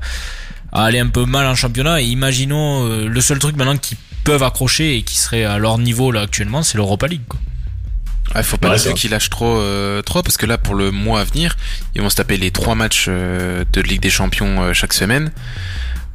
à 0.72 0.84
aller 0.86 1.00
un 1.00 1.08
peu 1.10 1.26
mal 1.26 1.46
en 1.46 1.54
championnat 1.56 2.02
et 2.02 2.06
imaginons 2.06 2.88
euh, 2.90 3.08
le 3.08 3.22
seul 3.22 3.38
truc 3.38 3.56
maintenant 3.56 3.78
qu'ils 3.78 3.98
peuvent 4.24 4.44
accrocher 4.44 4.98
et 4.98 5.04
qui 5.04 5.18
serait 5.20 5.44
à 5.46 5.60
leur 5.60 5.78
niveau 5.78 6.12
là 6.12 6.22
actuellement 6.22 6.64
c'est 6.64 6.78
l'Europa 6.78 7.08
League 7.08 7.22
quoi. 7.30 7.40
Ah, 8.36 8.44
faut 8.44 8.58
pas 8.58 8.72
Ouais, 8.76 8.94
qu'ils 8.94 9.12
lâchent 9.12 9.30
trop, 9.30 9.58
euh, 9.58 10.02
trop, 10.02 10.22
parce 10.22 10.36
que 10.36 10.46
là, 10.46 10.58
pour 10.58 10.76
le 10.76 10.92
mois 10.92 11.22
à 11.22 11.24
venir, 11.24 11.56
ils 11.96 12.02
vont 12.02 12.10
se 12.10 12.18
taper 12.18 12.36
les 12.36 12.52
trois 12.52 12.76
matchs 12.76 13.06
euh, 13.08 13.64
de 13.72 13.80
Ligue 13.82 14.02
des 14.02 14.10
Champions 14.10 14.62
euh, 14.64 14.74
chaque 14.74 14.92
semaine. 14.92 15.32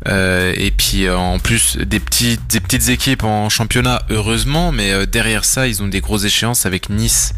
Euh, 0.09 0.53
et 0.57 0.73
puis 0.73 1.07
euh, 1.07 1.17
en 1.17 1.39
plus 1.39 1.77
des 1.77 2.01
petites 2.01 2.41
des 2.51 2.59
petites 2.59 2.89
équipes 2.89 3.23
en 3.23 3.49
championnat 3.49 4.03
heureusement 4.11 4.73
mais 4.73 4.91
euh, 4.91 5.07
derrière 5.07 5.45
ça 5.45 5.69
ils 5.69 5.81
ont 5.81 5.87
des 5.87 6.01
grosses 6.01 6.25
échéances 6.25 6.67
avec 6.67 6.91
Nice 6.91 7.35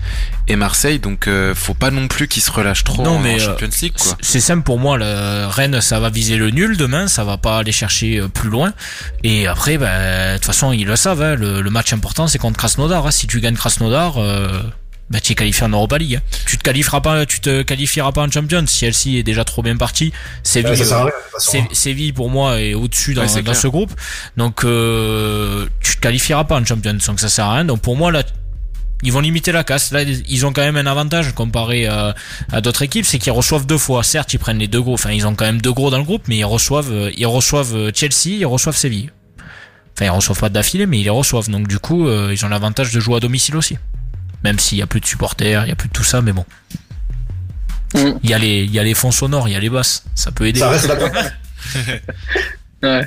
et 0.49 0.57
Marseille 0.57 0.99
donc 0.99 1.29
euh, 1.29 1.55
faut 1.55 1.75
pas 1.75 1.91
non 1.91 2.09
plus 2.09 2.27
qu'ils 2.27 2.43
se 2.43 2.51
relâchent 2.51 2.85
trop 2.85 3.03
Non, 3.03 3.17
en, 3.17 3.19
mais, 3.19 3.33
en 3.35 3.37
euh, 3.37 3.39
Champions 3.39 3.69
League 3.83 3.93
quoi. 4.01 4.17
C'est- 4.23 4.41
simple 4.41 4.63
pour 4.63 4.79
moi. 4.79 4.97
Le 4.99 5.47
Rennes, 5.47 5.81
ça 5.81 6.01
va 6.01 6.09
viser 6.11 6.37
le 6.37 6.51
nul 6.51 6.77
demain. 6.77 7.07
Ça 7.09 7.25
va 7.25 7.37
pas 7.39 7.59
aller 7.59 7.73
chercher 7.73 8.19
euh, 8.21 8.29
plus 8.29 8.51
loin. 8.51 8.73
Et 9.23 9.47
après, 9.47 9.79
bah, 9.79 10.33
de 10.33 10.37
toute 10.37 10.45
façon, 10.45 10.73
ils 10.73 10.85
le 10.87 10.97
savent. 10.97 11.23
hein, 11.23 11.35
le, 11.35 11.63
le 11.63 11.71
match 11.71 11.93
important, 11.95 12.27
c'est 12.27 12.39
contre 12.39 12.59
Krasnodar. 12.59 13.07
hein. 13.07 13.11
Si 13.11 13.27
tu 13.27 13.41
gagnes 13.41 13.55
Krasnodar, 13.57 14.19
euh, 14.19 14.61
bah, 15.11 15.21
tu 15.21 15.33
es 15.33 15.35
qualifié 15.35 15.65
en 15.65 15.69
Europa 15.71 15.99
League. 15.99 16.17
hein. 16.17 16.37
Tu 16.47 16.57
te 16.59 16.63
qualifieras 16.63 17.01
pas, 17.01 17.27
tu 17.27 17.41
te 17.41 17.63
qualifieras 17.63 18.13
pas 18.13 18.23
en 18.23 18.31
Champions. 18.31 18.65
Si 18.67 18.79
Chelsea 18.81 19.19
est 19.19 19.23
déjà 19.23 19.45
trop 19.45 19.63
bien 19.63 19.77
parti, 19.77 20.13
Séville, 20.43 20.71
Ouais, 20.71 20.77
ça 20.77 21.05
euh, 21.05 21.11
hein. 21.61 21.67
Séville 21.73 22.13
pour 22.13 22.31
moi 22.31 22.61
est 22.61 22.75
au-dessus 22.75 23.15
dans, 23.15 23.23
Ouais, 23.23 23.55
ce 23.55 23.69
groupe. 23.69 23.93
Donc, 24.37 24.65
euh, 24.65 25.67
tu 25.83 25.97
te 25.97 26.01
qualifieras 26.01 26.45
pas 26.45 26.57
en 26.61 26.65
Champions. 26.65 26.97
Donc 27.07 27.21
ça 27.21 27.29
sert 27.29 27.45
à 27.47 27.55
rien. 27.55 27.65
Donc 27.65 27.81
pour 27.81 27.97
moi 27.97 28.11
là. 28.13 28.23
Ils 29.03 29.13
vont 29.13 29.21
limiter 29.21 29.53
la 29.53 29.65
casse. 29.65 29.91
Là, 29.93 30.03
ils 30.03 30.47
ont 30.47 30.53
quand 30.55 30.63
même 30.63 30.77
un 30.79 30.87
avantage 30.87 31.33
comparé 31.33 31.85
à, 31.87 32.15
à 32.51 32.63
d'autres 32.63 32.81
équipes, 32.81 33.05
c'est 33.05 33.19
qu'ils 33.19 33.33
reçoivent 33.33 33.67
deux 33.67 33.77
fois. 33.77 34.03
Certes, 34.03 34.33
ils 34.33 34.39
prennent 34.39 34.57
les 34.59 34.69
deux 34.69 34.81
gros. 34.81 34.95
Enfin, 34.95 35.11
ils 35.11 35.27
ont 35.27 35.35
quand 35.35 35.45
même 35.45 35.61
deux 35.61 35.73
gros 35.75 35.91
dans 35.91 35.99
le 35.99 36.05
groupe, 36.05 36.23
mais 36.27 36.39
ils 36.39 36.45
reçoivent, 36.45 36.91
euh, 36.91 37.11
ils 37.15 37.27
reçoivent 37.27 37.75
euh, 37.77 37.91
Chelsea, 37.95 38.37
ils 38.39 38.47
reçoivent 38.47 38.77
Séville. 38.77 39.11
Enfin, 39.95 40.07
ils 40.07 40.11
reçoivent 40.11 40.41
pas 40.41 40.49
d'affilée, 40.49 40.87
mais 40.87 41.01
ils 41.01 41.05
les 41.05 41.11
reçoivent. 41.11 41.51
Donc, 41.51 41.69
du 41.69 41.79
coup, 41.79 42.09
euh, 42.09 42.31
ils 42.33 42.47
ont 42.47 42.49
l'avantage 42.49 42.93
de 42.93 43.01
jouer 43.01 43.17
à 43.17 43.21
domicile 43.21 43.57
aussi. 43.57 43.77
Même 44.45 44.59
s'il 44.59 44.79
y 44.79 44.83
a 44.83 44.87
plus 44.87 45.01
de 45.01 45.07
supporters, 45.07 45.65
il 45.65 45.71
y 45.71 45.73
a 45.73 45.77
plus 45.77 45.89
de 45.89 45.93
tout 45.93 46.05
ça, 46.05 46.23
mais 46.23 46.33
bon. 46.33 46.45
Mm. 47.95 48.19
Il 48.23 48.31
y 48.31 48.35
a 48.35 48.39
les, 48.39 48.65
il 48.65 48.73
y 48.73 48.79
a 48.79 48.85
les 48.85 48.95
fonds 48.95 49.11
sonores, 49.11 49.49
il 49.49 49.53
y 49.53 49.57
a 49.57 49.61
les 49.61 49.71
basses. 49.71 50.05
Ça 50.15 50.31
peut 50.33 50.47
aider. 50.47 50.61
Ça 50.61 50.69
reste 50.69 50.89
la 50.89 50.97
Ouais. 53.01 53.05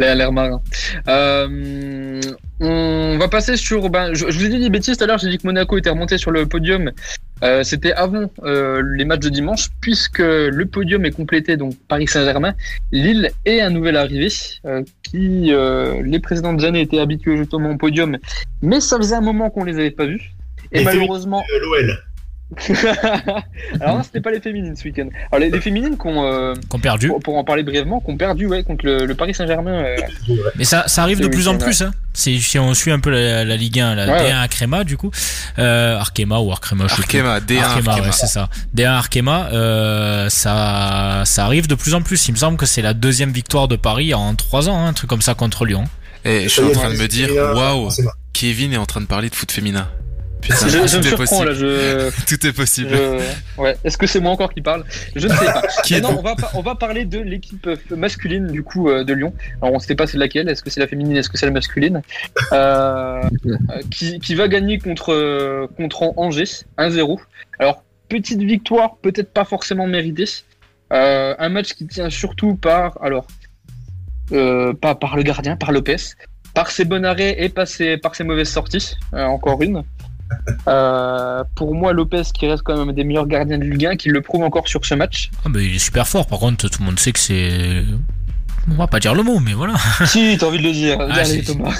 L'air 0.00 0.14
l'air 0.16 0.32
marin. 0.32 0.62
Euh, 1.08 2.20
on 2.58 3.18
va 3.18 3.28
passer 3.28 3.56
sur. 3.58 3.90
Ben, 3.90 4.14
je, 4.14 4.30
je 4.30 4.38
vous 4.38 4.46
ai 4.46 4.48
dit 4.48 4.58
des 4.58 4.70
bêtises 4.70 4.96
tout 4.96 5.04
à 5.04 5.06
l'heure, 5.06 5.18
j'ai 5.18 5.28
dit 5.28 5.36
que 5.36 5.46
Monaco 5.46 5.76
était 5.76 5.90
remonté 5.90 6.16
sur 6.16 6.30
le 6.30 6.46
podium. 6.46 6.90
Euh, 7.42 7.62
C'était 7.62 7.92
avant 7.92 8.30
euh, 8.44 8.82
les 8.96 9.04
matchs 9.04 9.20
de 9.20 9.28
dimanche, 9.28 9.68
puisque 9.82 10.18
le 10.20 10.64
podium 10.64 11.04
est 11.04 11.10
complété 11.10 11.58
donc 11.58 11.74
Paris 11.86 12.08
Saint-Germain, 12.08 12.54
Lille 12.92 13.30
et 13.44 13.60
un 13.60 13.68
nouvel 13.70 13.96
arrivé 13.96 14.28
euh, 14.64 14.82
qui 15.02 15.52
euh, 15.52 16.02
les 16.02 16.18
précédentes 16.18 16.64
années 16.64 16.80
étaient 16.80 16.98
habitués 16.98 17.36
justement 17.36 17.70
au 17.70 17.76
podium, 17.76 18.16
mais 18.62 18.80
ça 18.80 18.96
faisait 18.96 19.16
un 19.16 19.20
moment 19.20 19.50
qu'on 19.50 19.64
les 19.64 19.74
avait 19.74 19.90
pas 19.90 20.06
vus. 20.06 20.32
Et 20.72 20.84
malheureusement, 20.84 21.42
L'OL. 21.60 21.98
alors 23.80 23.98
non, 23.98 24.02
c'était 24.02 24.20
pas 24.20 24.32
les 24.32 24.40
féminines 24.40 24.74
ce 24.74 24.82
week-end. 24.82 25.08
Alors 25.30 25.38
les, 25.40 25.50
les 25.50 25.60
féminines 25.60 25.96
qu'on 25.96 26.24
euh, 26.24 26.54
Qu'on 26.68 26.80
perdu. 26.80 27.06
pour, 27.06 27.20
pour 27.20 27.36
en 27.36 27.44
parler 27.44 27.62
brièvement, 27.62 28.00
qu'on 28.00 28.16
perdu 28.16 28.46
ouais 28.46 28.64
contre 28.64 28.84
le, 28.86 29.06
le 29.06 29.14
Paris 29.14 29.34
Saint-Germain. 29.34 29.84
euh, 29.84 29.96
Mais 30.56 30.64
ça, 30.64 30.88
ça 30.88 31.02
arrive 31.04 31.20
de 31.20 31.28
plus 31.28 31.46
en 31.46 31.56
plus. 31.58 31.80
Hein. 31.82 31.92
Si 32.12 32.58
on 32.58 32.74
suit 32.74 32.90
un 32.90 32.98
peu 32.98 33.10
la, 33.10 33.44
la 33.44 33.56
Ligue 33.56 33.78
1, 33.78 33.94
la 33.94 34.06
Ouais, 34.06 34.18
D1 34.18 34.24
ouais. 34.24 34.30
Arkema 34.32 34.82
du 34.82 34.96
coup, 34.96 35.12
euh, 35.60 35.96
Arkema 35.96 36.40
ou 36.40 36.50
Arkema, 36.50 36.88
je 36.88 36.94
sais. 36.94 37.00
Arkema 37.02 37.38
D1 37.38 37.58
Arkema, 37.62 37.90
Arkema. 37.92 38.06
ouais, 38.08 38.12
c'est 38.12 38.26
ça. 38.26 38.48
D1 38.74 38.86
Arkema, 38.88 39.48
euh, 39.52 40.28
ça, 40.28 41.22
ça 41.26 41.44
arrive 41.44 41.68
de 41.68 41.76
plus 41.76 41.94
en 41.94 42.02
plus. 42.02 42.26
Il 42.26 42.32
me 42.32 42.36
semble 42.36 42.56
que 42.56 42.66
c'est 42.66 42.82
la 42.82 42.94
deuxième 42.94 43.30
victoire 43.30 43.68
de 43.68 43.76
Paris 43.76 44.12
en 44.12 44.34
trois 44.34 44.68
ans, 44.68 44.76
hein, 44.76 44.88
un 44.88 44.92
truc 44.92 45.08
comme 45.08 45.22
ça 45.22 45.34
contre 45.34 45.64
Lyon. 45.66 45.84
et 46.24 46.44
je 46.44 46.48
suis 46.48 46.62
en 46.62 46.72
train 46.72 46.92
de 46.92 46.98
me 46.98 47.06
dire 47.06 47.30
waouh. 47.32 47.90
Kevin 48.32 48.72
est 48.72 48.76
en 48.76 48.86
train 48.86 49.00
de 49.00 49.06
parler 49.06 49.28
de 49.30 49.34
foot 49.36 49.52
féminin 49.52 49.88
Putain, 50.42 50.68
je, 50.68 50.70
je 50.70 50.76
me 50.78 51.02
tout 51.02 51.06
est 51.06 51.16
surprends 51.16 51.44
là. 51.44 51.50
possible 51.50 51.54
Je, 51.54 52.24
tout 52.36 52.46
est 52.46 52.52
possible 52.52 52.90
je- 52.90 53.60
ouais. 53.60 53.76
Est-ce 53.84 53.96
que 53.98 54.06
c'est 54.06 54.20
moi 54.20 54.32
encore 54.32 54.52
qui 54.52 54.60
parle? 54.62 54.84
Je 55.16 55.26
ne 55.28 55.32
sais 55.32 55.44
pas. 55.44 55.62
Qui 55.84 56.00
non, 56.00 56.16
on 56.18 56.22
va, 56.22 56.34
par- 56.34 56.50
on 56.54 56.62
va 56.62 56.74
parler 56.74 57.04
de 57.04 57.18
l'équipe 57.18 57.68
masculine 57.90 58.46
du 58.48 58.62
coup 58.62 58.88
euh, 58.90 59.04
de 59.04 59.12
Lyon. 59.12 59.34
Alors 59.60 59.74
on 59.74 59.78
ne 59.78 59.82
sait 59.82 59.94
pas 59.94 60.06
c'est 60.06 60.18
laquelle. 60.18 60.48
Est-ce 60.48 60.62
que 60.62 60.70
c'est 60.70 60.80
la 60.80 60.86
féminine 60.86 61.16
Est-ce 61.16 61.28
que 61.28 61.36
c'est 61.38 61.46
la 61.46 61.52
masculine? 61.52 62.02
Euh, 62.52 63.20
euh, 63.46 63.58
qui, 63.90 64.18
qui 64.20 64.34
va 64.34 64.48
gagner 64.48 64.78
contre 64.78 65.12
euh, 65.12 65.66
contre 65.76 66.12
Angers 66.16 66.64
1-0. 66.78 67.18
Alors 67.58 67.82
petite 68.08 68.42
victoire, 68.42 68.96
peut-être 69.02 69.32
pas 69.32 69.44
forcément 69.44 69.86
méritée. 69.86 70.24
Euh, 70.92 71.34
un 71.38 71.48
match 71.50 71.74
qui 71.74 71.86
tient 71.86 72.10
surtout 72.10 72.56
par 72.56 72.98
alors 73.02 73.26
euh, 74.32 74.72
pas 74.74 74.94
par 74.94 75.16
le 75.16 75.22
gardien, 75.22 75.56
par 75.56 75.70
Lopez, 75.72 75.96
par 76.54 76.70
ses 76.70 76.84
bons 76.84 77.04
arrêts 77.04 77.36
et 77.38 77.48
par 77.48 77.66
ses, 77.68 77.96
par 77.96 78.14
ses 78.14 78.24
mauvaises 78.24 78.48
sorties. 78.50 78.94
Euh, 79.14 79.24
encore 79.24 79.62
une. 79.62 79.82
Euh, 80.68 81.44
pour 81.54 81.74
moi, 81.74 81.92
Lopez 81.92 82.22
qui 82.34 82.46
reste 82.46 82.62
quand 82.62 82.76
même 82.76 82.88
un 82.88 82.92
des 82.92 83.04
meilleurs 83.04 83.26
gardiens 83.26 83.58
de 83.58 83.64
Ligue 83.64 83.86
1, 83.86 83.96
qui 83.96 84.08
le 84.08 84.20
prouve 84.20 84.42
encore 84.42 84.68
sur 84.68 84.84
ce 84.84 84.94
match. 84.94 85.30
Ah, 85.44 85.48
bah, 85.48 85.60
il 85.60 85.74
est 85.74 85.78
super 85.78 86.06
fort. 86.06 86.26
Par 86.26 86.38
contre, 86.38 86.68
tout 86.68 86.80
le 86.80 86.86
monde 86.86 86.98
sait 86.98 87.12
que 87.12 87.18
c'est. 87.18 87.84
On 88.70 88.74
va 88.74 88.86
pas 88.86 89.00
dire 89.00 89.14
le 89.14 89.22
mot, 89.22 89.40
mais 89.40 89.54
voilà. 89.54 89.74
si, 90.04 90.36
t'as 90.38 90.46
envie 90.46 90.58
de 90.58 90.64
le 90.64 90.72
dire. 90.72 90.98
Ah, 91.00 91.14
Allez. 91.14 91.42
Thomas. 91.42 91.74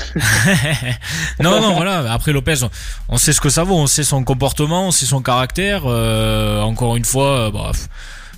non, 1.40 1.60
non, 1.60 1.74
voilà. 1.74 2.12
Après 2.12 2.32
Lopez, 2.32 2.64
on, 3.08 3.16
sait 3.18 3.32
ce 3.32 3.40
que 3.40 3.50
ça 3.50 3.64
vaut, 3.64 3.76
on 3.76 3.86
sait 3.86 4.02
son 4.02 4.24
comportement, 4.24 4.88
on 4.88 4.90
sait 4.90 5.06
son 5.06 5.20
caractère. 5.20 5.82
Euh, 5.86 6.62
encore 6.62 6.96
une 6.96 7.04
fois, 7.04 7.48
euh, 7.48 7.50
bah, 7.50 7.72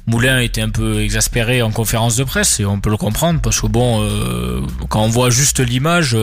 Moulin 0.07 0.41
était 0.41 0.61
un 0.61 0.71
peu 0.71 1.01
exaspéré 1.01 1.63
en 1.63 1.71
conférence 1.71 2.17
de 2.17 2.25
presse 2.25 2.59
et 2.59 2.65
on 2.65 2.81
peut 2.81 2.91
le 2.91 2.97
comprendre 2.97 3.41
parce 3.41 3.61
que 3.61 3.69
bon, 3.69 4.03
euh, 4.03 4.61
quand 4.89 5.03
on 5.03 5.09
voit 5.09 5.31
juste 5.31 5.61
l'image, 5.61 6.17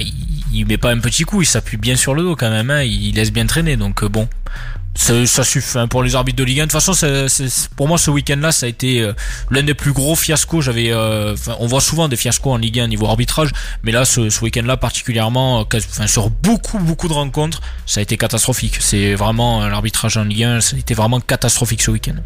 il, 0.00 0.12
il 0.52 0.66
met 0.66 0.78
pas 0.78 0.90
un 0.90 0.98
petit 0.98 1.24
coup, 1.24 1.42
il 1.42 1.46
s'appuie 1.46 1.76
bien 1.76 1.96
sur 1.96 2.14
le 2.14 2.22
dos 2.22 2.36
quand 2.36 2.50
même, 2.50 2.70
hein, 2.70 2.82
il 2.82 3.14
laisse 3.14 3.32
bien 3.32 3.46
traîner. 3.46 3.76
Donc 3.76 4.02
euh, 4.02 4.08
bon, 4.08 4.28
ça, 5.00 5.26
ça 5.26 5.44
suffit 5.44 5.78
hein, 5.78 5.86
pour 5.86 6.02
les 6.02 6.16
arbitres 6.16 6.38
de 6.38 6.44
Ligue 6.44 6.58
1. 6.60 6.62
De 6.64 6.66
toute 6.66 6.72
façon, 6.72 6.92
c'est- 6.92 7.28
c'est- 7.28 7.68
pour 7.76 7.86
moi, 7.86 7.98
ce 7.98 8.10
week-end-là, 8.10 8.50
ça 8.50 8.66
a 8.66 8.68
été 8.68 9.00
euh, 9.00 9.12
l'un 9.48 9.62
des 9.62 9.74
plus 9.74 9.92
gros 9.92 10.16
fiascos. 10.16 10.60
J'avais, 10.60 10.90
euh, 10.90 11.36
on 11.60 11.66
voit 11.68 11.80
souvent 11.80 12.08
des 12.08 12.16
fiascos 12.16 12.50
en 12.52 12.56
Ligue 12.56 12.80
1 12.80 12.88
niveau 12.88 13.06
arbitrage, 13.06 13.50
mais 13.84 13.92
là, 13.92 14.04
ce, 14.04 14.28
ce 14.28 14.40
week-end-là 14.42 14.76
particulièrement, 14.76 15.60
euh, 15.60 15.78
enfin, 15.78 16.06
sur 16.08 16.30
beaucoup, 16.30 16.78
beaucoup 16.80 17.06
de 17.06 17.12
rencontres, 17.12 17.60
ça 17.86 18.00
a 18.00 18.02
été 18.02 18.16
catastrophique. 18.16 18.78
C'est 18.80 19.14
vraiment 19.14 19.62
euh, 19.62 19.68
l'arbitrage 19.68 20.16
en 20.16 20.24
Ligue 20.24 20.42
1, 20.44 20.60
ça 20.60 20.74
a 20.74 20.78
été 20.80 20.94
vraiment 20.94 21.20
catastrophique 21.20 21.82
ce 21.82 21.92
week-end. 21.92 22.16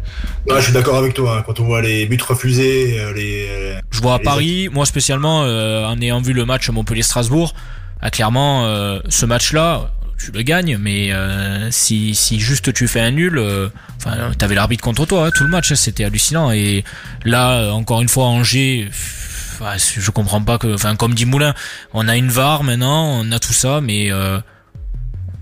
Ouais, 0.47 0.57
je 0.57 0.63
suis 0.65 0.73
d'accord 0.73 0.95
avec 0.97 1.13
toi. 1.13 1.37
hein, 1.37 1.43
Quand 1.45 1.59
on 1.59 1.65
voit 1.65 1.81
les 1.83 2.07
buts 2.07 2.17
refusés, 2.27 2.97
les. 3.15 3.75
Je 3.91 4.01
vois 4.01 4.15
à 4.15 4.17
les- 4.17 4.23
Paris, 4.23 4.69
moi 4.71 4.85
spécialement, 4.87 5.43
euh, 5.43 5.85
en 5.85 6.01
ayant 6.01 6.21
vu 6.21 6.33
le 6.33 6.43
match 6.45 6.69
Montpellier-Strasbourg, 6.69 7.53
ah, 8.01 8.09
clairement, 8.09 8.65
euh, 8.65 8.99
ce 9.09 9.25
match-là, 9.27 9.91
tu 10.17 10.31
le 10.31 10.41
gagnes, 10.41 10.77
mais 10.77 11.11
euh, 11.11 11.69
si, 11.71 12.15
si 12.15 12.39
juste 12.39 12.73
tu 12.73 12.87
fais 12.87 12.99
un 12.99 13.11
nul, 13.11 13.37
euh, 13.37 13.69
enfin, 13.97 14.31
t'avais 14.37 14.55
l'arbitre 14.55 14.83
contre 14.83 15.05
toi, 15.05 15.27
hein, 15.27 15.31
tout 15.35 15.43
le 15.43 15.49
match, 15.49 15.71
hein, 15.71 15.75
c'était 15.75 16.05
hallucinant. 16.05 16.51
Et 16.51 16.83
là, 17.25 17.51
euh, 17.51 17.71
encore 17.71 18.01
une 18.01 18.09
fois, 18.09 18.25
Angers, 18.25 18.89
je 19.95 20.11
comprends 20.11 20.41
pas 20.41 20.57
que, 20.57 20.73
enfin, 20.73 20.95
comme 20.95 21.13
dit 21.13 21.25
Moulin, 21.25 21.53
on 21.93 22.07
a 22.07 22.15
une 22.15 22.29
VAR 22.29 22.63
maintenant, 22.63 23.05
on 23.05 23.31
a 23.31 23.39
tout 23.39 23.53
ça, 23.53 23.81
mais 23.81 24.11
euh, 24.11 24.39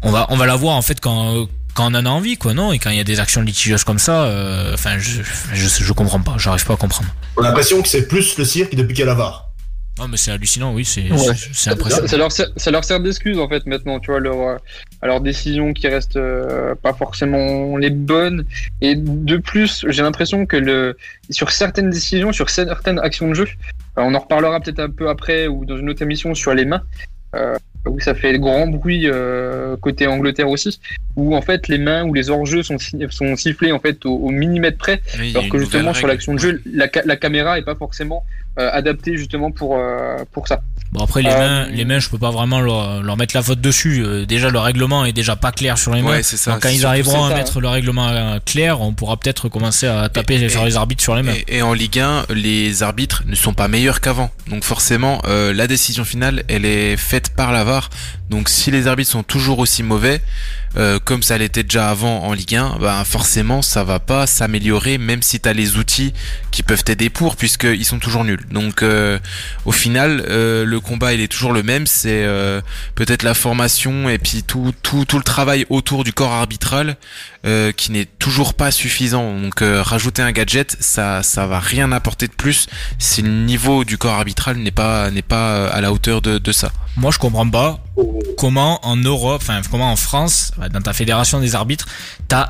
on 0.01 0.11
va, 0.11 0.27
on 0.29 0.37
va 0.37 0.45
la 0.45 0.55
voir 0.55 0.75
en 0.75 0.81
fait 0.81 0.99
quand. 0.99 1.47
Quand 1.73 1.89
on 1.89 1.95
en 1.95 2.05
a 2.05 2.09
envie, 2.09 2.35
quoi, 2.35 2.53
non? 2.53 2.73
Et 2.73 2.79
quand 2.79 2.89
il 2.89 2.97
y 2.97 2.99
a 2.99 3.05
des 3.05 3.21
actions 3.21 3.41
litigieuses 3.41 3.85
comme 3.85 3.97
ça, 3.97 4.23
euh, 4.23 4.73
enfin, 4.73 4.99
je, 4.99 5.21
je, 5.53 5.67
je 5.69 5.93
comprends 5.93 6.19
pas, 6.19 6.33
j'arrive 6.37 6.65
pas 6.65 6.73
à 6.73 6.75
comprendre. 6.75 7.07
On 7.37 7.43
a 7.43 7.47
l'impression 7.47 7.81
que 7.81 7.87
c'est 7.87 8.09
plus 8.09 8.37
le 8.37 8.43
cirque 8.43 8.75
depuis 8.75 8.93
qu'il 8.93 8.99
y 8.99 9.03
a 9.03 9.05
la 9.05 9.13
VAR. 9.13 9.50
Non, 10.01 10.07
mais 10.07 10.17
c'est 10.17 10.31
hallucinant, 10.31 10.73
oui, 10.73 10.83
c'est 10.83 11.11
Ouais. 11.11 11.17
impressionnant. 11.71 12.07
Ça, 12.07 12.17
leur 12.17 12.31
sert, 12.31 12.47
ça 12.57 12.71
leur 12.71 12.83
sert 12.83 12.99
d'excuse 12.99 13.37
en 13.37 13.47
fait 13.47 13.65
maintenant, 13.67 13.99
tu 13.99 14.09
vois, 14.09 14.19
leur, 14.19 14.39
euh, 14.39 14.57
à 15.03 15.07
leurs 15.07 15.21
décisions 15.21 15.73
qui 15.73 15.87
restent 15.87 16.15
euh, 16.15 16.73
pas 16.73 16.93
forcément 16.93 17.77
les 17.77 17.91
bonnes. 17.91 18.45
Et 18.81 18.95
de 18.95 19.37
plus, 19.37 19.85
j'ai 19.89 20.01
l'impression 20.01 20.45
que 20.47 20.57
le, 20.57 20.97
sur 21.29 21.51
certaines 21.51 21.91
décisions, 21.91 22.31
sur 22.33 22.49
certaines 22.49 22.97
actions 22.99 23.29
de 23.29 23.35
jeu, 23.35 23.43
euh, 23.43 24.01
on 24.01 24.15
en 24.15 24.19
reparlera 24.19 24.59
peut-être 24.59 24.79
un 24.79 24.89
peu 24.89 25.07
après 25.09 25.45
ou 25.47 25.65
dans 25.65 25.77
une 25.77 25.89
autre 25.89 26.01
émission 26.01 26.33
sur 26.33 26.53
les 26.55 26.65
mains, 26.65 26.81
euh, 27.35 27.55
où 27.87 27.99
ça 27.99 28.15
fait 28.15 28.37
grand 28.39 28.67
bruit 28.67 29.03
euh, 29.05 29.77
côté 29.77 30.07
Angleterre 30.07 30.49
aussi, 30.49 30.79
où 31.15 31.35
en 31.35 31.41
fait 31.41 31.67
les 31.67 31.77
mains 31.77 32.03
ou 32.05 32.13
les 32.13 32.29
hors-jeux 32.29 32.63
sont, 32.63 32.77
sont 33.09 33.35
sifflés 33.35 33.71
en 33.71 33.79
fait 33.79 34.05
au, 34.05 34.15
au 34.15 34.29
millimètre 34.29 34.77
près, 34.77 35.01
Oui, 35.19 35.31
alors 35.31 35.47
que 35.49 35.59
justement 35.59 35.93
sur 35.93 36.07
l'action 36.07 36.33
de 36.33 36.39
jeu, 36.39 36.61
la, 36.65 36.87
ca- 36.91 37.03
la 37.05 37.15
caméra 37.17 37.57
est 37.59 37.63
pas 37.63 37.75
forcément 37.75 38.23
euh, 38.59 38.69
adaptée 38.71 39.17
justement 39.17 39.51
pour, 39.51 39.77
euh, 39.77 40.17
pour 40.31 40.47
ça. 40.47 40.61
Bon, 40.91 41.03
après, 41.05 41.21
les 41.21 41.29
Euh, 41.29 41.37
mains, 41.37 41.67
les 41.69 41.85
mains, 41.85 41.99
je 41.99 42.09
peux 42.09 42.17
pas 42.17 42.31
vraiment 42.31 42.59
leur, 42.59 43.01
leur 43.01 43.15
mettre 43.15 43.33
la 43.35 43.41
faute 43.41 43.61
dessus. 43.61 44.03
Euh, 44.05 44.25
déjà, 44.25 44.49
le 44.49 44.59
règlement 44.59 45.05
est 45.05 45.13
déjà 45.13 45.37
pas 45.37 45.53
clair 45.53 45.77
sur 45.77 45.93
les 45.93 46.01
mains. 46.01 46.09
Ouais, 46.11 46.23
c'est 46.23 46.35
ça, 46.35 46.51
Donc, 46.51 46.63
quand 46.63 46.69
ils 46.69 46.85
arriveront 46.85 47.23
à 47.23 47.33
mettre 47.33 47.61
le 47.61 47.69
règlement 47.69 48.37
clair, 48.45 48.81
on 48.81 48.93
pourra 48.93 49.15
peut-être 49.15 49.47
commencer 49.47 49.87
à 49.87 50.09
taper 50.09 50.35
Et- 50.35 50.49
sur 50.49 50.63
et- 50.63 50.65
les 50.65 50.75
arbitres 50.75 51.01
sur 51.01 51.15
les 51.15 51.23
mains. 51.23 51.33
Et, 51.47 51.57
et 51.57 51.61
en 51.61 51.73
Ligue 51.73 51.99
1, 51.99 52.25
les 52.29 52.83
arbitres 52.83 53.23
ne 53.25 53.35
sont 53.35 53.53
pas 53.53 53.69
meilleurs 53.69 54.01
qu'avant. 54.01 54.31
Donc 54.47 54.65
forcément, 54.65 55.21
euh, 55.27 55.53
la 55.53 55.67
décision 55.67 56.03
finale, 56.03 56.43
elle 56.49 56.65
est 56.65 56.97
faite 56.97 57.33
par 57.35 57.53
la 57.53 57.63
VAR. 57.63 57.89
Donc 58.31 58.47
si 58.47 58.71
les 58.71 58.87
arbitres 58.87 59.11
sont 59.11 59.23
toujours 59.23 59.59
aussi 59.59 59.83
mauvais, 59.83 60.21
euh, 60.77 60.99
comme 61.03 61.21
ça 61.21 61.37
l'était 61.37 61.63
déjà 61.63 61.89
avant 61.89 62.23
en 62.23 62.31
Ligue 62.31 62.55
1, 62.55 62.77
bah 62.79 63.03
forcément 63.03 63.61
ça 63.61 63.83
va 63.83 63.99
pas 63.99 64.25
s'améliorer, 64.25 64.97
même 64.97 65.21
si 65.21 65.41
tu 65.41 65.49
as 65.49 65.53
les 65.53 65.75
outils 65.75 66.13
qui 66.49 66.63
peuvent 66.63 66.85
t'aider 66.85 67.09
pour, 67.09 67.35
puisqu'ils 67.35 67.83
sont 67.83 67.99
toujours 67.99 68.23
nuls. 68.23 68.45
Donc 68.49 68.83
euh, 68.83 69.19
au 69.65 69.73
final, 69.73 70.23
euh, 70.29 70.63
le 70.63 70.79
combat 70.79 71.13
il 71.13 71.19
est 71.19 71.27
toujours 71.27 71.51
le 71.51 71.61
même, 71.61 71.85
c'est 71.85 72.25
peut-être 72.95 73.23
la 73.23 73.33
formation 73.33 74.07
et 74.07 74.17
puis 74.17 74.43
tout, 74.43 74.73
tout, 74.81 75.03
tout 75.03 75.17
le 75.17 75.23
travail 75.23 75.65
autour 75.69 76.05
du 76.05 76.13
corps 76.13 76.31
arbitral 76.31 76.95
euh, 77.45 77.71
qui 77.71 77.91
n'est 77.91 78.05
toujours 78.05 78.53
pas 78.53 78.71
suffisant. 78.71 79.39
Donc 79.39 79.61
euh, 79.61 79.81
rajouter 79.81 80.21
un 80.21 80.31
gadget, 80.31 80.77
ça, 80.79 81.23
ça 81.23 81.47
va 81.47 81.59
rien 81.59 81.91
apporter 81.91 82.27
de 82.27 82.33
plus 82.33 82.67
si 82.99 83.21
le 83.21 83.29
niveau 83.31 83.83
du 83.83 83.97
corps 83.97 84.13
arbitral 84.13 84.57
n'est 84.57 84.71
pas, 84.71 85.09
n'est 85.09 85.21
pas 85.21 85.49
euh, 85.49 85.69
à 85.71 85.81
la 85.81 85.91
hauteur 85.91 86.21
de, 86.21 86.37
de 86.37 86.51
ça. 86.51 86.71
Moi, 86.97 87.11
je 87.11 87.17
comprends 87.19 87.49
pas 87.49 87.79
comment 88.37 88.85
en 88.85 88.95
Europe, 88.95 89.41
enfin 89.41 89.61
comment 89.69 89.91
en 89.91 89.95
France, 89.95 90.51
dans 90.71 90.81
ta 90.81 90.93
fédération 90.93 91.39
des 91.39 91.55
arbitres, 91.55 91.87
t'as 92.27 92.49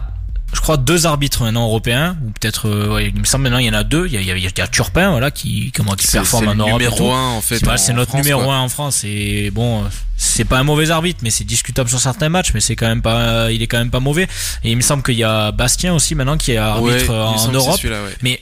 je 0.54 0.60
crois 0.60 0.78
deux 0.78 1.06
arbitres 1.06 1.44
maintenant 1.44 1.64
européens 1.64 2.18
ou 2.26 2.32
peut-être 2.32 2.68
euh, 2.68 2.94
ouais, 2.94 3.08
il 3.14 3.20
me 3.20 3.26
semble 3.26 3.44
maintenant 3.44 3.60
il 3.60 3.66
y 3.66 3.70
en 3.70 3.74
a 3.74 3.84
deux 3.84 4.08
il 4.08 4.14
y 4.14 4.18
a, 4.18 4.36
il 4.36 4.44
y 4.44 4.62
a, 4.62 4.68
Turpin 4.68 5.12
voilà 5.12 5.32
qui 5.32 5.72
comment 5.76 5.94
qui 5.96 6.08
performe 6.08 6.48
en 6.50 6.56
Europe 6.56 6.74
numéro 6.74 7.12
un, 7.12 7.30
en 7.32 7.42
fait, 7.42 7.60
C'est 7.78 7.94
notre 7.94 8.10
France, 8.12 8.22
numéro 8.24 8.44
quoi. 8.44 8.56
un 8.56 8.62
en 8.62 8.70
France 8.70 9.04
et 9.04 9.50
bon 9.52 9.84
c'est 10.18 10.46
pas 10.46 10.60
un 10.60 10.64
mauvais 10.64 10.92
arbitre 10.92 11.20
mais 11.24 11.30
c'est 11.32 11.44
discutable 11.46 11.90
sur 11.90 12.00
certains 12.00 12.30
matchs 12.30 12.52
mais 12.54 12.60
c'est 12.60 12.76
quand 12.76 12.88
même 12.88 13.02
pas 13.02 13.52
il 13.52 13.62
est 13.62 13.68
quand 13.68 13.80
même 13.80 13.92
pas 13.92 14.00
mauvais 14.00 14.28
et 14.64 14.72
il 14.72 14.76
me 14.78 14.82
semble 14.82 15.04
qu'il 15.04 15.16
y 15.16 15.24
a 15.24 15.52
Bastien 15.52 15.94
aussi 15.94 16.16
maintenant 16.16 16.38
qui 16.38 16.52
est 16.52 16.58
arbitre 16.58 17.10
Ouais, 17.10 17.48
en 17.48 17.52
Europe 17.52 17.84
ouais. 17.84 18.16
mais 18.22 18.42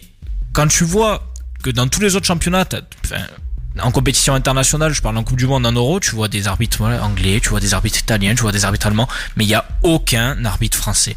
quand 0.53 0.68
tu 0.68 0.84
vois 0.84 1.24
que 1.64 1.70
dans 1.70 1.88
tous 1.88 2.01
les 2.01 2.16
autres 2.16 2.26
championnats, 2.26 2.66
enfin, 3.05 3.22
en 3.82 3.91
compétition 3.91 4.34
internationale, 4.34 4.93
je 4.93 5.01
parle 5.01 5.15
en 5.17 5.24
Coupe 5.24 5.38
du 5.38 5.45
Monde, 5.45 5.65
en 5.65 5.72
Euro, 5.72 5.99
tu 5.99 6.15
vois 6.15 6.28
des 6.28 6.47
arbitres 6.47 6.78
voilà, 6.80 7.03
anglais, 7.03 7.39
tu 7.41 7.49
vois 7.49 7.59
des 7.59 7.74
arbitres 7.76 7.99
italiens, 7.99 8.34
tu 8.36 8.41
vois 8.41 8.51
des 8.51 8.65
arbitres 8.65 8.88
allemands, 8.88 9.07
mais 9.38 9.43
il 9.45 9.49
y 9.49 9.53
a 9.53 9.63
aucun 9.84 10.43
arbitre 10.43 10.76
français. 10.78 11.15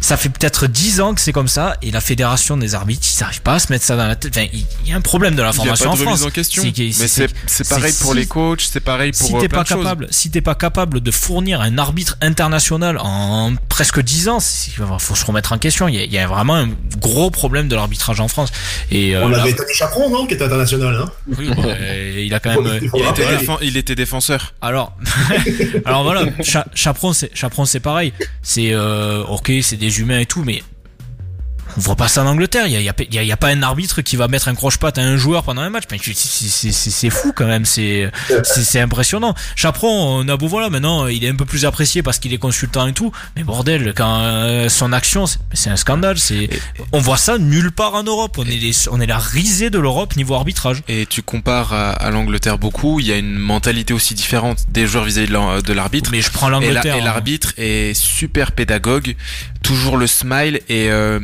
Ça 0.00 0.16
fait 0.16 0.28
peut-être 0.28 0.66
10 0.66 1.00
ans 1.00 1.14
que 1.14 1.20
c'est 1.20 1.32
comme 1.32 1.48
ça, 1.48 1.76
et 1.82 1.90
la 1.90 2.00
fédération 2.02 2.56
des 2.56 2.74
arbitres, 2.74 3.06
ils 3.16 3.20
n'arrivent 3.20 3.40
pas 3.40 3.54
à 3.54 3.58
se 3.58 3.72
mettre 3.72 3.84
ça 3.84 3.96
dans 3.96 4.06
la 4.06 4.14
tête. 4.14 4.36
Enfin, 4.36 4.46
il 4.52 4.66
y 4.88 4.92
a 4.92 4.96
un 4.96 5.00
problème 5.00 5.34
de 5.36 5.42
la 5.42 5.50
Il 5.50 5.52
y 5.52 5.60
a 5.60 5.74
formation 5.74 5.84
pas 5.86 5.90
en 5.90 5.94
de 5.96 6.02
France. 6.02 6.12
remise 6.20 6.26
en 6.26 6.30
question. 6.30 6.62
Mais 6.64 7.08
c'est 7.46 7.68
pareil 7.68 7.94
pour 8.00 8.10
si- 8.12 8.16
les 8.18 8.26
coachs, 8.26 8.60
c'est 8.70 8.80
pareil 8.80 9.12
pour 9.12 9.26
si 9.26 9.34
euh, 9.34 9.40
t'es 9.40 9.48
plein 9.48 9.58
pas 9.58 9.62
de 9.64 9.68
choses. 9.68 9.82
capable, 9.82 10.06
si 10.10 10.30
t'es 10.30 10.40
pas 10.42 10.54
capable 10.54 11.00
de 11.00 11.10
fournir 11.10 11.60
un 11.62 11.78
arbitre 11.78 12.16
international 12.20 12.98
en 13.00 13.54
presque 13.70 14.00
10 14.00 14.28
ans, 14.28 14.38
il 14.66 14.84
faut 14.98 15.14
se 15.14 15.24
remettre 15.24 15.52
en 15.52 15.58
question. 15.58 15.88
Il 15.88 15.94
y 15.94 15.98
a, 15.98 16.04
il 16.04 16.12
y 16.12 16.18
a 16.18 16.26
vraiment 16.26 16.54
un 16.56 16.68
gros 17.00 17.30
problème 17.30 17.68
de 17.68 17.74
l'arbitrage 17.74 18.20
en 18.20 18.28
France. 18.28 18.50
Et 18.90 19.16
euh, 19.16 19.24
On 19.24 19.28
là- 19.28 19.40
avait 19.42 19.54
Tony 19.54 19.72
Chaperon, 19.74 20.10
non, 20.10 20.26
qui 20.26 20.34
était 20.34 20.44
international, 20.44 20.94
hein? 20.94 21.10
Oui, 21.38 21.48
euh, 21.58 22.22
il 22.24 22.34
a 22.34 22.40
quand 22.40 22.60
même. 22.62 22.80
Il 23.62 23.76
était, 23.76 23.92
il 23.92 23.94
défenseur. 23.96 24.54
Alors, 24.60 24.96
alors 25.84 26.02
voilà, 26.02 26.24
Cha- 26.42 26.66
Chaperon, 26.74 27.12
c'est 27.12 27.30
Chaperon, 27.34 27.64
c'est 27.64 27.80
pareil. 27.80 28.12
C'est 28.42 28.72
euh, 28.72 29.22
ok, 29.24 29.52
c'est 29.62 29.76
des 29.76 30.00
humains 30.00 30.20
et 30.20 30.26
tout, 30.26 30.42
mais 30.44 30.62
on 31.76 31.80
voit 31.80 31.96
pas 31.96 32.08
ça 32.08 32.22
en 32.22 32.26
Angleterre. 32.26 32.66
Il 32.66 32.72
y 32.72 32.76
a, 32.76 32.80
il 32.80 32.84
y 32.84 32.88
a, 32.88 32.94
il 32.98 33.14
y 33.14 33.18
a- 33.18 33.22
il 33.22 33.28
y 33.28 33.32
a 33.32 33.36
pas 33.36 33.48
un 33.48 33.62
arbitre 33.62 34.02
qui 34.02 34.16
va 34.16 34.28
mettre 34.28 34.48
un 34.48 34.54
croche-patte 34.54 34.98
à 34.98 35.02
un 35.02 35.16
joueur 35.16 35.42
pendant 35.42 35.62
un 35.62 35.70
match. 35.70 35.84
C'est- 36.02 37.10
fou 37.10 37.32
quand 37.34 37.46
même. 37.46 37.64
C'est 37.64 38.10
impressionnant. 38.80 39.34
Chaperon, 39.56 40.18
on 40.20 40.28
a 40.28 40.36
beau 40.36 40.48
voilà, 40.48 40.70
maintenant 40.70 41.06
il 41.06 41.24
est 41.24 41.28
un 41.28 41.34
peu 41.36 41.44
plus 41.44 41.64
apprécié 41.64 42.02
parce 42.02 42.18
qu'il 42.18 42.32
est 42.32 42.38
consultant 42.38 42.86
et 42.86 42.92
tout. 42.92 43.12
Mais 43.36 43.44
bordel, 43.44 43.92
quand 43.96 44.20
euh, 44.20 44.68
son 44.68 44.92
action, 44.92 45.24
c'est 45.52 45.70
un 45.70 45.76
scandale. 45.76 46.18
C'est 46.18 46.48
on 46.92 47.00
voit 47.00 47.16
ça 47.18 47.38
nulle 47.38 47.70
part 47.72 47.94
en 47.94 48.02
Europe. 48.02 48.36
On 48.38 48.44
est 48.44 48.56
les, 48.56 48.72
on 48.90 49.00
est 49.00 49.06
la 49.06 49.18
risée 49.18 49.70
de 49.70 49.78
l'Europe 49.78 50.16
niveau 50.16 50.34
arbitrage. 50.34 50.82
Et 50.88 51.06
tu 51.06 51.22
compares 51.22 51.72
à, 51.72 51.90
à 51.92 52.10
l'Angleterre 52.10 52.58
beaucoup, 52.58 53.00
il 53.00 53.06
y 53.06 53.12
a 53.12 53.16
une 53.16 53.34
mentalité 53.36 53.94
aussi 53.94 54.14
différente 54.14 54.64
des 54.68 54.86
joueurs 54.86 55.04
vis-à-vis 55.04 55.28
de 55.28 55.60
de 55.62 55.72
l'arbitre. 55.72 56.10
Mais 56.12 56.22
je 56.22 56.30
prends 56.30 56.48
Et 56.48 56.50
la- 56.50 56.58
l'Angleterre. 56.60 56.96
Et 56.96 57.00
hein. 57.00 57.04
l'arbitre 57.04 57.52
est 57.56 57.94
super 57.94 58.52
pédagogue, 58.52 59.16
toujours 59.62 59.96
le 59.96 60.06
smile 60.06 60.60
et 60.68 60.90
euh, 60.90 61.20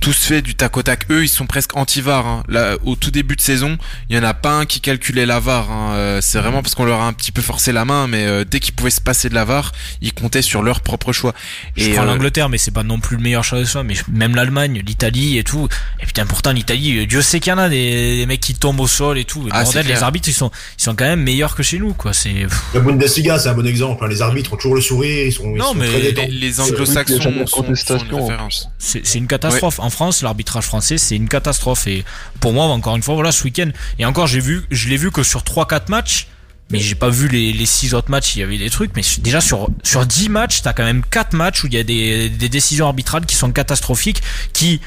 tout 0.00 0.12
se 0.12 0.26
fait 0.26 0.42
du 0.42 0.54
tac 0.54 0.76
au 0.76 0.82
tac. 0.82 1.10
Eux, 1.10 1.24
ils 1.24 1.28
sont 1.28 1.46
presque 1.46 1.76
anti-VAR. 1.76 2.26
Hein. 2.26 2.42
Là, 2.48 2.76
au 2.84 2.94
tout 2.96 3.10
début 3.10 3.36
de 3.36 3.40
saison, 3.40 3.78
il 4.10 4.16
y 4.16 4.18
en 4.18 4.22
a 4.24 4.34
pas 4.34 4.52
un 4.52 4.66
qui 4.66 4.80
calculait 4.80 5.26
la 5.26 5.40
VAR. 5.40 5.70
Hein. 5.70 5.94
Euh, 5.94 6.20
C'est 6.20 6.38
vraiment 6.38 6.62
parce 6.62 6.74
qu'on 6.74 6.84
leur 6.84 7.00
a 7.00 7.06
un 7.06 7.12
petit 7.12 7.32
peu 7.32 7.42
forcé 7.42 7.72
la 7.72 7.84
main, 7.84 8.06
mais 8.06 8.24
euh, 8.26 8.44
dès 8.44 8.60
qu'ils 8.60 8.74
pouvaient 8.74 8.90
se 8.90 9.00
passer 9.00 9.28
de 9.28 9.34
la 9.34 9.44
VAR, 9.44 9.72
ils 10.00 10.12
comptaient 10.12 10.42
sur 10.42 10.62
leur 10.62 10.80
propre 10.80 11.12
choix. 11.12 11.34
Je 11.76 11.88
Et 11.88 11.92
prends 11.94 12.02
euh, 12.02 12.06
l'Angleterre, 12.06 12.48
mais 12.48 12.58
c'est 12.58 12.70
pas 12.70 12.82
non 12.82 12.98
plus 13.00 13.16
le 13.16 13.22
meilleur 13.22 13.44
choix 13.44 13.58
de 13.58 13.64
soi. 13.64 13.82
Mais 13.82 13.94
je- 13.94 14.02
même 14.10 14.34
l'Allemagne, 14.34 14.82
l'Italie 14.86 15.38
et 15.38 15.44
tout. 15.44 15.68
Et 16.00 16.06
putain, 16.06 16.26
pourtant 16.26 16.52
l'Italie, 16.52 16.98
euh, 16.98 17.06
Dieu 17.06 17.22
sait 17.22 17.40
qu'il 17.40 17.50
y 17.50 17.54
en 17.54 17.58
a 17.58 17.68
des, 17.68 18.16
des 18.18 18.26
mecs 18.26 18.40
qui 18.40 18.54
tombent 18.54 18.80
au 18.80 18.86
sol 18.88 19.18
et 19.18 19.24
tout. 19.24 19.46
Et 19.46 19.50
Ah, 19.52 19.62
bordel, 19.64 19.84
c'est 19.84 19.88
les 19.94 20.02
arbitres, 20.02 20.28
ils 20.28 20.34
sont, 20.34 20.50
ils 20.78 20.82
sont 20.82 20.94
quand 20.94 21.04
même 21.06 21.22
meilleurs 21.22 21.54
que 21.54 21.62
chez 21.62 21.78
nous, 21.78 21.94
quoi. 21.94 22.12
C'est. 22.12 22.46
La 22.74 22.80
Bundesliga, 22.80 23.38
c'est 23.38 23.48
un 23.48 23.54
bon 23.54 23.66
exemple. 23.66 24.04
hein. 24.04 24.08
Les 24.08 24.22
arbitres 24.22 24.52
ont 24.52 24.56
toujours 24.56 24.74
le 24.74 24.80
sourire, 24.80 25.26
ils 25.26 25.32
sont, 25.32 25.50
ils 25.50 25.58
Non, 25.58 25.66
sont 25.68 25.74
mais 25.74 25.88
très 25.88 26.26
les, 26.28 26.60
anglo-saxons 26.60 27.20
sont, 27.20 27.46
sont 27.46 27.62
contestation, 27.62 28.06
une 28.08 28.14
en 28.14 28.26
référence. 28.26 28.68
En 29.78 29.90
France, 29.90 30.22
l'arbitrage 30.22 30.64
français, 30.64 30.98
c'est 30.98 31.16
une 31.16 31.28
catastrophe. 31.28 31.86
Et 31.86 32.04
pour 32.40 32.52
moi, 32.52 32.64
encore 32.66 32.96
une 32.96 33.02
fois, 33.02 33.14
voilà, 33.14 33.32
ce 33.32 33.44
week-end. 33.44 33.70
Et 33.98 34.04
encore, 34.04 34.26
j'ai 34.26 34.40
vu, 34.40 34.62
je 34.70 34.88
l'ai 34.88 34.96
vu 34.96 35.10
que 35.10 35.22
sur 35.22 35.42
3-4 35.42 35.90
matchs. 35.90 36.28
Mais 36.70 36.78
j'ai 36.78 36.94
pas 36.94 37.10
vu 37.10 37.28
les, 37.28 37.52
les 37.52 37.66
6 37.66 37.94
autres 37.94 38.10
matchs, 38.10 38.36
il 38.36 38.40
y 38.40 38.42
avait 38.42 38.56
des 38.56 38.70
trucs. 38.70 38.92
Mais 38.96 39.02
déjà, 39.18 39.40
sur, 39.40 39.68
sur 39.82 40.06
10 40.06 40.30
matchs, 40.30 40.62
t'as 40.62 40.72
quand 40.72 40.84
même 40.84 41.02
4 41.08 41.34
matchs 41.34 41.62
où 41.62 41.66
il 41.66 41.74
y 41.74 41.78
a 41.78 41.84
des, 41.84 42.30
décisions 42.30 42.86
arbitrales 42.86 43.26
qui 43.26 43.36
sont 43.36 43.52
catastrophiques, 43.52 44.22
qui, 44.52 44.80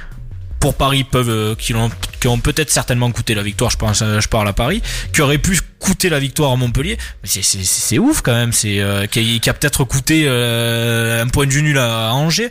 pour 0.59 0.73
Paris, 0.73 1.03
peuvent, 1.03 1.29
euh, 1.29 1.55
qui, 1.55 1.75
ont 1.75 2.39
peut-être 2.39 2.71
certainement 2.71 3.11
coûté 3.11 3.35
la 3.35 3.43
victoire, 3.43 3.71
je 3.71 4.03
euh, 4.03 4.19
je 4.19 4.27
parle 4.27 4.47
à 4.47 4.53
Paris, 4.53 4.81
qui 5.13 5.21
auraient 5.21 5.37
pu 5.37 5.59
coûter 5.77 6.09
la 6.09 6.19
victoire 6.19 6.51
à 6.51 6.55
Montpellier. 6.55 6.97
C'est, 7.23 7.99
ouf 7.99 8.21
quand 8.21 8.33
même. 8.33 8.51
Euh, 8.65 9.05
qui, 9.05 9.41
a, 9.47 9.53
peut-être 9.53 9.83
coûté 9.83 10.27
un 10.27 11.27
point 11.27 11.45
de 11.45 11.51
vue 11.51 11.61
nul 11.61 11.77
à 11.77 12.13
Angers. 12.13 12.49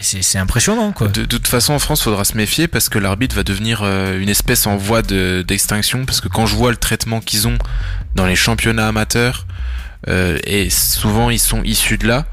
C'est, 0.00 0.22
c'est 0.22 0.38
impressionnant, 0.38 0.92
quoi. 0.92 1.08
De, 1.08 1.22
de 1.22 1.26
toute 1.26 1.46
façon, 1.46 1.72
en 1.72 1.78
France, 1.78 2.02
faudra 2.02 2.24
se 2.24 2.36
méfier 2.36 2.68
parce 2.68 2.88
que 2.88 2.98
l'arbitre 2.98 3.36
va 3.36 3.42
devenir 3.44 3.80
euh, 3.82 4.18
une 4.20 4.28
espèce 4.28 4.66
en 4.66 4.76
voie 4.76 5.02
de- 5.02 5.44
d'extinction. 5.46 6.04
parce 6.04 6.20
que 6.20 6.28
quand 6.28 6.46
je 6.46 6.54
vois 6.56 6.70
le 6.70 6.76
traitement 6.76 7.20
qu'ils 7.20 7.46
ont 7.48 7.56
dans 8.14 8.26
les 8.26 8.36
championnats 8.36 8.88
amateurs, 8.88 9.46
euh, 10.08 10.38
et 10.44 10.68
souvent 10.70 11.30
ils 11.30 11.38
sont 11.38 11.62
issus 11.62 11.96
de 11.96 12.06
là. 12.08 12.26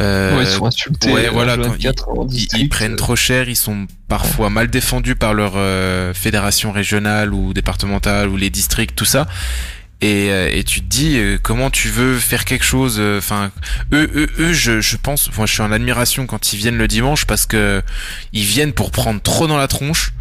euh, 0.00 0.36
Ouais, 0.36 0.44
ils 0.44 0.48
sont 0.50 0.66
insultés. 0.66 1.12
ouais, 1.12 1.28
euh, 1.28 1.30
voilà, 1.30 1.54
en 1.54 1.62
quand 1.62 1.68
24 1.70 2.08
en 2.10 2.24
ils, 2.24 2.28
district, 2.28 2.62
ils 2.64 2.68
prennent 2.68 2.92
euh, 2.92 2.96
trop 2.96 3.16
cher, 3.16 3.48
ils 3.48 3.56
sont 3.56 3.86
parfois 4.08 4.50
mal 4.50 4.68
défendus 4.68 5.14
par 5.16 5.32
leur 5.34 5.52
euh, 5.56 6.12
fédération 6.14 6.72
régionale 6.72 7.32
ou 7.32 7.54
départementale 7.54 8.28
ou 8.28 8.36
les 8.36 8.50
districts, 8.50 8.96
tout 8.96 9.04
ça. 9.06 9.26
Et, 10.00 10.30
euh, 10.30 10.50
et 10.52 10.64
tu 10.64 10.80
te 10.80 10.86
dis 10.86 11.16
euh, 11.16 11.38
comment 11.42 11.70
tu 11.70 11.88
veux 11.88 12.18
faire 12.18 12.44
quelque 12.44 12.64
chose. 12.64 12.96
euh, 12.98 13.18
Enfin, 13.18 13.50
eux, 13.92 14.10
eux, 14.14 14.28
eux, 14.38 14.52
je, 14.52 14.80
je 14.80 14.96
pense. 14.96 15.30
Moi, 15.36 15.46
je 15.46 15.52
suis 15.52 15.62
en 15.62 15.72
admiration 15.72 16.26
quand 16.26 16.52
ils 16.52 16.58
viennent 16.58 16.76
le 16.76 16.88
dimanche 16.88 17.24
parce 17.24 17.46
que 17.46 17.82
ils 18.32 18.44
viennent 18.44 18.72
pour 18.72 18.90
prendre 18.90 19.22
trop 19.22 19.46
dans 19.46 19.56
la 19.56 19.68
tronche 19.68 20.12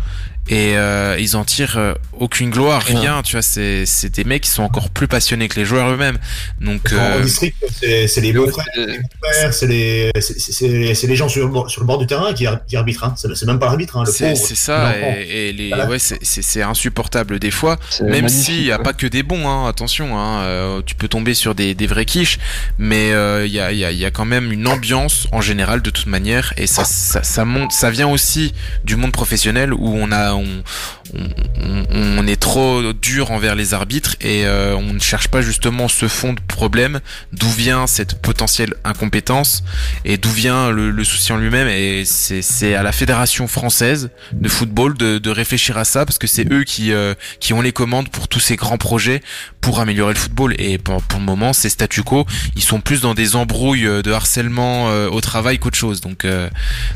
et 0.50 0.76
euh, 0.78 1.16
ils 1.20 1.36
en 1.38 1.46
tirent 1.46 1.78
euh, 1.78 1.94
aucune 2.20 2.50
gloire, 2.50 2.82
rien. 2.84 3.22
Tu 3.24 3.34
vois, 3.34 3.42
c'est 3.42 3.86
c'est 3.86 4.10
des 4.14 4.24
mecs 4.26 4.44
qui 4.44 4.50
sont 4.50 4.64
encore 4.64 4.90
plus 4.90 5.08
passionnés 5.08 5.48
que 5.48 5.60
les 5.60 5.66
joueurs 5.66 5.90
eux-mêmes. 5.92 6.18
Donc 6.60 6.92
En 6.92 6.98
euh, 6.98 7.22
district, 7.22 7.56
c'est 7.82 8.08
c'est 8.08 8.22
les 8.22 8.34
beaux-frères, 8.34 8.66
euh, 8.78 9.52
c'est 9.52 9.68
les, 9.68 10.12
c'est- 10.20 10.40
c'est- 10.40 10.52
c'est 10.52 10.94
c'est 10.96 11.08
les 11.08 11.16
gens 11.16 11.30
sur 11.30 11.46
le 11.46 11.52
bord, 11.52 11.70
sur 11.70 11.82
le 11.82 11.88
bord 11.88 11.98
du 11.98 12.08
terrain 12.08 12.34
qui, 12.34 12.46
ar- 12.46 12.66
qui 12.66 12.76
arbitrent. 12.76 13.06
Hein. 13.06 13.14
C'est 13.18 13.34
c'est 13.36 13.46
même 13.46 13.60
pas 13.60 13.68
l'arbitre, 13.68 13.98
hein, 13.98 14.04
le 14.06 14.12
c'est 14.12 14.32
pauvre. 14.34 14.46
c'est 14.46 14.56
ça. 14.56 14.94
Et, 14.98 15.50
et 15.50 15.54
les, 15.54 15.70
Voilà. 15.70 15.88
ouais, 15.88 16.00
c'est- 16.00 16.20
c'est 16.22 16.42
c'est 16.42 16.62
insupportable 16.62 17.40
des 17.40 17.52
fois. 17.52 17.78
c'est 17.90 18.04
Même 18.04 18.28
s'il 18.30 18.64
n'y 18.64 18.72
a 18.72 18.78
ouais. 18.78 18.84
pas 18.84 18.94
que 18.94 19.08
des 19.08 19.24
bons, 19.24 19.48
hein, 19.48 19.68
attention, 19.70 20.18
hein, 20.18 20.42
euh, 20.44 20.82
tu 20.86 20.96
peux 20.96 21.08
tomber 21.08 21.34
sur 21.34 21.56
des, 21.56 21.74
des 21.74 21.88
vrais 21.88 22.06
quiches, 22.06 22.38
mais 22.78 23.12
euh, 23.14 23.46
il 23.46 23.54
y, 23.54 23.60
a, 23.60 23.72
il 23.72 23.78
y, 23.78 23.86
a, 23.86 23.92
il 23.92 23.98
y 23.98 24.06
a 24.06 24.12
quand 24.12 24.26
même 24.26 24.52
une 24.52 24.68
ambiance 24.68 25.28
en 25.32 25.42
général 25.42 25.82
de 25.82 25.90
toute 25.90 26.08
manière, 26.08 26.54
et 26.58 26.68
ça, 26.68 26.84
ça, 26.84 27.24
ça 27.24 27.46
monte, 27.46 27.72
ça 27.72 27.90
vient 27.90 28.08
aussi 28.08 28.54
du 28.84 28.96
monde 28.96 29.12
professionnel 29.14 29.74
où 29.74 29.96
on 29.96 30.12
a, 30.12 30.33
on, 30.36 32.28
est 32.28 32.40
trop 32.40 32.94
dur 32.94 33.32
envers 33.32 33.56
les 33.56 33.74
arbitres 33.74 34.16
et 34.22 34.46
euh, 34.46 34.76
on 34.76 34.94
ne 34.94 35.00
cherche 35.00 35.28
pas 35.28 35.42
justement 35.42 35.88
ce 35.88 36.08
fond 36.08 36.34
de 36.34 36.40
problème, 36.40 37.02
d'où 37.32 37.50
vient 37.50 37.88
cette 37.88 38.22
potentielle 38.22 38.76
incompétence 38.84 39.64
et 40.06 40.18
d'où 40.18 40.30
vient 40.30 40.70
le, 40.70 41.04
souci 41.04 41.34
en 41.34 41.38
lui-même, 41.38 41.68
et 41.68 42.04
c'est 42.06 42.76
à 42.76 42.84
la 42.84 42.92
fédération 42.92 43.48
française 43.48 44.10
de 44.32 44.48
football 44.48 44.96
de, 44.98 45.30
réfléchir 45.34 45.78
à 45.80 45.84
ça 45.84 46.06
parce 46.06 46.20
que 46.20 46.28
c'est 46.28 46.52
eux 46.52 46.64
qui 46.64 46.94
euh, 46.94 47.16
qui 47.40 47.54
ont 47.54 47.62
les 47.62 47.72
commandes 47.72 48.10
pour 48.10 48.28
tous 48.28 48.40
ces 48.40 48.56
grands 48.56 48.78
projets 48.78 49.24
pour 49.62 49.80
améliorer 49.80 50.14
le 50.14 50.20
football. 50.20 50.54
Et 50.60 50.78
pour, 50.78 51.02
le 51.16 51.20
moment 51.20 51.54
c'est 51.54 51.70
statu 51.70 52.04
quo 52.04 52.26
ils 52.56 52.62
sont 52.62 52.80
plus 52.82 53.02
dans 53.02 53.16
des 53.16 53.36
embrouilles 53.36 53.88
euh, 53.88 54.02
de 54.04 54.12
harcèlement 54.12 54.94
au 55.08 55.22
travail 55.22 55.58
qu'autre 55.58 55.78
chose. 55.78 56.02
Donc 56.02 56.28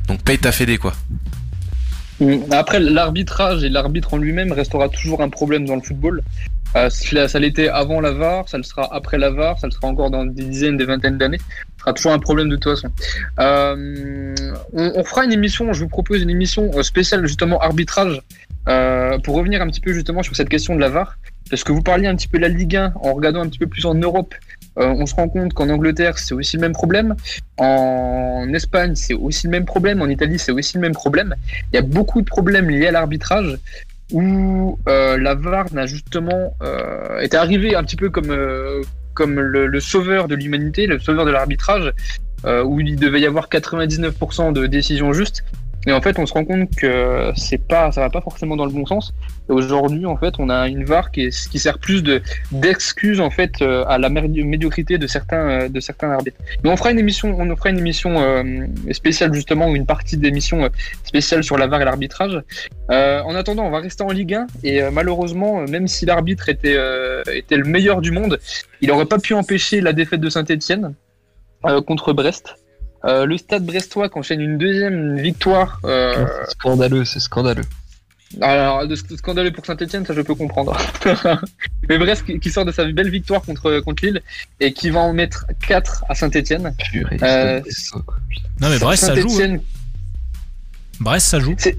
donc 0.08 0.22
paye 0.22 0.38
ta 0.38 0.52
fédé 0.52 0.78
quoi. 0.78 0.94
Après, 2.52 2.80
l'arbitrage 2.80 3.64
et 3.64 3.70
l'arbitre 3.70 4.14
en 4.14 4.18
lui-même 4.18 4.52
restera 4.52 4.90
toujours 4.90 5.22
un 5.22 5.30
problème 5.30 5.66
dans 5.66 5.76
le 5.76 5.82
football. 5.82 6.22
Euh, 6.76 6.90
ça 6.90 7.40
l'était 7.40 7.70
avant 7.70 8.02
la 8.02 8.12
VAR, 8.12 8.50
ça 8.50 8.58
le 8.58 8.64
sera 8.64 8.94
après 8.94 9.18
la 9.18 9.32
VAR, 9.32 9.58
ça 9.58 9.68
le 9.68 9.72
sera 9.72 9.88
encore 9.88 10.12
dans 10.12 10.26
des 10.26 10.44
dizaines, 10.44 10.78
des 10.78 10.86
vingtaines 10.86 11.18
d'années. 11.18 11.40
sera 11.80 11.94
toujours 11.94 12.12
un 12.12 12.20
problème 12.20 12.50
de 12.50 12.58
toute 12.58 12.76
façon. 12.76 12.90
Euh, 13.40 14.36
on, 14.74 14.92
on 14.96 15.04
fera 15.04 15.24
une 15.24 15.32
émission, 15.32 15.72
je 15.72 15.80
vous 15.80 15.88
propose 15.88 16.22
une 16.22 16.30
émission 16.30 16.70
euh, 16.76 16.84
spéciale 16.84 17.26
justement 17.26 17.60
arbitrage 17.60 18.22
euh, 18.68 19.18
pour 19.20 19.36
revenir 19.36 19.62
un 19.62 19.68
petit 19.68 19.80
peu 19.80 19.94
justement 19.94 20.24
sur 20.24 20.36
cette 20.36 20.50
question 20.50 20.76
de 20.76 20.82
la 20.82 20.90
VAR. 20.90 21.18
Parce 21.50 21.64
que 21.64 21.72
vous 21.72 21.82
parliez 21.82 22.08
un 22.08 22.16
petit 22.16 22.28
peu 22.28 22.38
de 22.38 22.44
la 22.44 22.50
Ligue 22.50 22.76
1 22.76 22.94
en 23.02 23.14
regardant 23.14 23.42
un 23.42 23.48
petit 23.48 23.60
peu 23.60 23.68
plus 23.68 23.86
en 23.86 23.94
Europe. 23.94 24.36
Euh, 24.78 24.88
on 24.88 25.06
se 25.06 25.16
rend 25.16 25.30
compte 25.30 25.54
qu'en 25.54 25.70
Angleterre, 25.70 26.18
c'est 26.18 26.34
aussi 26.34 26.58
le 26.58 26.62
même 26.62 26.74
problème. 26.74 27.16
En 27.58 28.46
Espagne, 28.54 28.96
c'est 28.96 29.14
aussi 29.14 29.48
le 29.48 29.52
même 29.52 29.66
problème. 29.66 30.02
En 30.02 30.08
Italie, 30.08 30.40
c'est 30.40 30.52
aussi 30.52 30.76
le 30.76 30.82
même 30.82 30.94
problème. 30.94 31.36
Il 31.72 31.76
y 31.76 31.80
a 31.80 31.82
beaucoup 31.82 32.22
de 32.22 32.26
problèmes 32.26 32.70
liés 32.70 32.88
à 32.88 32.92
l'arbitrage 32.92 33.58
où 34.14 34.80
euh, 34.88 35.18
la 35.18 35.36
VAR 35.36 35.74
n'a 35.74 35.86
justement 35.86 36.56
euh, 36.62 37.20
été 37.20 37.38
arrivée 37.38 37.76
un 37.76 37.84
petit 37.84 37.96
peu 37.96 38.10
comme, 38.10 38.32
euh, 38.32 38.84
le, 39.20 39.80
sauveur 39.80 40.28
de 40.28 40.36
l'humanité, 40.36 40.88
le 40.88 41.00
sauveur 41.00 41.26
de 41.26 41.32
l'arbitrage, 41.32 41.92
euh, 42.46 42.64
où 42.64 42.80
il 42.80 42.96
devait 42.96 43.20
y 43.20 43.26
avoir 43.26 43.50
99% 43.50 44.54
de 44.54 44.68
décisions 44.68 45.12
justes. 45.12 45.44
Et 45.88 45.94
en 45.94 46.02
fait, 46.02 46.20
on 46.20 46.26
se 46.26 46.34
rend 46.34 46.44
compte 46.44 46.70
que 46.76 47.32
c'est 47.38 47.58
pas, 47.66 47.94
ça 47.94 48.02
va 48.02 48.10
pas 48.10 48.20
forcément 48.20 48.58
dans 48.58 48.66
le 48.66 48.72
bon 48.72 48.86
sens. 48.86 49.14
Et 49.50 49.54
aujourd'hui, 49.54 50.06
en 50.06 50.18
fait, 50.18 50.34
on 50.38 50.50
a 50.50 50.68
une 50.68 50.84
VAR 50.84 51.12
qui, 51.12 51.22
est, 51.22 51.50
qui 51.50 51.60
sert 51.60 51.80
plus 51.80 52.04
de 52.04 52.22
d'excuse 52.52 53.22
en 53.22 53.30
fait 53.30 53.62
euh, 53.62 53.86
à 53.88 53.98
la 53.98 54.10
médi- 54.10 54.44
médiocrité 54.44 54.98
de 54.98 55.08
certains 55.08 55.50
euh, 55.50 55.70
de 55.70 55.80
certains 55.80 56.12
arbitres. 56.12 56.38
Mais 56.64 56.70
on 56.70 56.76
fera 56.76 56.92
une 56.92 57.00
émission, 57.00 57.38
on 57.40 57.56
fera 57.56 57.70
une 57.70 57.80
émission 57.80 58.22
euh, 58.22 58.66
spéciale 58.92 59.34
justement, 59.34 59.70
ou 59.70 59.76
une 59.78 59.86
partie 59.86 60.18
d'émission 60.18 60.70
spéciale 61.06 61.44
sur 61.44 61.58
la 61.58 61.68
VAR 61.68 61.82
et 61.82 61.86
l'arbitrage. 61.86 62.42
En 62.90 63.36
attendant, 63.36 63.64
on 63.64 63.70
va 63.72 63.80
rester 63.80 64.04
en 64.04 64.12
Ligue 64.12 64.34
1 64.34 64.48
et 64.64 64.82
malheureusement, 64.92 65.62
même 65.68 65.88
si 65.88 66.06
l'arbitre 66.06 66.50
était 66.50 66.78
était 67.34 67.58
le 67.58 67.64
meilleur 67.66 68.02
du 68.02 68.12
monde, 68.12 68.40
il 68.82 68.92
aurait 68.92 69.06
pas 69.06 69.20
pu 69.20 69.34
empêcher 69.34 69.82
la 69.82 69.94
défaite 69.94 70.22
de 70.22 70.30
Saint-Étienne 70.30 70.94
contre 71.86 72.14
Brest. 72.14 72.56
Euh, 73.06 73.26
le 73.26 73.38
Stade 73.38 73.66
Brestois 73.66 74.10
qui 74.10 74.18
enchaîne 74.18 74.42
une 74.42 74.58
deuxième 74.58 75.18
victoire. 75.20 75.80
euh, 75.86 76.26
C'est 76.46 76.52
scandaleux, 76.52 77.06
c'est 77.06 77.20
scandaleux. 77.20 77.64
alors, 78.42 78.86
de 78.88 78.96
sc- 78.96 79.16
scandaleux 79.18 79.52
pour 79.52 79.66
Saint-Etienne, 79.66 80.06
ça 80.06 80.14
je 80.14 80.22
peux 80.22 80.36
comprendre. 80.36 80.76
Mais 81.90 81.98
Brest 81.98 82.26
qui- 82.40 82.50
sort 82.52 82.66
de 82.66 82.72
sa 82.72 82.86
belle 82.86 83.10
victoire 83.10 83.42
contre, 83.44 83.80
contre 83.82 84.06
Lille 84.06 84.22
et 84.60 84.74
qui 84.74 84.90
va 84.90 85.00
en 85.02 85.14
mettre 85.14 85.46
4 85.68 86.04
à 86.10 86.16
Saint-Etienne. 86.16 86.74
Purée, 86.92 87.18
Euh, 87.22 87.62
Non, 88.60 88.70
mais 88.70 88.80
Brest, 88.80 89.06
ça 89.06 89.16
joue. 89.16 89.40
hein. 89.42 89.58
Brest, 91.00 91.28
ça 91.28 91.40
joue. 91.40 91.56
C'est 91.58 91.78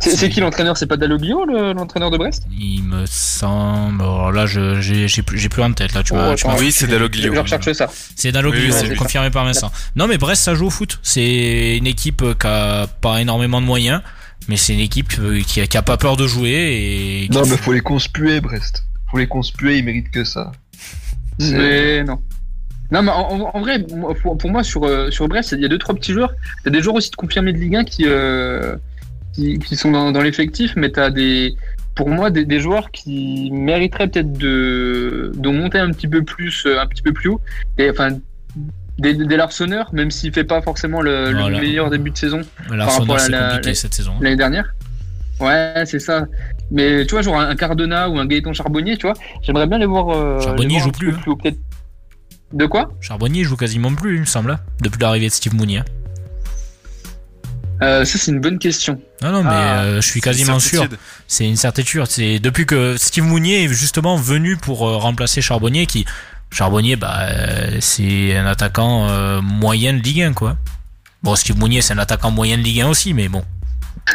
c'est 0.00 0.28
qui 0.28 0.40
l'entraîneur? 0.40 0.76
C'est 0.76 0.86
pas 0.86 0.96
Dalloglio, 0.96 1.44
le- 1.44 1.72
l'entraîneur 1.72 2.10
de 2.10 2.16
Brest? 2.18 2.44
Il 2.50 2.82
me 2.84 3.04
semble. 3.06 4.02
Alors 4.02 4.32
là, 4.32 4.46
je 4.46 4.80
j'ai 4.80 5.22
plus, 5.22 5.48
plus 5.48 5.62
en 5.62 5.72
tête. 5.72 5.94
Là, 5.94 6.02
tu 6.02 6.12
Oh, 6.14 6.34
tu 6.36 6.46
Oui, 6.58 6.72
c'est 6.72 6.86
Dalloglio. 6.86 7.34
Je 7.34 7.40
recherche 7.40 7.72
ça. 7.72 7.88
C'est 8.14 8.32
Dalloglio, 8.32 8.72
Oui, 8.72 8.96
confirmé 8.96 9.30
par 9.30 9.44
Vincent. 9.44 9.70
Non, 9.94 10.06
mais 10.06 10.18
Brest, 10.18 10.42
ça 10.42 10.54
joue 10.54 10.66
au 10.66 10.70
foot. 10.70 10.98
C'est 11.02 11.76
une 11.76 11.86
équipe 11.86 12.22
qui 12.38 12.46
a 12.46 12.86
pas 12.86 13.20
énormément 13.20 13.60
de 13.60 13.66
moyens, 13.66 14.02
mais 14.48 14.56
c'est 14.56 14.74
une 14.74 14.80
équipe 14.80 15.12
qui 15.46 15.60
a, 15.60 15.66
qui 15.66 15.76
a 15.76 15.82
pas 15.82 15.96
peur 15.96 16.16
de 16.16 16.26
jouer 16.26 16.50
et. 16.50 17.28
Non, 17.32 17.42
mais 17.46 17.56
faut 17.56 17.72
les 17.72 17.80
conspuer, 17.80 18.40
Brest. 18.40 18.84
Faut 19.10 19.18
les 19.18 19.26
conspuer, 19.28 19.78
ils 19.78 19.84
méritent 19.84 20.10
que 20.10 20.24
ça. 20.24 20.52
Mais 21.38 22.02
non. 22.04 22.20
Non, 22.92 23.02
mais 23.02 23.10
en, 23.10 23.60
vrai, 23.60 23.84
pour, 24.22 24.38
pour 24.38 24.50
moi, 24.50 24.62
sur, 24.62 24.84
euh, 24.84 25.10
sur 25.10 25.26
Brest, 25.26 25.52
il 25.52 25.60
y 25.60 25.64
a 25.64 25.68
deux, 25.68 25.78
trois 25.78 25.94
petits 25.94 26.12
joueurs. 26.12 26.32
Il 26.64 26.66
y 26.66 26.68
a 26.68 26.70
des 26.70 26.82
joueurs 26.82 26.94
aussi 26.94 27.10
de 27.10 27.16
confirmés 27.16 27.52
de 27.52 27.58
Ligue 27.58 27.74
1 27.76 27.84
qui, 27.84 28.04
euh, 28.06 28.76
qui, 29.36 29.58
qui 29.58 29.76
sont 29.76 29.90
dans, 29.92 30.10
dans 30.12 30.22
l'effectif, 30.22 30.72
mais 30.76 30.90
tu 30.90 30.98
as 30.98 31.10
des, 31.10 31.54
pour 31.94 32.08
moi, 32.08 32.30
des, 32.30 32.44
des 32.44 32.58
joueurs 32.58 32.90
qui 32.90 33.50
mériteraient 33.52 34.08
peut-être 34.08 34.32
de, 34.32 35.30
de 35.36 35.48
monter 35.50 35.78
un 35.78 35.90
petit 35.90 36.08
peu 36.08 36.22
plus, 36.24 36.64
euh, 36.66 36.80
un 36.80 36.86
petit 36.86 37.02
peu 37.02 37.12
plus 37.12 37.28
haut. 37.28 37.40
Et 37.78 37.90
enfin, 37.90 38.08
des, 38.98 39.12
des 39.14 39.36
Larsonneurs, 39.36 39.92
même 39.92 40.10
s'il 40.10 40.32
fait 40.32 40.44
pas 40.44 40.62
forcément 40.62 41.02
le, 41.02 41.30
meilleur 41.60 41.90
début 41.90 42.10
de 42.10 42.16
saison 42.16 42.40
par 42.78 42.88
rapport 43.00 43.16
à 43.16 43.28
la- 43.28 43.60
la- 43.60 43.74
cette 43.74 43.94
saison. 43.94 44.14
l'année 44.20 44.36
dernière. 44.36 44.74
Ouais, 45.38 45.82
c'est 45.84 45.98
ça. 46.00 46.26
Mais 46.70 47.04
tu 47.04 47.12
vois, 47.12 47.20
genre 47.22 47.38
un 47.38 47.54
Cardona 47.56 48.08
ou 48.08 48.18
un 48.18 48.24
Gaëtan 48.26 48.54
Charbonnier, 48.54 48.96
tu 48.96 49.06
vois, 49.06 49.14
j'aimerais 49.42 49.66
bien 49.66 49.76
les 49.78 49.84
voir. 49.86 50.08
euh, 50.08 50.40
Charbonnier 50.40 50.76
les 50.76 50.80
voir 50.80 50.84
joue 50.86 50.92
plus, 50.92 51.10
hein. 51.12 51.50
De 52.52 52.64
quoi? 52.64 52.90
Charbonnier 53.00 53.44
joue 53.44 53.56
quasiment 53.56 53.92
plus, 53.94 54.14
il 54.14 54.20
me 54.20 54.24
semble, 54.24 54.52
hein, 54.52 54.60
depuis 54.80 54.98
l'arrivée 55.00 55.26
de 55.26 55.32
Steve 55.32 55.54
Mounier. 55.54 55.82
Euh, 57.82 58.04
Ça, 58.04 58.18
c'est 58.18 58.30
une 58.30 58.40
bonne 58.40 58.58
question. 58.58 59.00
Non, 59.22 59.32
non, 59.32 59.42
mais 59.42 59.50
Ah, 59.52 59.82
euh, 59.82 60.00
je 60.00 60.06
suis 60.06 60.20
quasiment 60.20 60.58
sûr. 60.58 60.86
C'est 61.28 61.46
une 61.46 61.56
certitude. 61.56 62.04
C'est 62.08 62.38
depuis 62.38 62.66
que 62.66 62.96
Steve 62.96 63.24
Mounier 63.24 63.64
est 63.64 63.68
justement 63.68 64.16
venu 64.16 64.56
pour 64.56 64.88
euh, 64.88 64.96
remplacer 64.96 65.40
Charbonnier, 65.42 65.86
qui 65.86 66.04
Charbonnier, 66.50 66.96
bah, 66.96 67.18
euh, 67.22 67.76
c'est 67.80 68.36
un 68.36 68.46
attaquant 68.46 69.08
euh, 69.08 69.40
moyen 69.42 69.92
de 69.92 69.98
Ligue 69.98 70.22
1, 70.22 70.32
quoi. 70.32 70.56
Bon, 71.22 71.34
Steve 71.34 71.58
Mounier, 71.58 71.82
c'est 71.82 71.92
un 71.94 71.98
attaquant 71.98 72.30
moyen 72.30 72.56
de 72.56 72.62
Ligue 72.62 72.82
1 72.82 72.88
aussi, 72.88 73.12
mais 73.14 73.28
bon, 73.28 73.42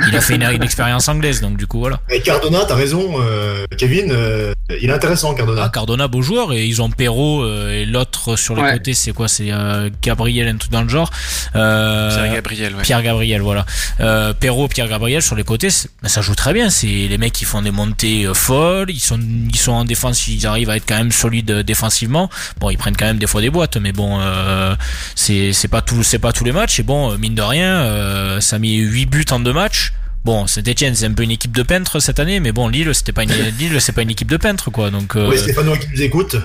il 0.08 0.16
a 0.16 0.22
fait 0.22 0.36
une, 0.36 0.44
une 0.44 0.64
expérience 0.64 1.08
anglaise, 1.08 1.42
donc 1.42 1.58
du 1.58 1.68
coup, 1.68 1.80
voilà. 1.80 2.00
Et 2.10 2.22
Cardona, 2.22 2.66
t'as 2.68 2.76
raison, 2.76 3.16
euh, 3.20 3.66
Kevin, 3.78 4.12
euh, 4.12 4.54
il 4.82 4.90
est 4.90 4.94
intéressant, 4.94 5.34
Cardona. 5.34 5.64
Ah, 5.66 5.70
Cardona, 5.70 6.08
beau 6.08 6.22
joueur, 6.22 6.54
et 6.54 6.66
ils 6.66 6.82
ont 6.82 6.90
Perrault 6.90 7.44
euh, 7.44 7.72
et 7.72 7.86
l'autre 7.86 8.36
sur 8.36 8.56
les 8.56 8.62
Ouais. 8.62 8.74
côtés, 8.74 8.94
c'est 8.94 9.12
quoi 9.12 9.28
C'est 9.28 9.52
euh, 9.52 9.90
Gabriel, 10.02 10.48
un 10.48 10.56
truc 10.58 10.72
dans 10.72 10.84
le 10.84 10.90
genre. 10.90 11.10
Euh, 11.56 12.10
Pierre 12.16 12.34
Gabriel, 12.34 12.76
ouais. 12.76 12.82
Pierre 12.84 13.02
Gabriel, 13.04 13.42
voilà. 13.42 13.66
Euh, 14.00 14.34
Perrault, 14.34 14.68
Pierre 14.68 14.88
Gabriel 14.88 15.22
sur 15.22 15.36
les 15.36 15.44
côtés, 15.44 15.70
ben, 16.02 16.08
ça 16.10 16.22
joue 16.22 16.36
très 16.36 16.54
bien. 16.54 16.70
C'est 16.70 16.88
les 16.88 17.18
mecs 17.18 17.34
qui 17.34 17.46
font 17.46 17.62
des 17.62 17.72
montées 17.72 18.26
euh, 18.26 18.34
folles. 18.34 18.90
Ils 18.90 19.00
sont, 19.00 19.20
ils 19.20 19.58
sont 19.58 19.72
en 19.74 19.86
défense, 19.86 20.28
ils 20.28 20.46
arrivent 20.48 20.70
à 20.70 20.78
être 20.78 20.86
quand 20.88 20.98
même 20.98 21.12
solides 21.12 21.52
euh, 21.52 21.64
défensivement. 21.64 22.30
Bon, 22.60 22.70
ils 22.70 22.78
prennent 22.78 22.96
quand 22.96 23.06
même 23.06 23.18
des 23.18 23.28
fois 23.28 23.42
des 23.42 23.50
boîtes, 23.50 23.78
mais 23.78 23.92
bon, 23.92 24.20
euh, 24.22 24.76
c'est 25.16 25.54
c'est 25.54 25.68
pas 25.68 25.82
tout, 25.82 26.04
c'est 26.04 26.20
pas 26.20 26.32
tous 26.34 26.44
les 26.46 26.52
matchs. 26.52 26.80
Et 26.80 26.84
bon, 26.84 27.12
euh, 27.12 27.18
mine 27.18 27.36
de 27.36 27.42
rien, 27.42 27.82
euh, 27.82 28.40
ça 28.40 28.56
a 28.56 28.60
mis 28.60 28.78
8 28.78 29.06
buts 29.08 29.26
en 29.32 29.40
deux 29.40 29.54
matchs. 29.54 29.81
Bon, 30.24 30.46
Saint-Etienne, 30.46 30.94
c'est 30.94 31.06
un 31.06 31.14
peu 31.14 31.24
une 31.24 31.32
équipe 31.32 31.52
de 31.52 31.64
peintres 31.64 32.00
cette 32.00 32.20
année, 32.20 32.40
mais 32.40 32.52
bon, 32.52 32.68
Lille, 32.68 32.94
c'était 32.94 33.12
pas 33.12 33.24
une, 33.24 33.32
Lille, 33.60 33.82
c'est 33.82 33.92
pas 33.92 34.04
une 34.04 34.12
équipe 34.12 34.30
de 34.30 34.38
peintres, 34.38 34.70
quoi. 34.70 34.92
Donc, 34.92 35.16
euh, 35.16 35.30
Oui, 35.30 35.38
Stéphano 35.38 35.76
qui 35.76 35.88
nous 35.92 36.02
écoute. 36.02 36.36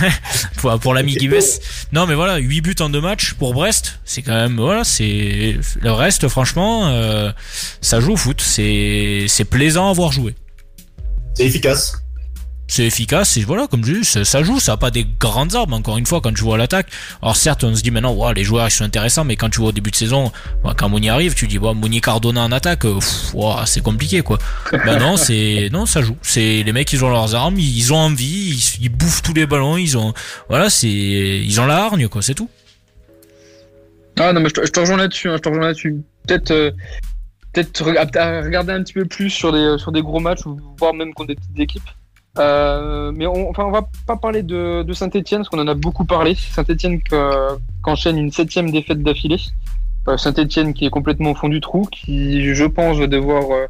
pour, 0.56 0.78
pour 0.80 0.94
l'ami 0.94 1.18
Gives. 1.18 1.60
Non, 1.92 2.06
mais 2.06 2.14
voilà, 2.14 2.38
8 2.38 2.60
buts 2.62 2.76
en 2.80 2.88
deux 2.88 3.00
matchs 3.00 3.34
pour 3.34 3.52
Brest, 3.52 4.00
c'est 4.04 4.22
quand 4.22 4.34
même 4.34 4.56
voilà, 4.56 4.84
c'est 4.84 5.56
le 5.80 5.92
reste 5.92 6.28
franchement 6.28 6.88
euh, 6.88 7.30
ça 7.80 8.00
joue 8.00 8.12
au 8.12 8.16
foot, 8.16 8.40
c'est 8.40 9.26
c'est 9.28 9.44
plaisant 9.44 9.90
à 9.90 9.92
voir 9.92 10.12
jouer. 10.12 10.34
C'est 11.34 11.44
efficace. 11.44 12.05
C'est 12.68 12.84
efficace 12.84 13.36
et 13.36 13.42
voilà, 13.44 13.68
comme 13.68 13.84
je 13.84 13.92
dis, 13.92 14.04
ça, 14.04 14.42
joue, 14.42 14.58
ça 14.58 14.72
a 14.72 14.76
pas 14.76 14.90
des 14.90 15.06
grandes 15.20 15.54
armes 15.54 15.72
encore 15.72 15.98
une 15.98 16.06
fois 16.06 16.20
quand 16.20 16.32
tu 16.32 16.42
vois 16.42 16.58
l'attaque. 16.58 16.88
Alors 17.22 17.36
certes, 17.36 17.62
on 17.62 17.74
se 17.76 17.82
dit 17.82 17.92
maintenant 17.92 18.32
les 18.32 18.42
joueurs 18.42 18.66
ils 18.66 18.72
sont 18.72 18.82
intéressants, 18.82 19.24
mais 19.24 19.36
quand 19.36 19.48
tu 19.50 19.60
vois 19.60 19.68
au 19.68 19.72
début 19.72 19.92
de 19.92 19.96
saison, 19.96 20.32
ouais, 20.64 20.72
quand 20.76 20.88
Mouni 20.88 21.08
arrive, 21.08 21.34
tu 21.34 21.46
dis 21.46 21.58
bon, 21.58 21.74
Mouni 21.74 22.00
Cardona 22.00 22.42
en 22.42 22.50
attaque, 22.50 22.84
euh, 22.84 22.98
c'est 23.66 23.82
compliqué 23.82 24.22
quoi. 24.22 24.38
bah 24.72 24.96
non, 24.98 25.16
c'est 25.26 25.68
non, 25.72 25.86
ça 25.86 26.02
joue. 26.02 26.16
C'est 26.22 26.64
les 26.64 26.72
mecs 26.72 26.92
ils 26.92 27.04
ont 27.04 27.08
leurs 27.10 27.36
armes, 27.36 27.56
ils 27.58 27.92
ont 27.92 27.98
envie, 27.98 28.50
ils, 28.50 28.84
ils 28.84 28.88
bouffent 28.88 29.22
tous 29.22 29.34
les 29.34 29.46
ballons, 29.46 29.76
ils 29.76 29.96
ont 29.96 30.12
voilà, 30.48 30.68
c'est 30.68 30.88
ils 30.88 31.60
ont 31.60 31.66
la 31.66 31.84
hargne 31.84 32.08
quoi, 32.08 32.20
c'est 32.20 32.34
tout. 32.34 32.50
Ah 34.18 34.32
non, 34.32 34.40
mais 34.40 34.48
je 34.48 34.54
te, 34.54 34.66
je 34.66 34.72
te 34.72 34.80
rejoins 34.80 34.96
là-dessus. 34.96 35.28
hein, 35.28 35.36
je 35.36 35.42
te 35.42 35.48
rejoins 35.48 35.66
là-dessus. 35.66 35.96
Peut-être, 36.26 36.50
euh, 36.50 36.70
peut-être 37.52 37.84
regarder 37.84 38.72
un 38.72 38.82
petit 38.82 38.94
peu 38.94 39.04
plus 39.04 39.30
sur 39.30 39.52
des 39.52 39.76
sur 39.78 39.92
des 39.92 40.02
gros 40.02 40.20
matchs 40.20 40.44
ou 40.46 40.58
voire 40.78 40.94
même 40.94 41.12
contre 41.14 41.28
des 41.28 41.34
petites 41.36 41.58
équipes. 41.58 41.88
Euh, 42.38 43.12
mais 43.14 43.26
on, 43.26 43.50
enfin, 43.50 43.64
on 43.64 43.70
va 43.70 43.88
pas 44.06 44.16
parler 44.16 44.42
de, 44.42 44.82
de 44.82 44.92
Saint-Etienne 44.92 45.40
parce 45.40 45.48
qu'on 45.48 45.60
en 45.60 45.68
a 45.68 45.74
beaucoup 45.74 46.04
parlé. 46.04 46.34
Saint-Etienne 46.34 47.00
qu'enchaîne 47.82 48.18
une 48.18 48.30
septième 48.32 48.70
défaite 48.70 49.02
d'affilée. 49.02 49.40
Euh, 50.08 50.16
Saint-Etienne 50.16 50.74
qui 50.74 50.86
est 50.86 50.90
complètement 50.90 51.30
au 51.32 51.34
fond 51.34 51.48
du 51.48 51.60
trou, 51.60 51.88
qui 51.90 52.54
je 52.54 52.64
pense 52.64 52.98
va 52.98 53.06
devoir 53.06 53.42
euh, 53.50 53.66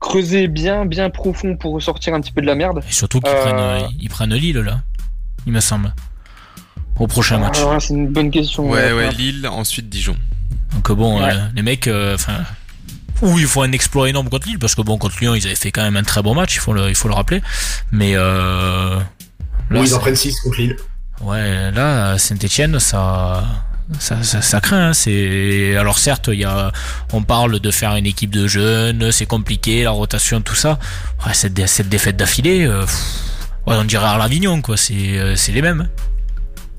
creuser 0.00 0.48
bien 0.48 0.84
bien 0.84 1.08
profond 1.10 1.56
pour 1.56 1.72
ressortir 1.74 2.12
un 2.14 2.20
petit 2.20 2.32
peu 2.32 2.40
de 2.42 2.46
la 2.46 2.54
merde. 2.54 2.82
Et 2.88 2.92
surtout 2.92 3.20
qu'ils 3.20 3.32
Euh, 3.32 3.42
prennent, 3.78 3.88
ils 4.00 4.08
prennent 4.08 4.34
Lille 4.34 4.58
là, 4.58 4.80
il 5.46 5.52
me 5.52 5.60
semble, 5.60 5.94
au 6.98 7.06
prochain 7.06 7.38
match. 7.38 7.58
Alors 7.60 7.74
là, 7.74 7.80
c'est 7.80 7.94
une 7.94 8.08
bonne 8.08 8.30
question. 8.30 8.68
Ouais, 8.68 8.92
ouais. 8.92 9.10
Lille, 9.12 9.46
ensuite 9.48 9.88
Dijon. 9.88 10.16
Donc 10.74 10.90
bon, 10.92 11.20
Ouais. 11.22 11.30
euh, 11.32 11.38
les 11.54 11.62
mecs, 11.62 11.86
euh, 11.86 12.14
enfin, 12.14 12.38
ou 13.22 13.38
il 13.38 13.46
faut 13.46 13.62
un 13.62 13.72
exploit 13.72 14.08
énorme 14.10 14.28
contre 14.28 14.46
Lille 14.48 14.58
parce 14.58 14.74
que 14.74 14.82
bon, 14.82 14.98
contre 14.98 15.16
Lyon, 15.20 15.34
ils 15.34 15.46
avaient 15.46 15.54
fait 15.56 15.72
quand 15.72 15.82
même 15.82 15.96
un 15.96 16.02
très 16.02 16.22
bon 16.22 16.34
match, 16.34 16.54
il 16.54 16.58
faut 16.60 16.72
le, 16.74 16.88
il 16.90 16.94
faut 16.94 17.08
le 17.08 17.14
rappeler. 17.14 17.40
Mais 17.90 18.12
euh, 18.14 18.96
là, 19.70 19.80
Oui, 19.80 19.86
ils 19.86 19.94
en 19.94 19.98
prennent 19.98 20.16
6 20.16 20.40
contre 20.40 20.58
Lille. 20.58 20.76
ouais, 21.22 21.70
là, 21.70 22.18
Saint-Etienne, 22.18 22.78
ça. 22.78 23.44
Ça, 23.98 24.22
ça, 24.22 24.40
ça 24.40 24.60
craint. 24.60 24.88
hein. 24.90 24.92
C'est 24.94 25.76
alors 25.76 25.98
certes, 25.98 26.28
il 26.32 26.38
y 26.38 26.44
a, 26.44 26.72
on 27.12 27.22
parle 27.22 27.58
de 27.60 27.70
faire 27.70 27.94
une 27.96 28.06
équipe 28.06 28.30
de 28.30 28.46
jeunes, 28.46 29.12
c'est 29.12 29.26
compliqué, 29.26 29.82
la 29.82 29.90
rotation, 29.90 30.40
tout 30.40 30.54
ça. 30.54 30.78
Ouais, 31.26 31.34
cette, 31.34 31.52
dé- 31.52 31.66
cette 31.66 31.88
défaite 31.90 32.16
d'affilée, 32.16 32.64
euh, 32.64 32.84
ouais, 33.66 33.74
on 33.76 33.84
dirait 33.84 34.06
à 34.06 34.16
l'Avignon, 34.16 34.62
quoi. 34.62 34.76
C'est, 34.78 35.18
euh, 35.18 35.36
c'est 35.36 35.52
les 35.52 35.60
mêmes. 35.60 35.88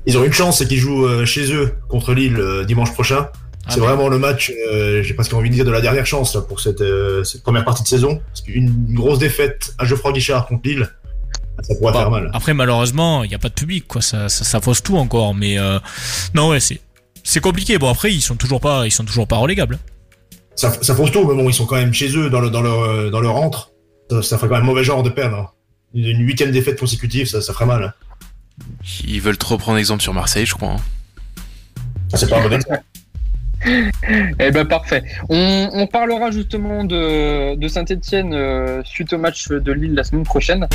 Ils 0.06 0.18
ont 0.18 0.24
une 0.24 0.32
chance, 0.32 0.58
c'est 0.58 0.66
qu'ils 0.66 0.78
jouent 0.80 1.06
euh, 1.06 1.24
chez 1.24 1.52
eux 1.54 1.74
contre 1.88 2.14
Lille 2.14 2.42
dimanche 2.66 2.92
prochain. 2.92 3.28
Ah, 3.66 3.70
c'est 3.72 3.80
mais- 3.80 3.86
vraiment 3.86 4.08
le 4.08 4.18
match, 4.18 4.52
euh, 4.72 5.02
j'ai 5.02 5.14
presque 5.14 5.32
envie 5.32 5.48
de 5.50 5.54
dire, 5.54 5.64
de 5.64 5.70
la 5.70 5.80
dernière 5.80 6.04
chance 6.06 6.34
là, 6.34 6.42
pour 6.42 6.60
cette, 6.60 6.80
euh, 6.82 7.24
cette 7.24 7.42
première 7.42 7.64
partie 7.64 7.82
de 7.82 7.88
saison. 7.88 8.20
Parce 8.28 8.42
qu'une 8.42 8.70
grosse 8.94 9.18
défaite 9.18 9.74
à 9.78 9.84
Geoffroy 9.84 10.12
Guichard 10.12 10.46
contre 10.46 10.68
Lille, 10.68 10.88
ça 11.62 11.74
pourrait 11.76 11.92
Bah, 11.92 12.00
faire 12.00 12.10
mal. 12.10 12.30
Après, 12.34 12.52
malheureusement, 12.52 13.24
il 13.24 13.28
n'y 13.28 13.34
a 13.34 13.38
pas 13.38 13.48
de 13.48 13.54
public, 13.54 13.86
quoi. 13.86 14.02
Ça, 14.02 14.28
ça, 14.28 14.44
ça 14.44 14.60
fausse 14.60 14.82
tout 14.82 14.96
encore. 14.98 15.34
Mais 15.34 15.58
euh, 15.58 15.78
non, 16.34 16.50
ouais, 16.50 16.60
c'est 16.60 16.80
c'est 17.22 17.40
compliqué. 17.40 17.78
Bon 17.78 17.88
après 17.88 18.12
ils 18.12 18.20
sont 18.20 18.36
toujours 18.36 18.60
pas 18.60 18.86
ils 18.86 18.90
sont 18.90 19.04
toujours 19.06 19.26
pas 19.26 19.36
relégables. 19.38 19.78
Ça, 20.56 20.70
ça 20.82 20.94
fausse 20.94 21.10
tout, 21.10 21.26
mais 21.26 21.34
bon, 21.34 21.48
ils 21.48 21.54
sont 21.54 21.64
quand 21.66 21.76
même 21.76 21.92
chez 21.94 22.14
eux 22.18 22.28
dans, 22.28 22.40
le, 22.40 22.50
dans, 22.50 22.60
leur, 22.60 22.80
euh, 22.80 23.10
dans 23.10 23.20
leur 23.20 23.36
entre. 23.36 23.70
Ça, 24.10 24.22
ça 24.22 24.36
ferait 24.36 24.48
quand 24.50 24.56
même 24.56 24.64
mauvais 24.66 24.84
genre 24.84 25.02
de 25.02 25.08
perdre. 25.10 25.36
hein. 25.38 25.48
Une 25.94 26.04
une 26.06 26.20
huitième 26.26 26.50
défaite 26.50 26.78
consécutive, 26.78 27.26
ça, 27.26 27.40
ça 27.40 27.52
ferait 27.54 27.66
mal. 27.66 27.94
Ils 29.06 29.20
veulent 29.22 29.38
trop 29.38 29.56
prendre 29.58 29.78
exemple 29.78 30.02
sur 30.02 30.12
Marseille, 30.12 30.44
je 30.46 30.54
crois. 30.54 30.72
hein. 30.72 30.76
Ça, 32.10 32.18
c'est 32.18 32.28
pas 32.28 32.38
un 32.40 32.48
bon 32.48 32.52
exemple. 32.54 32.80
Eh 33.66 34.50
ben 34.50 34.64
parfait. 34.66 35.02
On, 35.28 35.86
parlera 35.90 36.30
justement 36.30 36.84
de, 36.84 37.68
Saint-Etienne 37.68 38.82
suite 38.84 39.12
au 39.12 39.18
match 39.18 39.48
de 39.48 39.72
Lille 39.72 39.94
la 39.94 40.04
semaine 40.04 40.24
prochaine. 40.24 40.68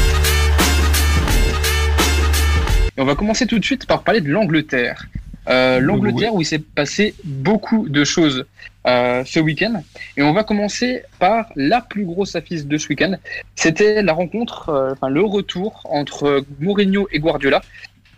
On 2.97 3.05
va 3.05 3.15
commencer 3.15 3.47
tout 3.47 3.59
de 3.59 3.63
suite 3.63 3.85
par 3.85 4.03
parler 4.03 4.19
de 4.19 4.29
l'Angleterre. 4.29 5.07
Euh, 5.47 5.79
L'Angleterre 5.79 6.35
où 6.35 6.41
il 6.41 6.45
s'est 6.45 6.59
passé 6.59 7.15
beaucoup 7.23 7.87
de 7.87 8.03
choses 8.03 8.45
euh, 8.85 9.23
ce 9.25 9.39
week-end. 9.39 9.81
Et 10.17 10.21
on 10.21 10.33
va 10.33 10.43
commencer 10.43 11.03
par 11.17 11.45
la 11.55 11.81
plus 11.81 12.05
grosse 12.05 12.35
affiche 12.35 12.65
de 12.65 12.77
ce 12.77 12.89
week-end. 12.89 13.15
C'était 13.55 14.03
la 14.03 14.13
rencontre, 14.13 14.69
euh, 14.69 14.91
enfin 14.91 15.09
le 15.09 15.23
retour 15.23 15.81
entre 15.85 16.43
Mourinho 16.59 17.07
et 17.11 17.19
Guardiola. 17.19 17.61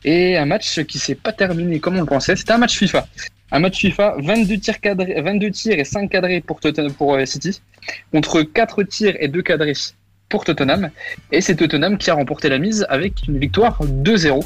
Et 0.04 0.38
un 0.38 0.46
match 0.46 0.82
qui 0.84 1.00
s'est 1.00 1.16
pas 1.16 1.32
terminé 1.32 1.80
comme 1.80 1.98
on 1.98 2.02
le 2.02 2.06
pensait. 2.06 2.36
C'était 2.36 2.54
un 2.54 2.58
match 2.58 2.78
FIFA. 2.78 3.08
Un 3.52 3.60
match 3.60 3.80
FIFA, 3.80 4.16
22 4.20 4.58
tirs, 4.60 4.80
cadrés, 4.80 5.22
22 5.22 5.52
tirs 5.52 5.78
et 5.80 5.84
5 5.84 6.10
cadrés 6.10 6.42
pour, 6.42 6.60
pour 6.98 7.16
euh, 7.16 7.26
City, 7.26 7.62
contre 8.12 8.44
4 8.44 8.84
tirs 8.84 9.16
et 9.20 9.28
2 9.28 9.42
cadrés 9.42 9.74
pour 10.32 10.46
Tottenham. 10.46 10.90
Et 11.32 11.42
c'est 11.42 11.56
Tottenham 11.56 11.98
qui 11.98 12.10
a 12.10 12.16
remporté 12.16 12.50
la 12.50 12.58
mise 12.58 12.88
avec 12.90 13.28
une 13.28 13.38
victoire 13.38 13.84
2-0. 13.84 14.42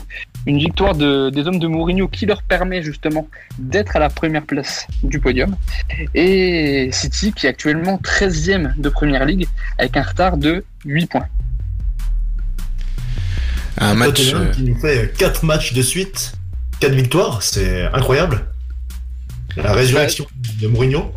Une 0.48 0.58
victoire 0.58 0.96
de, 0.96 1.30
des 1.30 1.48
hommes 1.48 1.60
de 1.60 1.68
Mourinho 1.68 2.08
qui 2.08 2.26
leur 2.26 2.42
permet 2.42 2.82
justement 2.82 3.28
d'être 3.60 3.96
à 3.96 4.00
la 4.00 4.10
première 4.10 4.44
place 4.44 4.88
du 5.04 5.20
podium. 5.20 5.56
Et 6.16 6.90
City 6.92 7.32
qui 7.32 7.46
est 7.46 7.50
actuellement 7.50 7.98
13e 7.98 8.76
de 8.78 8.90
Première 8.90 9.26
Ligue 9.26 9.48
avec 9.78 9.96
un 9.96 10.02
retard 10.02 10.38
de 10.38 10.66
8 10.86 11.06
points. 11.06 11.28
Un 13.78 13.94
match. 13.96 14.24
Tottenham 14.32 14.48
euh, 14.48 14.52
qui 14.52 14.64
nous 14.64 14.76
fait 14.80 15.14
4 15.18 15.44
matchs 15.46 15.74
de 15.74 15.82
suite, 15.82 16.34
4 16.80 16.94
victoires, 16.94 17.42
c'est 17.44 17.84
incroyable. 17.94 18.46
La 19.58 19.74
résurrection 19.74 20.26
de 20.62 20.68
Mourinho. 20.68 21.12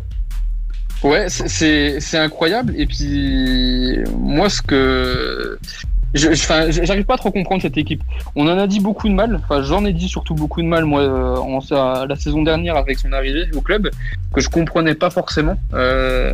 Ouais, 1.03 1.27
c'est- 1.29 1.99
incroyable. 2.17 2.73
Et 2.77 2.85
puis, 2.85 3.99
moi, 4.17 4.49
ce 4.49 4.61
que. 4.61 5.57
je- 6.13 6.33
je- 6.33 6.81
j'arrive 6.83 7.05
pas 7.05 7.13
à 7.13 7.17
trop 7.17 7.31
comprendre 7.31 7.61
cette 7.61 7.77
équipe. 7.77 8.01
On 8.35 8.47
en 8.49 8.57
a 8.57 8.67
dit 8.67 8.79
beaucoup 8.81 9.07
de 9.07 9.13
mal. 9.13 9.39
Enfin, 9.43 9.61
j'en 9.63 9.85
ai 9.85 9.93
dit 9.93 10.09
surtout 10.09 10.33
beaucoup 10.35 10.61
de 10.61 10.67
mal, 10.67 10.83
moi, 10.85 11.01
euh, 11.01 11.35
en, 11.37 11.59
la 12.05 12.15
saison 12.17 12.43
dernière 12.43 12.75
avec 12.75 12.99
son 12.99 13.11
arrivée 13.13 13.45
au 13.55 13.61
club, 13.61 13.89
que 14.33 14.41
je 14.41 14.49
comprenais 14.49 14.95
pas 14.95 15.09
forcément. 15.09 15.57
Euh, 15.73 16.33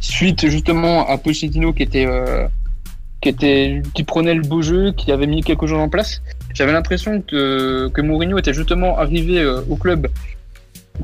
suite 0.00 0.48
justement 0.48 1.06
à 1.08 1.18
Pochettino 1.18 1.72
qui 1.74 1.82
était. 1.82 2.06
euh, 2.06 2.46
qui 3.20 3.28
était 3.28 3.82
qui 3.94 4.04
prenait 4.04 4.34
le 4.34 4.42
beau 4.42 4.62
jeu, 4.62 4.92
qui 4.92 5.12
avait 5.12 5.26
mis 5.26 5.42
quelque 5.42 5.66
chose 5.66 5.78
en 5.78 5.88
place. 5.88 6.22
J'avais 6.54 6.72
l'impression 6.72 7.22
que, 7.22 7.88
que 7.88 8.00
Mourinho 8.00 8.38
était 8.38 8.54
justement 8.54 8.98
arrivé 8.98 9.40
euh, 9.40 9.60
au 9.68 9.76
club 9.76 10.08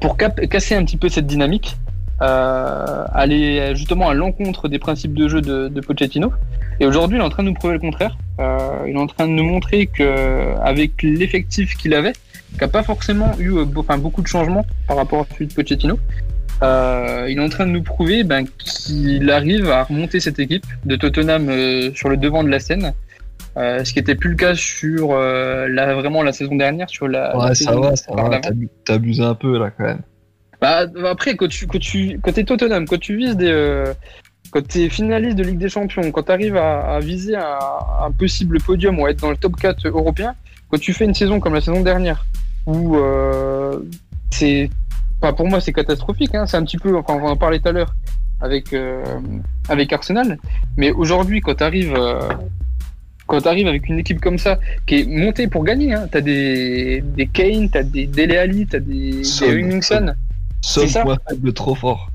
pour 0.00 0.16
casser 0.16 0.74
un 0.74 0.84
petit 0.84 0.96
peu 0.96 1.08
cette 1.08 1.26
dynamique 1.26 1.76
euh, 2.22 3.04
aller 3.12 3.74
justement 3.74 4.08
à 4.08 4.14
l'encontre 4.14 4.68
des 4.68 4.78
principes 4.78 5.14
de 5.14 5.28
jeu 5.28 5.40
de, 5.40 5.68
de 5.68 5.80
Pochettino. 5.80 6.32
Et 6.80 6.86
aujourd'hui, 6.86 7.18
il 7.18 7.20
est 7.20 7.24
en 7.24 7.30
train 7.30 7.42
de 7.42 7.48
nous 7.48 7.54
prouver 7.54 7.74
le 7.74 7.78
contraire. 7.78 8.16
Euh, 8.38 8.84
il 8.86 8.94
est 8.94 8.98
en 8.98 9.06
train 9.06 9.26
de 9.26 9.32
nous 9.32 9.44
montrer 9.44 9.86
que 9.86 10.56
avec 10.62 11.02
l'effectif 11.02 11.76
qu'il 11.76 11.94
avait, 11.94 12.12
qui 12.12 12.60
n'a 12.60 12.68
pas 12.68 12.82
forcément 12.82 13.32
eu 13.38 13.52
euh, 13.52 13.64
enfin, 13.76 13.98
beaucoup 13.98 14.22
de 14.22 14.26
changements 14.26 14.66
par 14.86 14.96
rapport 14.96 15.20
à 15.20 15.26
celui 15.34 15.46
de 15.46 15.54
Pochettino, 15.54 15.98
euh, 16.62 17.26
il 17.28 17.38
est 17.38 17.42
en 17.42 17.48
train 17.48 17.66
de 17.66 17.72
nous 17.72 17.82
prouver 17.82 18.24
ben, 18.24 18.46
qu'il 18.46 19.30
arrive 19.30 19.70
à 19.70 19.84
remonter 19.84 20.20
cette 20.20 20.38
équipe 20.38 20.66
de 20.84 20.96
Tottenham 20.96 21.48
euh, 21.48 21.90
sur 21.94 22.08
le 22.08 22.16
devant 22.16 22.42
de 22.42 22.48
la 22.48 22.60
scène. 22.60 22.92
Euh, 23.56 23.84
ce 23.84 23.92
qui 23.92 23.98
n'était 23.98 24.14
plus 24.14 24.30
le 24.30 24.36
cas 24.36 24.54
sur 24.54 25.16
la, 25.16 25.94
vraiment 25.94 26.22
la 26.22 26.32
saison 26.32 26.56
dernière, 26.56 26.90
sur 26.90 27.08
la, 27.08 27.30
la 27.30 27.38
Ouais, 27.38 27.54
ça 27.54 27.74
va, 27.74 27.96
ça 27.96 28.12
va. 28.14 28.40
T'abuses 28.84 29.20
un 29.20 29.34
peu 29.34 29.58
là 29.58 29.70
quand 29.76 29.84
même. 29.84 30.00
Bah, 30.60 30.86
après, 31.04 31.36
quand 31.36 31.48
tu, 31.48 31.66
quand 31.66 31.78
tu, 31.78 32.18
quand 32.22 32.32
t'es 32.32 32.44
Tottenham, 32.44 32.86
quand 32.86 33.00
tu 33.00 33.16
vises 33.16 33.36
des, 33.36 33.84
quand 34.50 34.66
t'es 34.66 34.88
finaliste 34.88 35.36
de 35.36 35.42
Ligue 35.42 35.58
des 35.58 35.68
Champions, 35.68 36.10
quand 36.10 36.22
t'arrives 36.22 36.56
à, 36.56 36.96
à 36.96 37.00
viser 37.00 37.36
un, 37.36 37.58
un 38.06 38.10
possible 38.12 38.58
podium 38.60 38.98
ou 38.98 39.06
à 39.06 39.10
être 39.10 39.20
dans 39.20 39.30
le 39.30 39.36
top 39.36 39.56
4 39.56 39.86
européen, 39.88 40.34
quand 40.70 40.78
tu 40.78 40.92
fais 40.92 41.04
une 41.04 41.14
saison 41.14 41.40
comme 41.40 41.54
la 41.54 41.60
saison 41.60 41.80
dernière, 41.80 42.26
où 42.66 42.98
c'est, 44.30 44.68
enfin, 45.20 45.32
pour 45.32 45.48
moi 45.48 45.60
c'est 45.60 45.72
catastrophique, 45.72 46.34
hein, 46.34 46.46
c'est 46.46 46.56
un 46.56 46.64
petit 46.64 46.78
peu, 46.78 46.96
enfin, 46.96 47.18
on 47.20 47.26
en 47.28 47.36
parler 47.36 47.60
tout 47.60 47.68
à 47.68 47.72
l'heure 47.72 47.94
avec, 48.40 48.72
euh, 48.72 49.02
avec 49.68 49.92
Arsenal, 49.92 50.38
mais 50.76 50.90
aujourd'hui 50.90 51.40
quand 51.40 51.54
t'arrives, 51.54 51.94
euh, 51.96 52.20
quand 53.26 53.46
avec 53.46 53.88
une 53.88 53.98
équipe 53.98 54.20
comme 54.20 54.38
ça, 54.38 54.58
qui 54.86 55.00
est 55.00 55.04
montée 55.04 55.48
pour 55.48 55.64
gagner, 55.64 55.94
hein, 55.94 56.06
t'as 56.10 56.20
des, 56.20 57.02
des 57.02 57.26
Kane, 57.26 57.68
t'as 57.70 57.82
des 57.82 58.06
Dele 58.06 58.66
t'as 58.70 58.78
des, 58.78 59.24
Son, 59.24 59.46
des 59.46 59.80
Seul 60.60 60.88
ça. 60.88 61.02
point 61.02 61.18
faible 61.28 61.52
trop 61.52 61.74
fort. 61.74 62.10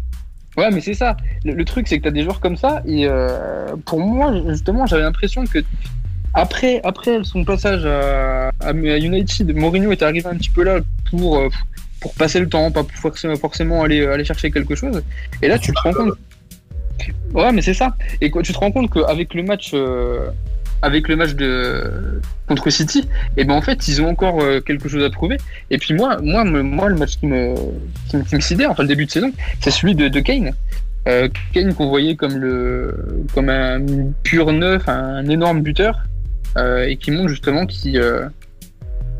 Ouais, 0.57 0.69
mais 0.71 0.81
c'est 0.81 0.93
ça. 0.93 1.15
Le, 1.45 1.53
le 1.53 1.65
truc, 1.65 1.87
c'est 1.87 1.97
que 1.97 2.03
tu 2.03 2.07
as 2.09 2.11
des 2.11 2.23
joueurs 2.23 2.41
comme 2.41 2.57
ça. 2.57 2.81
Et 2.85 3.07
euh, 3.07 3.75
pour 3.85 3.99
moi, 4.01 4.33
justement, 4.49 4.85
j'avais 4.85 5.03
l'impression 5.03 5.45
que 5.45 5.59
après, 6.33 6.81
après 6.83 7.23
son 7.23 7.45
passage 7.45 7.85
à, 7.85 8.51
à 8.59 8.71
United, 8.73 9.55
Mourinho 9.55 9.91
est 9.91 10.01
arrivé 10.01 10.27
un 10.27 10.35
petit 10.35 10.49
peu 10.49 10.63
là 10.63 10.79
pour, 11.09 11.37
pour 12.01 12.13
passer 12.15 12.39
le 12.39 12.49
temps, 12.49 12.69
pas 12.71 12.83
pour 12.83 12.97
forcément, 12.97 13.35
forcément 13.37 13.83
aller, 13.83 14.05
aller 14.05 14.25
chercher 14.25 14.51
quelque 14.51 14.75
chose. 14.75 15.01
Et 15.41 15.47
là, 15.47 15.57
tu 15.57 15.71
te 15.71 15.79
rends 15.79 15.93
compte. 15.93 16.13
Ouais, 17.33 17.51
mais 17.53 17.61
c'est 17.61 17.73
ça. 17.73 17.95
Et 18.19 18.29
quand 18.29 18.41
tu 18.41 18.51
te 18.53 18.57
rends 18.57 18.71
compte 18.71 18.91
qu'avec 18.91 19.33
le 19.33 19.43
match. 19.43 19.71
euh, 19.73 20.27
avec 20.83 21.07
le 21.09 21.15
match 21.15 21.33
de 21.35 22.19
contre 22.47 22.71
City, 22.71 23.07
et 23.37 23.43
ben 23.43 23.53
en 23.53 23.61
fait 23.61 23.87
ils 23.87 24.01
ont 24.01 24.09
encore 24.09 24.41
euh, 24.41 24.61
quelque 24.61 24.89
chose 24.89 25.03
à 25.03 25.11
prouver. 25.11 25.37
Et 25.69 25.77
puis 25.77 25.93
moi, 25.93 26.17
moi, 26.23 26.43
moi 26.43 26.89
le 26.89 26.95
match 26.95 27.19
qui 27.19 27.27
me 27.27 27.53
qui, 28.09 28.17
me- 28.17 28.23
qui 28.23 28.33
me 28.35 28.41
sidère, 28.41 28.71
enfin 28.71 28.81
le 28.81 28.87
début 28.89 29.05
de 29.05 29.11
saison, 29.11 29.31
c'est 29.59 29.69
celui 29.69 29.93
de, 29.93 30.07
de 30.07 30.19
Kane. 30.21 30.53
Euh, 31.07 31.29
Kane 31.53 31.75
qu'on 31.75 31.87
voyait 31.87 32.15
comme 32.15 32.35
le 32.35 33.23
comme 33.35 33.49
un 33.49 33.79
pur 34.23 34.51
neuf, 34.51 34.89
un 34.89 35.29
énorme 35.29 35.61
buteur, 35.61 35.99
euh, 36.57 36.85
et 36.87 36.97
qui 36.97 37.11
montre 37.11 37.29
justement 37.29 37.67
qu'il 37.67 37.97
euh, 37.99 38.25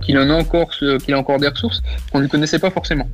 qu'il 0.02 0.18
en 0.18 0.30
a 0.30 0.34
encore 0.34 0.70
qu'il 0.72 1.14
a 1.14 1.18
encore 1.18 1.40
des 1.40 1.48
ressources 1.48 1.82
qu'on 2.12 2.20
ne 2.20 2.28
connaissait 2.28 2.60
pas 2.60 2.72
forcément. 2.72 3.08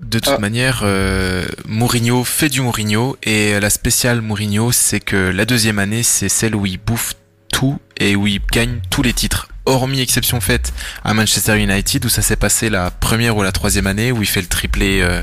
De 0.00 0.18
toute 0.20 0.34
Ah. 0.36 0.38
manière, 0.38 0.82
euh, 0.84 1.44
Mourinho 1.66 2.22
fait 2.24 2.48
du 2.48 2.60
Mourinho 2.60 3.16
et 3.24 3.58
la 3.58 3.70
spéciale 3.70 4.20
Mourinho, 4.20 4.70
c'est 4.72 5.00
que 5.00 5.16
la 5.30 5.44
deuxième 5.44 5.78
année, 5.80 6.02
c'est 6.04 6.28
celle 6.28 6.54
où 6.54 6.64
il 6.64 6.78
bouffe 6.78 7.14
tout 7.52 7.78
et 7.98 8.14
où 8.14 8.26
il 8.26 8.40
gagne 8.52 8.80
tous 8.90 9.02
les 9.02 9.12
titres. 9.12 9.48
Hormis 9.68 10.00
exception 10.00 10.40
faite 10.40 10.72
à 11.04 11.12
Manchester 11.12 11.62
United 11.62 12.04
où 12.06 12.08
ça 12.08 12.22
s'est 12.22 12.36
passé 12.36 12.70
la 12.70 12.90
première 12.90 13.36
ou 13.36 13.42
la 13.42 13.52
troisième 13.52 13.86
année 13.86 14.12
où 14.12 14.22
il 14.22 14.26
fait 14.26 14.40
le 14.40 14.46
triplé, 14.46 15.02
euh, 15.02 15.22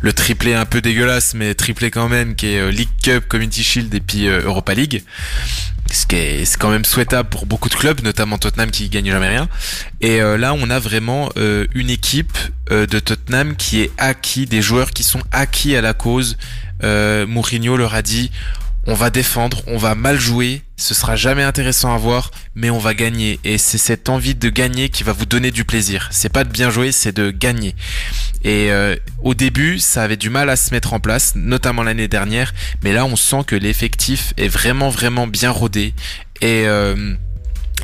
le 0.00 0.14
triplé 0.14 0.54
un 0.54 0.64
peu 0.64 0.80
dégueulasse 0.80 1.34
mais 1.34 1.54
triplé 1.54 1.90
quand 1.90 2.08
même 2.08 2.34
qui 2.34 2.46
est 2.46 2.58
euh, 2.58 2.70
League 2.70 2.88
Cup, 3.02 3.28
Community 3.28 3.62
Shield 3.62 3.94
et 3.94 4.00
puis 4.00 4.28
euh, 4.28 4.40
Europa 4.44 4.72
League. 4.72 5.02
Ce 5.90 6.06
qui 6.06 6.16
est, 6.16 6.44
c'est 6.46 6.58
quand 6.58 6.70
même 6.70 6.86
souhaitable 6.86 7.28
pour 7.28 7.44
beaucoup 7.44 7.68
de 7.68 7.74
clubs, 7.74 8.02
notamment 8.02 8.38
Tottenham 8.38 8.70
qui 8.70 8.88
gagne 8.88 9.10
jamais 9.10 9.28
rien. 9.28 9.46
Et 10.00 10.22
euh, 10.22 10.38
là, 10.38 10.54
on 10.54 10.70
a 10.70 10.78
vraiment 10.78 11.28
une 11.36 11.90
équipe 11.90 12.38
de 12.70 12.98
Tottenham 12.98 13.56
qui 13.56 13.82
est 13.82 13.90
acquis, 13.98 14.46
des 14.46 14.62
joueurs 14.62 14.92
qui 14.92 15.02
sont 15.02 15.20
acquis 15.32 15.76
à 15.76 15.82
la 15.82 15.92
cause. 15.92 16.38
Mourinho 16.82 17.76
leur 17.76 17.94
a 17.94 18.00
dit 18.00 18.30
on 18.86 18.94
va 18.94 19.10
défendre, 19.10 19.62
on 19.66 19.76
va 19.76 19.94
mal 19.94 20.18
jouer, 20.18 20.62
ce 20.76 20.94
sera 20.94 21.14
jamais 21.14 21.44
intéressant 21.44 21.94
à 21.94 21.98
voir, 21.98 22.32
mais 22.54 22.70
on 22.70 22.78
va 22.78 22.94
gagner. 22.94 23.38
Et 23.44 23.56
c'est 23.58 23.78
cette 23.78 24.08
envie 24.08 24.34
de 24.34 24.48
gagner 24.48 24.88
qui 24.88 25.04
va 25.04 25.12
vous 25.12 25.26
donner 25.26 25.52
du 25.52 25.64
plaisir. 25.64 26.08
C'est 26.10 26.28
pas 26.28 26.42
de 26.42 26.50
bien 26.50 26.70
jouer, 26.70 26.90
c'est 26.90 27.12
de 27.12 27.30
gagner. 27.30 27.76
Et 28.42 28.72
euh, 28.72 28.96
au 29.22 29.34
début, 29.34 29.78
ça 29.78 30.02
avait 30.02 30.16
du 30.16 30.30
mal 30.30 30.50
à 30.50 30.56
se 30.56 30.74
mettre 30.74 30.92
en 30.92 31.00
place, 31.00 31.34
notamment 31.36 31.84
l'année 31.84 32.08
dernière, 32.08 32.52
mais 32.82 32.92
là, 32.92 33.04
on 33.04 33.14
sent 33.14 33.44
que 33.46 33.54
l'effectif 33.54 34.34
est 34.36 34.48
vraiment, 34.48 34.90
vraiment 34.90 35.28
bien 35.28 35.50
rodé. 35.50 35.94
Et 36.40 36.64
euh, 36.66 37.14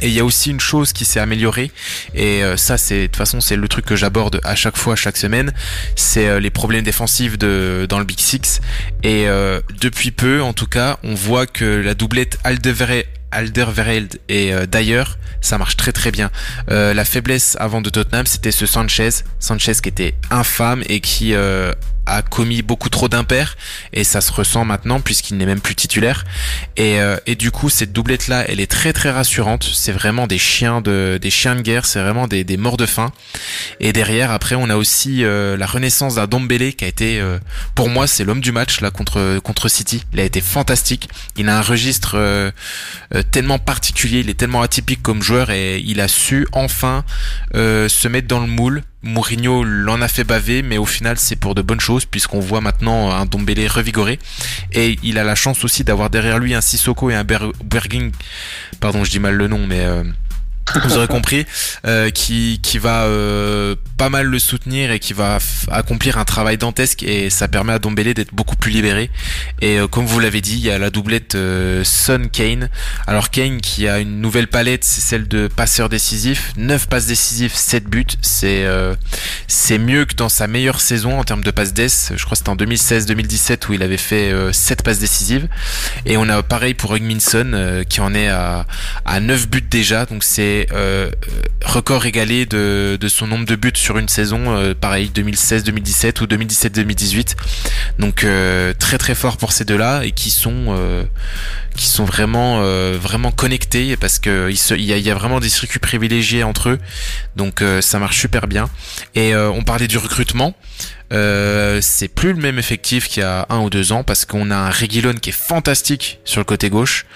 et 0.02 0.08
il 0.08 0.14
y 0.14 0.20
a 0.20 0.24
aussi 0.24 0.50
une 0.50 0.60
chose 0.60 0.92
qui 0.92 1.04
s'est 1.04 1.20
améliorée, 1.20 1.70
et 2.14 2.42
euh, 2.42 2.56
ça 2.56 2.78
c'est 2.78 3.02
de 3.02 3.06
toute 3.06 3.16
façon 3.16 3.40
c'est 3.40 3.56
le 3.56 3.68
truc 3.68 3.84
que 3.84 3.96
j'aborde 3.96 4.40
à 4.44 4.54
chaque 4.54 4.76
fois, 4.76 4.96
chaque 4.96 5.16
semaine, 5.16 5.52
c'est 5.96 6.28
euh, 6.28 6.40
les 6.40 6.50
problèmes 6.50 6.84
défensifs 6.84 7.38
de 7.38 7.86
dans 7.88 7.98
le 7.98 8.04
Big 8.04 8.20
Six. 8.20 8.60
Et 9.02 9.28
euh, 9.28 9.60
depuis 9.80 10.10
peu, 10.10 10.42
en 10.42 10.52
tout 10.52 10.66
cas, 10.66 10.98
on 11.02 11.14
voit 11.14 11.46
que 11.46 11.64
la 11.64 11.94
doublette 11.94 12.38
Alderweireld 12.44 13.06
Alderweireld 13.30 14.20
et 14.28 14.52
euh, 14.52 14.66
d'ailleurs, 14.66 15.18
ça 15.40 15.58
marche 15.58 15.76
très 15.76 15.92
très 15.92 16.10
bien. 16.10 16.30
Euh, 16.70 16.94
la 16.94 17.04
faiblesse 17.04 17.56
avant 17.60 17.80
de 17.80 17.90
Tottenham, 17.90 18.26
c'était 18.26 18.50
ce 18.52 18.66
Sanchez, 18.66 19.10
Sanchez 19.38 19.74
qui 19.82 19.88
était 19.88 20.14
infâme 20.30 20.82
et 20.86 21.00
qui 21.00 21.34
euh, 21.34 21.72
a 22.06 22.22
commis 22.22 22.62
beaucoup 22.62 22.88
trop 22.88 23.08
d'impairs 23.08 23.56
et 23.92 24.02
ça 24.02 24.20
se 24.20 24.32
ressent 24.32 24.64
maintenant 24.64 25.00
puisqu'il 25.00 25.36
n'est 25.36 25.46
même 25.46 25.60
plus 25.60 25.74
titulaire. 25.74 26.24
Et, 26.76 27.00
euh, 27.00 27.16
et 27.26 27.34
du 27.34 27.50
coup, 27.50 27.68
cette 27.68 27.92
doublette 27.92 28.28
là, 28.28 28.44
elle 28.48 28.60
est 28.60 28.70
très 28.70 28.92
très 28.92 29.10
rassurante. 29.10 29.68
C'est 29.72 29.92
vraiment 29.92 30.26
des 30.26 30.38
chiens 30.38 30.80
de 30.80 31.18
des 31.20 31.30
chiens 31.30 31.54
de 31.54 31.62
guerre, 31.62 31.86
c'est 31.86 32.00
vraiment 32.00 32.26
des, 32.26 32.44
des 32.44 32.56
morts 32.56 32.76
de 32.76 32.86
faim. 32.86 33.12
Et 33.80 33.92
derrière, 33.92 34.30
après, 34.30 34.54
on 34.54 34.70
a 34.70 34.76
aussi 34.76 35.22
la 35.22 35.66
renaissance 35.66 36.16
d'un 36.16 36.26
Dombele 36.26 36.74
qui 36.74 36.84
a 36.84 36.88
été, 36.88 37.22
pour 37.74 37.88
moi, 37.88 38.06
c'est 38.06 38.24
l'homme 38.24 38.40
du 38.40 38.52
match 38.52 38.80
là 38.80 38.90
contre 38.90 39.38
contre 39.40 39.68
City. 39.68 40.04
Il 40.12 40.20
a 40.20 40.24
été 40.24 40.40
fantastique. 40.40 41.08
Il 41.36 41.48
a 41.48 41.58
un 41.58 41.62
registre 41.62 42.16
tellement 43.22 43.58
particulier, 43.58 44.20
il 44.20 44.30
est 44.30 44.34
tellement 44.34 44.62
atypique 44.62 45.02
comme 45.02 45.22
joueur 45.22 45.50
et 45.50 45.78
il 45.78 46.00
a 46.00 46.08
su 46.08 46.46
enfin 46.52 47.04
se 47.54 48.08
mettre 48.08 48.28
dans 48.28 48.40
le 48.40 48.46
moule. 48.46 48.82
Mourinho 49.02 49.62
l'en 49.62 50.02
a 50.02 50.08
fait 50.08 50.24
baver, 50.24 50.62
mais 50.62 50.76
au 50.76 50.84
final 50.84 51.18
c'est 51.18 51.36
pour 51.36 51.54
de 51.54 51.62
bonnes 51.62 51.80
choses 51.80 52.04
puisqu'on 52.04 52.40
voit 52.40 52.60
maintenant 52.60 53.10
un 53.10 53.26
Dombele 53.26 53.66
revigoré. 53.68 54.18
Et 54.72 54.98
il 55.02 55.18
a 55.18 55.24
la 55.24 55.34
chance 55.34 55.64
aussi 55.64 55.84
d'avoir 55.84 56.10
derrière 56.10 56.38
lui 56.38 56.54
un 56.54 56.60
Sissoko 56.60 57.10
et 57.10 57.14
un 57.14 57.24
Berging, 57.24 58.12
pardon 58.80 59.04
je 59.04 59.10
dis 59.10 59.20
mal 59.20 59.34
le 59.34 59.46
nom 59.46 59.66
mais 59.66 59.80
euh, 59.80 60.02
vous 60.84 60.96
aurez 60.96 61.08
compris, 61.08 61.46
euh, 61.86 62.10
qui, 62.10 62.60
qui 62.62 62.78
va 62.78 63.04
euh, 63.04 63.74
pas 63.96 64.08
mal 64.08 64.26
le 64.26 64.38
soutenir 64.38 64.90
et 64.90 64.98
qui 64.98 65.12
va 65.12 65.38
accomplir 65.70 66.18
un 66.18 66.24
travail 66.24 66.58
dantesque 66.58 67.02
et 67.02 67.30
ça 67.30 67.48
permet 67.48 67.72
à 67.72 67.78
Dombele 67.78 68.14
d'être 68.14 68.34
beaucoup 68.34 68.56
plus 68.56 68.70
libéré. 68.70 69.10
Et 69.60 69.78
euh, 69.78 69.88
comme 69.88 70.06
vous 70.06 70.20
l'avez 70.20 70.40
dit, 70.40 70.54
il 70.54 70.64
y 70.64 70.70
a 70.70 70.78
la 70.78 70.90
doublette 70.90 71.34
euh, 71.34 71.82
Son 71.84 72.28
Kane. 72.30 72.68
Alors 73.06 73.30
Kane 73.30 73.60
qui 73.60 73.88
a 73.88 73.98
une 73.98 74.20
nouvelle 74.20 74.48
palette, 74.48 74.84
c'est 74.84 75.00
celle 75.00 75.28
de 75.28 75.48
passeur 75.48 75.88
décisif, 75.88 76.52
9 76.56 76.88
passes 76.88 77.06
décisives, 77.06 77.54
7 77.54 77.84
buts, 77.84 78.06
c'est 78.22 78.66
c'est 79.46 79.78
mieux 79.78 80.04
que 80.04 80.14
dans 80.14 80.28
sa 80.28 80.46
meilleure 80.46 80.80
saison 80.80 81.18
en 81.18 81.24
termes 81.24 81.42
de 81.42 81.50
passes 81.50 81.72
d'ess. 81.72 82.12
Je 82.14 82.24
crois 82.24 82.32
que 82.32 82.38
c'était 82.38 82.50
en 82.50 82.56
2016-2017 82.56 83.68
où 83.68 83.72
il 83.72 83.82
avait 83.82 83.96
fait 83.96 84.32
7 84.52 84.82
passes 84.82 84.98
décisives. 84.98 85.48
Et 86.06 86.16
on 86.16 86.28
a 86.28 86.42
pareil 86.42 86.74
pour 86.74 86.94
Hugminson 86.94 87.84
qui 87.88 88.00
en 88.00 88.14
est 88.14 88.28
à, 88.28 88.66
à 89.04 89.20
9 89.20 89.48
buts 89.48 89.62
déjà, 89.62 90.06
donc 90.06 90.24
c'est 90.24 90.57
euh, 90.72 91.10
record 91.64 92.06
égalé 92.06 92.46
de, 92.46 92.98
son 93.08 93.26
nombre 93.26 93.44
de 93.46 93.56
buts 93.56 93.72
sur 93.74 93.98
une 93.98 94.08
saison, 94.08 94.56
euh, 94.56 94.74
pareil 94.74 95.10
2016-2017 95.14 96.22
ou 96.22 96.26
2017-2018. 96.26 97.36
Donc 97.98 98.24
euh, 98.24 98.72
très 98.78 98.98
très 98.98 99.14
fort 99.14 99.36
pour 99.36 99.52
ces 99.52 99.64
deux-là 99.64 100.04
et 100.04 100.12
qui 100.12 100.30
sont 100.30 100.76
qui 101.78 101.86
sont 101.86 102.04
vraiment 102.04 102.60
vraiment 102.98 103.30
connectés 103.30 103.96
parce 103.96 104.18
que 104.18 104.50
il, 104.50 104.84
y 104.84 104.92
a, 104.92 104.96
il 104.96 105.06
y 105.06 105.10
a 105.10 105.14
vraiment 105.14 105.40
des 105.40 105.48
circuits 105.48 105.78
privilégiés 105.78 106.42
entre 106.42 106.70
eux. 106.70 106.78
Donc 107.36 107.62
ça 107.80 107.98
marche 107.98 108.18
super 108.18 108.46
bien. 108.46 108.68
Et 109.14 109.34
on 109.34 109.62
parlait 109.62 109.88
du 109.88 109.98
recrutement. 109.98 110.54
Euh, 111.10 111.78
c'est 111.80 112.08
plus 112.08 112.34
le 112.34 112.38
même 112.38 112.58
effectif 112.58 113.08
qu'il 113.08 113.22
y 113.22 113.26
a 113.26 113.46
un 113.48 113.60
ou 113.60 113.70
deux 113.70 113.92
ans 113.92 114.04
parce 114.04 114.26
qu'on 114.26 114.50
a 114.50 114.56
un 114.56 114.70
Reguilon 114.70 115.14
qui 115.14 115.30
est 115.30 115.32
fantastique 115.32 116.20
sur 116.24 116.40
le 116.40 116.44
côté 116.44 116.68
gauche. 116.68 117.06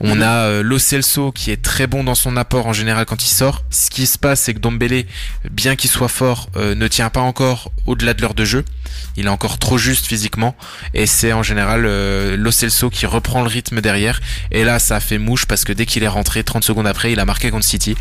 On 0.00 0.16
mhm. 0.16 0.22
a 0.22 0.44
euh, 0.44 0.62
Lo 0.62 0.78
Celso 0.78 1.32
qui 1.32 1.50
est 1.50 1.60
très 1.60 1.86
bon 1.86 2.04
dans 2.04 2.14
son 2.14 2.36
apport 2.36 2.66
en 2.66 2.72
général 2.72 3.06
quand 3.06 3.22
il 3.24 3.28
sort. 3.28 3.64
Ce 3.70 3.90
qui 3.90 4.06
se 4.06 4.18
passe, 4.18 4.42
c'est 4.42 4.54
que 4.54 4.60
Dombele, 4.60 5.04
bien 5.50 5.74
qu'il 5.74 5.90
soit 5.90 6.08
fort, 6.08 6.48
euh, 6.56 6.74
ne 6.74 6.86
tient 6.86 7.10
pas 7.10 7.20
encore 7.20 7.72
au-delà 7.86 8.14
de 8.14 8.22
l'heure 8.22 8.34
de 8.34 8.44
jeu. 8.44 8.64
Il 9.16 9.26
est 9.26 9.30
encore 9.30 9.58
trop 9.58 9.78
juste 9.78 10.06
physiquement 10.06 10.54
et 10.94 11.06
c'est 11.06 11.32
en 11.32 11.42
général 11.42 11.84
euh, 11.86 12.36
Lo 12.36 12.50
Celso 12.50 12.90
qui 12.90 13.06
reprend 13.06 13.42
le 13.42 13.48
rythme 13.48 13.80
derrière. 13.80 14.09
Et 14.50 14.64
là, 14.64 14.78
ça 14.78 14.96
a 14.96 15.00
fait 15.00 15.18
mouche 15.18 15.46
parce 15.46 15.64
que 15.64 15.72
dès 15.72 15.86
qu'il 15.86 16.02
est 16.02 16.08
rentré, 16.08 16.42
30 16.44 16.64
secondes 16.64 16.86
après, 16.86 17.12
il 17.12 17.20
a 17.20 17.24
marqué 17.24 17.50
contre 17.50 17.64
City. 17.64 17.94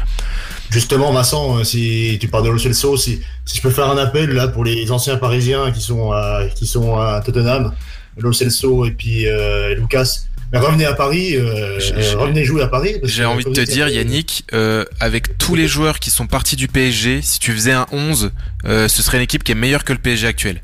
Justement, 0.69 1.11
Vincent, 1.11 1.57
euh, 1.57 1.64
si 1.64 2.18
tu 2.22 2.27
parles 2.27 2.45
de 2.45 2.49
Lo 2.49 2.57
Celso, 2.57 2.95
si, 2.98 3.22
si 3.45 3.57
je 3.57 3.61
peux 3.61 3.72
faire 3.72 3.90
un 3.90 3.98
appel 3.98 4.30
là 4.30 4.48
pour 4.48 4.64
les 4.64 4.91
anciens 4.91 5.18
Parisiens 5.18 5.72
qui 5.72 5.81
sont 5.81 6.11
à, 6.11 6.44
qui 6.56 6.68
sont 6.68 6.98
à 6.98 7.22
Tottenham, 7.26 7.73
Lo 8.18 8.34
Celso 8.34 8.86
et 8.86 8.91
puis 8.91 9.27
euh, 9.27 9.76
Lucas. 9.76 10.26
revenez 10.53 10.86
à 10.86 10.94
Paris, 10.94 11.36
euh, 11.36 11.80
revenez 12.18 12.44
jouer 12.44 12.61
à 12.61 12.68
Paris. 12.68 12.95
J'ai 13.03 13.26
envie 13.26 13.45
de 13.45 13.52
te 13.52 13.61
dire, 13.61 13.88
Yannick, 13.88 14.45
euh, 14.53 14.84
avec 14.99 15.38
tous 15.38 15.56
les 15.56 15.68
joueurs 15.68 15.99
qui 15.99 16.10
sont 16.10 16.27
partis 16.27 16.56
du 16.56 16.68
PSG, 16.68 17.22
si 17.22 17.40
tu 17.40 17.52
faisais 17.52 17.72
un 17.72 17.86
11, 17.91 18.31
euh, 18.65 18.88
ce 18.88 19.02
serait 19.02 19.18
une 19.18 19.23
équipe 19.23 19.44
qui 19.44 19.52
est 19.52 19.56
meilleure 19.56 19.84
que 19.84 19.94
le 19.94 19.99
PSG 19.99 20.27
actuel. 20.27 20.61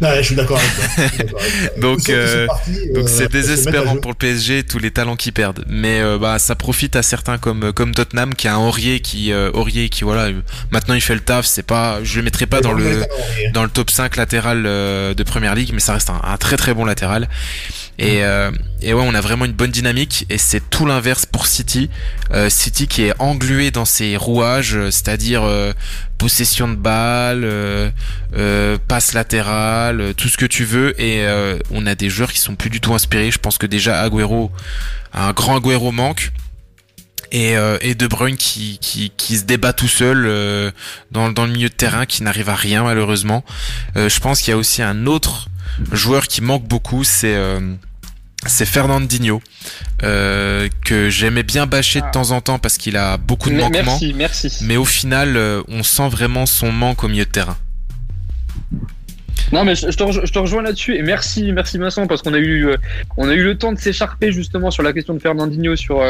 Ouais, 0.00 0.16
je 0.18 0.22
suis 0.22 0.34
d'accord 0.34 0.58
avec 0.58 1.30
toi. 1.30 1.40
donc, 1.80 2.08
euh, 2.08 2.46
donc 2.94 3.08
c'est 3.08 3.30
désespérant 3.30 3.96
pour 3.96 4.10
le 4.10 4.16
PSG 4.16 4.64
tous 4.64 4.78
les 4.78 4.90
talents 4.90 5.16
qui 5.16 5.30
perdent. 5.30 5.64
Mais 5.68 6.00
euh, 6.00 6.18
bah 6.18 6.38
ça 6.38 6.56
profite 6.56 6.96
à 6.96 7.02
certains 7.02 7.38
comme 7.38 7.72
comme 7.72 7.94
Tottenham 7.94 8.34
qui 8.34 8.48
a 8.48 8.54
un 8.56 8.58
Aurier 8.58 9.00
qui 9.00 9.32
euh, 9.32 9.50
Aurier 9.52 9.88
qui 9.88 10.04
voilà 10.04 10.30
maintenant 10.72 10.94
il 10.94 11.00
fait 11.00 11.14
le 11.14 11.20
taf. 11.20 11.46
C'est 11.46 11.62
pas 11.62 12.02
je 12.02 12.16
le 12.16 12.24
mettrai 12.24 12.46
pas 12.46 12.60
dans 12.60 12.72
le 12.72 13.04
dans 13.52 13.62
le 13.62 13.70
top 13.70 13.90
5 13.90 14.16
latéral 14.16 14.64
de 14.64 15.22
première 15.22 15.54
ligue, 15.54 15.70
mais 15.72 15.80
ça 15.80 15.94
reste 15.94 16.10
un, 16.10 16.20
un 16.24 16.36
très 16.38 16.56
très 16.56 16.74
bon 16.74 16.84
latéral. 16.84 17.28
Et, 17.98 18.22
et 18.82 18.92
ouais, 18.92 19.04
on 19.06 19.14
a 19.14 19.20
vraiment 19.20 19.44
une 19.44 19.52
bonne 19.52 19.70
dynamique 19.70 20.26
et 20.28 20.38
c'est 20.38 20.68
tout 20.68 20.84
l'inverse 20.84 21.26
pour 21.26 21.46
City. 21.46 21.90
City 22.48 22.88
qui 22.88 23.02
est 23.02 23.14
englué 23.18 23.70
dans 23.70 23.84
ses 23.84 24.16
rouages, 24.16 24.78
c'est-à-dire 24.90 25.44
possession 26.24 26.68
de 26.68 26.74
balle, 26.74 27.44
euh, 27.44 27.90
euh, 28.34 28.78
passe 28.88 29.12
latérale, 29.12 30.00
euh, 30.00 30.12
tout 30.14 30.28
ce 30.28 30.38
que 30.38 30.46
tu 30.46 30.64
veux. 30.64 30.98
Et 30.98 31.22
on 31.70 31.84
a 31.84 31.94
des 31.94 32.08
joueurs 32.08 32.32
qui 32.32 32.40
sont 32.40 32.54
plus 32.54 32.70
du 32.70 32.80
tout 32.80 32.94
inspirés. 32.94 33.30
Je 33.30 33.38
pense 33.38 33.58
que 33.58 33.66
déjà 33.66 34.00
Agüero, 34.00 34.50
un 35.12 35.32
grand 35.32 35.58
Agüero 35.58 35.92
manque. 35.92 36.32
Et, 37.32 37.54
et 37.80 37.96
De 37.96 38.06
Bruyne 38.06 38.36
qui, 38.36 38.78
qui, 38.78 39.10
qui, 39.16 39.38
se 39.38 39.42
débat 39.42 39.72
tout 39.72 39.88
seul 39.88 40.72
dans, 41.10 41.32
dans 41.32 41.46
le 41.46 41.52
milieu 41.52 41.68
de 41.68 41.74
terrain, 41.74 42.06
qui 42.06 42.22
n'arrive 42.22 42.48
à 42.48 42.54
rien 42.54 42.84
malheureusement. 42.84 43.44
je 43.96 44.20
pense 44.20 44.40
qu'il 44.40 44.52
y 44.52 44.54
a 44.54 44.56
aussi 44.56 44.82
un 44.82 45.06
autre 45.06 45.48
joueur 45.92 46.26
qui 46.26 46.40
manque 46.40 46.64
beaucoup, 46.64 47.04
c'est 47.04 47.36
c'est 48.46 48.66
Fernandinho 48.66 49.40
euh, 50.02 50.68
que 50.84 51.08
j'aimais 51.10 51.42
bien 51.42 51.66
bâcher 51.66 52.00
de 52.00 52.06
ah. 52.06 52.10
temps 52.10 52.30
en 52.30 52.40
temps 52.40 52.58
parce 52.58 52.78
qu'il 52.78 52.96
a 52.96 53.16
beaucoup 53.16 53.50
de 53.50 53.56
manquements. 53.56 53.82
Merci, 53.84 54.14
merci. 54.14 54.52
Mais 54.62 54.76
au 54.76 54.84
final, 54.84 55.36
euh, 55.36 55.62
on 55.68 55.82
sent 55.82 56.08
vraiment 56.08 56.46
son 56.46 56.72
manque 56.72 57.04
au 57.04 57.08
milieu 57.08 57.24
de 57.24 57.30
terrain. 57.30 57.56
Non 59.52 59.64
mais 59.64 59.74
je, 59.74 59.86
te, 59.88 60.38
rejoins 60.38 60.62
là-dessus 60.62 60.96
et 60.96 61.02
merci 61.02 61.52
merci 61.52 61.76
Vincent 61.76 62.06
parce 62.06 62.22
qu'on 62.22 62.32
a 62.32 62.38
eu 62.38 62.66
euh, 62.66 62.76
on 63.18 63.28
a 63.28 63.34
eu 63.34 63.44
le 63.44 63.56
temps 63.56 63.72
de 63.72 63.78
s'écharper 63.78 64.32
justement 64.32 64.70
sur 64.70 64.82
la 64.82 64.92
question 64.92 65.12
de 65.12 65.18
Fernandinho 65.18 65.76
sur 65.76 66.02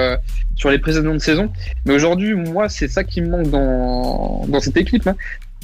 sur 0.54 0.70
les 0.70 0.78
précédentes 0.78 1.20
saisons 1.20 1.52
mais 1.84 1.94
aujourd'hui 1.94 2.34
moi 2.34 2.68
c'est 2.68 2.86
ça 2.86 3.02
qui 3.02 3.20
me 3.20 3.30
manque 3.30 3.50
dans 3.50 4.46
dans 4.46 4.60
cette 4.60 4.76
équipe 4.76 5.08
hein. 5.08 5.16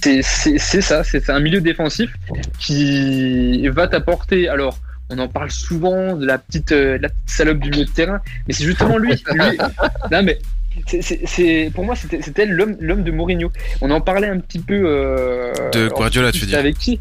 C'est 0.02 0.80
ça 0.80 1.04
c'est 1.04 1.30
un 1.30 1.40
milieu 1.40 1.60
défensif 1.60 2.14
qui 2.58 3.68
va 3.68 3.88
t'apporter 3.88 4.48
alors 4.48 4.78
on 5.10 5.18
en 5.18 5.28
parle 5.28 5.50
souvent 5.50 6.16
de 6.16 6.24
la 6.24 6.38
petite, 6.38 6.72
euh, 6.72 6.98
la 7.00 7.08
salope 7.26 7.58
du 7.58 7.70
milieu 7.70 7.84
de 7.84 7.90
terrain, 7.90 8.20
mais 8.46 8.54
c'est 8.54 8.64
justement 8.64 8.96
lui. 8.96 9.22
non 10.10 10.22
mais 10.22 10.38
c'est 10.86 11.70
pour 11.74 11.84
moi 11.84 11.94
c'était 11.96 12.46
l'homme 12.46 12.76
de 12.78 13.10
Mourinho. 13.10 13.50
On 13.80 13.90
en 13.90 14.00
parlait 14.00 14.28
un 14.28 14.38
petit 14.38 14.60
peu 14.60 14.80
euh, 14.84 15.52
de 15.72 15.88
Guardiola, 15.88 16.32
tu 16.32 16.46
dire 16.46 16.58
Avec 16.58 16.78
qui? 16.78 17.00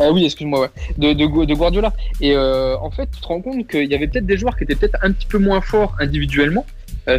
Ah 0.00 0.10
oui, 0.10 0.24
excuse-moi, 0.24 0.60
ouais. 0.60 0.68
de, 0.98 1.12
de, 1.12 1.54
Guardiola. 1.54 1.92
Et 2.20 2.34
euh, 2.34 2.76
en 2.78 2.90
fait, 2.90 3.08
tu 3.14 3.20
te 3.20 3.26
rends 3.28 3.40
compte 3.40 3.68
qu'il 3.68 3.88
y 3.88 3.94
avait 3.94 4.08
peut-être 4.08 4.26
des 4.26 4.36
joueurs 4.36 4.56
qui 4.56 4.64
étaient 4.64 4.74
peut-être 4.74 4.98
un 5.02 5.12
petit 5.12 5.26
peu 5.26 5.38
moins 5.38 5.60
forts 5.60 5.94
individuellement 6.00 6.66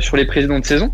sur 0.01 0.17
les 0.17 0.26
précédentes 0.26 0.65
saisons, 0.65 0.93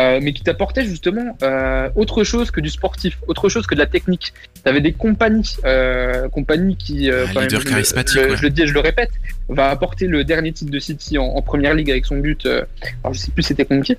euh, 0.00 0.18
mais 0.22 0.32
qui 0.32 0.42
t'apportait 0.42 0.84
justement 0.84 1.36
euh, 1.42 1.90
autre 1.94 2.24
chose 2.24 2.50
que 2.50 2.60
du 2.60 2.70
sportif, 2.70 3.18
autre 3.26 3.48
chose 3.48 3.66
que 3.66 3.74
de 3.74 3.80
la 3.80 3.86
technique. 3.86 4.32
Tu 4.54 4.68
avais 4.68 4.80
des 4.80 4.92
compagnies, 4.92 5.56
euh, 5.64 6.28
compagnies 6.28 6.76
qui, 6.76 7.10
euh, 7.10 7.26
un 7.36 7.42
leader 7.42 7.64
charismatique, 7.64 8.34
je 8.34 8.42
le 8.42 8.50
dis, 8.50 8.66
je 8.66 8.72
le 8.72 8.80
répète, 8.80 9.10
va 9.48 9.68
apporter 9.68 10.06
le 10.06 10.24
dernier 10.24 10.52
titre 10.52 10.70
de 10.70 10.78
City 10.78 11.18
en, 11.18 11.42
première 11.42 11.74
ligue 11.74 11.90
avec 11.90 12.06
son 12.06 12.16
but. 12.16 12.46
Alors 12.46 13.12
je 13.12 13.18
sais 13.18 13.30
plus 13.30 13.42
c'était 13.42 13.64
contre 13.64 13.84
qui, 13.84 13.98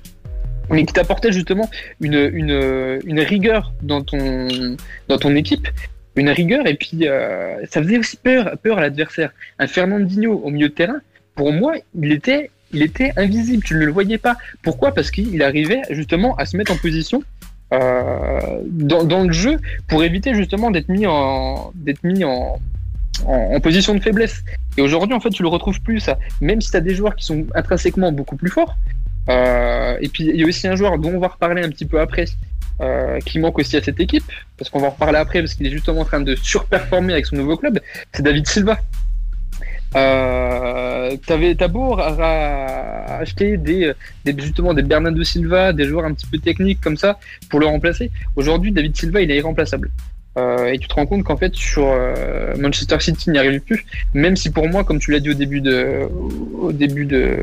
mais 0.70 0.84
qui 0.84 0.92
t'apportait 0.92 1.32
justement 1.32 1.70
une, 2.00 2.30
une, 2.32 3.00
une 3.04 3.20
rigueur 3.20 3.72
dans 3.82 4.02
ton 4.02 4.48
dans 5.08 5.18
ton 5.18 5.36
équipe 5.36 5.68
une 6.16 6.30
rigueur 6.30 6.66
et 6.66 6.74
puis 6.74 7.06
ça 7.70 7.82
faisait 7.82 7.98
aussi 7.98 8.16
peur, 8.16 8.56
peur 8.62 8.78
à 8.78 8.80
l'adversaire. 8.80 9.30
Un 9.58 9.66
Fernandinho 9.66 10.32
au 10.32 10.50
milieu 10.50 10.68
de 10.68 10.74
terrain, 10.74 11.00
pour 11.34 11.52
moi, 11.52 11.74
il 11.94 12.12
était 12.12 12.50
il 12.72 12.82
était 12.82 13.12
invisible, 13.16 13.62
tu 13.62 13.74
ne 13.74 13.84
le 13.84 13.92
voyais 13.92 14.18
pas. 14.18 14.36
Pourquoi? 14.62 14.92
Parce 14.92 15.10
qu'il 15.10 15.42
arrivait 15.42 15.82
justement 15.90 16.34
à 16.36 16.46
se 16.46 16.56
mettre 16.56 16.72
en 16.72 16.76
position 16.76 17.22
euh, 17.72 18.60
dans, 18.64 19.24
le 19.24 19.32
jeu 19.32 19.58
pour 19.88 20.04
éviter 20.04 20.34
justement 20.34 20.70
d'être 20.70 20.88
mis 20.88 21.06
en 21.06 21.72
position 23.62 23.94
de 23.94 24.00
faiblesse. 24.00 24.42
Et 24.76 24.82
aujourd'hui, 24.82 25.14
en 25.14 25.20
fait, 25.20 25.30
tu 25.30 25.42
le 25.42 25.48
retrouves 25.48 25.80
plus. 25.80 26.08
Même 26.40 26.60
si 26.60 26.70
tu 26.70 26.76
as 26.76 26.80
des 26.80 26.94
joueurs 26.94 27.16
qui 27.16 27.24
sont 27.24 27.46
intrinsèquement 27.54 28.12
beaucoup 28.12 28.36
plus 28.36 28.50
forts. 28.50 28.76
Euh, 29.28 29.96
et 30.00 30.08
puis 30.08 30.24
il 30.24 30.36
y 30.36 30.42
a 30.42 30.46
aussi 30.46 30.66
un 30.66 30.76
joueur 30.76 30.98
dont 30.98 31.14
on 31.14 31.20
va 31.20 31.28
reparler 31.28 31.62
un 31.62 31.68
petit 31.68 31.84
peu 31.84 32.00
après, 32.00 32.24
euh, 32.80 33.20
qui 33.20 33.38
manque 33.38 33.58
aussi 33.58 33.76
à 33.76 33.82
cette 33.82 34.00
équipe, 34.00 34.24
parce 34.56 34.70
qu'on 34.70 34.80
va 34.80 34.88
en 34.88 34.90
reparler 34.90 35.18
après, 35.18 35.40
parce 35.40 35.54
qu'il 35.54 35.66
est 35.66 35.70
justement 35.70 36.00
en 36.00 36.04
train 36.04 36.20
de 36.20 36.34
surperformer 36.34 37.12
avec 37.12 37.26
son 37.26 37.36
nouveau 37.36 37.56
club. 37.56 37.78
C'est 38.12 38.22
David 38.22 38.46
Silva. 38.46 38.78
Euh, 39.94 41.16
t'as 41.26 41.68
beau 41.68 41.98
acheter 41.98 43.56
des, 43.56 43.92
des, 44.24 44.34
justement 44.38 44.74
des 44.74 44.82
Bernardo 44.82 45.22
Silva, 45.22 45.72
des 45.72 45.84
joueurs 45.84 46.04
un 46.04 46.14
petit 46.14 46.26
peu 46.26 46.38
techniques 46.38 46.80
comme 46.80 46.96
ça 46.96 47.18
pour 47.50 47.60
le 47.60 47.66
remplacer. 47.66 48.10
Aujourd'hui, 48.36 48.72
David 48.72 48.96
Silva, 48.96 49.20
il 49.20 49.30
est 49.30 49.36
irremplaçable. 49.36 49.90
Euh, 50.38 50.68
et 50.68 50.78
tu 50.78 50.88
te 50.88 50.94
rends 50.94 51.04
compte 51.04 51.24
qu'en 51.24 51.36
fait 51.36 51.54
sur 51.54 51.84
euh, 51.86 52.54
Manchester 52.56 52.98
City 53.00 53.30
n'y 53.30 53.38
arrive 53.38 53.60
plus, 53.60 53.84
même 54.14 54.34
si 54.34 54.50
pour 54.50 54.66
moi, 54.66 54.82
comme 54.82 54.98
tu 54.98 55.10
l'as 55.10 55.20
dit 55.20 55.30
au 55.30 55.34
début 55.34 55.60
de, 55.60 56.08
au 56.58 56.72
début 56.72 57.04
de, 57.04 57.36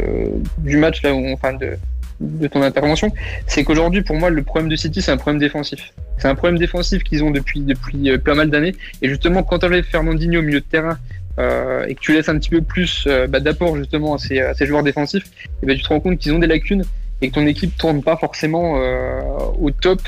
du 0.58 0.78
match 0.78 1.04
là, 1.04 1.14
où, 1.14 1.32
enfin 1.32 1.54
de, 1.54 1.78
de 2.20 2.48
ton 2.48 2.64
intervention, 2.64 3.14
c'est 3.46 3.64
qu'aujourd'hui 3.64 4.02
pour 4.02 4.16
moi 4.16 4.32
le 4.32 4.42
problème 4.42 4.70
de 4.70 4.76
City 4.76 5.04
c'est 5.04 5.12
un 5.12 5.18
problème 5.18 5.40
défensif. 5.40 5.94
C'est 6.18 6.28
un 6.28 6.36
problème 6.36 6.58
défensif 6.58 7.04
qu'ils 7.04 7.24
ont 7.24 7.30
depuis 7.30 7.60
depuis 7.60 8.10
euh, 8.10 8.18
pas 8.18 8.34
mal 8.34 8.50
d'années. 8.50 8.76
Et 9.04 9.08
justement 9.08 9.44
quand 9.44 9.60
tu 9.60 9.66
avais 9.68 9.84
Fernandinho 9.84 10.40
au 10.40 10.44
milieu 10.44 10.60
de 10.60 10.66
terrain 10.66 10.98
euh, 11.40 11.86
et 11.86 11.96
que 11.96 12.00
tu 12.00 12.14
laisses 12.14 12.30
un 12.30 12.38
petit 12.38 12.50
peu 12.50 12.62
plus 12.62 13.06
euh, 13.08 13.28
bah, 13.28 13.40
d'apport 13.40 13.78
justement 13.78 14.16
à 14.16 14.18
ces, 14.18 14.66
joueurs 14.66 14.84
défensifs, 14.84 15.26
et 15.64 15.66
ben 15.66 15.78
tu 15.78 15.84
te 15.84 15.90
rends 15.90 16.00
compte 16.00 16.18
qu'ils 16.20 16.34
ont 16.34 16.40
des 16.40 16.48
lacunes 16.48 16.84
et 17.22 17.30
que 17.30 17.36
ton 17.36 17.48
équipe 17.48 17.78
tourne 17.78 18.04
pas 18.04 18.18
forcément 18.18 18.82
euh, 18.82 19.22
au 19.60 19.72
top 19.72 20.02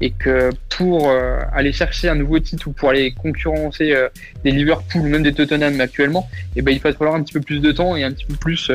et 0.00 0.10
que 0.10 0.50
pour 0.68 1.12
aller 1.52 1.70
chercher 1.72 2.08
un 2.08 2.16
nouveau 2.16 2.40
titre 2.40 2.66
ou 2.66 2.72
pour 2.72 2.90
aller 2.90 3.12
concurrencer 3.12 3.94
des 4.42 4.50
Liverpool 4.50 5.02
ou 5.02 5.08
même 5.08 5.22
des 5.22 5.32
Tottenham 5.32 5.80
actuellement, 5.80 6.28
et 6.56 6.62
ben 6.62 6.72
il 6.72 6.80
va 6.80 6.92
falloir 6.92 7.14
un 7.14 7.22
petit 7.22 7.34
peu 7.34 7.40
plus 7.40 7.60
de 7.60 7.70
temps 7.70 7.94
et 7.94 8.02
un 8.02 8.10
petit 8.10 8.24
peu 8.24 8.34
plus. 8.34 8.68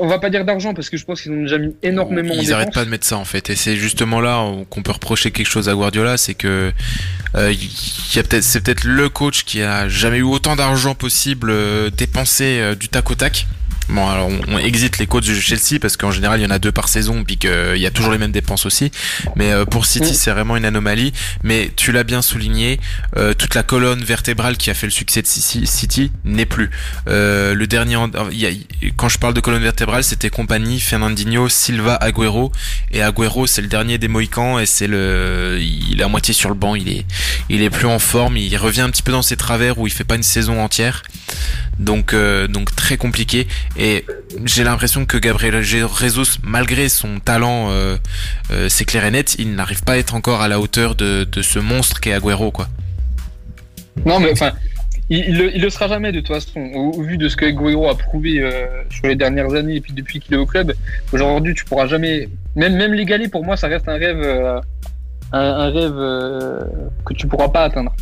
On 0.00 0.06
va 0.06 0.18
pas 0.18 0.30
dire 0.30 0.44
d'argent 0.44 0.74
parce 0.74 0.90
que 0.90 0.96
je 0.96 1.04
pense 1.04 1.22
qu'ils 1.22 1.32
ont 1.32 1.42
déjà 1.42 1.58
mis 1.58 1.74
énormément. 1.82 2.34
Ils 2.34 2.52
arrêtent 2.52 2.74
pas 2.74 2.84
de 2.84 2.90
mettre 2.90 3.06
ça 3.06 3.16
en 3.16 3.24
fait, 3.24 3.50
et 3.50 3.56
c'est 3.56 3.76
justement 3.76 4.20
là 4.20 4.44
qu'on 4.68 4.82
peut 4.82 4.92
reprocher 4.92 5.30
quelque 5.30 5.48
chose 5.48 5.68
à 5.68 5.74
Guardiola, 5.74 6.16
c'est 6.16 6.34
que 6.34 6.72
euh, 7.34 7.54
c'est 8.10 8.62
peut-être 8.62 8.84
le 8.84 9.08
coach 9.08 9.44
qui 9.44 9.62
a 9.62 9.88
jamais 9.88 10.18
eu 10.18 10.22
autant 10.22 10.56
d'argent 10.56 10.94
possible 10.94 11.50
euh, 11.50 11.90
dépensé 11.90 12.58
euh, 12.60 12.74
du 12.74 12.88
tac 12.88 13.10
au 13.10 13.14
tac. 13.14 13.46
Bon, 13.88 14.08
alors 14.08 14.28
on, 14.28 14.40
on 14.48 14.58
exit 14.58 14.98
les 14.98 15.06
coachs 15.06 15.26
de 15.26 15.34
Chelsea 15.34 15.78
parce 15.80 15.96
qu'en 15.96 16.10
général 16.10 16.40
il 16.40 16.42
y 16.42 16.46
en 16.46 16.50
a 16.50 16.58
deux 16.58 16.72
par 16.72 16.88
saison, 16.88 17.22
puis 17.24 17.36
qu'il 17.36 17.76
y 17.76 17.86
a 17.86 17.90
toujours 17.90 18.12
les 18.12 18.18
mêmes 18.18 18.32
dépenses 18.32 18.66
aussi. 18.66 18.90
Mais 19.36 19.52
euh, 19.52 19.64
pour 19.64 19.86
City, 19.86 20.10
Mm. 20.10 20.14
c'est 20.14 20.30
vraiment 20.30 20.56
une 20.56 20.64
anomalie. 20.64 21.12
Mais 21.42 21.70
tu 21.76 21.92
l'as 21.92 22.04
bien 22.04 22.22
souligné, 22.22 22.80
euh, 23.16 23.34
toute 23.34 23.54
la 23.54 23.62
colonne 23.62 24.02
vertébrale 24.02 24.56
qui 24.56 24.70
a 24.70 24.74
fait 24.74 24.86
le 24.86 24.92
succès 24.92 25.22
de 25.22 25.26
City, 25.26 25.66
City 25.66 26.12
n'est 26.24 26.46
plus. 26.46 26.70
Euh, 27.08 27.54
le 27.54 27.66
dernier, 27.66 27.96
quand 28.96 29.08
je 29.08 29.18
parle 29.18 29.34
de 29.34 29.40
colonne 29.40 29.62
vertébrale, 29.62 30.04
c'était 30.04 30.30
compagnie 30.30 30.80
Fernandinho, 30.80 31.48
Silva, 31.48 31.94
Agüero. 31.96 32.52
Et 32.90 33.02
Agüero, 33.02 33.46
c'est 33.46 33.62
le 33.62 33.68
dernier 33.68 33.98
des 33.98 34.08
Mohicans 34.08 34.58
et 34.58 34.66
c'est 34.66 34.86
le, 34.86 35.58
il 35.60 36.00
est 36.00 36.04
à 36.04 36.08
moitié 36.08 36.34
sur 36.34 36.48
le 36.48 36.54
banc. 36.54 36.74
Il 36.74 36.88
est, 36.88 37.04
il 37.48 37.62
est 37.62 37.70
plus 37.70 37.86
en 37.86 37.98
forme. 37.98 38.36
Il 38.36 38.56
revient 38.56 38.82
un 38.82 38.90
petit 38.90 39.02
peu 39.02 39.12
dans 39.12 39.22
ses 39.22 39.36
travers 39.36 39.78
où 39.78 39.86
il 39.86 39.92
fait 39.92 40.04
pas 40.04 40.16
une 40.16 40.22
saison 40.22 40.62
entière. 40.62 41.02
Donc, 41.78 42.12
euh, 42.14 42.46
donc 42.46 42.74
très 42.76 42.96
compliqué. 42.96 43.48
Et 43.76 44.04
j'ai 44.44 44.62
l'impression 44.62 45.04
que 45.04 45.16
Gabriel 45.16 45.60
Jesus, 45.62 46.38
malgré 46.42 46.88
son 46.88 47.18
talent, 47.18 47.70
euh, 47.70 47.96
euh, 48.52 48.68
c'est 48.68 48.84
clair 48.84 49.04
et 49.04 49.10
net, 49.10 49.36
il 49.38 49.54
n'arrive 49.54 49.82
pas 49.82 49.94
à 49.94 49.96
être 49.96 50.14
encore 50.14 50.42
à 50.42 50.48
la 50.48 50.60
hauteur 50.60 50.94
de, 50.94 51.26
ce 51.42 51.58
monstre 51.58 52.00
qu'est 52.00 52.12
Agüero, 52.12 52.50
quoi. 52.50 52.68
Non, 54.06 54.20
mais 54.20 54.32
enfin, 54.32 54.52
il, 55.08 55.36
le, 55.36 55.70
sera 55.70 55.88
jamais 55.88 56.12
de 56.12 56.20
toute 56.20 56.28
façon. 56.28 56.60
Au, 56.74 57.02
vu 57.02 57.16
de 57.16 57.28
ce 57.28 57.36
que 57.36 57.46
Guerrero 57.46 57.88
a 57.88 57.96
prouvé 57.96 58.40
euh, 58.40 58.66
sur 58.90 59.06
les 59.06 59.16
dernières 59.16 59.54
années 59.54 59.76
et 59.76 59.80
puis 59.80 59.92
depuis 59.92 60.20
qu'il 60.20 60.34
est 60.34 60.38
au 60.38 60.46
club, 60.46 60.72
aujourd'hui, 61.12 61.54
tu 61.54 61.64
pourras 61.64 61.86
jamais. 61.86 62.28
Même, 62.56 62.76
même 62.76 62.92
l'égaler, 62.92 63.28
pour 63.28 63.44
moi, 63.44 63.56
ça 63.56 63.66
reste 63.66 63.88
un 63.88 63.96
rêve, 63.96 64.62
un, 65.32 65.70
rêve 65.70 65.96
que 67.04 67.14
tu 67.14 67.26
pourras 67.26 67.48
pas 67.48 67.64
atteindre. 67.64 67.92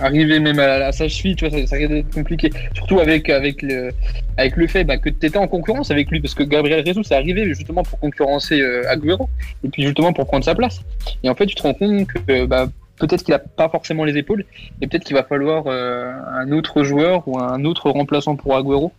Arriver 0.00 0.38
même 0.38 0.58
à, 0.58 0.86
à 0.86 0.92
sa 0.92 1.06
tu 1.06 1.34
vois, 1.40 1.50
ça, 1.50 1.76
risque 1.76 1.90
d'être 1.90 2.14
compliqué. 2.14 2.50
Surtout 2.74 3.00
avec, 3.00 3.30
avec, 3.30 3.62
le, 3.62 3.90
avec 4.36 4.56
le 4.56 4.66
fait 4.66 4.84
bah, 4.84 4.98
que 4.98 5.08
tu 5.08 5.26
étais 5.26 5.38
en 5.38 5.48
concurrence 5.48 5.90
avec 5.90 6.10
lui, 6.10 6.20
parce 6.20 6.34
que 6.34 6.42
Gabriel 6.42 6.84
Jesus 6.84 7.02
est 7.10 7.14
arrivé 7.14 7.46
justement 7.46 7.82
pour 7.82 7.98
concurrencer 7.98 8.60
euh, 8.60 8.90
Agüero, 8.90 9.28
et 9.64 9.68
puis 9.68 9.82
justement 9.82 10.12
pour 10.12 10.26
prendre 10.26 10.44
sa 10.44 10.54
place. 10.54 10.80
Et 11.22 11.30
en 11.30 11.34
fait, 11.34 11.46
tu 11.46 11.54
te 11.54 11.62
rends 11.62 11.74
compte 11.74 12.06
que 12.06 12.44
bah, 12.44 12.68
peut-être 12.98 13.22
qu'il 13.22 13.34
a 13.34 13.38
pas 13.38 13.68
forcément 13.68 14.04
les 14.04 14.16
épaules, 14.16 14.44
et 14.80 14.86
peut-être 14.86 15.04
qu'il 15.04 15.16
va 15.16 15.24
falloir 15.24 15.64
euh, 15.66 16.12
un 16.34 16.52
autre 16.52 16.82
joueur 16.82 17.26
ou 17.26 17.38
un 17.38 17.64
autre 17.64 17.90
remplaçant 17.90 18.36
pour 18.36 18.56
Agüero 18.56 18.92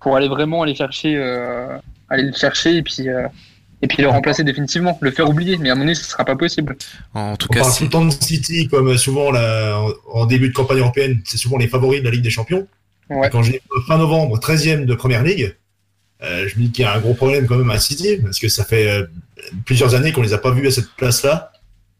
pour 0.00 0.16
aller 0.16 0.28
vraiment 0.28 0.62
aller 0.62 0.74
chercher, 0.74 1.14
euh, 1.16 1.78
aller 2.08 2.24
le 2.24 2.32
chercher 2.32 2.76
et 2.76 2.82
puis 2.82 3.08
euh, 3.08 3.28
et 3.82 3.86
puis 3.86 4.02
le 4.02 4.08
remplacer 4.08 4.44
définitivement, 4.44 4.98
le 5.00 5.10
faire 5.10 5.28
oublier. 5.28 5.56
Mais 5.58 5.70
à 5.70 5.74
mon 5.74 5.86
avis, 5.86 5.96
ce 5.96 6.04
sera 6.04 6.24
pas 6.24 6.36
possible. 6.36 6.76
En 7.14 7.36
tout 7.36 7.48
On 7.50 7.54
parle 7.54 7.74
tout 7.74 7.84
le 7.84 7.90
temps 7.90 8.04
de 8.04 8.10
City 8.10 8.68
comme 8.68 8.96
souvent 8.96 9.30
là, 9.30 9.78
en, 9.78 10.20
en 10.20 10.26
début 10.26 10.48
de 10.48 10.54
campagne 10.54 10.78
européenne, 10.78 11.20
c'est 11.24 11.38
souvent 11.38 11.58
les 11.58 11.68
favoris 11.68 12.00
de 12.00 12.04
la 12.04 12.10
Ligue 12.10 12.22
des 12.22 12.30
Champions. 12.30 12.66
Ouais. 13.08 13.28
Quand 13.30 13.42
j'ai 13.42 13.60
fin 13.86 13.98
novembre, 13.98 14.38
13e 14.38 14.84
de 14.84 14.94
Première 14.94 15.24
Ligue, 15.24 15.56
euh, 16.22 16.46
je 16.48 16.58
me 16.58 16.64
dis 16.64 16.72
qu'il 16.72 16.84
y 16.84 16.88
a 16.88 16.94
un 16.94 17.00
gros 17.00 17.14
problème 17.14 17.46
quand 17.46 17.56
même 17.56 17.70
à 17.70 17.78
City 17.78 18.18
parce 18.22 18.38
que 18.38 18.48
ça 18.48 18.64
fait 18.64 18.88
euh, 18.88 19.06
plusieurs 19.64 19.94
années 19.94 20.12
qu'on 20.12 20.22
les 20.22 20.34
a 20.34 20.38
pas 20.38 20.50
vus 20.50 20.66
à 20.66 20.70
cette 20.70 20.90
place-là 20.96 21.50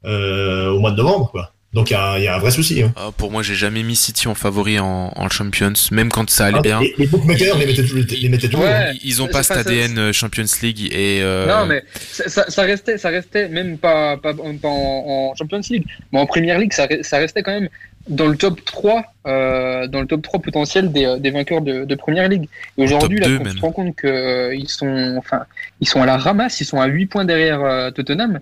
euh, 0.05 0.71
au 0.71 0.79
mois 0.79 0.91
de 0.91 0.97
novembre, 0.97 1.31
quoi. 1.31 1.53
Donc 1.73 1.91
il 1.91 1.93
y, 1.93 1.97
a 1.97 2.03
un- 2.05 2.19
il 2.19 2.25
y 2.25 2.27
a 2.27 2.35
un 2.35 2.39
vrai 2.41 2.51
souci. 2.51 2.83
Hein. 2.83 2.93
Ah, 2.97 3.11
pour 3.17 3.31
moi, 3.31 3.43
j'ai 3.45 3.55
jamais 3.55 3.85
mis 3.85 3.95
City 3.95 4.27
en 4.27 4.35
favori 4.35 4.81
en, 4.81 5.13
en 5.15 5.29
Champions, 5.29 5.73
même 5.93 6.09
quand 6.11 6.29
ça 6.29 6.47
allait 6.47 6.59
Ah, 6.59 6.63
bien. 6.63 6.81
les, 6.81 6.95
les 6.99 7.07
bookmakers 7.07 7.57
les 7.59 7.67
mettaient, 7.67 7.83
toujours- 7.83 8.05
les 8.11 8.29
mettaient 8.29 8.49
toujours. 8.49 8.65
Ouais. 8.67 8.73
hein. 8.73 8.93
Ils- 8.95 9.07
Ils 9.11 9.23
ont 9.23 9.29
pas 9.29 9.45
cet 9.45 9.57
ADN 9.59 9.97
euh, 9.99 10.13
Champions 10.13 10.45
League 10.63 10.93
et 10.93 11.21
euh, 11.23 11.47
Non, 11.47 11.67
mais 11.67 11.85
ça, 12.11 12.63
restait, 12.63 12.99
ça 12.99 13.11
restait 13.11 13.49
même 13.49 13.79
pas, 13.79 14.17
pas, 14.17 14.35
pas 14.35 14.43
en, 14.69 15.31
en 15.31 15.35
Champions 15.37 15.61
League, 15.71 15.85
mais 16.13 16.19
en 16.19 16.27
Premier 16.27 16.59
League, 16.59 16.73
ça, 16.73 16.87
re- 16.87 17.05
ça 17.05 17.19
restait 17.19 17.43
quand 17.45 17.53
même 17.53 17.69
dans 18.09 18.27
le 18.27 18.37
top 18.37 18.65
3, 18.65 19.05
euh, 19.29 19.87
dans 19.87 20.01
le 20.01 20.07
top 20.09 20.23
3 20.23 20.41
potentiel 20.41 20.91
des, 20.91 21.19
des 21.21 21.31
vainqueurs 21.31 21.61
de, 21.61 21.85
de 21.85 21.95
Première 21.95 22.29
Ligue. 22.29 22.49
Et 22.79 22.83
aujourd'hui, 22.83 23.21
là, 23.21 23.29
2 23.29 23.37
quand 23.37 23.43
tu 23.45 23.49
même. 23.49 23.57
te 23.57 23.61
rends 23.61 23.73
compte 23.73 23.95
que 23.95 24.09
euh, 24.09 24.55
ils 24.57 24.69
sont, 24.69 25.15
enfin, 25.19 25.45
ils 25.81 25.89
sont 25.89 26.03
à 26.03 26.07
la 26.07 26.17
ramasse, 26.17 26.61
ils 26.61 26.65
sont 26.65 26.81
à 26.81 26.87
8 26.87 27.07
points 27.07 27.25
derrière 27.25 27.61
euh, 27.63 27.93
Tottenham. 27.93 28.41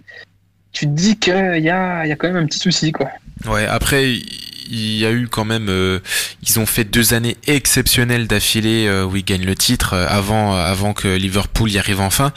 Tu 0.72 0.86
te 0.86 0.90
dis 0.90 1.18
qu'il 1.18 1.32
y 1.34 1.70
a, 1.70 2.06
y 2.06 2.12
a 2.12 2.16
quand 2.16 2.28
même 2.28 2.42
un 2.42 2.46
petit 2.46 2.58
souci, 2.58 2.92
quoi. 2.92 3.08
Ouais, 3.46 3.66
après, 3.66 4.12
il 4.70 4.96
y 4.96 5.06
a 5.06 5.12
eu 5.12 5.28
quand 5.28 5.44
même, 5.44 5.68
euh, 5.70 5.98
ils 6.46 6.58
ont 6.60 6.66
fait 6.66 6.84
deux 6.84 7.14
années 7.14 7.36
exceptionnelles 7.46 8.26
d'affilée 8.26 8.86
euh, 8.86 9.04
où 9.04 9.16
ils 9.16 9.24
gagnent 9.24 9.46
le 9.46 9.54
titre 9.56 9.94
euh, 9.94 10.06
avant, 10.08 10.54
avant 10.54 10.92
que 10.92 11.08
Liverpool 11.08 11.70
y 11.70 11.78
arrive 11.78 12.00
enfin. 12.00 12.32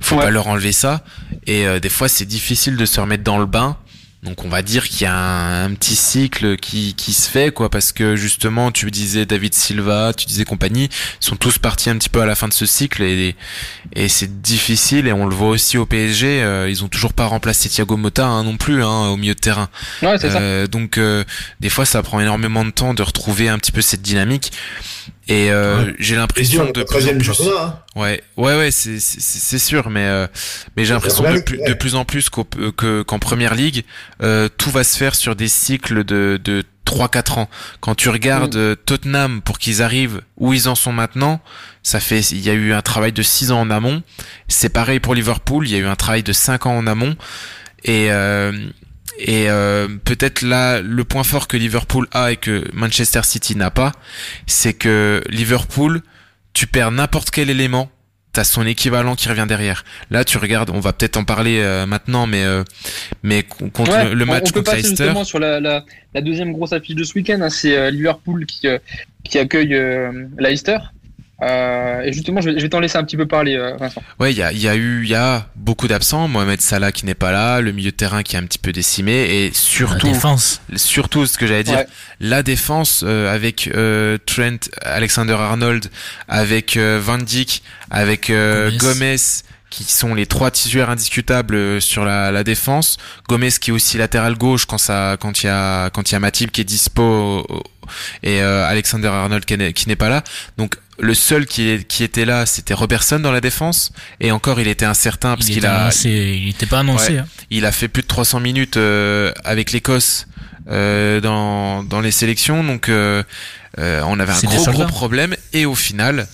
Faut 0.00 0.16
Ouais. 0.16 0.22
pas 0.22 0.30
leur 0.30 0.46
enlever 0.48 0.72
ça. 0.72 1.04
Et 1.46 1.66
euh, 1.66 1.78
des 1.80 1.88
fois, 1.90 2.08
c'est 2.08 2.24
difficile 2.24 2.76
de 2.76 2.86
se 2.86 3.00
remettre 3.00 3.22
dans 3.24 3.38
le 3.38 3.46
bain. 3.46 3.76
Donc 4.24 4.44
on 4.44 4.48
va 4.48 4.62
dire 4.62 4.88
qu'il 4.88 5.02
y 5.02 5.06
a 5.06 5.14
un, 5.14 5.64
un 5.66 5.74
petit 5.74 5.94
cycle 5.94 6.56
qui, 6.56 6.94
qui 6.94 7.12
se 7.12 7.30
fait 7.30 7.52
quoi 7.52 7.70
parce 7.70 7.92
que 7.92 8.16
justement 8.16 8.72
tu 8.72 8.90
disais 8.90 9.26
David 9.26 9.54
Silva, 9.54 10.12
tu 10.12 10.26
disais 10.26 10.44
compagnie, 10.44 10.88
ils 11.20 11.24
sont 11.24 11.36
tous 11.36 11.58
partis 11.58 11.88
un 11.88 11.96
petit 11.96 12.08
peu 12.08 12.20
à 12.20 12.26
la 12.26 12.34
fin 12.34 12.48
de 12.48 12.52
ce 12.52 12.66
cycle 12.66 13.02
et, 13.04 13.36
et 13.94 14.08
c'est 14.08 14.40
difficile 14.42 15.06
et 15.06 15.12
on 15.12 15.26
le 15.26 15.34
voit 15.34 15.50
aussi 15.50 15.78
au 15.78 15.86
PSG, 15.86 16.42
euh, 16.42 16.68
ils 16.68 16.82
ont 16.82 16.88
toujours 16.88 17.12
pas 17.12 17.26
remplacé 17.26 17.68
Thiago 17.68 17.96
Motta 17.96 18.26
hein, 18.26 18.42
non 18.42 18.56
plus 18.56 18.82
hein, 18.82 19.06
au 19.08 19.16
milieu 19.16 19.34
de 19.34 19.40
terrain. 19.40 19.68
Ouais, 20.02 20.18
ça. 20.18 20.26
Euh, 20.26 20.66
donc 20.66 20.98
euh, 20.98 21.22
des 21.60 21.68
fois 21.68 21.84
ça 21.84 22.02
prend 22.02 22.18
énormément 22.18 22.64
de 22.64 22.70
temps 22.70 22.94
de 22.94 23.02
retrouver 23.02 23.48
un 23.48 23.58
petit 23.58 23.72
peu 23.72 23.82
cette 23.82 24.02
dynamique 24.02 24.50
et 25.28 25.50
euh, 25.52 25.84
Ouais. 25.84 25.94
j'ai 25.98 26.16
l'impression 26.16 26.62
on 26.68 26.72
de 26.72 26.82
plus 26.82 26.96
en 26.96 26.98
13e 26.98 27.12
du 27.12 27.16
plus 27.18 27.24
championnat. 27.24 27.62
Hein. 27.62 27.78
ouais 28.00 28.22
ouais 28.36 28.56
ouais 28.56 28.70
c'est 28.70 28.98
c'est 28.98 29.20
c'est 29.20 29.58
sûr 29.58 29.90
mais 29.90 30.06
euh, 30.06 30.26
mais 30.76 30.84
j'ai 30.84 30.94
l'impression 30.94 31.22
de, 31.30 31.40
plus, 31.40 31.58
ouais. 31.58 31.68
de 31.68 31.74
plus 31.74 31.94
en 31.94 32.04
plus 32.04 32.28
euh, 32.58 32.72
que 32.72 33.02
qu'en 33.02 33.18
première 33.18 33.54
ligue 33.54 33.84
euh, 34.22 34.48
tout 34.56 34.70
va 34.70 34.84
se 34.84 34.96
faire 34.96 35.14
sur 35.14 35.36
des 35.36 35.48
cycles 35.48 36.04
de 36.04 36.40
de 36.42 36.64
3-4 36.86 37.40
ans. 37.40 37.50
Quand 37.80 37.94
tu 37.94 38.08
regardes 38.08 38.54
Mm. 38.54 38.58
euh, 38.58 38.74
Tottenham 38.74 39.42
pour 39.42 39.58
qu'ils 39.58 39.82
arrivent 39.82 40.22
où 40.38 40.54
ils 40.54 40.70
en 40.70 40.74
sont 40.74 40.92
maintenant, 40.94 41.38
ça 41.82 42.00
fait 42.00 42.20
il 42.30 42.40
y 42.40 42.48
a 42.48 42.54
eu 42.54 42.72
un 42.72 42.80
travail 42.80 43.12
de 43.12 43.22
6 43.22 43.52
ans 43.52 43.60
en 43.60 43.68
amont. 43.70 44.02
C'est 44.48 44.70
pareil 44.70 44.98
pour 44.98 45.14
Liverpool, 45.14 45.68
il 45.68 45.72
y 45.72 45.74
a 45.74 45.80
eu 45.80 45.86
un 45.86 45.96
travail 45.96 46.22
de 46.22 46.32
5 46.32 46.64
ans 46.64 46.74
en 46.78 46.86
amont 46.86 47.14
et 47.84 48.10
euh, 48.10 48.52
et 49.18 49.50
euh, 49.50 49.88
peut-être 50.04 50.42
là, 50.42 50.80
le 50.80 51.04
point 51.04 51.24
fort 51.24 51.48
que 51.48 51.56
Liverpool 51.56 52.06
a 52.12 52.32
et 52.32 52.36
que 52.36 52.64
Manchester 52.72 53.20
City 53.24 53.56
n'a 53.56 53.70
pas, 53.70 53.92
c'est 54.46 54.74
que 54.74 55.22
Liverpool, 55.28 56.02
tu 56.52 56.66
perds 56.66 56.92
n'importe 56.92 57.30
quel 57.30 57.50
élément, 57.50 57.90
t'as 58.32 58.44
son 58.44 58.66
équivalent 58.66 59.16
qui 59.16 59.28
revient 59.28 59.46
derrière. 59.48 59.84
Là, 60.10 60.24
tu 60.24 60.38
regardes, 60.38 60.70
on 60.70 60.80
va 60.80 60.92
peut-être 60.92 61.16
en 61.16 61.24
parler 61.24 61.60
euh, 61.60 61.86
maintenant, 61.86 62.26
mais 62.26 62.44
euh, 62.44 62.62
mais 63.22 63.42
con- 63.42 63.70
contre 63.70 63.90
Ouais, 63.92 64.14
le 64.14 64.22
on- 64.24 64.26
match 64.26 64.44
on 64.48 64.52
peut 64.52 64.60
contre 64.60 64.70
passer 64.70 64.82
Leicester, 64.82 65.04
justement 65.04 65.24
sur 65.24 65.38
la, 65.38 65.58
la, 65.60 65.84
la 66.14 66.20
deuxième 66.20 66.52
grosse 66.52 66.72
affiche 66.72 66.94
de 66.94 67.04
ce 67.04 67.14
week-end. 67.14 67.40
hein, 67.40 67.50
c'est 67.50 67.76
euh, 67.76 67.90
Liverpool 67.90 68.46
qui, 68.46 68.68
euh, 68.68 68.78
qui 69.24 69.38
accueille 69.38 69.74
euh, 69.74 70.26
Leicester. 70.38 70.78
Euh, 71.40 72.00
et 72.02 72.12
justement, 72.12 72.40
je 72.40 72.50
vais, 72.50 72.58
je 72.58 72.62
vais 72.62 72.68
t'en 72.68 72.80
laisser 72.80 72.98
un 72.98 73.04
petit 73.04 73.16
peu 73.16 73.26
parler, 73.26 73.54
euh, 73.54 73.76
Vincent. 73.76 74.02
ouais, 74.18 74.32
il 74.32 74.36
y 74.38 74.42
a, 74.42 74.50
il 74.52 74.58
y 74.60 74.68
a 74.68 74.74
eu, 74.74 75.04
il 75.04 75.08
y 75.08 75.14
a 75.14 75.46
beaucoup 75.54 75.86
d'absents. 75.86 76.26
Mohamed 76.26 76.60
Salah 76.60 76.90
qui 76.90 77.06
n'est 77.06 77.14
pas 77.14 77.30
là, 77.30 77.60
le 77.60 77.70
milieu 77.70 77.92
de 77.92 77.96
terrain 77.96 78.22
qui 78.24 78.34
est 78.34 78.38
un 78.40 78.44
petit 78.44 78.58
peu 78.58 78.72
décimé, 78.72 79.12
et 79.12 79.48
La 79.48 79.54
surtout, 79.54 80.08
défense. 80.08 80.60
surtout 80.74 81.26
ce 81.26 81.38
que 81.38 81.46
j'allais 81.46 81.62
dire, 81.64 81.76
Ouais. 81.78 81.86
la 82.20 82.42
défense 82.42 83.04
euh, 83.06 83.32
avec 83.32 83.70
euh, 83.72 84.18
Trent 84.26 84.58
Alexander 84.82 85.34
Arnold, 85.34 85.86
avec 86.26 86.76
euh, 86.76 87.00
Van 87.00 87.18
Dijk, 87.18 87.62
avec 87.90 88.30
euh, 88.30 88.70
Gomez. 88.76 88.94
Gomez, 88.94 89.16
qui 89.70 89.84
sont 89.84 90.14
les 90.14 90.24
trois 90.24 90.50
titulaires 90.50 90.88
indiscutables 90.90 91.80
sur 91.82 92.04
la, 92.04 92.32
la 92.32 92.42
défense. 92.42 92.96
Gomez 93.28 93.50
qui 93.60 93.68
est 93.70 93.72
aussi 93.72 93.98
latéral 93.98 94.34
gauche 94.34 94.64
quand 94.64 94.78
ça, 94.78 95.18
quand 95.20 95.42
il 95.42 95.46
y 95.46 95.50
a, 95.50 95.90
quand 95.90 96.08
il 96.10 96.14
y 96.14 96.16
a 96.16 96.20
Matip 96.20 96.50
qui 96.50 96.62
est 96.62 96.64
dispo 96.64 97.46
et 98.22 98.40
euh, 98.42 98.66
Alexander 98.66 99.08
Arnold 99.08 99.44
qui 99.44 99.58
n'est, 99.58 99.74
qui 99.74 99.86
n'est 99.86 99.94
pas 99.94 100.08
là. 100.08 100.24
Donc 100.56 100.76
le 100.98 101.14
seul 101.14 101.46
qui, 101.46 101.68
est, 101.68 101.86
qui 101.86 102.02
était 102.04 102.24
là, 102.24 102.44
c'était 102.46 102.74
Robertson 102.74 103.18
dans 103.20 103.32
la 103.32 103.40
défense. 103.40 103.92
Et 104.20 104.32
encore, 104.32 104.60
il 104.60 104.68
était 104.68 104.84
incertain 104.84 105.36
parce 105.36 105.48
Il 105.48 105.54
qu'il 105.54 105.66
a, 105.66 105.88
annoncé- 105.88 106.08
il 106.42 106.48
était 106.48 106.66
pas 106.66 106.80
annoncé. 106.80 107.12
Ouais. 107.14 107.18
hein. 107.20 107.26
il 107.50 107.64
a 107.66 107.72
fait 107.72 107.88
plus 107.88 108.02
de 108.02 108.08
300 108.08 108.40
minutes 108.40 108.76
euh, 108.76 109.32
avec 109.44 109.72
l'Écosse 109.72 110.26
euh, 110.70 111.20
dans, 111.20 111.82
dans 111.82 112.00
les 112.00 112.10
sélections. 112.10 112.64
Donc 112.64 112.88
euh, 112.88 113.22
euh, 113.78 114.02
on 114.06 114.18
avait 114.18 114.32
un 114.32 114.36
gros 114.48 114.64
gros 114.72 114.86
problème. 114.86 115.36
Et 115.52 115.66
au 115.66 115.74
final, 115.74 116.26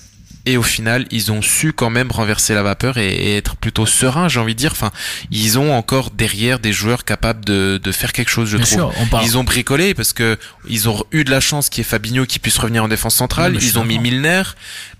et 0.47 0.57
au 0.57 0.62
final, 0.62 1.07
ils 1.11 1.33
ont 1.33 1.41
su 1.43 1.73
quand 1.73 1.91
même 1.91 2.11
renverser 2.12 2.55
la 2.55 2.62
vapeur 2.62 2.99
et, 2.99 3.09
et 3.09 3.37
être 3.37 3.57
plutôt 3.57 3.87
sereins, 3.87 4.29
j'ai 4.29 4.41
envie 4.41 4.55
de 4.55 4.59
dire. 4.59 4.73
Enfin, 4.73 4.91
ils 5.31 5.59
ont 5.59 5.73
encore 5.75 6.11
derrière 6.11 6.59
des 6.59 6.73
joueurs 6.73 7.05
capables 7.05 7.45
de, 7.45 7.81
de 7.83 7.93
faire 7.93 8.12
quelque 8.12 8.31
chose, 8.31 8.49
je 8.51 8.57
Bien 8.59 8.66
trouve. 8.66 8.79
sûr, 8.79 8.93
on 9.01 9.07
parle- 9.07 9.25
Ils 9.25 9.39
ont 9.39 9.45
bricolé 9.45 9.95
parce 9.95 10.12
que 10.12 10.39
ils 10.69 10.89
ont 10.89 11.03
eu 11.12 11.25
de 11.25 11.31
la 11.31 11.41
chance 11.41 11.69
qu'il 11.71 11.79
y 11.79 11.87
ait 11.87 11.89
Fabinho 11.89 12.27
qui 12.27 12.39
puisse 12.39 12.59
revenir 12.59 12.85
en 12.85 12.89
défense 12.89 13.15
centrale. 13.15 13.53
Non, 13.55 13.59
ils 13.61 13.79
ont 13.79 13.85
mis. 13.85 13.99
Milner, 13.99 14.43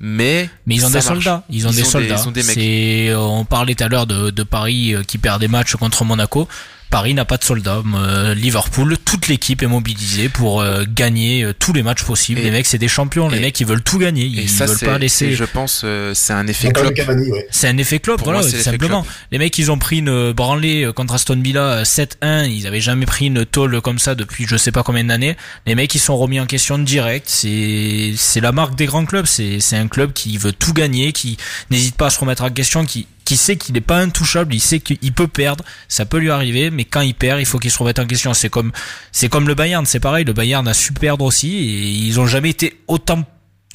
mais 0.01 0.49
Mais 0.67 0.77
ils 0.77 0.85
ont 0.85 0.89
des 0.89 0.95
marche. 0.95 1.07
soldats. 1.07 1.45
Ils 1.51 1.67
ont 1.67 1.71
des 1.73 1.85
soldats. 1.85 2.17
ils 2.23 2.29
ont 2.29 2.31
des 2.31 2.43
mecs. 2.43 2.57
Euh, 2.59 3.17
on 3.17 3.45
parlait 3.45 3.75
tout 3.75 3.85
à 3.85 3.89
l'heure 3.89 4.07
de, 4.07 4.31
de 4.31 4.43
Paris 4.45 4.95
euh, 4.95 5.03
qui 5.03 5.19
perd 5.19 5.41
des 5.41 5.49
matchs 5.49 5.75
contre 5.77 6.05
Monaco. 6.05 6.49
Paris 6.95 7.13
n'a 7.13 7.25
pas 7.25 7.39
de 7.39 7.43
soldats. 7.43 7.83
Euh, 7.97 8.35
Liverpool, 8.35 8.97
toute 9.05 9.27
l'équipe 9.27 9.65
est 9.65 9.67
mobilisée 9.67 10.29
pour 10.29 10.61
euh, 10.61 10.85
gagner 10.89 11.43
euh, 11.43 11.53
tous 11.53 11.73
les 11.73 11.83
matchs 11.83 12.05
possibles. 12.05 12.39
Et- 12.39 12.45
les 12.45 12.51
mecs, 12.53 12.67
c'est 12.67 12.79
des 12.79 12.87
champions. 12.87 13.29
Les 13.29 13.41
mecs, 13.41 13.59
ils 13.59 13.67
veulent 13.67 13.83
tout 13.83 13.99
gagner. 13.99 14.27
Ils 14.27 14.49
ça, 14.49 14.67
veulent 14.67 14.79
pas 14.79 14.97
laisser. 14.97 15.27
et 15.27 15.35
je 15.35 15.43
pense, 15.43 15.81
euh, 15.83 16.15
c'est 16.15 16.35
un 16.35 16.47
effet 16.47 16.69
ouais. 16.69 17.49
C'est 17.51 17.67
un 17.67 17.79
effet 17.79 17.99
Pour 17.99 18.17
voilà, 18.23 18.43
moi, 18.43 18.49
simplement. 18.49 19.05
Les 19.33 19.39
mecs, 19.39 19.59
ils 19.59 19.73
ont 19.73 19.79
pris 19.79 19.99
une 19.99 20.31
branlée 20.31 20.89
contre 20.95 21.15
Aston 21.15 21.41
Villa 21.43 21.63
euh, 21.63 21.83
7-1. 21.83 22.49
Ils 22.49 22.69
avaient 22.69 22.81
jamais 22.81 23.07
pris 23.07 23.27
une 23.27 23.45
tôle 23.45 23.81
comme 23.81 23.99
ça 23.99 24.15
depuis 24.15 24.47
je 24.49 24.57
sais 24.57 24.71
pas 24.71 24.85
combien 24.85 25.03
d'années. 25.03 25.37
Les 25.67 25.75
mecs, 25.75 25.93
ils 25.97 25.99
sont 25.99 26.17
remis 26.17 26.39
en 26.39 26.47
question 26.47 26.79
direct. 26.79 27.27
C'est, 27.29 28.13
c'est 28.17 28.41
la 28.41 28.53
marque 28.53 28.77
des 28.77 28.87
grands 28.87 29.05
clubs. 29.05 29.27
C'est, 29.27 29.59
c'est 29.59 29.77
un 29.77 29.89
club 29.89 30.13
qui 30.13 30.39
veut 30.39 30.53
tout 30.53 30.73
gagner, 30.73 31.11
qui 31.11 31.39
n'hésite 31.73 31.97
pas 31.97 32.07
à 32.07 32.11
se 32.11 32.21
remettre 32.21 32.45
en 32.45 32.51
question, 32.51 32.85
qui, 32.85 33.09
qui 33.25 33.37
sait 33.37 33.57
qu'il 33.57 33.75
n'est 33.75 33.81
pas 33.81 33.99
intouchable. 33.99 34.55
Il 34.55 34.61
sait 34.61 34.81
qu'il 34.81 35.13
peut 35.13 35.29
perdre. 35.29 35.65
Ça 35.89 36.05
peut 36.05 36.19
lui 36.19 36.31
arriver, 36.31 36.71
mais 36.71 36.85
quand 36.85 37.01
il 37.01 37.15
perd, 37.15 37.41
il 37.41 37.47
faut 37.47 37.59
qu'il 37.59 37.71
se 37.71 37.79
remette 37.79 37.99
en 37.99 38.07
question. 38.07 38.35
C'est 38.35 38.51
comme, 38.51 38.73
c'est 39.13 39.29
comme 39.29 39.49
le 39.49 39.55
Bayern. 39.55 39.87
C'est 39.87 40.01
pareil. 40.01 40.25
Le 40.25 40.33
Bayern 40.33 40.67
a 40.69 40.75
su 40.75 40.93
perdre 40.93 41.25
aussi 41.25 41.55
et 41.55 41.89
ils 42.07 42.21
ont 42.21 42.27
jamais 42.27 42.51
été 42.51 42.81
autant 42.87 43.25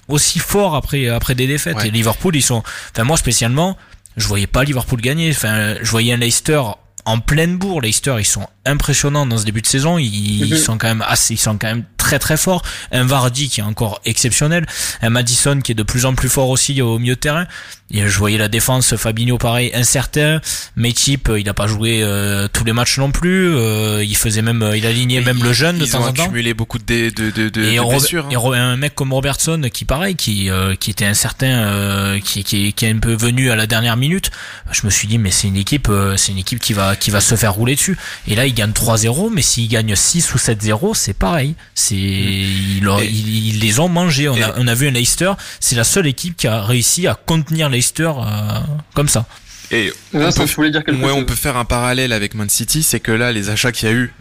aussi 0.07 0.39
forts 0.39 0.76
après 0.76 1.07
après 1.07 1.35
des 1.35 1.47
défaites. 1.47 1.77
Ouais. 1.77 1.88
Et 1.88 1.91
Liverpool, 1.91 2.35
ils 2.35 2.41
sont. 2.41 2.63
Enfin 2.91 3.03
moi 3.03 3.17
spécialement, 3.17 3.77
je 4.17 4.27
voyais 4.27 4.47
pas 4.47 4.63
Liverpool 4.63 5.01
gagner. 5.01 5.31
Enfin, 5.31 5.76
je 5.81 5.89
voyais 5.89 6.13
un 6.13 6.17
Leicester 6.17 6.61
en 7.05 7.19
pleine 7.19 7.57
bourre. 7.57 7.81
Leicester, 7.81 8.15
ils 8.19 8.26
sont 8.26 8.47
impressionnants 8.65 9.26
dans 9.26 9.38
ce 9.38 9.45
début 9.45 9.61
de 9.61 9.67
saison. 9.67 9.97
Ils, 9.97 10.45
ils 10.45 10.53
Mhm. 10.53 10.57
sont 10.59 10.77
quand 10.77 10.88
même 10.88 11.03
assez, 11.07 11.34
ils 11.34 11.38
sont 11.38 11.57
quand 11.57 11.67
même 11.67 11.84
très 11.97 12.19
très 12.19 12.38
forts. 12.38 12.61
Un 12.91 13.03
Vardy 13.05 13.49
qui 13.49 13.59
est 13.61 13.63
encore 13.63 14.01
exceptionnel. 14.05 14.65
Un 15.01 15.09
Madison 15.09 15.59
qui 15.61 15.71
est 15.71 15.76
de 15.76 15.84
plus 15.84 16.05
en 16.05 16.13
plus 16.15 16.30
fort 16.30 16.49
aussi 16.49 16.81
au 16.81 16.99
milieu 16.99 17.15
de 17.15 17.19
terrain. 17.19 17.45
Et 17.91 18.07
je 18.07 18.17
voyais 18.19 18.38
la 18.38 18.47
défense, 18.49 18.95
Fabinho 18.95 19.38
pareil, 19.39 19.71
incertain. 19.73 20.41
Matip, 20.76 21.31
il 21.35 21.49
a 21.49 21.55
pas 21.55 21.65
joué 21.65 22.01
euh, 22.03 22.47
tous 22.51 22.63
les 22.63 22.73
matchs 22.73 22.99
non 22.99 23.11
plus. 23.11 23.55
Euh, 23.55 24.03
il 24.03 24.15
faisait 24.15 24.43
même, 24.43 24.63
il 24.76 24.85
alignait 24.85 25.21
même 25.21 25.41
le 25.43 25.53
jeune 25.53 25.80
de 25.80 25.85
Ils 25.85 25.91
temps 25.91 26.01
ont 26.01 26.07
en 26.07 26.13
temps. 26.13 26.23
accumulé 26.23 26.53
beaucoup 26.53 26.77
de, 26.77 26.84
de, 27.09 27.31
de, 27.31 27.49
de, 27.49 27.61
Et, 27.63 27.77
de 27.77 27.89
blessures. 27.89 28.27
hein. 28.27 28.53
et 28.53 28.57
un 28.57 28.77
mec 28.77 28.93
comme 28.93 29.11
Robertson 29.13 29.59
qui 29.73 29.85
pareil, 29.85 30.15
qui 30.15 30.49
euh, 30.51 30.76
qui 30.76 30.91
était 30.91 31.05
incertain, 31.05 31.47
euh, 31.63 32.19
qui, 32.19 32.43
qui 32.43 32.73
qui 32.73 32.85
est 32.85 32.91
un 32.91 32.99
peu 32.99 33.13
venu 33.15 33.49
à 33.49 33.55
la 33.55 33.65
dernière 33.65 33.97
minute. 33.97 34.30
Je 34.71 34.81
me 34.85 34.91
suis 34.91 35.07
dit 35.07 35.17
mais 35.17 35.31
c'est 35.31 35.47
une 35.47 35.57
équipe, 35.57 35.88
euh, 35.89 36.15
c'est 36.15 36.31
une 36.31 36.38
équipe 36.38 36.59
qui 36.59 36.73
va 36.73 36.89
qui 36.95 37.11
va 37.11 37.22
se 37.22 37.36
faire 37.36 37.53
rouler 37.53 37.76
dessus. 37.76 37.98
Et 38.28 38.36
là 38.36 38.45
il 38.45 38.53
gagne 38.53 38.72
3-0, 38.72 39.30
mais 39.32 39.41
s'il 39.41 39.68
gagne 39.68 39.95
6 39.95 40.34
ou 40.34 40.38
7-0, 40.38 40.94
c'est 40.95 41.14
pareil. 41.14 41.56
C'est 41.76 41.95
ils, 41.95 42.82
Et- 43.02 43.06
ils- 43.06 43.48
ils 43.56 43.60
les 43.60 43.80
ont 43.80 43.90
mangés. 43.90 44.30
On 44.30 44.36
a 44.36 44.40
et- 44.40 44.52
on 44.57 44.68
a 44.68 44.74
vu 44.74 44.88
un 44.88 44.91
Leicester, 44.91 45.32
c'est 45.60 45.76
la 45.76 45.84
seule 45.84 46.07
équipe 46.07 46.36
qui 46.38 46.48
a 46.48 46.61
réussi 46.64 47.07
à 47.07 47.16
contenir 47.16 47.70
Leicester 47.70 48.11
euh, 48.18 48.60
comme 48.94 49.07
ça. 49.10 49.26
Et 49.72 49.94
Vincent, 50.14 50.44
on 50.44 50.46
tu 50.48 50.56
voulais 50.56 50.72
dire 50.72 50.84
quelque 50.84 50.98
ouais, 51.00 51.10
chose 51.10 51.18
on 51.18 51.26
peut 51.26 51.36
faire 51.36 51.56
un 51.58 51.66
parallèle 51.66 52.12
avec 52.12 52.34
Man 52.34 52.50
City, 52.50 52.82
c'est 52.82 53.00
que 53.00 53.12
là, 53.12 53.32
les 53.32 53.50
achats 53.52 53.72
qu'il 53.72 53.88
y 53.88 53.91
a 53.91 53.96
eu 53.96 54.12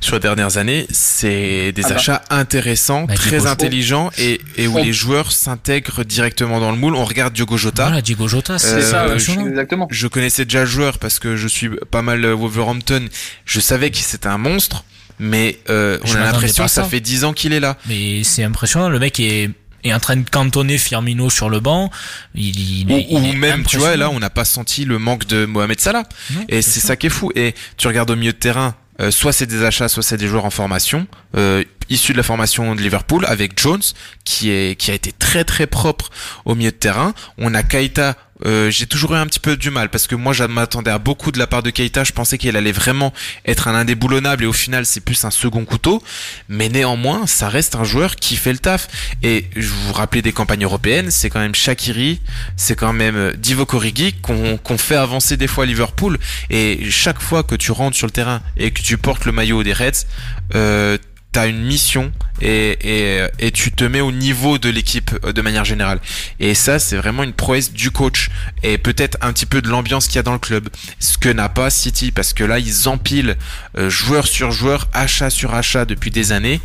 sur 0.00 0.14
les 0.16 0.20
dernières 0.20 0.56
années, 0.56 0.86
c'est 0.90 1.70
des 1.72 1.82
Ah 1.84 1.90
bah. 1.90 1.94
achats 1.96 2.22
intéressants, 2.30 3.04
Bah, 3.04 3.14
très 3.14 3.38
Diogo- 3.38 3.46
intelligents 3.46 4.10
et, 4.18 4.40
et 4.56 4.66
où 4.66 4.76
les 4.78 4.92
joueurs 4.92 5.30
s'intègrent 5.30 6.04
directement 6.04 6.58
dans 6.58 6.72
le 6.72 6.76
moule. 6.78 6.96
On 6.96 7.04
regarde 7.04 7.32
Diogo 7.32 7.56
Jota. 7.56 7.84
Voilà, 7.84 8.02
Diego 8.02 8.26
Jota, 8.26 8.58
c'est 8.58 8.68
Euh, 8.74 8.80
ça, 8.82 9.04
ouais, 9.04 9.10
impressionnant. 9.12 9.46
exactement. 9.46 9.86
Je 9.90 10.06
connaissais 10.08 10.44
déjà 10.44 10.60
le 10.60 10.66
joueur 10.66 10.98
parce 10.98 11.18
que 11.20 11.36
je 11.36 11.46
suis 11.46 11.70
pas 11.90 12.02
mal 12.02 12.24
euh, 12.24 12.34
Wolverhampton. 12.34 13.06
Je 13.44 13.60
savais 13.60 13.90
que 13.90 13.98
c'était 13.98 14.26
un 14.26 14.38
monstre, 14.38 14.84
mais 15.20 15.58
euh, 15.70 15.98
Je 16.04 16.12
on 16.16 16.20
a 16.20 16.24
l'impression 16.24 16.64
que 16.64 16.70
ça 16.70 16.82
ça. 16.82 16.88
fait 16.88 17.00
10 17.00 17.24
ans 17.24 17.32
qu'il 17.32 17.52
est 17.52 17.60
là. 17.60 17.76
Mais 17.86 18.24
c'est 18.24 18.42
impressionnant. 18.42 18.88
Le 18.88 18.98
mec 18.98 19.20
est, 19.20 19.50
est 19.84 19.92
en 19.92 20.00
train 20.00 20.16
de 20.16 20.28
cantonner 20.28 20.78
Firmino 20.78 21.30
sur 21.30 21.48
le 21.48 21.60
banc. 21.60 21.90
Il, 22.34 22.58
il 22.58 22.92
Ou, 22.92 23.18
il 23.18 23.30
est 23.30 23.32
même, 23.34 23.64
tu 23.64 23.78
vois, 23.78 23.96
là, 23.96 24.10
on 24.10 24.18
n'a 24.18 24.30
pas 24.30 24.44
senti 24.44 24.84
le 24.84 24.98
manque 24.98 25.26
de 25.26 25.44
Mohamed 25.44 25.80
Salah. 25.80 26.04
Non, 26.30 26.44
Et 26.48 26.62
c'est 26.62 26.80
ça 26.80 26.96
qui 26.96 27.06
est 27.06 27.10
fou. 27.10 27.30
Et 27.34 27.54
tu 27.76 27.86
regardes 27.88 28.10
au 28.10 28.16
milieu 28.16 28.32
de 28.32 28.38
terrain, 28.38 28.74
euh, 29.00 29.10
soit 29.10 29.32
c'est 29.32 29.46
des 29.46 29.62
achats, 29.62 29.88
soit 29.88 30.02
c'est 30.02 30.16
des 30.16 30.26
joueurs 30.26 30.44
en 30.44 30.50
formation, 30.50 31.06
euh, 31.36 31.62
issus 31.88 32.12
de 32.12 32.16
la 32.16 32.22
formation 32.24 32.74
de 32.74 32.80
Liverpool, 32.80 33.24
avec 33.26 33.58
Jones, 33.60 33.82
qui 34.24 34.50
est 34.50 34.76
qui 34.78 34.90
a 34.90 34.94
été 34.94 35.12
très 35.12 35.44
très 35.44 35.66
propre 35.66 36.10
au 36.44 36.54
milieu 36.54 36.70
de 36.70 36.76
terrain. 36.76 37.14
On 37.38 37.54
a 37.54 37.62
Keita. 37.62 38.16
Euh, 38.46 38.70
j'ai 38.70 38.86
toujours 38.86 39.14
eu 39.14 39.16
un 39.16 39.26
petit 39.26 39.40
peu 39.40 39.56
du 39.56 39.70
mal 39.70 39.88
parce 39.88 40.06
que 40.06 40.14
moi 40.14 40.32
je 40.32 40.44
m'attendais 40.44 40.90
à 40.90 40.98
beaucoup 40.98 41.32
de 41.32 41.38
la 41.38 41.46
part 41.46 41.62
de 41.62 41.70
Keita. 41.70 42.04
Je 42.04 42.12
pensais 42.12 42.38
qu'il 42.38 42.56
allait 42.56 42.72
vraiment 42.72 43.12
être 43.46 43.68
un 43.68 43.74
indéboulonnable 43.74 44.44
et 44.44 44.46
au 44.46 44.52
final 44.52 44.86
c'est 44.86 45.00
plus 45.00 45.24
un 45.24 45.30
second 45.30 45.64
couteau. 45.64 46.02
Mais 46.48 46.68
néanmoins, 46.68 47.26
ça 47.26 47.48
reste 47.48 47.74
un 47.74 47.84
joueur 47.84 48.16
qui 48.16 48.36
fait 48.36 48.52
le 48.52 48.58
taf. 48.58 48.88
Et 49.22 49.46
je 49.56 49.68
vous 49.68 49.92
rappelais 49.92 50.22
des 50.22 50.32
campagnes 50.32 50.64
européennes, 50.64 51.10
c'est 51.10 51.30
quand 51.30 51.40
même 51.40 51.54
Shakiri, 51.54 52.20
c'est 52.56 52.76
quand 52.76 52.92
même 52.92 53.16
euh, 53.16 53.32
Divock 53.32 53.74
Origi 53.74 54.14
qu'on 54.14 54.56
qu'on 54.58 54.78
fait 54.78 54.96
avancer 54.96 55.36
des 55.36 55.46
fois 55.46 55.64
à 55.64 55.66
Liverpool. 55.66 56.18
Et 56.50 56.90
chaque 56.90 57.20
fois 57.20 57.42
que 57.42 57.54
tu 57.54 57.72
rentres 57.72 57.96
sur 57.96 58.06
le 58.06 58.12
terrain 58.12 58.40
et 58.56 58.70
que 58.70 58.82
tu 58.82 58.98
portes 58.98 59.24
le 59.24 59.32
maillot 59.32 59.62
des 59.62 59.72
Reds, 59.72 60.06
euh, 60.54 60.98
t'as 61.30 61.46
une 61.46 61.62
mission 61.62 62.10
et, 62.40 62.78
et, 63.20 63.26
et 63.38 63.50
tu 63.50 63.70
te 63.72 63.84
mets 63.84 64.00
au 64.00 64.12
niveau 64.12 64.56
de 64.58 64.70
l'équipe 64.70 65.10
euh, 65.24 65.32
de 65.32 65.42
manière 65.42 65.64
générale. 65.66 66.00
Et 66.40 66.54
ça, 66.54 66.78
c'est 66.78 66.96
vraiment 66.96 67.22
une 67.22 67.34
prouesse 67.34 67.72
du 67.72 67.90
coach 67.90 68.30
et 68.62 68.78
peut-être 68.78 69.18
un 69.20 69.32
petit 69.32 69.44
peu 69.44 69.60
de 69.60 69.68
l'ambiance 69.68 70.06
qu'il 70.06 70.16
y 70.16 70.18
a 70.20 70.22
dans 70.22 70.32
le 70.32 70.38
club. 70.38 70.68
Ce 71.00 71.18
que 71.18 71.28
n'a 71.28 71.48
pas 71.50 71.68
City 71.70 72.12
parce 72.12 72.32
que 72.32 72.44
là, 72.44 72.58
ils 72.58 72.88
empilent 72.88 73.36
euh, 73.76 73.90
joueur 73.90 74.26
sur 74.26 74.52
joueur, 74.52 74.88
achat 74.94 75.28
sur 75.28 75.52
achat 75.54 75.84
depuis 75.84 76.10
des 76.10 76.32
années, 76.32 76.60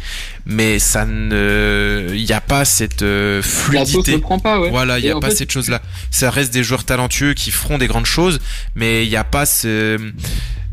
mais 0.46 0.80
ça 0.80 1.06
ne, 1.06 2.08
il 2.14 2.24
n'y 2.24 2.32
a 2.34 2.42
pas 2.42 2.64
cette 2.64 3.02
euh, 3.02 3.38
La 3.38 3.44
fluidité. 3.86 4.16
ne 4.18 4.40
pas, 4.40 4.60
ouais. 4.62 4.70
Voilà, 4.70 4.98
il 5.00 5.04
n'y 5.04 5.12
a 5.12 5.20
pas 5.20 5.30
fait- 5.30 5.36
cette 5.38 5.52
chose-là. 5.52 5.82
Ça 6.10 6.30
reste 6.30 6.54
des 6.54 6.64
joueurs 6.64 6.86
talentueux 6.86 7.34
qui 7.34 7.52
feront 7.52 7.78
des 7.78 7.88
grandes 7.88 8.06
choses, 8.06 8.40
mais 8.76 9.06
il 9.06 9.10
n'y 9.10 9.18
a 9.18 9.24
pas 9.26 9.46
ce, 9.46 9.98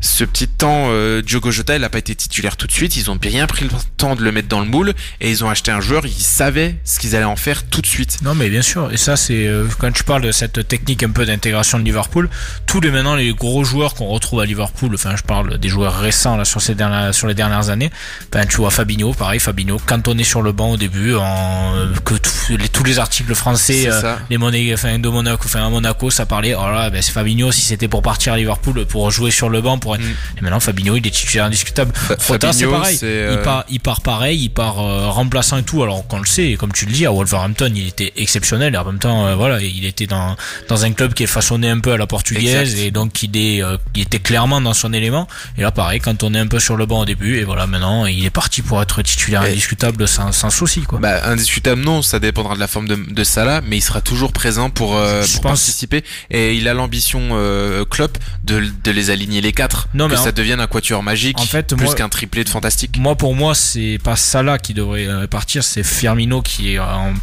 ce 0.01 0.23
petit 0.23 0.47
temps. 0.47 0.87
Euh, 0.89 1.21
Diogo 1.21 1.51
Jota, 1.51 1.75
il 1.75 1.81
n'a 1.81 1.89
pas 1.89 1.99
été 1.99 2.15
titulaire 2.15 2.57
tout 2.57 2.67
de 2.67 2.71
suite. 2.71 2.97
Ils 2.97 3.09
ont 3.09 3.15
bien 3.15 3.47
pris 3.47 3.65
le 3.65 3.71
temps 3.97 4.15
de 4.15 4.23
le 4.23 4.31
mettre 4.31 4.47
dans 4.47 4.59
le 4.59 4.65
moule 4.65 4.93
et 5.21 5.29
ils 5.29 5.43
ont 5.45 5.49
acheté 5.49 5.71
un 5.71 5.79
joueur. 5.79 6.05
Ils 6.05 6.11
savaient 6.11 6.75
ce 6.83 6.99
qu'ils 6.99 7.15
allaient 7.15 7.23
en 7.23 7.35
faire 7.35 7.63
tout 7.63 7.81
de 7.81 7.87
suite. 7.87 8.19
Non 8.23 8.35
mais 8.35 8.49
bien 8.49 8.61
sûr, 8.61 8.91
et 8.91 8.97
ça 8.97 9.15
c'est 9.15 9.47
euh, 9.47 9.67
quand 9.79 9.91
tu 9.91 10.03
parles 10.03 10.23
de 10.23 10.31
cette 10.31 10.67
technique 10.67 11.03
un 11.03 11.11
peu 11.11 11.25
d'intégration 11.25 11.79
de 11.79 11.83
Liverpool, 11.83 12.29
tous 12.65 12.81
les 12.81 12.91
maintenant 12.91 13.15
les 13.15 13.33
gros 13.33 13.63
joueurs 13.63 13.93
qu'on 13.93 14.07
retrouve 14.07 14.41
à 14.41 14.45
Liverpool, 14.45 14.91
enfin 14.95 15.15
je 15.15 15.23
parle 15.23 15.57
des 15.57 15.69
joueurs 15.69 15.97
récents 15.97 16.35
là 16.35 16.45
sur 16.45 16.61
ces 16.61 16.75
dernières 16.75 17.13
sur 17.13 17.27
les 17.27 17.33
dernières 17.33 17.69
années, 17.69 17.91
ben 18.31 18.45
tu 18.45 18.57
vois 18.57 18.71
Fabinho, 18.71 19.13
pareil 19.13 19.39
Fabinho 19.39 19.77
cantonné 19.79 20.23
sur 20.23 20.41
le 20.41 20.51
banc 20.51 20.71
au 20.71 20.77
début 20.77 21.15
en 21.15 21.75
euh, 21.75 21.93
que 22.03 22.15
tous 22.15 22.57
les, 22.57 22.69
tous 22.69 22.83
les 22.83 22.99
articles 22.99 23.33
français 23.35 23.85
euh, 23.87 24.15
les 24.29 24.37
monnaies 24.37 24.73
enfin 24.73 24.97
de 24.97 25.09
Monaco 25.09 25.43
enfin 25.45 25.65
à 25.65 25.69
Monaco 25.69 26.09
ça 26.09 26.25
parlait 26.25 26.55
oh 26.55 26.65
là 26.65 26.89
ben 26.89 27.01
c'est 27.01 27.11
Fabinho 27.11 27.51
si 27.51 27.61
c'était 27.61 27.87
pour 27.87 28.01
partir 28.01 28.33
à 28.33 28.37
Liverpool 28.37 28.85
pour 28.85 29.11
jouer 29.11 29.31
sur 29.31 29.49
le 29.49 29.61
banc 29.61 29.77
pour 29.77 29.90
être 29.95 30.01
Mm. 30.01 30.37
et 30.37 30.41
maintenant 30.41 30.59
Fabinho 30.59 30.95
il 30.95 31.05
est 31.05 31.11
titulaire 31.11 31.45
indiscutable. 31.45 31.91
Fa- 31.95 32.15
Jota 32.27 32.53
c'est 32.53 32.65
pareil, 32.67 32.97
il 33.01 33.05
euh, 33.07 33.43
part 33.43 33.65
il 33.69 33.79
part 33.79 34.01
pareil, 34.01 34.39
il 34.43 34.49
part 34.49 34.79
euh, 34.79 35.09
remplaçant 35.09 35.57
et 35.57 35.63
tout. 35.63 35.83
Alors 35.83 36.05
qu'on 36.07 36.19
le 36.19 36.25
sait, 36.25 36.55
comme 36.59 36.71
tu 36.71 36.85
le 36.85 36.91
dis, 36.91 37.05
à 37.05 37.11
Wolverhampton, 37.11 37.71
il 37.75 37.87
était 37.87 38.13
exceptionnel. 38.17 38.73
Et 38.73 38.77
en 38.77 38.85
même 38.85 38.99
temps, 38.99 39.25
euh, 39.27 39.35
voilà, 39.35 39.61
il 39.61 39.85
était 39.85 40.07
dans 40.07 40.35
dans 40.69 40.85
un 40.85 40.91
club 40.91 41.13
qui 41.13 41.23
est 41.23 41.27
façonné 41.27 41.69
un 41.69 41.79
peu 41.79 41.91
à 41.91 41.97
la 41.97 42.07
portugaise 42.07 42.71
Exact. 42.73 42.85
et 42.85 42.91
donc 42.91 43.23
il 43.23 43.35
est 43.37 43.63
euh, 43.63 43.77
il 43.95 44.01
était 44.03 44.19
clairement 44.19 44.61
dans 44.61 44.73
son 44.73 44.93
élément. 44.93 45.27
Et 45.57 45.61
là, 45.61 45.71
pareil, 45.71 45.99
quand 45.99 46.23
on 46.23 46.33
est 46.33 46.39
un 46.39 46.47
peu 46.47 46.59
sur 46.59 46.77
le 46.77 46.85
banc 46.85 47.01
au 47.01 47.05
début, 47.05 47.37
et 47.37 47.43
voilà, 47.43 47.67
maintenant, 47.67 48.05
il 48.05 48.25
est 48.25 48.29
parti 48.29 48.61
pour 48.61 48.81
être 48.81 49.01
titulaire 49.01 49.43
Et- 49.45 49.51
indiscutable 49.51 50.07
sans 50.07 50.31
sans 50.31 50.49
souci 50.49 50.81
quoi. 50.81 50.99
Bah, 50.99 51.21
indiscutable, 51.25 51.81
non, 51.81 52.01
ça 52.01 52.19
dépendra 52.19 52.55
de 52.55 52.59
la 52.59 52.67
forme 52.67 52.87
de, 52.87 52.95
de 52.95 53.23
Salah, 53.23 53.61
mais 53.65 53.77
il 53.77 53.81
sera 53.81 54.01
toujours 54.01 54.31
présent 54.33 54.69
pour, 54.69 54.95
euh, 54.97 55.23
pour 55.33 55.41
participer. 55.41 56.03
Et 56.29 56.55
il 56.55 56.67
a 56.67 56.73
l'ambition, 56.73 57.19
euh, 57.33 57.85
Klopp, 57.85 58.17
de, 58.43 58.63
de 58.83 58.91
les 58.91 59.09
aligner 59.09 59.41
les 59.41 59.51
quatre. 59.53 59.80
Non, 59.93 60.07
que 60.07 60.13
mais 60.13 60.19
en- 60.19 60.23
ça 60.23 60.31
devienne 60.31 60.59
un 60.59 60.67
quatuor 60.67 61.03
magique, 61.03 61.39
en 61.39 61.45
fait, 61.45 61.75
plus 61.75 61.93
qu'un 61.95 62.09
triplé 62.09 62.43
de 62.43 62.49
fantastique. 62.49 62.97
Moi, 62.97 63.15
pour 63.15 63.35
moi, 63.35 63.55
c'est 63.55 63.99
pas 64.03 64.15
Salah 64.15 64.57
qui 64.59 64.73
devrait 64.73 65.07
euh, 65.07 65.27
partir, 65.27 65.63
c'est 65.63 65.83
Firmino 65.83 66.41
qui 66.41 66.73
est 66.73 66.79
en 66.79 67.13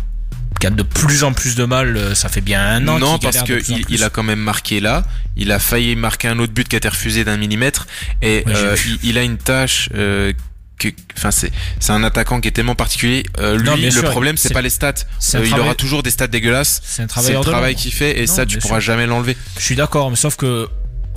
qui 0.60 0.66
a 0.66 0.70
de 0.70 0.82
plus 0.82 1.22
en 1.22 1.32
plus 1.32 1.54
de 1.54 1.64
mal. 1.64 1.96
euh, 1.96 2.14
Ça 2.16 2.28
fait 2.28 2.40
bien 2.40 2.60
un 2.60 2.88
an. 2.88 2.98
Non, 2.98 3.18
parce 3.18 3.42
que 3.44 3.54
en 3.72 3.78
il, 3.88 4.02
a 4.02 4.10
quand 4.10 4.24
même 4.24 4.40
marqué 4.40 4.80
là. 4.80 5.04
Il 5.36 5.52
a 5.52 5.60
failli 5.60 5.94
marquer 5.94 6.26
un 6.26 6.38
autre 6.40 6.52
but 6.52 6.66
qui 6.66 6.74
a 6.74 6.78
été 6.78 6.88
refusé 6.88 7.22
d'un 7.24 7.36
millimètre. 7.36 7.86
Et 8.22 8.42
Ouais, 8.44 8.52
euh, 8.56 8.76
il, 9.02 9.10
il 9.10 9.18
a 9.18 9.22
une 9.22 9.38
tâche. 9.38 9.88
euh, 9.94 10.32
que, 10.80 10.88
enfin, 11.16 11.32
c'est 11.32 11.50
c'est 11.80 11.90
un 11.92 12.02
attaquant 12.04 12.40
qui 12.40 12.46
est 12.48 12.52
tellement 12.52 12.74
particulier. 12.76 13.24
Euh, 13.38 13.56
lui, 13.56 13.64
Non, 13.68 13.74
le 13.76 13.90
sûr, 13.90 14.10
problème, 14.10 14.36
c'est 14.36 14.52
pas 14.52 14.62
les 14.62 14.70
stats. 14.70 14.94
il 15.20 15.30
travail- 15.48 15.52
aura 15.60 15.74
toujours 15.74 16.02
des 16.04 16.10
stats 16.10 16.28
dégueulasses. 16.28 16.80
C'est 16.84 17.02
un 17.02 17.04
C'est 17.04 17.08
travailleur 17.08 17.42
le 17.42 17.50
travail 17.50 17.74
qu'il 17.74 17.92
fait, 17.92 18.18
et 18.18 18.26
Non, 18.26 18.32
ça, 18.32 18.46
tu 18.46 18.58
pourras 18.58 18.74
sûr. 18.80 18.92
jamais 18.92 19.06
l'enlever. 19.06 19.36
Je 19.58 19.64
suis 19.64 19.74
d'accord, 19.76 20.08
mais 20.10 20.14
sauf 20.16 20.36
que 20.36 20.68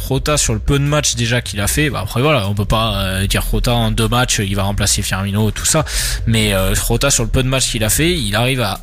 Rota 0.07 0.37
sur 0.37 0.53
le 0.53 0.59
peu 0.59 0.77
de 0.79 0.83
matchs 0.83 1.15
déjà 1.15 1.41
qu'il 1.41 1.59
a 1.61 1.67
fait, 1.67 1.89
bah 1.89 2.01
après 2.03 2.21
voilà, 2.21 2.47
on 2.49 2.53
peut 2.55 2.65
pas 2.65 2.95
euh, 3.03 3.27
dire 3.27 3.43
Rota 3.43 3.73
en 3.73 3.91
deux 3.91 4.07
matchs, 4.07 4.39
il 4.39 4.55
va 4.55 4.63
remplacer 4.63 5.01
Firmino 5.01 5.51
tout 5.51 5.65
ça, 5.65 5.85
mais 6.27 6.53
euh, 6.53 6.73
Rota 6.81 7.09
sur 7.11 7.23
le 7.23 7.29
peu 7.29 7.43
de 7.43 7.47
matchs 7.47 7.71
qu'il 7.71 7.83
a 7.83 7.89
fait, 7.89 8.11
il 8.17 8.35
arrive 8.35 8.61
à 8.61 8.79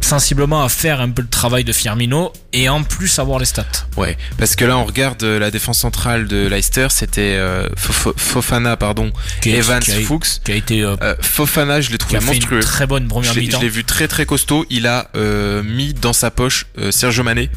sensiblement 0.00 0.62
à 0.62 0.68
faire 0.68 1.00
un 1.00 1.08
peu 1.08 1.22
le 1.22 1.28
travail 1.28 1.64
de 1.64 1.72
Firmino 1.72 2.30
et 2.52 2.68
en 2.68 2.82
plus 2.82 3.18
avoir 3.18 3.38
les 3.38 3.46
stats. 3.46 3.64
Ouais, 3.96 4.18
parce 4.36 4.54
que 4.54 4.66
là, 4.66 4.76
on 4.76 4.84
regarde 4.84 5.22
euh, 5.22 5.38
la 5.38 5.50
défense 5.50 5.78
centrale 5.78 6.28
de 6.28 6.46
Leicester, 6.46 6.88
c'était 6.90 7.36
euh, 7.38 7.66
Fofana, 7.76 8.76
pardon, 8.76 9.12
Qui 9.40 9.54
a- 9.54 9.56
Evans, 9.58 9.80
qui 9.80 9.92
a- 9.92 10.00
Fuchs. 10.00 10.40
Qui 10.44 10.52
a 10.52 10.56
été 10.56 10.82
euh, 10.82 10.96
Fofana, 11.22 11.80
je 11.80 11.88
l'ai 11.90 11.94
qui 11.96 11.98
trouvé 11.98 12.16
a 12.18 12.20
fait 12.20 12.26
monstrueux. 12.26 12.56
une 12.58 12.62
très 12.64 12.86
bonne 12.86 13.08
première 13.08 13.34
mi-temps. 13.34 13.58
je 13.58 13.62
l'ai 13.64 13.70
vu 13.70 13.84
très 13.84 14.06
très 14.06 14.26
costaud. 14.26 14.66
Il 14.68 14.86
a 14.86 15.08
euh, 15.16 15.62
mis 15.62 15.94
dans 15.94 16.12
sa 16.12 16.30
poche 16.30 16.66
Sergio 16.90 17.22
Mané, 17.22 17.48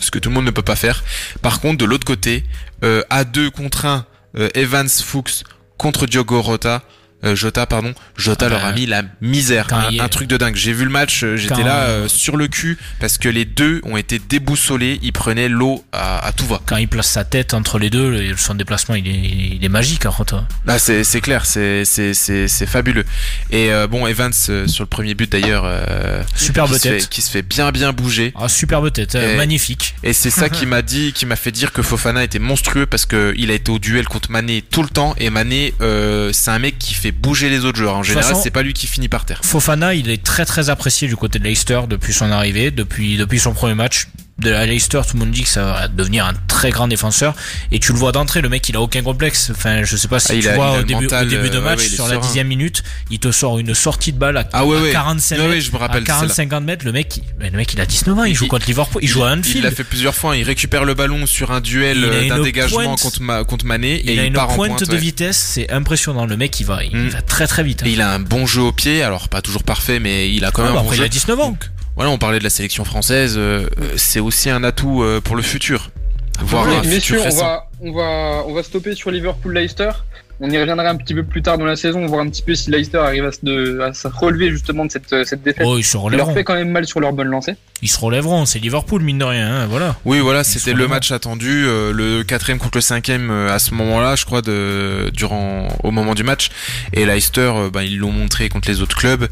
ce 0.00 0.10
que 0.10 0.18
tout 0.18 0.28
le 0.28 0.34
monde 0.34 0.44
ne 0.44 0.50
peut 0.50 0.62
pas 0.62 0.76
faire. 0.76 1.04
Par 1.42 1.60
contre, 1.60 1.78
de 1.78 1.84
l'autre 1.84 2.06
côté, 2.06 2.44
euh, 2.84 3.02
à 3.10 3.24
2 3.24 3.50
contre 3.50 3.86
1, 3.86 4.06
euh, 4.36 4.48
Evans 4.54 4.88
Fuchs 4.88 5.44
contre 5.76 6.06
Diogo 6.06 6.40
Rota. 6.42 6.82
Euh, 7.24 7.34
Jota, 7.34 7.66
pardon. 7.66 7.94
Jota 8.16 8.46
Ah 8.46 8.48
leur 8.48 8.60
bah, 8.60 8.68
a 8.68 8.72
mis 8.72 8.86
la 8.86 9.02
misère. 9.20 9.66
Un, 9.72 9.88
il 9.90 9.96
est- 9.96 10.00
un 10.00 10.08
truc 10.08 10.28
de 10.28 10.36
dingue. 10.36 10.54
J'ai 10.54 10.72
vu 10.72 10.84
le 10.84 10.90
match, 10.90 11.24
euh, 11.24 11.36
j'étais 11.36 11.62
là 11.64 11.80
euh, 11.88 12.08
sur 12.08 12.36
le 12.36 12.46
cul 12.48 12.78
parce 13.00 13.18
que 13.18 13.28
les 13.28 13.44
deux 13.44 13.80
ont 13.84 13.96
été 13.96 14.18
déboussolés. 14.20 14.98
Ils 15.02 15.12
prenaient 15.12 15.48
l'eau 15.48 15.84
à, 15.92 16.24
à 16.24 16.32
tout 16.32 16.46
va. 16.46 16.60
Quand 16.66 16.76
il 16.76 16.86
place 16.88 17.08
sa 17.08 17.24
tête 17.24 17.54
entre 17.54 17.78
les 17.78 17.90
deux, 17.90 18.34
son 18.36 18.54
déplacement 18.54 18.94
il 18.94 19.08
est, 19.08 19.56
il 19.56 19.64
est 19.64 19.68
magique 19.68 20.06
hein, 20.06 20.10
Rota. 20.10 20.46
Là, 20.64 20.78
c'est 20.78 21.02
c'est 21.04 21.20
clair, 21.20 21.44
c'est 21.44 21.84
c'est 21.84 22.14
c'est 22.14 22.46
c'est 22.48 22.66
fabuleux. 22.66 23.04
Et 23.50 23.72
euh, 23.72 23.86
bon, 23.88 24.06
Evans 24.06 24.32
euh, 24.48 24.66
sur 24.68 24.84
le 24.84 24.88
premier 24.88 25.14
but 25.14 25.30
d'ailleurs, 25.30 25.62
euh, 25.66 26.22
Superbe 26.36 26.72
qui 26.72 26.78
se 26.78 26.88
fait- 26.88 27.08
qui 27.08 27.22
se 27.22 27.30
fait 27.30 27.42
bien 27.42 27.72
bien 27.72 27.92
bouger. 27.92 28.32
Ah, 28.40 28.48
superbe 28.48 28.92
tête, 28.92 29.16
Et- 29.16 29.36
magnifique. 29.36 29.94
Et 30.04 30.12
c'est 30.12 30.30
ça 30.30 30.48
qui 30.48 30.66
m'a 30.66 30.82
dit, 30.82 31.12
qui 31.12 31.26
m'a 31.26 31.36
fait 31.36 31.50
dire 31.52 31.72
que 31.72 31.82
Fofana 31.82 32.22
était 32.22 32.38
monstrueux 32.38 32.86
parce 32.86 33.06
que 33.06 33.34
il 33.36 33.50
a 33.50 33.54
été 33.54 33.70
au 33.72 33.78
duel 33.78 34.06
contre 34.06 34.30
Mané 34.30 34.62
tout 34.62 34.82
le 34.82 34.88
temps 34.88 35.14
et 35.18 35.30
Mané, 35.30 35.74
euh, 35.80 36.30
c'est 36.32 36.50
un 36.50 36.58
mec 36.58 36.78
qui 36.78 36.94
fait 36.94 37.07
bouger 37.12 37.50
les 37.50 37.64
autres 37.64 37.78
joueurs. 37.78 37.96
En 37.96 38.02
général, 38.02 38.36
c'est 38.36 38.50
pas 38.50 38.62
lui 38.62 38.72
qui 38.72 38.86
finit 38.86 39.08
par 39.08 39.24
terre. 39.24 39.40
Fofana, 39.44 39.94
il 39.94 40.10
est 40.10 40.22
très 40.22 40.44
très 40.44 40.70
apprécié 40.70 41.08
du 41.08 41.16
côté 41.16 41.38
de 41.38 41.44
Leicester 41.44 41.80
depuis 41.88 42.12
son 42.12 42.30
arrivée, 42.30 42.70
depuis, 42.70 43.16
depuis 43.16 43.38
son 43.38 43.52
premier 43.52 43.74
match. 43.74 44.08
De 44.38 44.50
la 44.50 44.66
Leicester, 44.66 45.00
tout 45.04 45.14
le 45.16 45.18
monde 45.24 45.32
dit 45.32 45.42
que 45.42 45.48
ça 45.48 45.64
va 45.64 45.88
devenir 45.88 46.24
un 46.24 46.32
très 46.46 46.70
grand 46.70 46.86
défenseur. 46.86 47.34
Et 47.72 47.80
tu 47.80 47.92
le 47.92 47.98
vois 47.98 48.12
d'entrée, 48.12 48.40
le 48.40 48.48
mec, 48.48 48.68
il 48.68 48.76
a 48.76 48.80
aucun 48.80 49.02
complexe. 49.02 49.50
Enfin, 49.50 49.82
je 49.82 49.96
sais 49.96 50.06
pas 50.06 50.20
si 50.20 50.28
Ah, 50.30 50.34
il 50.36 50.42
tu 50.42 50.48
a- 50.48 50.52
il 50.52 50.54
vois 50.54 50.78
au 50.78 50.82
début, 50.84 51.02
mental, 51.02 51.26
au 51.26 51.30
début 51.30 51.50
de 51.50 51.56
euh, 51.56 51.60
match, 51.60 51.78
ouais, 51.78 51.82
ouais, 51.82 51.88
il 51.88 51.92
est 51.92 51.96
sur 51.96 52.06
la 52.06 52.18
dixième 52.18 52.46
minute, 52.46 52.84
il 53.10 53.18
te 53.18 53.32
sort 53.32 53.58
une 53.58 53.74
sortie 53.74 54.12
de 54.12 54.18
balle 54.18 54.36
à, 54.36 54.48
Ah 54.52 54.64
ouais, 54.64 54.76
à 54.76 54.80
ouais. 54.80 54.92
45 54.92 55.34
Ouais, 55.34 55.42
mètres. 55.42 55.54
ouais, 55.56 55.60
je 55.60 55.72
me 55.72 55.76
rappelle, 55.78 56.02
à 56.04 56.06
40, 56.06 56.20
celle-là. 56.20 56.34
50 56.34 56.62
mètres, 56.64 56.84
le 56.84 56.92
mec, 56.92 57.16
il, 57.16 57.24
le 57.50 57.56
mec, 57.56 57.72
il 57.74 57.80
a 57.80 57.86
19 57.86 58.16
ans, 58.16 58.22
il, 58.22 58.34
joue 58.36 58.46
contre 58.46 58.66
Liverpool, 58.68 59.02
il, 59.02 59.08
joue 59.08 59.24
à 59.24 59.32
Il 59.32 59.40
Anfield. 59.40 59.64
l'a 59.64 59.70
fait 59.72 59.82
plusieurs 59.82 60.14
fois. 60.14 60.36
Il 60.36 60.44
récupère 60.44 60.84
le 60.84 60.94
ballon 60.94 61.26
sur 61.26 61.50
un 61.50 61.60
duel 61.60 61.98
Il 61.98 62.04
euh, 62.04 62.28
d'un 62.28 62.36
une 62.36 62.44
dégagement 62.44 62.84
pointe. 62.84 63.00
contre, 63.02 63.22
Ma- 63.22 63.42
contre 63.42 63.64
Mané 63.66 64.00
il 64.04 64.10
et 64.10 64.20
a 64.20 64.22
il 64.22 64.28
une 64.28 64.34
part 64.34 64.50
en 64.50 64.54
pointe, 64.54 64.68
pointe. 64.78 64.88
de 64.88 64.96
vitesse, 64.96 65.36
c'est 65.36 65.68
impressionnant. 65.72 66.26
Le 66.26 66.36
mec, 66.36 66.60
il 66.60 66.64
va, 66.64 66.84
il 66.84 66.96
Mm. 66.96 67.08
va 67.08 67.22
très 67.22 67.48
très 67.48 67.64
vite. 67.64 67.82
hein. 67.82 67.86
Et 67.86 67.92
il 67.94 68.00
a 68.00 68.12
un 68.12 68.20
bon 68.20 68.46
jeu 68.46 68.62
au 68.62 68.70
pied, 68.72 69.02
alors 69.02 69.28
pas 69.28 69.42
toujours 69.42 69.64
parfait, 69.64 69.98
mais 69.98 70.32
il 70.32 70.44
a 70.44 70.52
quand 70.52 70.62
Ah, 70.62 70.66
même 70.66 70.76
un 70.76 70.80
bon 70.80 70.84
après, 70.84 70.96
il 70.96 71.00
jeu. 71.00 71.04
a 71.06 71.08
19 71.08 71.40
ans. 71.40 71.56
Voilà, 71.98 72.12
on 72.12 72.18
parlait 72.18 72.38
de 72.38 72.44
la 72.44 72.50
sélection 72.50 72.84
française, 72.84 73.34
euh, 73.36 73.66
c'est 73.96 74.20
aussi 74.20 74.50
un 74.50 74.62
atout 74.62 75.02
euh, 75.02 75.20
pour 75.20 75.34
le 75.34 75.42
futur. 75.42 75.90
Voir 76.38 76.68
Ouais, 76.68 76.76
un 76.76 76.82
futur 76.84 77.20
on 77.26 77.34
va, 77.34 77.68
on, 77.80 77.92
va, 77.92 78.44
on 78.46 78.54
va 78.54 78.62
stopper 78.62 78.94
sur 78.94 79.10
Liverpool-Leicester. 79.10 79.90
On 80.40 80.48
y 80.50 80.56
reviendra 80.56 80.88
un 80.88 80.94
petit 80.94 81.14
peu 81.14 81.24
plus 81.24 81.42
tard 81.42 81.58
dans 81.58 81.64
la 81.64 81.74
saison, 81.74 82.06
voir 82.06 82.20
un 82.20 82.28
petit 82.28 82.42
peu 82.42 82.54
si 82.54 82.70
Leicester 82.70 82.98
arrive 82.98 83.24
à 83.24 83.32
se, 83.32 83.38
de- 83.42 83.80
à 83.80 83.92
se 83.92 84.06
relever 84.06 84.50
justement 84.50 84.84
de 84.86 84.90
cette, 84.92 85.08
cette 85.26 85.42
défaite. 85.42 85.66
Oh, 85.68 85.76
ils 85.78 85.82
se 85.82 85.90
Il 85.90 85.94
leur 85.96 86.02
relèveront. 86.04 86.34
fait 86.34 86.44
quand 86.44 86.54
même 86.54 86.70
mal 86.70 86.86
sur 86.86 87.00
leur 87.00 87.12
bonne 87.12 87.26
lancée. 87.26 87.56
Ils 87.82 87.88
se 87.88 87.98
relèveront. 87.98 88.44
C'est 88.46 88.60
Liverpool, 88.60 89.02
mine 89.02 89.18
de 89.18 89.24
rien. 89.24 89.62
hein, 89.62 89.66
voilà. 89.66 89.96
Oui, 90.04 90.20
voilà, 90.20 90.44
c'était 90.44 90.74
le 90.74 90.86
match 90.86 91.10
attendu, 91.10 91.64
euh, 91.66 91.92
le 91.92 92.22
quatrième 92.22 92.58
contre 92.58 92.78
le 92.78 92.82
cinquième 92.82 93.30
euh, 93.32 93.52
à 93.52 93.58
ce 93.58 93.74
moment-là, 93.74 94.14
je 94.14 94.24
crois, 94.26 94.40
de, 94.42 95.10
durant, 95.12 95.66
au 95.82 95.90
moment 95.90 96.14
du 96.14 96.22
match. 96.22 96.50
Et 96.92 97.04
Leicester, 97.04 97.50
euh, 97.56 97.70
bah, 97.70 97.82
ils 97.82 97.98
l'ont 97.98 98.12
montré 98.12 98.48
contre 98.48 98.68
les 98.68 98.80
autres 98.80 98.96
clubs. 98.96 99.26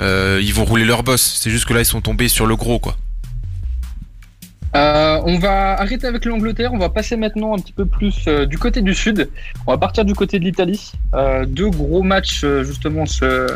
Euh, 0.00 0.38
ils 0.42 0.54
vont 0.54 0.64
rouler 0.64 0.84
leur 0.84 1.02
boss. 1.02 1.38
C'est 1.42 1.50
juste 1.50 1.64
que 1.64 1.74
là, 1.74 1.80
ils 1.80 1.84
sont 1.86 2.00
tombés 2.00 2.28
sur 2.28 2.46
le 2.46 2.54
gros, 2.54 2.78
quoi. 2.78 2.96
Euh, 4.74 5.20
on 5.26 5.38
va 5.38 5.72
arrêter 5.80 6.06
avec 6.06 6.24
l'Angleterre, 6.24 6.72
on 6.72 6.78
va 6.78 6.88
passer 6.88 7.16
maintenant 7.16 7.54
un 7.54 7.58
petit 7.58 7.72
peu 7.74 7.84
plus 7.84 8.24
euh, 8.26 8.46
du 8.46 8.58
côté 8.58 8.80
du 8.80 8.94
sud. 8.94 9.28
On 9.66 9.72
va 9.72 9.78
partir 9.78 10.04
du 10.04 10.14
côté 10.14 10.38
de 10.38 10.44
l'Italie. 10.44 10.92
Euh, 11.14 11.44
deux 11.44 11.68
gros 11.68 12.02
matchs 12.02 12.42
euh, 12.44 12.64
justement 12.64 13.04
ce, 13.04 13.54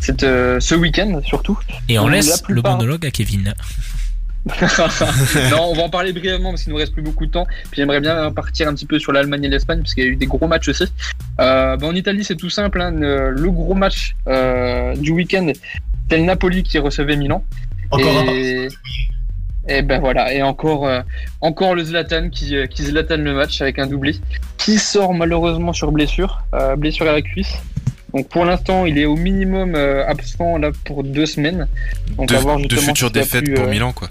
cette, 0.00 0.24
euh, 0.24 0.58
ce 0.60 0.74
week-end 0.74 1.20
surtout. 1.24 1.58
Et 1.88 1.98
on 1.98 2.04
Donc, 2.04 2.12
laisse 2.12 2.42
la 2.48 2.54
le 2.54 2.62
monologue 2.62 3.06
à 3.06 3.10
Kevin. 3.10 3.54
non, 5.50 5.64
on 5.70 5.74
va 5.74 5.82
en 5.82 5.90
parler 5.90 6.12
brièvement 6.12 6.50
parce 6.50 6.62
qu'il 6.62 6.72
nous 6.72 6.78
reste 6.78 6.92
plus 6.92 7.02
beaucoup 7.02 7.26
de 7.26 7.30
temps. 7.30 7.46
Puis 7.70 7.76
j'aimerais 7.82 8.00
bien 8.00 8.30
partir 8.32 8.66
un 8.68 8.74
petit 8.74 8.86
peu 8.86 8.98
sur 8.98 9.12
l'Allemagne 9.12 9.44
et 9.44 9.48
l'Espagne 9.48 9.80
parce 9.80 9.94
qu'il 9.94 10.04
y 10.04 10.06
a 10.06 10.10
eu 10.10 10.16
des 10.16 10.26
gros 10.26 10.46
matchs 10.46 10.68
aussi. 10.68 10.84
Euh, 11.40 11.76
bah, 11.76 11.86
en 11.86 11.94
Italie, 11.94 12.24
c'est 12.24 12.36
tout 12.36 12.48
simple. 12.50 12.80
hein, 12.80 12.90
le, 12.92 13.30
le 13.32 13.50
gros 13.50 13.74
match 13.74 14.14
euh, 14.26 14.94
du 14.96 15.10
week-end, 15.10 15.52
c'est 16.10 16.16
le 16.16 16.24
Napoli 16.24 16.62
qui 16.62 16.78
recevait 16.78 17.16
Milan. 17.16 17.44
Encore 17.90 18.18
un 18.20 18.68
et, 19.68 19.82
ben 19.82 20.00
voilà. 20.00 20.32
Et 20.32 20.42
encore, 20.42 20.86
euh, 20.86 21.00
encore 21.40 21.74
le 21.74 21.84
Zlatan 21.84 22.30
qui, 22.30 22.56
euh, 22.56 22.66
qui 22.66 22.84
Zlatan 22.84 23.16
le 23.18 23.34
match 23.34 23.60
avec 23.60 23.78
un 23.78 23.86
doublé, 23.86 24.16
qui 24.56 24.78
sort 24.78 25.14
malheureusement 25.14 25.72
sur 25.72 25.92
blessure, 25.92 26.42
euh, 26.54 26.76
blessure 26.76 27.08
à 27.08 27.12
la 27.12 27.22
cuisse. 27.22 27.54
Donc 28.14 28.28
pour 28.28 28.44
l'instant, 28.46 28.86
il 28.86 28.96
est 28.98 29.04
au 29.04 29.16
minimum 29.16 29.74
euh, 29.74 30.06
absent 30.06 30.56
là 30.56 30.70
pour 30.84 31.04
deux 31.04 31.26
semaines. 31.26 31.68
Donc 32.16 32.32
à 32.32 32.38
voir 32.38 32.58
De, 32.58 32.76
futures 32.76 33.10
défaites 33.10 33.44
pu, 33.44 33.52
pour 33.54 33.64
euh, 33.66 33.70
Milan, 33.70 33.92
quoi. 33.92 34.08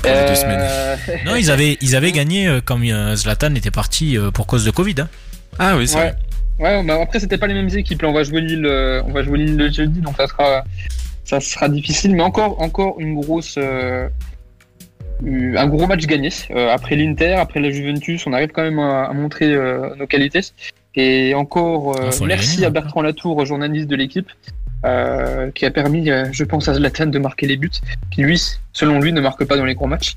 Pour 0.00 0.10
les 0.12 0.26
deux 0.26 0.34
semaines. 0.34 0.98
Non, 1.26 1.36
ils 1.36 1.50
avaient, 1.50 1.78
ils 1.80 1.96
avaient 1.96 2.12
gagné 2.12 2.46
euh, 2.46 2.60
quand 2.64 2.78
Zlatan 3.16 3.54
était 3.54 3.70
parti 3.70 4.16
euh, 4.18 4.30
pour 4.30 4.46
cause 4.46 4.64
de 4.64 4.70
Covid. 4.70 4.94
hein. 5.00 5.08
Ah 5.58 5.76
oui, 5.76 5.88
c'est 5.88 5.96
Ouais. 5.96 6.02
vrai. 6.02 6.16
Ouais, 6.78 6.84
bah 6.84 6.98
après 7.02 7.18
c'était 7.20 7.38
pas 7.38 7.46
les 7.46 7.54
mêmes 7.54 7.70
équipes. 7.74 8.02
Là, 8.02 8.08
on 8.08 8.12
va 8.12 8.22
jouer 8.22 8.42
Lille, 8.42 8.66
euh, 8.66 9.00
on 9.06 9.12
va 9.12 9.22
jouer 9.22 9.38
Lille 9.38 9.56
le 9.56 9.70
jeudi, 9.72 10.00
donc 10.00 10.16
ça 10.18 10.26
sera, 10.26 10.62
ça 11.24 11.40
sera 11.40 11.68
difficile. 11.68 12.14
Mais 12.14 12.22
encore, 12.22 12.60
encore 12.60 12.98
une 13.00 13.14
grosse, 13.20 13.54
euh, 13.58 14.08
un 15.24 15.66
gros 15.66 15.86
match 15.86 16.06
gagné. 16.06 16.30
Euh, 16.50 16.72
après 16.72 16.96
l'Inter, 16.96 17.34
après 17.34 17.60
la 17.60 17.70
Juventus, 17.70 18.26
on 18.26 18.32
arrive 18.32 18.50
quand 18.52 18.62
même 18.62 18.78
à, 18.78 19.04
à 19.04 19.12
montrer 19.12 19.52
euh, 19.52 19.94
nos 19.96 20.06
qualités. 20.06 20.40
Et 20.96 21.34
encore, 21.34 21.96
euh, 22.00 22.10
Ah, 22.12 22.24
merci 22.24 22.64
à 22.64 22.68
hein. 22.68 22.70
Bertrand 22.70 23.02
Latour, 23.02 23.44
journaliste 23.46 23.86
de 23.86 23.96
l'équipe, 23.96 24.28
euh, 24.84 25.50
qui 25.52 25.66
a 25.66 25.70
permis, 25.70 26.10
euh, 26.10 26.26
je 26.32 26.42
pense, 26.44 26.68
à 26.68 26.74
Zlatan 26.74 27.06
de 27.06 27.18
marquer 27.18 27.46
les 27.46 27.56
buts, 27.56 27.70
qui 28.10 28.22
lui, 28.22 28.40
selon 28.72 28.98
lui, 29.00 29.12
ne 29.12 29.20
marque 29.20 29.44
pas 29.44 29.56
dans 29.56 29.64
les 29.66 29.74
gros 29.74 29.86
matchs. 29.86 30.16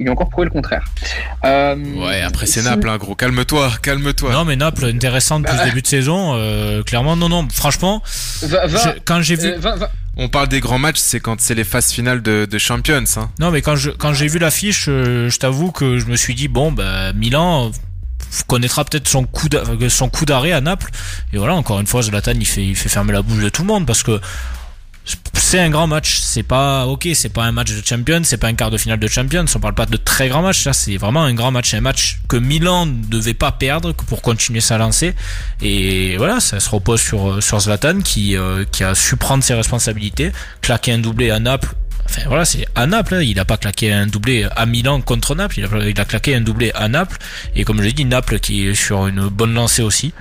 Il 0.00 0.08
a 0.08 0.12
encore 0.12 0.28
prouvé 0.28 0.44
le 0.46 0.52
contraire. 0.52 0.84
Euh, 1.44 1.74
Ouais, 1.96 2.20
après 2.22 2.46
c'est 2.46 2.60
si- 2.60 2.66
Naples, 2.66 2.88
hein, 2.88 2.98
gros. 2.98 3.16
Calme-toi, 3.16 3.68
calme-toi. 3.82 4.32
Non, 4.32 4.44
mais 4.44 4.54
Naples, 4.54 4.84
intéressante 4.86 5.44
plus 5.44 5.56
Bah, 5.56 5.64
début 5.64 5.82
de 5.82 5.88
saison. 5.88 6.34
euh, 6.36 6.84
clairement, 6.84 7.16
non, 7.16 7.28
non. 7.28 7.46
Franchement, 7.52 8.00
Va, 8.42 8.66
va, 8.68 8.78
je- 8.94 9.00
quand 9.04 9.20
j'ai 9.22 9.34
vu, 9.34 9.48
euh, 9.48 9.58
va- 9.58 9.74
va- 9.74 9.90
On 10.20 10.28
parle 10.28 10.48
des 10.48 10.58
grands 10.60 10.80
matchs, 10.80 10.98
c'est 10.98 11.20
quand 11.20 11.40
c'est 11.40 11.54
les 11.54 11.62
phases 11.64 11.92
finales 11.92 12.22
de, 12.22 12.58
Champions. 12.58 13.04
Hein. 13.16 13.30
non, 13.38 13.52
mais 13.52 13.62
quand 13.62 13.76
j'ai 13.76 14.26
vu 14.26 14.38
l'affiche, 14.40 14.86
euh, 14.88 15.30
je 15.30 15.38
t'avoue 15.38 15.70
que 15.70 15.98
je 15.98 16.06
me 16.06 16.16
suis 16.16 16.34
dit 16.34 16.48
bon, 16.48 16.72
bah 16.72 17.12
Milan 17.12 17.70
connaîtra 18.46 18.84
peut-être 18.84 19.08
son 19.08 19.24
coup 19.24 19.48
d'a- 19.48 19.62
son 19.88 20.08
coup 20.08 20.24
d'arrêt 20.26 20.52
à 20.52 20.60
Naples. 20.60 20.90
Et 21.32 21.38
voilà, 21.38 21.54
encore 21.54 21.78
une 21.80 21.86
fois, 21.86 22.02
Zlatan 22.02 22.32
il 22.34 22.46
fait 22.46 22.66
il 22.66 22.76
fait 22.76 22.88
fermer 22.88 23.12
la 23.12 23.22
bouche 23.22 23.42
de 23.42 23.48
tout 23.48 23.62
le 23.62 23.68
monde 23.68 23.86
parce 23.86 24.02
que 24.02 24.20
c'est 25.32 25.60
un 25.60 25.70
grand 25.70 25.86
match. 25.86 26.18
C'est 26.20 26.42
pas 26.42 26.86
ok, 26.86 27.08
c'est 27.14 27.28
pas 27.30 27.44
un 27.44 27.52
match 27.52 27.72
de 27.72 27.82
Champions, 27.84 28.20
c'est 28.24 28.36
pas 28.36 28.48
un 28.48 28.54
quart 28.54 28.70
de 28.70 28.76
finale 28.78 28.98
de 28.98 29.08
Champions. 29.08 29.44
On 29.54 29.60
parle 29.60 29.74
pas 29.74 29.86
de 29.86 29.96
très 29.96 30.28
grand 30.28 30.42
match. 30.42 30.64
Là, 30.64 30.72
c'est 30.72 30.96
vraiment 30.96 31.22
un 31.24 31.34
grand 31.34 31.50
match, 31.50 31.72
un 31.74 31.80
match 31.80 32.18
que 32.28 32.36
Milan 32.36 32.86
ne 32.86 33.04
devait 33.08 33.34
pas 33.34 33.52
perdre 33.52 33.92
pour 33.92 34.20
continuer 34.22 34.60
sa 34.60 34.78
lancée. 34.78 35.14
Et 35.62 36.16
voilà, 36.18 36.40
ça 36.40 36.60
se 36.60 36.68
repose 36.70 37.00
sur 37.00 37.42
sur 37.42 37.60
Zlatan 37.60 38.00
qui 38.00 38.36
euh, 38.36 38.64
qui 38.70 38.84
a 38.84 38.94
su 38.94 39.16
prendre 39.16 39.42
ses 39.42 39.54
responsabilités, 39.54 40.32
claquer 40.60 40.92
un 40.92 40.98
doublé 40.98 41.30
à 41.30 41.38
Naples. 41.38 41.74
Enfin 42.10 42.22
voilà, 42.26 42.44
c'est 42.46 42.66
à 42.74 42.86
Naples. 42.86 43.14
hein. 43.14 43.22
Il 43.22 43.38
a 43.38 43.44
pas 43.44 43.58
claqué 43.58 43.92
un 43.92 44.06
doublé 44.06 44.46
à 44.56 44.64
Milan 44.66 45.00
contre 45.02 45.34
Naples. 45.34 45.58
Il 45.58 45.64
a, 45.66 45.88
il 45.88 46.00
a 46.00 46.04
claqué 46.04 46.34
un 46.34 46.40
doublé 46.40 46.72
à 46.74 46.88
Naples. 46.88 47.18
Et 47.54 47.64
comme 47.64 47.82
j'ai 47.82 47.92
dit, 47.92 48.04
Naples 48.06 48.38
qui 48.40 48.66
est 48.68 48.74
sur 48.74 49.06
une 49.06 49.28
bonne 49.28 49.52
lancée 49.54 49.82
aussi. 49.82 50.12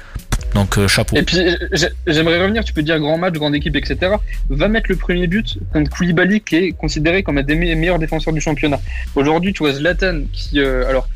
Donc 0.54 0.78
euh, 0.78 0.88
chapeau. 0.88 1.16
Et 1.16 1.24
puis 1.24 1.38
j'ai- 1.74 1.90
j'aimerais 2.08 2.42
revenir, 2.42 2.64
tu 2.64 2.74
peux 2.74 2.84
dire 2.84 3.00
grand 3.00 3.18
match, 3.18 3.34
grande 3.34 3.56
équipe, 3.56 3.76
etc. 3.76 4.14
Va 4.50 4.68
mettre 4.68 4.88
le 4.90 4.96
premier 4.96 5.28
but 5.28 5.58
contre 5.74 5.90
Koulibaly 5.92 6.42
qui 6.42 6.56
est 6.56 6.72
considéré 6.72 7.24
comme 7.24 7.38
un 7.38 7.44
des 7.44 7.56
me- 7.56 7.76
meilleurs 7.76 8.00
défenseurs 8.00 8.34
du 8.34 8.42
championnat. 8.42 8.80
Aujourd'hui, 9.16 9.54
tu 9.54 9.60
vois 9.60 9.74
Zlatan 9.74 10.22
qui, 10.34 10.60
euh, 10.60 10.88
alors, 10.88 11.08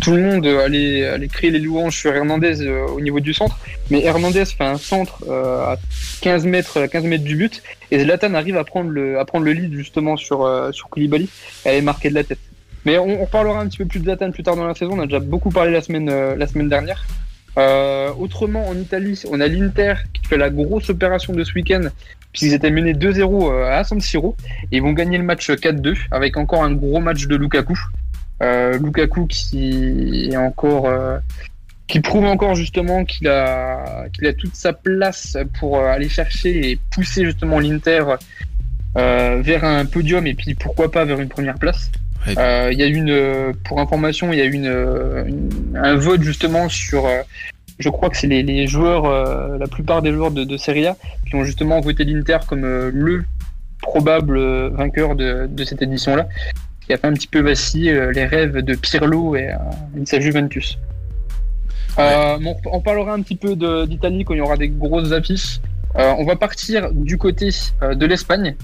tout 0.00 0.12
le 0.12 0.22
monde 0.22 0.46
allait, 0.46 1.06
allait 1.06 1.28
crier 1.28 1.52
les 1.52 1.58
louanges 1.58 1.96
sur 1.98 2.14
Hernandez 2.14 2.62
euh, 2.62 2.86
au 2.86 3.00
niveau 3.00 3.20
du 3.20 3.34
centre, 3.34 3.58
mais 3.90 4.02
Hernandez 4.02 4.44
fait 4.46 4.64
un 4.64 4.78
centre 4.78 5.22
euh, 5.28 5.72
à 5.72 5.76
15 6.22 6.46
mètres, 6.46 6.86
15 6.86 7.04
mètres 7.04 7.24
du 7.24 7.36
but, 7.36 7.62
et 7.90 7.98
Zlatan 8.00 8.32
arrive 8.34 8.56
à 8.56 8.64
prendre 8.64 8.90
le, 8.90 9.18
à 9.18 9.24
prendre 9.26 9.44
le 9.44 9.52
lead 9.52 9.74
justement 9.74 10.16
sur, 10.16 10.44
euh, 10.46 10.72
sur 10.72 10.88
Koulibaly, 10.88 11.28
elle 11.64 11.74
est 11.76 11.82
marquée 11.82 12.08
de 12.08 12.14
la 12.14 12.24
tête. 12.24 12.38
Mais 12.86 12.96
on, 12.98 13.22
on 13.22 13.26
parlera 13.26 13.60
un 13.60 13.66
petit 13.68 13.78
peu 13.78 13.84
plus 13.86 13.98
de 14.00 14.04
Zlatan 14.04 14.30
plus 14.30 14.42
tard 14.42 14.56
dans 14.56 14.66
la 14.66 14.74
saison, 14.74 14.92
on 14.94 15.00
a 15.00 15.04
déjà 15.06 15.18
beaucoup 15.20 15.50
parlé 15.50 15.72
la 15.72 15.82
semaine, 15.82 16.08
euh, 16.08 16.34
la 16.36 16.46
semaine 16.46 16.68
dernière. 16.70 17.04
Euh, 17.58 18.12
autrement, 18.18 18.68
en 18.68 18.76
Italie, 18.76 19.22
on 19.30 19.40
a 19.40 19.48
l'Inter 19.48 19.94
qui 20.12 20.26
fait 20.26 20.36
la 20.36 20.50
grosse 20.50 20.90
opération 20.90 21.32
de 21.32 21.42
ce 21.42 21.52
week-end, 21.54 21.88
puisqu'ils 22.32 22.54
étaient 22.54 22.70
menés 22.70 22.92
2-0 22.92 23.50
euh, 23.50 23.70
à 23.70 23.84
San 23.84 24.00
Siro, 24.00 24.36
et 24.70 24.76
ils 24.76 24.82
vont 24.82 24.92
gagner 24.92 25.16
le 25.16 25.24
match 25.24 25.50
4-2 25.50 25.96
avec 26.10 26.36
encore 26.36 26.64
un 26.64 26.72
gros 26.72 27.00
match 27.00 27.26
de 27.26 27.36
Lukaku. 27.36 27.78
Euh, 28.42 28.78
Lukaku 28.78 29.26
qui 29.26 30.28
est 30.30 30.36
encore 30.36 30.86
euh, 30.86 31.18
qui 31.86 32.00
prouve 32.00 32.26
encore 32.26 32.54
justement 32.54 33.04
qu'il 33.04 33.28
a 33.28 34.08
qu'il 34.12 34.26
a 34.26 34.34
toute 34.34 34.54
sa 34.54 34.74
place 34.74 35.38
pour 35.58 35.78
euh, 35.78 35.86
aller 35.86 36.10
chercher 36.10 36.70
et 36.70 36.78
pousser 36.90 37.24
justement 37.24 37.60
l'Inter 37.60 38.04
euh, 38.96 39.40
vers 39.42 39.64
un 39.64 39.86
podium 39.86 40.26
et 40.26 40.34
puis 40.34 40.54
pourquoi 40.54 40.90
pas 40.90 41.04
vers 41.04 41.20
une 41.20 41.28
première 41.28 41.58
place. 41.58 41.90
Euh, 42.38 42.70
Il 42.72 42.78
y 42.78 42.82
a 42.82 42.86
une 42.86 43.10
euh, 43.10 43.52
pour 43.64 43.80
information 43.80 44.32
il 44.32 44.38
y 44.38 44.42
a 44.42 44.44
une, 44.44 44.66
euh, 44.66 45.24
une- 45.26 45.76
un 45.76 45.94
vote 45.96 46.22
justement 46.22 46.68
sur 46.68 47.06
je 47.78 47.88
crois 47.88 48.08
que 48.10 48.16
c'est 48.16 48.26
les, 48.26 48.42
les 48.42 48.66
joueurs 48.66 49.04
la 49.58 49.66
plupart 49.66 50.02
des 50.02 50.12
joueurs 50.12 50.30
de, 50.30 50.44
de 50.44 50.56
Serie 50.56 50.86
A 50.86 50.96
qui 51.28 51.34
ont 51.36 51.44
justement 51.44 51.80
voté 51.80 52.04
l'Inter 52.04 52.38
comme 52.48 52.62
le 52.62 53.24
probable 53.82 54.38
vainqueur 54.68 55.14
de, 55.14 55.46
de 55.46 55.64
cette 55.64 55.82
édition 55.82 56.16
là 56.16 56.26
qui 56.84 56.92
a 56.92 56.96
fait 56.98 57.06
un 57.06 57.12
petit 57.12 57.26
peu 57.28 57.40
vaciller 57.40 58.12
les 58.12 58.24
rêves 58.24 58.58
de 58.58 58.74
Pirlo 58.76 59.36
et, 59.36 59.50
de 59.94 60.04
sa 60.06 60.20
Juventus. 60.20 60.78
Euh, 61.98 62.38
on 62.66 62.80
parlera 62.80 63.14
un 63.14 63.22
petit 63.22 63.36
peu 63.36 63.56
d'Italie 63.86 64.24
quand 64.24 64.34
il 64.34 64.38
y 64.38 64.40
aura 64.40 64.56
des 64.56 64.68
grosses 64.68 65.12
affiches. 65.12 65.60
Euh, 65.96 66.12
on 66.18 66.24
va 66.24 66.36
partir 66.36 66.92
du 66.92 67.16
côté 67.18 67.48
de 67.82 68.06
l'Espagne, 68.06 68.54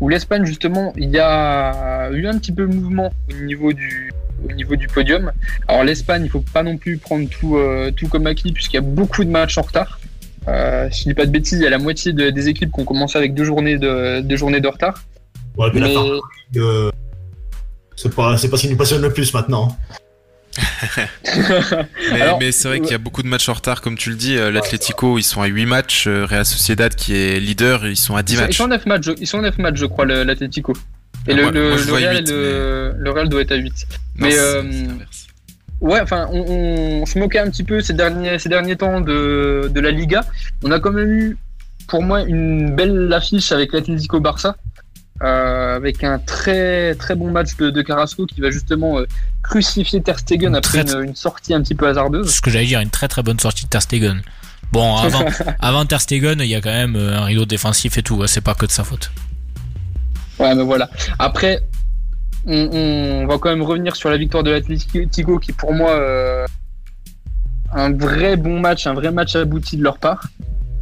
où 0.00 0.08
l'Espagne 0.08 0.44
justement 0.44 0.92
il 0.96 1.10
y 1.10 1.18
a 1.18 2.10
eu 2.12 2.26
un 2.26 2.38
petit 2.38 2.52
peu 2.52 2.66
de 2.66 2.74
mouvement 2.74 3.10
au 3.30 3.44
niveau 3.44 3.72
du 3.72 4.12
au 4.48 4.52
niveau 4.52 4.74
du 4.74 4.88
podium. 4.88 5.30
Alors 5.68 5.84
l'Espagne, 5.84 6.22
il 6.24 6.28
faut 6.30 6.44
pas 6.52 6.64
non 6.64 6.76
plus 6.76 6.98
prendre 6.98 7.28
tout 7.28 7.56
euh, 7.56 7.92
tout 7.92 8.08
comme 8.08 8.26
acquis 8.26 8.52
puisqu'il 8.52 8.76
y 8.76 8.78
a 8.78 8.82
beaucoup 8.82 9.24
de 9.24 9.30
matchs 9.30 9.56
en 9.58 9.62
retard. 9.62 10.00
Euh, 10.48 10.88
si 10.90 11.04
je 11.04 11.08
dis 11.10 11.14
pas 11.14 11.26
de 11.26 11.30
bêtises, 11.30 11.58
il 11.60 11.62
y 11.62 11.66
a 11.66 11.70
la 11.70 11.78
moitié 11.78 12.12
de- 12.12 12.30
des 12.30 12.48
équipes 12.48 12.72
qui 12.72 12.80
ont 12.80 12.84
commencé 12.84 13.16
avec 13.16 13.34
deux 13.34 13.44
journées 13.44 13.78
de 13.78 14.20
deux 14.20 14.36
journées 14.36 14.60
de 14.60 14.66
retard. 14.66 15.04
Ouais, 15.56 15.68
mais 15.72 15.94
euh, 16.56 16.90
c'est 17.94 18.12
pas, 18.12 18.36
c'est 18.36 18.48
pas 18.48 18.56
ce 18.56 18.62
qui 18.62 18.70
nous 18.70 18.76
passionne 18.76 19.02
le 19.02 19.12
plus 19.12 19.32
maintenant. 19.32 19.76
Mais, 22.38 22.52
c'est 22.52 22.68
vrai 22.68 22.80
qu'il 22.80 22.90
y 22.90 22.94
a 22.94 22.98
beaucoup 22.98 23.22
de 23.22 23.28
matchs 23.28 23.48
en 23.48 23.54
retard, 23.54 23.80
comme 23.80 23.96
tu 23.96 24.10
le 24.10 24.16
dis. 24.16 24.36
Euh, 24.36 24.50
L'Atlético, 24.50 25.18
ils 25.18 25.22
sont 25.22 25.42
à 25.42 25.46
8 25.46 25.66
matchs. 25.66 26.06
euh, 26.06 26.24
Real 26.26 26.44
Sociedad, 26.44 26.94
qui 26.94 27.14
est 27.14 27.40
leader, 27.40 27.86
ils 27.86 27.96
sont 27.96 28.16
à 28.16 28.22
10 28.22 28.34
Ils 28.34 28.36
sont, 28.36 28.42
ils 28.42 28.46
matchs. 28.46 28.56
sont 28.56 28.64
en 28.64 28.68
9 28.68 28.86
matchs, 28.86 29.08
ils 29.20 29.26
sont 29.26 29.38
en 29.38 29.42
9 29.42 29.58
matchs, 29.58 29.76
je 29.78 29.86
crois, 29.86 30.04
l'Atlético. 30.06 30.72
Et 31.26 31.34
le, 31.34 31.42
moi- 31.42 31.50
le, 31.52 31.68
moi, 31.68 31.76
je 31.78 31.82
le 31.84 31.88
vois 31.90 31.98
Real, 31.98 32.16
8, 32.16 32.28
le, 32.30 32.94
le 32.98 33.10
Real 33.10 33.28
doit 33.28 33.40
être 33.42 33.52
à 33.52 33.56
8. 33.56 33.72
Non, 34.18 34.26
mais, 34.28 34.34
euh. 34.38 34.62
Ouais, 35.80 36.00
enfin, 36.00 36.28
on, 36.32 36.40
on 37.02 37.06
se 37.06 37.18
moquait 37.18 37.38
un 37.40 37.50
petit 37.50 37.64
peu 37.64 37.80
ces 37.80 37.92
derniers, 37.92 38.38
ces 38.38 38.48
derniers 38.48 38.76
temps 38.76 39.00
de, 39.00 39.68
de 39.72 39.80
la 39.80 39.90
Liga. 39.90 40.24
On 40.62 40.70
a 40.70 40.78
quand 40.78 40.92
même 40.92 41.10
eu, 41.10 41.36
pour 41.88 42.02
moi, 42.02 42.22
une 42.22 42.74
belle 42.76 43.12
affiche 43.12 43.50
avec 43.52 43.72
l'Atlético 43.72 44.20
Barça, 44.20 44.56
euh, 45.22 45.76
avec 45.76 46.02
un 46.04 46.18
très 46.18 46.94
très 46.96 47.14
bon 47.14 47.30
match 47.30 47.56
de, 47.56 47.70
de 47.70 47.82
Carrasco 47.82 48.26
qui 48.26 48.40
va 48.40 48.50
justement 48.50 48.98
euh, 48.98 49.06
crucifier 49.42 50.02
Ter 50.02 50.18
Stegen 50.18 50.54
après 50.56 50.84
Très- 50.84 50.98
une, 50.98 51.04
une 51.10 51.14
sortie 51.14 51.54
un 51.54 51.62
petit 51.62 51.74
peu 51.74 51.86
hasardeuse. 51.88 52.34
ce 52.34 52.40
que 52.40 52.50
j'allais 52.50 52.66
dire, 52.66 52.80
une 52.80 52.90
très 52.90 53.08
très 53.08 53.22
bonne 53.22 53.38
sortie 53.38 53.64
de 53.64 53.70
Ter 53.70 53.82
Stegen. 53.82 54.22
Bon, 54.72 54.96
avant, 54.98 55.24
avant 55.60 55.84
Ter 55.86 56.00
Stegen, 56.00 56.40
il 56.40 56.46
y 56.46 56.54
a 56.54 56.60
quand 56.60 56.70
même 56.72 56.96
euh, 56.96 57.18
un 57.18 57.24
rideau 57.24 57.44
défensif 57.44 57.98
et 57.98 58.02
tout, 58.02 58.20
hein, 58.22 58.26
c'est 58.26 58.40
pas 58.40 58.54
que 58.54 58.66
de 58.66 58.70
sa 58.70 58.84
faute. 58.84 59.10
Ouais, 60.38 60.54
mais 60.54 60.64
voilà. 60.64 60.88
Après, 61.18 61.60
on, 62.46 62.68
on 62.72 63.26
va 63.26 63.38
quand 63.38 63.50
même 63.50 63.62
revenir 63.62 63.94
sur 63.94 64.10
la 64.10 64.16
victoire 64.16 64.42
de 64.42 64.50
l'Atlético 64.50 65.38
qui, 65.38 65.52
pour 65.52 65.72
moi, 65.72 65.90
euh, 65.90 66.46
un 67.72 67.92
vrai 67.92 68.36
bon 68.36 68.58
match, 68.60 68.86
un 68.86 68.94
vrai 68.94 69.10
match 69.12 69.36
abouti 69.36 69.76
de 69.76 69.82
leur 69.82 69.98
part. 69.98 70.24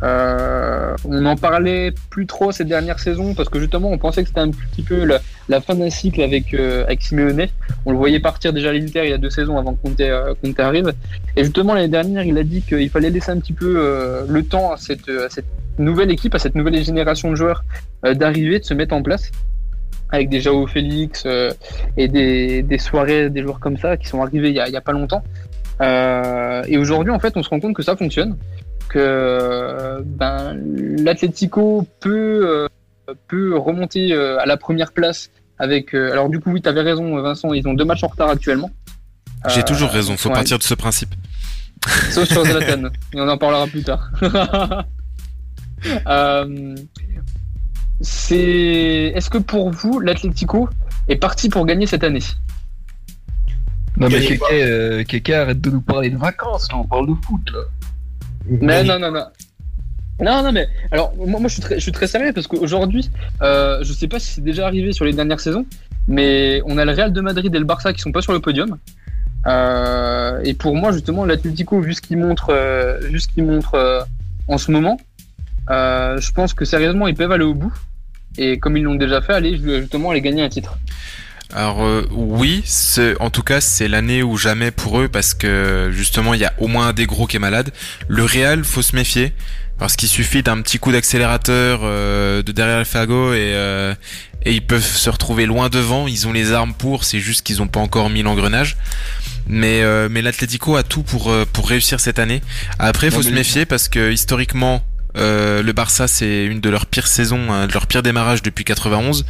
Euh, 0.02 0.94
on 1.04 1.20
n'en 1.20 1.36
parlait 1.36 1.92
plus 2.08 2.26
trop 2.26 2.52
ces 2.52 2.64
dernières 2.64 2.98
saisons 2.98 3.34
parce 3.34 3.48
que 3.48 3.60
justement, 3.60 3.90
on 3.90 3.98
pensait 3.98 4.22
que 4.22 4.28
c'était 4.28 4.40
un 4.40 4.50
petit 4.50 4.82
peu 4.82 5.04
la, 5.48 5.60
fin 5.60 5.74
d'un 5.74 5.90
cycle 5.90 6.22
avec, 6.22 6.54
euh, 6.54 6.84
avec 6.84 7.02
Simeone. 7.02 7.46
On 7.84 7.92
le 7.92 7.98
voyait 7.98 8.20
partir 8.20 8.52
déjà 8.52 8.70
à 8.70 8.72
l'Inter 8.72 9.02
il 9.04 9.10
y 9.10 9.12
a 9.12 9.18
deux 9.18 9.30
saisons 9.30 9.58
avant 9.58 9.74
que 9.74 9.82
Conte, 9.82 10.00
euh, 10.00 10.34
arrive. 10.58 10.92
Et 11.36 11.44
justement, 11.44 11.74
l'année 11.74 11.88
dernière, 11.88 12.24
il 12.24 12.36
a 12.38 12.44
dit 12.44 12.62
qu'il 12.62 12.88
fallait 12.90 13.10
laisser 13.10 13.30
un 13.30 13.38
petit 13.38 13.52
peu 13.52 13.74
euh, 13.76 14.24
le 14.28 14.42
temps 14.42 14.72
à 14.72 14.76
cette, 14.76 15.08
à 15.08 15.28
cette 15.28 15.46
nouvelle 15.78 16.10
équipe, 16.10 16.34
à 16.34 16.38
cette 16.38 16.54
nouvelle 16.54 16.82
génération 16.82 17.30
de 17.30 17.36
joueurs 17.36 17.64
euh, 18.04 18.14
d'arriver, 18.14 18.58
de 18.58 18.64
se 18.64 18.74
mettre 18.74 18.94
en 18.94 19.02
place 19.02 19.30
avec 20.12 20.28
des 20.28 20.40
Jao 20.40 20.66
Félix 20.66 21.22
euh, 21.26 21.52
et 21.96 22.08
des, 22.08 22.78
soirées, 22.78 23.30
des 23.30 23.42
joueurs 23.42 23.60
comme 23.60 23.76
ça 23.76 23.96
qui 23.96 24.08
sont 24.08 24.22
arrivés 24.22 24.50
il 24.50 24.56
y 24.56 24.60
a, 24.60 24.80
pas 24.80 24.92
longtemps. 24.92 25.22
Euh, 25.80 26.62
et 26.66 26.78
aujourd'hui, 26.78 27.12
en 27.12 27.18
fait, 27.18 27.36
on 27.36 27.42
se 27.42 27.48
rend 27.48 27.60
compte 27.60 27.74
que 27.74 27.82
ça 27.82 27.96
fonctionne, 27.96 28.36
que 28.90 30.02
ben, 30.04 30.56
l'Atlético 31.02 31.86
peut, 32.00 32.66
euh, 33.08 33.14
peut 33.28 33.56
remonter 33.56 34.12
euh, 34.12 34.38
à 34.40 34.46
la 34.46 34.56
première 34.56 34.92
place 34.92 35.30
avec. 35.58 35.94
euh, 35.94 36.12
alors, 36.12 36.28
du 36.28 36.40
coup, 36.40 36.50
oui, 36.52 36.60
tu 36.60 36.68
avais 36.68 36.82
raison, 36.82 37.20
Vincent, 37.22 37.52
ils 37.54 37.66
ont 37.68 37.74
deux 37.74 37.84
matchs 37.84 38.04
en 38.04 38.08
retard 38.08 38.28
actuellement. 38.28 38.70
J'ai 39.48 39.60
Euh, 39.60 39.64
toujours 39.64 39.90
raison, 39.90 40.16
faut 40.16 40.28
ouais, 40.28 40.34
partir 40.34 40.58
de 40.58 40.62
ce 40.62 40.74
principe. 40.74 41.14
Sauf 42.10 42.28
sur 42.28 42.44
Zlatan, 42.50 42.88
et 43.14 43.20
on 43.20 43.28
en 43.28 43.38
parlera 43.38 43.66
plus 43.66 43.82
tard. 43.82 44.10
Euh, 46.06 46.76
c'est. 48.02 49.12
Est-ce 49.14 49.30
que 49.30 49.38
pour 49.38 49.70
vous, 49.70 49.98
l'Atlético 50.00 50.68
est 51.08 51.16
parti 51.16 51.48
pour 51.48 51.64
gagner 51.64 51.86
cette 51.86 52.04
année? 52.04 52.20
Non 53.96 54.08
mais 54.10 54.20
Kéké, 54.20 54.62
euh, 54.62 55.42
arrête 55.42 55.60
de 55.60 55.70
nous 55.70 55.80
parler 55.80 56.10
de 56.10 56.18
vacances, 56.18 56.70
là, 56.70 56.78
on 56.78 56.84
parle 56.84 57.08
de 57.08 57.14
foot 57.24 57.40
là. 57.52 57.60
Mais 58.48 58.84
non, 58.84 58.98
non, 58.98 59.10
non. 59.10 59.24
Non, 60.20 60.42
non, 60.42 60.52
mais 60.52 60.68
alors 60.90 61.14
moi, 61.16 61.40
moi 61.40 61.48
je, 61.48 61.54
suis 61.54 61.62
très, 61.62 61.74
je 61.76 61.80
suis 61.80 61.92
très 61.92 62.06
sérieux 62.06 62.32
parce 62.34 62.46
qu'aujourd'hui, 62.46 63.10
euh, 63.40 63.82
je 63.82 63.92
sais 63.92 64.06
pas 64.06 64.18
si 64.18 64.32
c'est 64.32 64.44
déjà 64.44 64.66
arrivé 64.66 64.92
sur 64.92 65.06
les 65.06 65.14
dernières 65.14 65.40
saisons, 65.40 65.64
mais 66.08 66.60
on 66.66 66.76
a 66.76 66.84
le 66.84 66.92
Real 66.92 67.12
de 67.12 67.20
Madrid 67.22 67.54
et 67.54 67.58
le 67.58 67.64
Barça 67.64 67.92
qui 67.94 68.00
sont 68.00 68.12
pas 68.12 68.20
sur 68.20 68.32
le 68.32 68.40
podium. 68.40 68.76
Euh, 69.46 70.40
et 70.44 70.54
pour 70.54 70.76
moi, 70.76 70.92
justement, 70.92 71.24
l'Atlético, 71.24 71.80
vu 71.80 71.94
ce 71.94 72.00
qu'il 72.00 72.18
montre, 72.18 72.50
euh, 72.50 72.98
vu 73.00 73.20
ce 73.20 73.28
qu'il 73.28 73.44
montre 73.44 73.74
euh, 73.74 74.02
en 74.48 74.58
ce 74.58 74.70
moment, 74.70 74.98
euh, 75.70 76.18
je 76.18 76.32
pense 76.32 76.52
que 76.54 76.64
sérieusement, 76.64 77.06
ils 77.08 77.14
peuvent 77.14 77.32
aller 77.32 77.44
au 77.44 77.54
bout. 77.54 77.72
Et 78.38 78.58
comme 78.58 78.76
ils 78.76 78.82
l'ont 78.82 78.94
déjà 78.94 79.20
fait, 79.20 79.32
aller 79.32 79.56
justement 79.56 80.10
aller 80.10 80.20
gagner 80.20 80.42
un 80.42 80.48
titre. 80.48 80.78
Alors 81.52 81.82
euh, 81.82 82.06
oui, 82.12 82.62
en 83.18 83.30
tout 83.30 83.42
cas 83.42 83.60
c'est 83.60 83.88
l'année 83.88 84.22
ou 84.22 84.36
jamais 84.36 84.70
pour 84.70 85.00
eux 85.00 85.08
parce 85.08 85.34
que 85.34 85.90
justement 85.92 86.34
il 86.34 86.40
y 86.40 86.44
a 86.44 86.52
au 86.58 86.68
moins 86.68 86.88
un 86.88 86.92
des 86.92 87.06
gros 87.06 87.26
qui 87.26 87.36
est 87.36 87.40
malade. 87.40 87.72
Le 88.08 88.24
Real, 88.24 88.64
faut 88.64 88.82
se 88.82 88.94
méfier 88.94 89.32
parce 89.78 89.96
qu'il 89.96 90.08
suffit 90.08 90.42
d'un 90.42 90.60
petit 90.62 90.78
coup 90.78 90.92
d'accélérateur 90.92 91.80
euh, 91.82 92.42
de 92.42 92.52
derrière 92.52 92.78
le 92.78 92.84
fagot 92.84 93.32
et 93.32 93.52
euh, 93.54 93.94
et 94.44 94.52
ils 94.52 94.64
peuvent 94.64 94.84
se 94.84 95.10
retrouver 95.10 95.44
loin 95.44 95.68
devant. 95.68 96.06
Ils 96.06 96.26
ont 96.26 96.32
les 96.32 96.52
armes 96.52 96.72
pour, 96.72 97.04
c'est 97.04 97.20
juste 97.20 97.44
qu'ils 97.44 97.60
ont 97.60 97.68
pas 97.68 97.80
encore 97.80 98.08
mis 98.10 98.22
l'engrenage. 98.22 98.76
Mais 99.46 99.82
euh, 99.82 100.08
mais 100.10 100.22
l'Atlético 100.22 100.76
a 100.76 100.82
tout 100.82 101.02
pour 101.02 101.34
pour 101.52 101.68
réussir 101.68 101.98
cette 101.98 102.18
année. 102.18 102.42
Après, 102.78 103.10
faut 103.10 103.18
Non, 103.18 103.28
se 103.28 103.30
méfier 103.30 103.66
parce 103.66 103.88
que 103.88 104.12
historiquement 104.12 104.84
euh, 105.16 105.62
le 105.62 105.72
Barça 105.72 106.06
c'est 106.06 106.44
une 106.44 106.60
de 106.60 106.70
leurs 106.70 106.86
pires 106.86 107.06
saisons, 107.06 107.52
hein, 107.52 107.66
de 107.66 107.72
leur 107.72 107.86
pire 107.86 108.02
démarrage 108.02 108.42
depuis 108.42 108.64
91. 108.64 109.24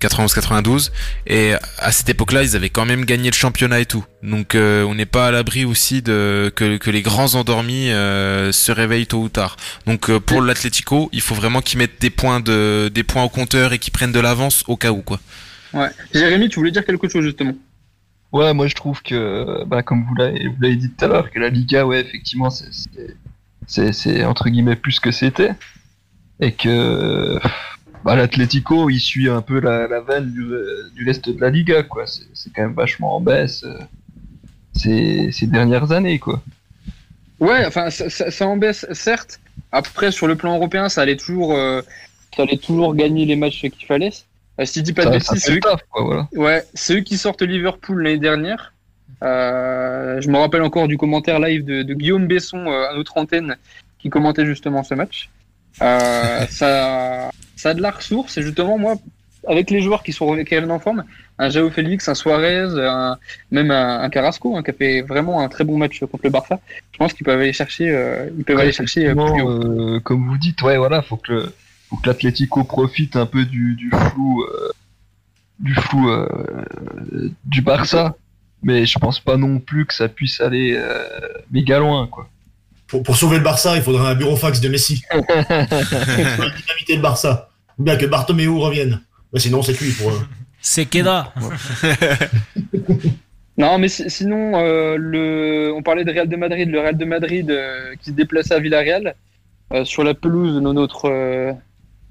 91-92 0.00 0.90
et 1.26 1.52
à 1.78 1.92
cette 1.92 2.08
époque-là 2.08 2.42
ils 2.42 2.56
avaient 2.56 2.70
quand 2.70 2.84
même 2.86 3.04
gagné 3.04 3.30
le 3.30 3.34
championnat 3.36 3.80
et 3.80 3.86
tout. 3.86 4.04
Donc 4.22 4.54
euh, 4.54 4.82
on 4.84 4.94
n'est 4.94 5.06
pas 5.06 5.28
à 5.28 5.30
l'abri 5.30 5.64
aussi 5.64 6.02
de 6.02 6.52
que, 6.54 6.76
que 6.78 6.90
les 6.90 7.02
grands 7.02 7.34
endormis 7.34 7.90
euh, 7.90 8.52
se 8.52 8.72
réveillent 8.72 9.06
tôt 9.06 9.22
ou 9.22 9.28
tard. 9.28 9.56
Donc 9.86 10.10
euh, 10.10 10.20
pour 10.20 10.42
l'Atlético 10.42 11.08
il 11.12 11.20
faut 11.20 11.34
vraiment 11.34 11.60
qu'ils 11.60 11.78
mettent 11.78 12.00
des 12.00 12.10
points 12.10 12.40
de 12.40 12.90
des 12.92 13.02
points 13.04 13.22
au 13.24 13.28
compteur 13.28 13.72
et 13.72 13.78
qu'ils 13.78 13.92
prennent 13.92 14.12
de 14.12 14.20
l'avance 14.20 14.64
au 14.68 14.76
cas 14.76 14.90
où 14.90 15.02
quoi. 15.02 15.20
Ouais. 15.72 15.88
Jérémy, 16.12 16.48
tu 16.48 16.58
voulais 16.58 16.72
dire 16.72 16.84
quelque 16.84 17.08
chose 17.08 17.24
justement? 17.24 17.54
Ouais, 18.32 18.54
moi 18.54 18.66
je 18.68 18.74
trouve 18.74 19.02
que, 19.02 19.64
bah, 19.66 19.82
comme 19.82 20.04
vous 20.04 20.14
l'avez 20.14 20.46
vous 20.48 20.56
l'avez 20.60 20.76
dit 20.76 20.90
tout 20.90 21.04
à 21.04 21.08
l'heure, 21.08 21.30
que 21.30 21.38
la 21.40 21.48
Liga, 21.48 21.84
ouais, 21.84 22.00
effectivement, 22.00 22.48
c'est- 22.50 22.72
c'est- 22.72 23.16
c'est 23.66 23.92
c'est 23.92 24.24
entre 24.24 24.48
guillemets 24.48 24.76
plus 24.76 24.98
que 25.00 25.10
c'était. 25.10 25.50
Et 26.40 26.52
que 26.52 27.38
bah, 28.04 28.16
l'Atlético, 28.16 28.90
il 28.90 29.00
suit 29.00 29.28
un 29.28 29.42
peu 29.42 29.60
la, 29.60 29.86
la 29.86 30.00
veine 30.00 30.30
du, 30.30 30.44
du 30.94 31.04
reste 31.04 31.28
de 31.28 31.40
la 31.40 31.50
Liga, 31.50 31.82
quoi. 31.82 32.04
C'est 32.06 32.52
quand 32.54 32.62
même 32.62 32.74
vachement 32.74 33.16
en 33.16 33.20
baisse 33.20 33.64
euh, 33.64 33.78
ces, 34.74 35.30
ces 35.32 35.46
dernières 35.46 35.92
années, 35.92 36.18
quoi. 36.18 36.42
Ouais, 37.38 37.64
enfin, 37.66 37.90
ça, 37.90 38.10
ça, 38.10 38.30
ça 38.30 38.46
en 38.46 38.56
baisse, 38.56 38.86
certes. 38.92 39.40
Après, 39.72 40.10
sur 40.10 40.26
le 40.26 40.34
plan 40.34 40.56
européen, 40.56 40.88
ça 40.88 41.02
allait 41.02 41.16
toujours, 41.16 41.54
euh, 41.54 41.80
ça 42.36 42.42
allait 42.42 42.56
toujours 42.56 42.94
gagner 42.94 43.24
les 43.24 43.36
matchs 43.36 43.60
qu'il 43.60 43.86
fallait. 43.86 44.12
Euh, 44.58 44.64
si 44.64 44.82
dis 44.82 44.92
pas 44.92 45.06
de 45.06 45.10
bêtises, 45.10 45.38
c'est 45.38 45.54
eux, 45.54 45.60
taf, 45.60 45.80
quoi, 45.90 46.02
voilà. 46.02 46.28
ouais, 46.34 46.64
eux 46.90 47.00
qui 47.00 47.16
sortent 47.16 47.42
Liverpool 47.42 48.02
l'année 48.02 48.18
dernière. 48.18 48.74
Euh, 49.22 50.20
je 50.20 50.28
me 50.28 50.38
rappelle 50.38 50.62
encore 50.62 50.88
du 50.88 50.96
commentaire 50.98 51.38
live 51.38 51.64
de, 51.64 51.82
de 51.82 51.94
Guillaume 51.94 52.26
Besson 52.26 52.70
à 52.70 52.94
notre 52.94 53.16
antenne 53.18 53.56
qui 53.98 54.08
commentait 54.08 54.46
justement 54.46 54.82
ce 54.82 54.94
match. 54.94 55.28
Ça, 55.78 57.30
ça 57.60 57.70
a 57.70 57.74
de 57.74 57.82
la 57.82 57.90
ressource 57.90 58.36
et 58.38 58.42
justement 58.42 58.78
moi, 58.78 58.94
avec 59.48 59.70
les 59.70 59.80
joueurs 59.80 60.02
qui 60.02 60.12
sont 60.12 60.26
reviennent 60.26 60.70
en 60.70 60.78
forme, 60.78 61.04
un 61.38 61.48
Jao 61.50 61.70
Félix, 61.70 62.08
un 62.08 62.14
Suarez, 62.14 62.68
un, 62.78 63.16
même 63.50 63.70
un, 63.70 64.00
un 64.02 64.10
Carrasco 64.10 64.56
hein, 64.56 64.62
qui 64.62 64.70
a 64.70 64.74
fait 64.74 65.00
vraiment 65.02 65.40
un 65.40 65.48
très 65.48 65.64
bon 65.64 65.78
match 65.78 66.00
contre 66.00 66.24
le 66.24 66.30
Barça. 66.30 66.60
Je 66.92 66.98
pense 66.98 67.12
qu'ils 67.14 67.24
peuvent 67.24 67.40
aller 67.40 67.52
chercher, 67.54 67.90
euh, 67.90 68.28
ils 68.38 68.44
peuvent 68.44 68.56
Ouais, 68.56 68.62
aller 68.62 68.72
chercher 68.72 69.08
euh, 69.08 69.14
plus 69.16 69.32
effectivement, 69.32 69.44
haut. 69.44 69.50
euh, 69.96 70.00
comme 70.00 70.28
vous 70.28 70.38
dites, 70.38 70.60
ouais, 70.62 70.76
voilà, 70.78 71.02
faut 71.02 71.16
que 71.16 71.32
le- 71.32 71.52
faut 71.88 71.96
que 71.96 72.08
l'Atlético 72.08 72.64
profite 72.64 73.16
un 73.16 73.26
peu 73.26 73.44
du, 73.46 73.74
du 73.76 73.90
flou, 73.90 74.42
euh, 74.44 74.70
du 75.58 75.74
flou 75.74 76.10
euh, 76.10 76.26
du 77.44 77.62
Barça, 77.62 78.14
mais 78.62 78.86
je 78.86 78.98
pense 78.98 79.20
pas 79.20 79.36
non 79.36 79.58
plus 79.58 79.86
que 79.86 79.94
ça 79.94 80.08
puisse 80.08 80.40
aller 80.40 80.74
euh, 80.76 81.02
méga 81.50 81.78
loin, 81.78 82.06
quoi. 82.06 82.28
Pour, 82.86 83.02
pour 83.02 83.16
sauver 83.16 83.38
le 83.38 83.44
Barça, 83.44 83.76
il 83.76 83.82
faudrait 83.82 84.08
un 84.10 84.14
bureau 84.14 84.36
fax 84.36 84.60
de 84.60 84.68
Messi. 84.68 85.02
Pour 85.12 85.24
dynamiter 85.26 86.96
le 86.96 87.02
Barça. 87.02 87.49
Bien 87.80 87.96
que 87.96 88.06
Bartomeu 88.06 88.50
revienne. 88.50 89.00
Mais 89.32 89.40
sinon, 89.40 89.62
c'est 89.62 89.74
cuit 89.74 89.92
pour 89.92 90.10
eux. 90.10 90.20
C'est 90.62 90.84
Keda. 90.84 91.32
Non, 93.56 93.78
mais 93.78 93.88
si- 93.88 94.08
sinon, 94.08 94.52
euh, 94.56 94.96
le... 94.96 95.72
on 95.76 95.82
parlait 95.82 96.04
de 96.04 96.10
Real 96.10 96.28
de 96.28 96.36
Madrid, 96.36 96.68
le 96.70 96.80
Real 96.80 96.96
de 96.96 97.04
Madrid 97.04 97.50
euh, 97.50 97.94
qui 98.00 98.10
se 98.10 98.14
déplaçait 98.14 98.54
à 98.54 98.58
Villarreal 98.58 99.14
euh, 99.72 99.84
sur 99.84 100.02
la 100.02 100.14
pelouse 100.14 100.54
de 100.54 100.60
notre 100.60 101.06
euh, 101.10 101.52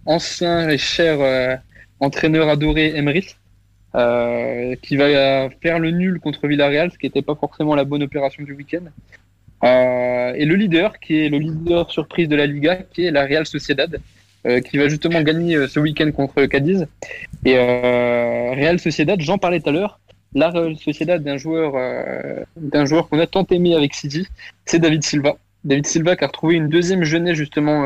ancien 0.05 0.69
et 0.69 0.77
cher 0.77 1.17
euh, 1.21 1.55
entraîneur 1.99 2.49
adoré 2.49 2.95
Emery, 2.95 3.25
euh, 3.95 4.75
qui 4.83 4.95
va 4.95 5.49
faire 5.61 5.79
le 5.79 5.89
nul 5.89 6.19
contre 6.19 6.47
Villarreal, 6.47 6.91
ce 6.91 6.97
qui 6.99 7.07
n'était 7.07 7.23
pas 7.23 7.35
forcément 7.35 7.73
la 7.73 7.83
bonne 7.83 8.03
opération 8.03 8.43
du 8.43 8.53
week-end. 8.53 8.83
Euh, 9.63 10.33
et 10.35 10.45
le 10.45 10.53
leader, 10.55 10.99
qui 10.99 11.19
est 11.25 11.29
le 11.29 11.39
leader 11.39 11.89
surprise 11.89 12.27
de 12.29 12.35
la 12.35 12.45
Liga, 12.45 12.75
qui 12.93 13.05
est 13.05 13.11
la 13.11 13.25
Real 13.25 13.45
Sociedad, 13.47 13.99
euh, 14.45 14.61
qui 14.61 14.77
va 14.77 14.87
justement 14.87 15.21
gagner 15.21 15.55
euh, 15.55 15.67
ce 15.67 15.79
week-end 15.79 16.11
contre 16.11 16.45
Cadiz. 16.45 16.87
Et 17.45 17.57
euh, 17.57 18.51
Real 18.51 18.79
Sociedad, 18.79 19.19
j'en 19.21 19.37
parlais 19.37 19.59
tout 19.59 19.69
à 19.69 19.71
l'heure, 19.73 19.99
la 20.33 20.49
Real 20.49 20.77
Sociedad 20.77 21.23
d'un 21.23 21.37
joueur 21.37 21.73
euh, 21.75 22.43
d'un 22.57 22.85
joueur 22.85 23.09
qu'on 23.09 23.19
a 23.19 23.27
tant 23.27 23.45
aimé 23.51 23.75
avec 23.75 23.93
City, 23.93 24.27
c'est 24.65 24.79
David 24.79 25.03
Silva. 25.03 25.37
David 25.63 25.87
Silva 25.87 26.15
qui 26.15 26.23
a 26.23 26.27
retrouvé 26.27 26.55
une 26.55 26.69
deuxième 26.69 27.03
jeunesse 27.03 27.35
justement 27.35 27.83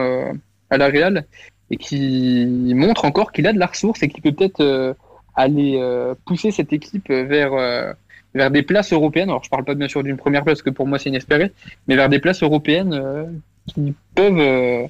à 0.69 0.77
la 0.77 0.87
Real 0.89 1.25
et 1.71 1.77
qui 1.77 2.45
montre 2.75 3.05
encore 3.05 3.31
qu'il 3.31 3.47
a 3.47 3.53
de 3.53 3.57
la 3.57 3.65
ressource 3.65 4.03
et 4.03 4.09
qu'il 4.09 4.21
peut 4.21 4.31
peut-être 4.31 4.95
aller 5.33 5.81
pousser 6.25 6.51
cette 6.51 6.71
équipe 6.71 7.09
vers 7.09 7.95
vers 8.33 8.51
des 8.51 8.63
places 8.63 8.93
européennes. 8.93 9.29
Alors 9.29 9.43
je 9.43 9.49
parle 9.49 9.63
pas 9.63 9.75
bien 9.75 9.87
sûr 9.87 10.03
d'une 10.03 10.17
première 10.17 10.43
place 10.43 10.61
que 10.61 10.69
pour 10.69 10.87
moi 10.87 10.99
c'est 10.99 11.09
inespéré, 11.09 11.51
mais 11.87 11.95
vers 11.95 12.09
des 12.09 12.19
places 12.19 12.43
européennes 12.43 12.93
euh, 12.93 13.25
qui 13.67 13.93
peuvent 14.15 14.39
euh, 14.39 14.87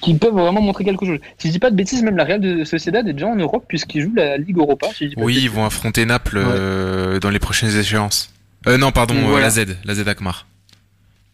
qui 0.00 0.14
peuvent 0.14 0.32
vraiment 0.32 0.60
montrer 0.60 0.84
quelque 0.84 1.04
chose. 1.04 1.18
Si 1.38 1.48
je 1.48 1.52
dis 1.52 1.58
pas 1.58 1.70
de 1.70 1.76
bêtises, 1.76 2.02
même 2.02 2.16
la 2.16 2.24
Real 2.24 2.40
de 2.40 2.64
Sociedad 2.64 3.06
est 3.08 3.12
déjà 3.12 3.26
en 3.26 3.36
Europe 3.36 3.64
puisqu'ils 3.68 4.02
jouent 4.02 4.14
la 4.14 4.36
Ligue 4.36 4.58
Europa. 4.58 4.86
si 4.94 5.04
je 5.04 5.08
dis 5.10 5.14
pas 5.16 5.20
de 5.22 5.26
Oui, 5.26 5.38
ils 5.42 5.50
vont 5.50 5.64
affronter 5.64 6.06
Naples 6.06 6.38
euh, 6.38 7.18
dans 7.20 7.30
les 7.30 7.38
prochaines 7.40 7.76
échéances. 7.76 8.32
Euh, 8.66 8.78
non, 8.78 8.92
pardon, 8.92 9.14
euh, 9.16 9.22
voilà. 9.28 9.46
la 9.46 9.50
Z, 9.50 9.76
la 9.84 9.94
Z 9.94 10.06
Akmar. 10.06 10.46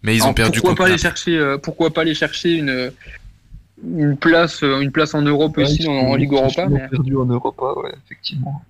Mais 0.02 0.14
ils 0.16 0.20
ont 0.22 0.24
Alors, 0.26 0.34
perdu 0.34 0.60
pourquoi 0.60 0.76
pas 0.76 0.84
aller 0.84 0.92
Naples. 0.92 1.02
chercher 1.02 1.36
euh, 1.36 1.58
pourquoi 1.58 1.90
pas 1.92 2.02
aller 2.02 2.14
chercher 2.14 2.52
une 2.54 2.90
une 3.96 4.16
place 4.16 4.62
une 4.62 4.92
place 4.92 5.14
en 5.14 5.22
Europe 5.22 5.56
Ouais, 5.56 5.64
aussi 5.64 5.86
en, 5.88 6.14
Ligue 6.14 6.32
Europa 6.32 6.66
mais- 6.68 6.88
perdus 6.88 7.16
en 7.16 7.26
Europa, 7.26 7.64
ouais, 7.82 7.92
effectivement. 8.06 8.62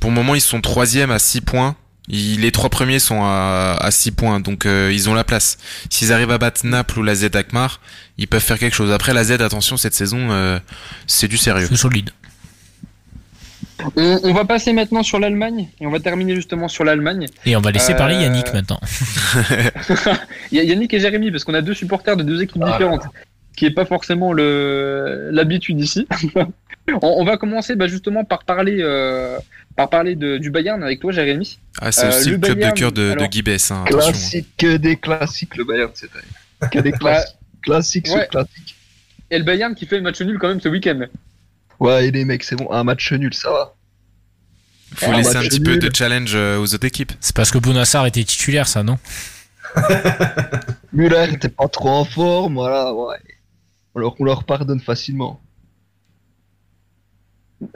Pour 0.00 0.10
le 0.10 0.16
moment, 0.16 0.34
ils 0.34 0.40
sont 0.40 0.60
troisième 0.60 1.10
à 1.10 1.18
6 1.18 1.40
points. 1.40 1.76
Ils- 2.08 2.40
les 2.40 2.52
trois 2.52 2.68
premiers 2.70 2.98
sont 2.98 3.22
à, 3.22 3.76
à 3.80 3.90
6 3.90 4.12
points, 4.12 4.40
donc 4.40 4.66
euh, 4.66 4.90
ils 4.92 5.08
ont 5.08 5.14
la 5.14 5.24
place. 5.24 5.56
S'ils 5.90 6.12
arrivent 6.12 6.30
à 6.32 6.38
battre 6.38 6.66
Naples 6.66 6.98
ou 6.98 7.02
la 7.02 7.14
Z 7.14 7.30
Akmar, 7.34 7.80
ils 8.18 8.28
peuvent 8.28 8.42
faire 8.42 8.58
quelque 8.58 8.74
chose. 8.74 8.92
Après, 8.92 9.14
la 9.14 9.24
Z, 9.24 9.32
attention, 9.40 9.76
cette 9.76 9.94
saison, 9.94 10.30
euh, 10.30 10.58
c'est 11.06 11.28
du 11.28 11.36
sérieux. 11.38 11.66
C'est 11.68 11.76
solide. 11.76 12.10
on, 13.96 14.20
on 14.22 14.32
va 14.34 14.44
passer 14.44 14.72
maintenant 14.72 15.02
sur 15.02 15.18
l'Allemagne 15.18 15.68
et 15.80 15.86
on 15.86 15.90
va 15.90 15.98
terminer 16.00 16.34
justement 16.34 16.68
sur 16.68 16.84
l'Allemagne 16.84 17.26
Et 17.46 17.56
on 17.56 17.60
va 17.60 17.70
laisser 17.70 17.92
Euh, 17.92 17.96
parler 17.96 18.16
Yannick 18.16 18.52
maintenant. 18.52 18.80
Yannick 20.52 20.92
et 20.94 21.00
Jérémy 21.00 21.30
parce 21.30 21.44
qu'on 21.44 21.54
a 21.54 21.62
deux 21.62 21.74
supporters 21.74 22.16
de 22.16 22.22
deux 22.22 22.42
équipes 22.42 22.62
Ah. 22.66 22.72
différentes 22.72 23.04
qui 23.56 23.66
est 23.66 23.70
pas 23.70 23.84
forcément 23.84 24.32
l'habitude 24.32 25.80
ici 25.80 26.06
on, 26.92 26.98
on 27.02 27.24
va 27.24 27.36
commencer 27.36 27.76
bah, 27.76 27.86
justement 27.88 28.24
par 28.24 28.44
parler 28.44 28.78
euh, 28.80 29.38
par 29.76 29.88
parler 29.90 30.14
de, 30.16 30.38
du 30.38 30.50
Bayern 30.50 30.82
avec 30.82 31.00
toi 31.00 31.12
Jérémy 31.12 31.58
Ah, 31.80 31.90
c'est 31.92 32.06
Euh, 32.06 32.08
aussi 32.10 32.30
le 32.30 32.36
le 32.36 32.40
club 32.40 32.58
Bayern, 32.58 32.74
de 32.74 32.78
cœur 32.78 32.92
de, 32.92 33.26
Guy 33.26 33.42
Bess, 33.42 33.70
hein, 33.70 33.84
attention. 33.86 34.10
Classique 34.12 34.66
des 34.66 34.96
classiques, 34.96 35.56
le 35.56 35.64
Bayern 35.64 35.90
cette 35.94 36.10
année. 36.14 36.70
Que 36.70 36.78
des 36.78 36.92
classiques. 36.92 37.36
classiques 37.62 38.06
sur 38.06 38.16
ouais. 38.16 38.28
classiques. 38.30 38.76
et 39.30 39.38
le 39.38 39.44
Bayern 39.44 39.74
qui 39.74 39.86
fait 39.86 39.96
le 39.96 40.02
match 40.02 40.20
nul 40.22 40.38
quand 40.38 40.48
même 40.48 40.60
ce 40.60 40.68
week-end 40.68 41.06
Ouais, 41.80 42.06
et 42.06 42.10
les 42.12 42.24
mecs, 42.24 42.44
c'est 42.44 42.54
bon, 42.56 42.70
un 42.70 42.84
match 42.84 43.12
nul, 43.12 43.34
ça 43.34 43.50
va. 43.50 43.74
Faut 44.94 45.10
Un 45.10 45.16
laisser 45.16 45.36
un 45.36 45.42
petit 45.42 45.58
peu 45.60 45.76
de 45.76 45.90
challenge 45.94 46.32
euh, 46.36 46.56
aux 46.58 46.72
autres 46.72 46.86
équipes. 46.86 47.12
C'est 47.20 47.34
parce 47.34 47.50
que 47.50 47.58
Bounassar 47.58 48.06
était 48.06 48.22
titulaire, 48.22 48.68
ça, 48.68 48.84
non? 48.84 48.96
Müller 50.92 51.26
était 51.32 51.48
pas 51.48 51.66
trop 51.68 51.88
en 51.88 52.04
forme, 52.04 52.54
voilà, 52.54 52.92
ouais. 52.94 53.16
On 53.96 53.98
leur, 54.00 54.14
on 54.20 54.24
leur 54.24 54.44
pardonne 54.44 54.80
facilement. 54.80 55.40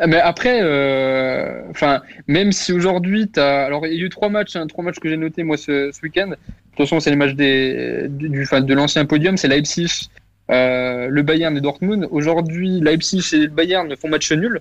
Mais 0.07 0.21
après, 0.21 0.61
euh, 0.63 1.63
enfin, 1.71 2.03
même 2.27 2.53
si 2.53 2.73
aujourd'hui, 2.73 3.29
t'as, 3.29 3.65
alors 3.65 3.87
il 3.87 3.95
y 3.95 4.03
a 4.03 4.05
eu 4.05 4.09
trois 4.09 4.29
matchs, 4.29 4.57
hein, 4.57 4.67
trois 4.67 4.85
matchs 4.85 4.99
que 4.99 5.09
j'ai 5.09 5.17
notés 5.17 5.43
moi 5.43 5.57
ce, 5.57 5.91
week-end. 6.03 6.29
De 6.29 6.35
toute 6.35 6.87
façon, 6.87 7.01
c'est 7.01 7.11
les 7.11 7.17
matchs 7.17 7.35
des, 7.35 8.07
du, 8.09 8.29
du- 8.29 8.45
de 8.45 8.75
l'ancien 8.75 9.05
podium, 9.05 9.37
c'est 9.37 9.49
Leipzig, 9.49 10.09
euh, 10.51 11.09
le 11.09 11.23
Bayern 11.23 11.57
et 11.57 11.61
Dortmund. 11.61 12.09
Aujourd'hui, 12.11 12.81
Leipzig 12.81 13.23
et 13.35 13.39
le 13.39 13.49
Bayern 13.49 13.95
font 13.97 14.09
match 14.09 14.31
nul, 14.33 14.61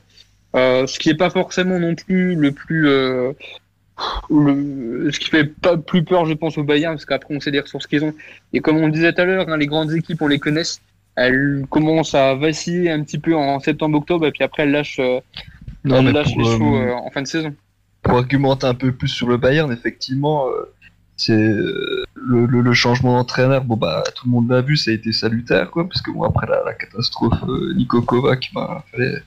euh, 0.56 0.88
ce 0.88 0.99
qui 0.99 1.10
est 1.10 1.18
pas 1.18 1.30
forcément 1.30 1.80
non 1.80 1.95
plus 1.95 2.36
le 2.36 2.52
plus, 2.52 2.88
euh, 2.88 3.32
le- 4.30 5.10
ce 5.12 5.20
qui 5.20 5.30
fait 5.30 5.45
pas 5.45 5.78
plus 5.78 6.04
peur, 6.04 6.26
je 6.26 6.34
pense, 6.34 6.58
au 6.58 6.64
Bayern, 6.64 6.95
parce 6.95 7.06
qu'après 7.06 7.34
on 7.36 7.40
sait 7.40 7.52
des 7.52 7.60
ressources 7.60 7.88
qu'ils 7.88 8.04
ont. 8.04 8.14
Et 8.54 8.60
comme 8.60 8.78
on 8.78 8.86
le 8.88 8.91
disait 8.91 9.14
tout 9.14 9.22
à 9.22 9.26
l'heure, 9.26 9.49
hein, 9.49 9.58
les 9.58 9.68
grandes 9.68 9.94
équipes, 9.94 10.22
on 10.22 10.28
les 10.28 10.40
connaît. 10.40 10.64
Elles 11.18 11.65
commencent 11.69 12.14
à 12.15 12.35
vaciller 12.35 12.91
un 12.91 13.03
petit 13.03 13.18
peu 13.19 13.35
en 13.35 13.60
septembre-octobre, 13.60 14.26
et 14.27 14.31
puis 14.31 14.44
après 14.44 14.64
elles 14.64 14.72
lâchent. 14.72 14.99
euh, 14.99 15.19
Non, 15.84 15.98
elle 15.98 16.14
lâche 16.14 16.34
pour, 16.34 16.41
les 16.44 16.48
euh, 16.48 16.52
chevaux 16.53 16.77
euh, 16.77 16.94
en 16.94 17.10
fin 17.11 17.22
de 17.23 17.27
saison. 17.27 17.53
pour 18.03 18.14
argumenter 18.18 18.68
un 18.68 18.76
peu 18.76 18.91
plus 18.91 19.07
sur 19.10 19.27
le 19.27 19.38
Bayern, 19.38 19.72
effectivement, 19.72 20.48
euh, 20.48 20.73
c'est 21.18 21.34
euh, 21.34 22.03
le, 22.14 22.45
le- 22.45 22.61
le 22.61 22.73
changement 22.73 23.18
d'entraîneur. 23.18 23.64
Bon 23.64 23.76
bah 23.77 24.03
tout 24.15 24.26
le 24.27 24.31
monde 24.31 24.49
l'a 24.49 24.61
vu, 24.61 24.77
ça 24.77 24.91
a 24.91 24.94
été 24.94 25.11
salutaire, 25.11 25.72
quoi, 25.72 25.88
parce 25.89 26.02
que 26.03 26.11
bon 26.11 26.23
après 26.23 26.45
la, 26.48 26.64
la 26.64 26.73
catastrophe 26.73 27.41
euh, 27.48 27.73
Nico 27.76 28.02
Kovac, 28.03 28.52
bah 28.53 28.84
fallait, 28.91 29.18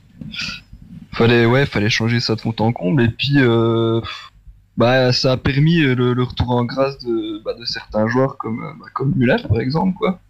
fallait 1.13 1.47
ouais, 1.47 1.67
fallait 1.67 1.91
changer 1.91 2.21
ça 2.21 2.35
de 2.37 2.41
fond 2.41 2.55
en 2.61 2.73
comble. 2.73 3.03
Et 3.03 3.09
puis 3.09 3.35
euh, 3.39 4.01
bah 4.77 5.13
ça 5.13 5.33
a 5.33 5.37
permis 5.37 5.81
euh, 5.83 5.95
le, 5.95 6.15
le 6.15 6.23
retour 6.23 6.51
en 6.51 6.65
grâce 6.65 6.99
de, 6.99 7.43
bah, 7.45 7.55
de 7.59 7.65
certains 7.65 8.07
joueurs 8.09 8.37
comme 8.39 8.63
euh, 8.63 8.73
bah, 8.79 8.87
comme 8.95 9.13
Müller 9.17 9.37
par 9.49 9.61
exemple, 9.61 9.95
quoi. 9.99 10.21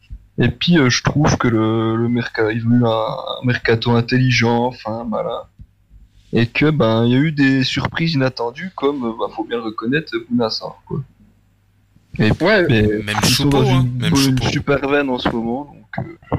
Et 0.41 0.49
puis 0.49 0.79
euh, 0.79 0.89
je 0.91 1.03
trouve 1.03 1.37
que 1.37 1.47
le, 1.49 1.95
le 1.97 2.09
mercato, 2.09 2.51
ils 2.51 2.67
ont 2.67 2.71
eu 2.73 2.85
un, 2.85 2.89
un 2.89 3.45
mercato 3.45 3.93
intelligent, 3.93 4.65
enfin 4.67 5.07
voilà 5.09 5.47
et 6.33 6.47
que 6.47 6.71
ben 6.71 7.05
il 7.07 7.11
y 7.13 7.15
a 7.17 7.19
eu 7.19 7.33
des 7.33 7.65
surprises 7.65 8.15
inattendues 8.15 8.71
comme 8.77 9.05
euh, 9.05 9.13
bah, 9.19 9.27
faut 9.35 9.43
bien 9.45 9.57
le 9.57 9.65
reconnaître 9.65 10.13
Bounassar 10.29 10.81
quoi. 10.87 11.01
Et 12.21 12.31
Ouais, 12.41 12.65
mais 12.69 12.83
Même 12.83 13.17
ils 13.23 13.29
sont 13.29 13.43
Choupeau, 13.45 13.65
dans 13.65 13.69
hein, 13.69 13.81
une, 13.83 13.99
même 13.99 14.15
une 14.15 14.41
super 14.43 14.89
veine 14.89 15.11
en 15.11 15.19
ce 15.19 15.29
moment 15.29 15.65
donc 15.65 16.07
euh, 16.07 16.37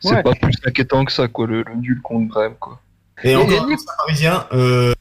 c'est 0.00 0.14
Ouais. 0.14 0.22
pas 0.22 0.32
plus 0.34 0.54
inquiétant 0.64 1.04
que 1.04 1.12
ça 1.12 1.28
quoi 1.28 1.46
le, 1.46 1.62
le 1.64 1.74
nul 1.76 2.00
contre 2.02 2.28
Brême 2.28 2.54
quoi. 2.58 2.80
Et 3.22 3.32
Et 3.32 3.36
encore 3.36 3.62
un 3.70 3.76
parisien, 4.06 4.46
euh, 4.52 4.94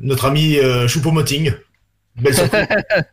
notre 0.00 0.24
ami 0.26 0.58
euh, 0.58 0.86
Choupo-Moting. 0.88 1.54
Belle 2.16 2.34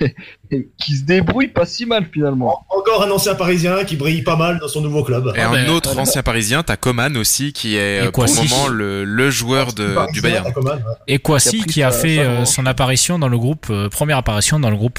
qui 0.78 0.96
se 0.96 1.04
débrouille 1.04 1.48
pas 1.48 1.66
si 1.66 1.86
mal 1.86 2.06
finalement. 2.12 2.64
Encore 2.70 3.02
un 3.02 3.10
ancien 3.10 3.34
parisien 3.34 3.84
qui 3.84 3.96
brille 3.96 4.22
pas 4.22 4.36
mal 4.36 4.58
dans 4.58 4.68
son 4.68 4.80
nouveau 4.80 5.04
club. 5.04 5.32
Et 5.36 5.40
un 5.40 5.52
mais- 5.52 5.68
autre 5.68 5.98
ancien 5.98 6.22
parisien, 6.22 6.62
t'as 6.62 6.76
Coman 6.76 7.16
aussi, 7.16 7.52
qui 7.52 7.76
est 7.76 7.98
Et 7.98 8.06
euh, 8.06 8.10
pour 8.10 8.24
le 8.24 8.32
moment 8.34 8.68
le, 8.68 9.04
le 9.04 9.30
joueur 9.30 9.72
de, 9.72 9.94
Parisien, 9.94 10.12
du 10.12 10.20
Bayern. 10.20 10.52
Coman, 10.52 10.76
ouais. 10.76 10.82
Et 11.06 11.18
Kwasi 11.18 11.62
Qui 11.64 11.82
a 11.82 11.90
qui 11.90 11.98
fait 11.98 12.18
euh, 12.20 12.44
son 12.44 12.66
apparition 12.66 13.18
dans 13.18 13.28
le 13.28 13.38
groupe, 13.38 13.66
euh, 13.70 13.88
première 13.88 14.16
apparition 14.18 14.58
dans 14.58 14.70
le 14.70 14.76
groupe. 14.76 14.98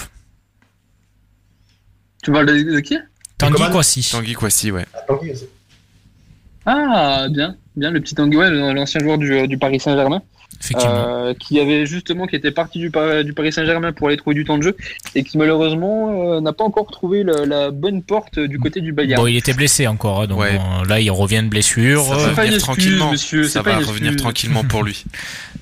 Tu 2.23 2.31
parles 2.31 2.45
de, 2.45 2.53
de 2.75 2.79
qui? 2.79 2.97
Tanguy 3.37 3.63
Kwasi. 3.71 4.07
Tanguy 4.11 4.33
Kouassi, 4.33 4.71
ouais. 4.71 4.85
Attends, 4.93 5.19
Ah, 6.65 7.27
bien, 7.29 7.55
bien, 7.75 7.89
le 7.89 7.99
petit 7.99 8.13
Tanguy, 8.13 8.37
ouais, 8.37 8.49
l'ancien 8.73 8.99
joueur 9.01 9.17
du, 9.17 9.47
du 9.47 9.57
Paris 9.57 9.79
Saint-Germain. 9.79 10.21
Effectivement. 10.63 10.93
euh, 10.95 11.33
qui 11.33 11.59
avait 11.59 11.85
justement 11.85 12.27
qui 12.27 12.35
était 12.35 12.51
parti 12.51 12.79
du, 12.79 12.91
Par- 12.91 13.23
du 13.23 13.33
Paris 13.33 13.51
Saint-Germain 13.51 13.91
pour 13.93 14.07
aller 14.07 14.17
trouver 14.17 14.35
du 14.35 14.45
temps 14.45 14.57
de 14.57 14.63
jeu 14.63 14.77
et 15.15 15.23
qui 15.23 15.37
malheureusement 15.37 16.35
euh, 16.35 16.41
n'a 16.41 16.53
pas 16.53 16.63
encore 16.63 16.89
trouvé 16.91 17.23
la, 17.23 17.45
la 17.45 17.71
bonne 17.71 18.03
porte 18.03 18.39
du 18.39 18.59
côté 18.59 18.81
du 18.81 18.91
Bayern. 18.93 19.21
Bon, 19.21 19.27
il 19.27 19.37
était 19.37 19.53
blessé 19.53 19.87
encore, 19.87 20.21
hein, 20.21 20.27
donc 20.27 20.39
Ouais. 20.39 20.57
bon, 20.57 20.83
là 20.83 20.99
il 20.99 21.09
revient 21.11 21.41
de 21.43 21.49
blessure. 21.49 22.03
Ça 22.03 22.09
va 22.15 22.15
revenir 22.27 22.43
excuse, 22.43 22.61
tranquillement. 22.63 23.11
monsieur, 23.11 23.43
Ça 23.43 23.49
c'est 23.59 23.63
pas 23.63 23.71
va 23.71 23.79
une 23.81 23.85
revenir 23.85 24.07
excuse. 24.11 24.21
tranquillement 24.21 24.63
pour 24.63 24.83
lui. 24.83 25.03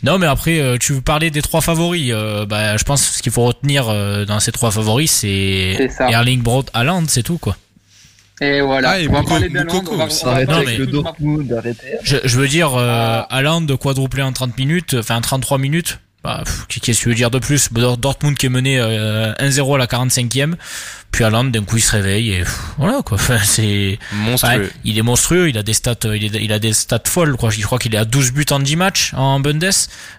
Non, 0.01 0.17
mais 0.17 0.27
après, 0.27 0.61
euh, 0.61 0.77
tu 0.79 1.01
parlais 1.01 1.29
des 1.29 1.41
trois 1.41 1.59
favoris. 1.59 2.11
euh, 2.13 2.45
bah, 2.45 2.77
je 2.77 2.83
pense 2.85 3.05
que 3.05 3.13
ce 3.17 3.21
qu'il 3.21 3.33
faut 3.33 3.43
retenir 3.43 3.85
dans 4.25 4.39
ces 4.39 4.53
trois 4.53 4.71
favoris, 4.71 5.11
c'est. 5.11 5.89
Erling 5.99 6.41
Braut 6.41 6.63
Haaland, 6.73 7.03
c'est 7.07 7.23
tout 7.23 7.37
quoi. 7.37 7.57
Et 8.41 8.61
voilà. 8.61 8.91
Ah, 8.91 8.99
et 8.99 9.07
on 9.07 9.13
va 9.13 9.23
parler 9.23 9.49
on 9.53 9.59
on 9.59 9.97
Non, 9.97 10.07
mais- 10.47 10.55
avec 10.55 10.77
le 10.77 10.87
Dortmund, 10.87 11.51
arrêtez. 11.53 11.97
Je, 12.03 12.17
je 12.23 12.39
veux 12.39 12.47
dire, 12.47 12.75
euh, 12.75 13.21
Ah. 13.21 13.27
Haaland 13.37 13.65
quadruplé 13.77 14.21
en 14.23 14.31
30 14.31 14.57
minutes, 14.57 14.95
enfin 14.99 15.19
33 15.21 15.57
minutes. 15.57 15.99
Bah, 16.21 16.43
qu'est-ce 16.67 16.97
que 16.99 17.03
tu 17.03 17.09
veux 17.09 17.15
dire 17.15 17.31
de 17.31 17.39
plus? 17.39 17.71
Dor- 17.71 17.97
Dortmund 17.97 18.35
qui 18.37 18.45
est 18.47 18.49
mené 18.49 18.77
euh, 18.77 19.33
1-0 19.39 19.75
à 19.75 19.77
la 19.77 19.87
45e, 19.87 20.55
puis 21.11 21.23
Haaland 21.23 21.45
d'un 21.45 21.63
coup 21.63 21.77
il 21.77 21.81
se 21.81 21.93
réveille 21.93 22.33
et 22.33 22.39
pff, 22.39 22.59
voilà 22.77 23.01
quoi. 23.05 23.15
Enfin, 23.21 23.37
c'est 23.41 23.97
Monstrueux. 24.11 24.63
Ouais, 24.63 24.69
il 24.83 24.97
est 24.97 25.01
monstrueux, 25.01 25.47
il 25.47 25.57
a 25.57 25.63
des 25.63 25.71
stats, 25.73 25.95
euh, 26.03 26.17
il, 26.17 26.35
est- 26.35 26.43
il 26.43 26.51
a 26.51 26.59
des 26.59 26.73
stats 26.73 26.99
folles, 27.07 27.37
quoi. 27.37 27.51
Je 27.51 27.61
crois 27.61 27.79
qu'il 27.79 27.95
est 27.95 27.97
à 27.97 28.03
12 28.03 28.33
buts 28.33 28.45
en 28.51 28.59
10 28.59 28.75
matchs 28.75 29.13
en 29.15 29.39
Bundes, 29.39 29.69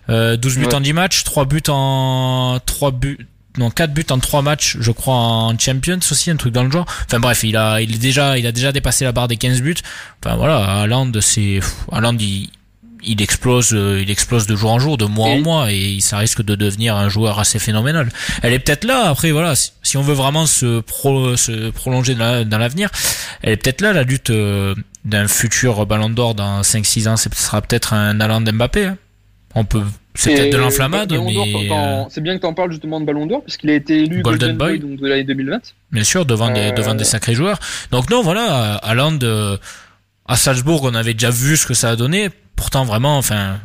euh, 0.08 0.38
12 0.38 0.56
buts 0.56 0.64
Ouais. 0.66 0.74
en 0.74 0.80
10 0.80 0.94
matchs, 0.94 1.22
3 1.24 1.44
buts 1.44 1.60
en 1.68 2.58
3 2.64 2.92
buts 2.92 3.26
non 3.60 3.70
4 3.70 3.92
buts 3.92 4.06
en 4.10 4.18
3 4.18 4.42
matchs, 4.42 4.76
je 4.80 4.90
crois 4.90 5.14
en 5.14 5.56
Champions 5.58 6.00
aussi, 6.10 6.30
un 6.30 6.36
truc 6.36 6.52
dans 6.52 6.64
le 6.64 6.70
genre. 6.72 6.86
Enfin 7.06 7.20
bref, 7.20 7.44
il 7.44 7.56
a 7.56 7.80
il 7.80 7.94
est 7.94 7.98
déjà 7.98 8.36
il 8.38 8.46
a 8.46 8.52
déjà 8.52 8.72
dépassé 8.72 9.04
la 9.04 9.12
barre 9.12 9.28
des 9.28 9.36
15 9.36 9.62
buts. 9.62 9.76
Enfin 10.24 10.34
voilà, 10.36 10.80
Haaland 10.80 11.12
c'est 11.20 11.60
Haaland 11.92 12.16
il 12.18 12.48
il 13.02 13.22
explose, 13.22 13.70
euh, 13.72 14.02
il 14.02 14.10
explose 14.10 14.46
de 14.46 14.54
jour 14.54 14.70
en 14.72 14.78
jour, 14.78 14.98
de 14.98 15.06
mois 15.06 15.28
en 15.28 15.40
mois, 15.40 15.72
et 15.72 16.00
ça 16.00 16.18
risque 16.18 16.42
de 16.42 16.54
devenir 16.54 16.96
un 16.96 17.08
joueur 17.08 17.38
assez 17.38 17.58
phénoménal. 17.58 18.10
Elle 18.42 18.52
est 18.52 18.58
peut-être 18.58 18.84
là. 18.84 19.08
Après, 19.08 19.30
voilà, 19.30 19.54
si, 19.56 19.96
on 19.96 20.02
veut 20.02 20.12
vraiment 20.12 20.44
se, 20.44 20.80
pro, 20.80 21.34
se 21.34 21.70
prolonger 21.70 22.14
dans 22.14 22.24
la- 22.30 22.44
dans 22.44 22.58
l'avenir, 22.58 22.90
elle 23.40 23.52
est 23.54 23.56
peut-être 23.56 23.80
là 23.80 23.94
la 23.94 24.02
lutte 24.02 24.28
euh, 24.28 24.74
d'un 25.06 25.28
futur 25.28 25.86
Ballon 25.86 26.10
d'Or 26.10 26.34
dans 26.34 26.60
5-6 26.60 27.08
ans. 27.08 27.16
Ce 27.16 27.30
sera 27.34 27.62
peut-être 27.62 27.94
un 27.94 28.20
Haaland 28.20 28.42
Mbappé. 28.42 28.84
hein. 28.84 28.98
On 29.54 29.64
peut, 29.64 29.82
c'est 30.14 30.34
peut-être 30.34 30.52
de 30.52 30.58
l'enflammade, 30.58 31.12
mais 31.12 31.18
euh, 31.72 32.04
C'est 32.08 32.20
bien 32.20 32.36
que 32.36 32.40
tu 32.40 32.46
en 32.46 32.54
parles 32.54 32.70
justement 32.72 33.00
de 33.00 33.04
Ballon 33.06 33.26
d'Or, 33.26 33.42
puisqu'il 33.42 33.70
a 33.70 33.74
été 33.74 34.00
élu 34.02 34.22
Golden 34.22 34.56
Golden, 34.56 34.56
Boy, 34.56 34.78
Boy. 34.78 34.90
donc 34.90 35.00
de 35.00 35.06
l'année 35.08 35.24
2020. 35.24 35.60
bien 35.92 36.04
sûr 36.04 36.26
devant 36.26 36.50
des 36.50 36.60
Euh, 36.60 36.72
devant 36.72 36.94
des 36.94 37.04
sacrés 37.04 37.34
joueurs. 37.34 37.58
Donc 37.90 38.10
non, 38.10 38.22
voilà, 38.22 38.74
Haaland 38.76 39.18
euh, 39.22 39.56
à 40.26 40.36
Salzbourg, 40.36 40.82
on 40.84 40.94
avait 40.94 41.14
déjà 41.14 41.30
vu 41.30 41.56
ce 41.56 41.66
que 41.66 41.74
ça 41.74 41.90
a 41.90 41.96
donné. 41.96 42.28
Pourtant, 42.56 42.84
vraiment, 42.84 43.16
enfin. 43.16 43.58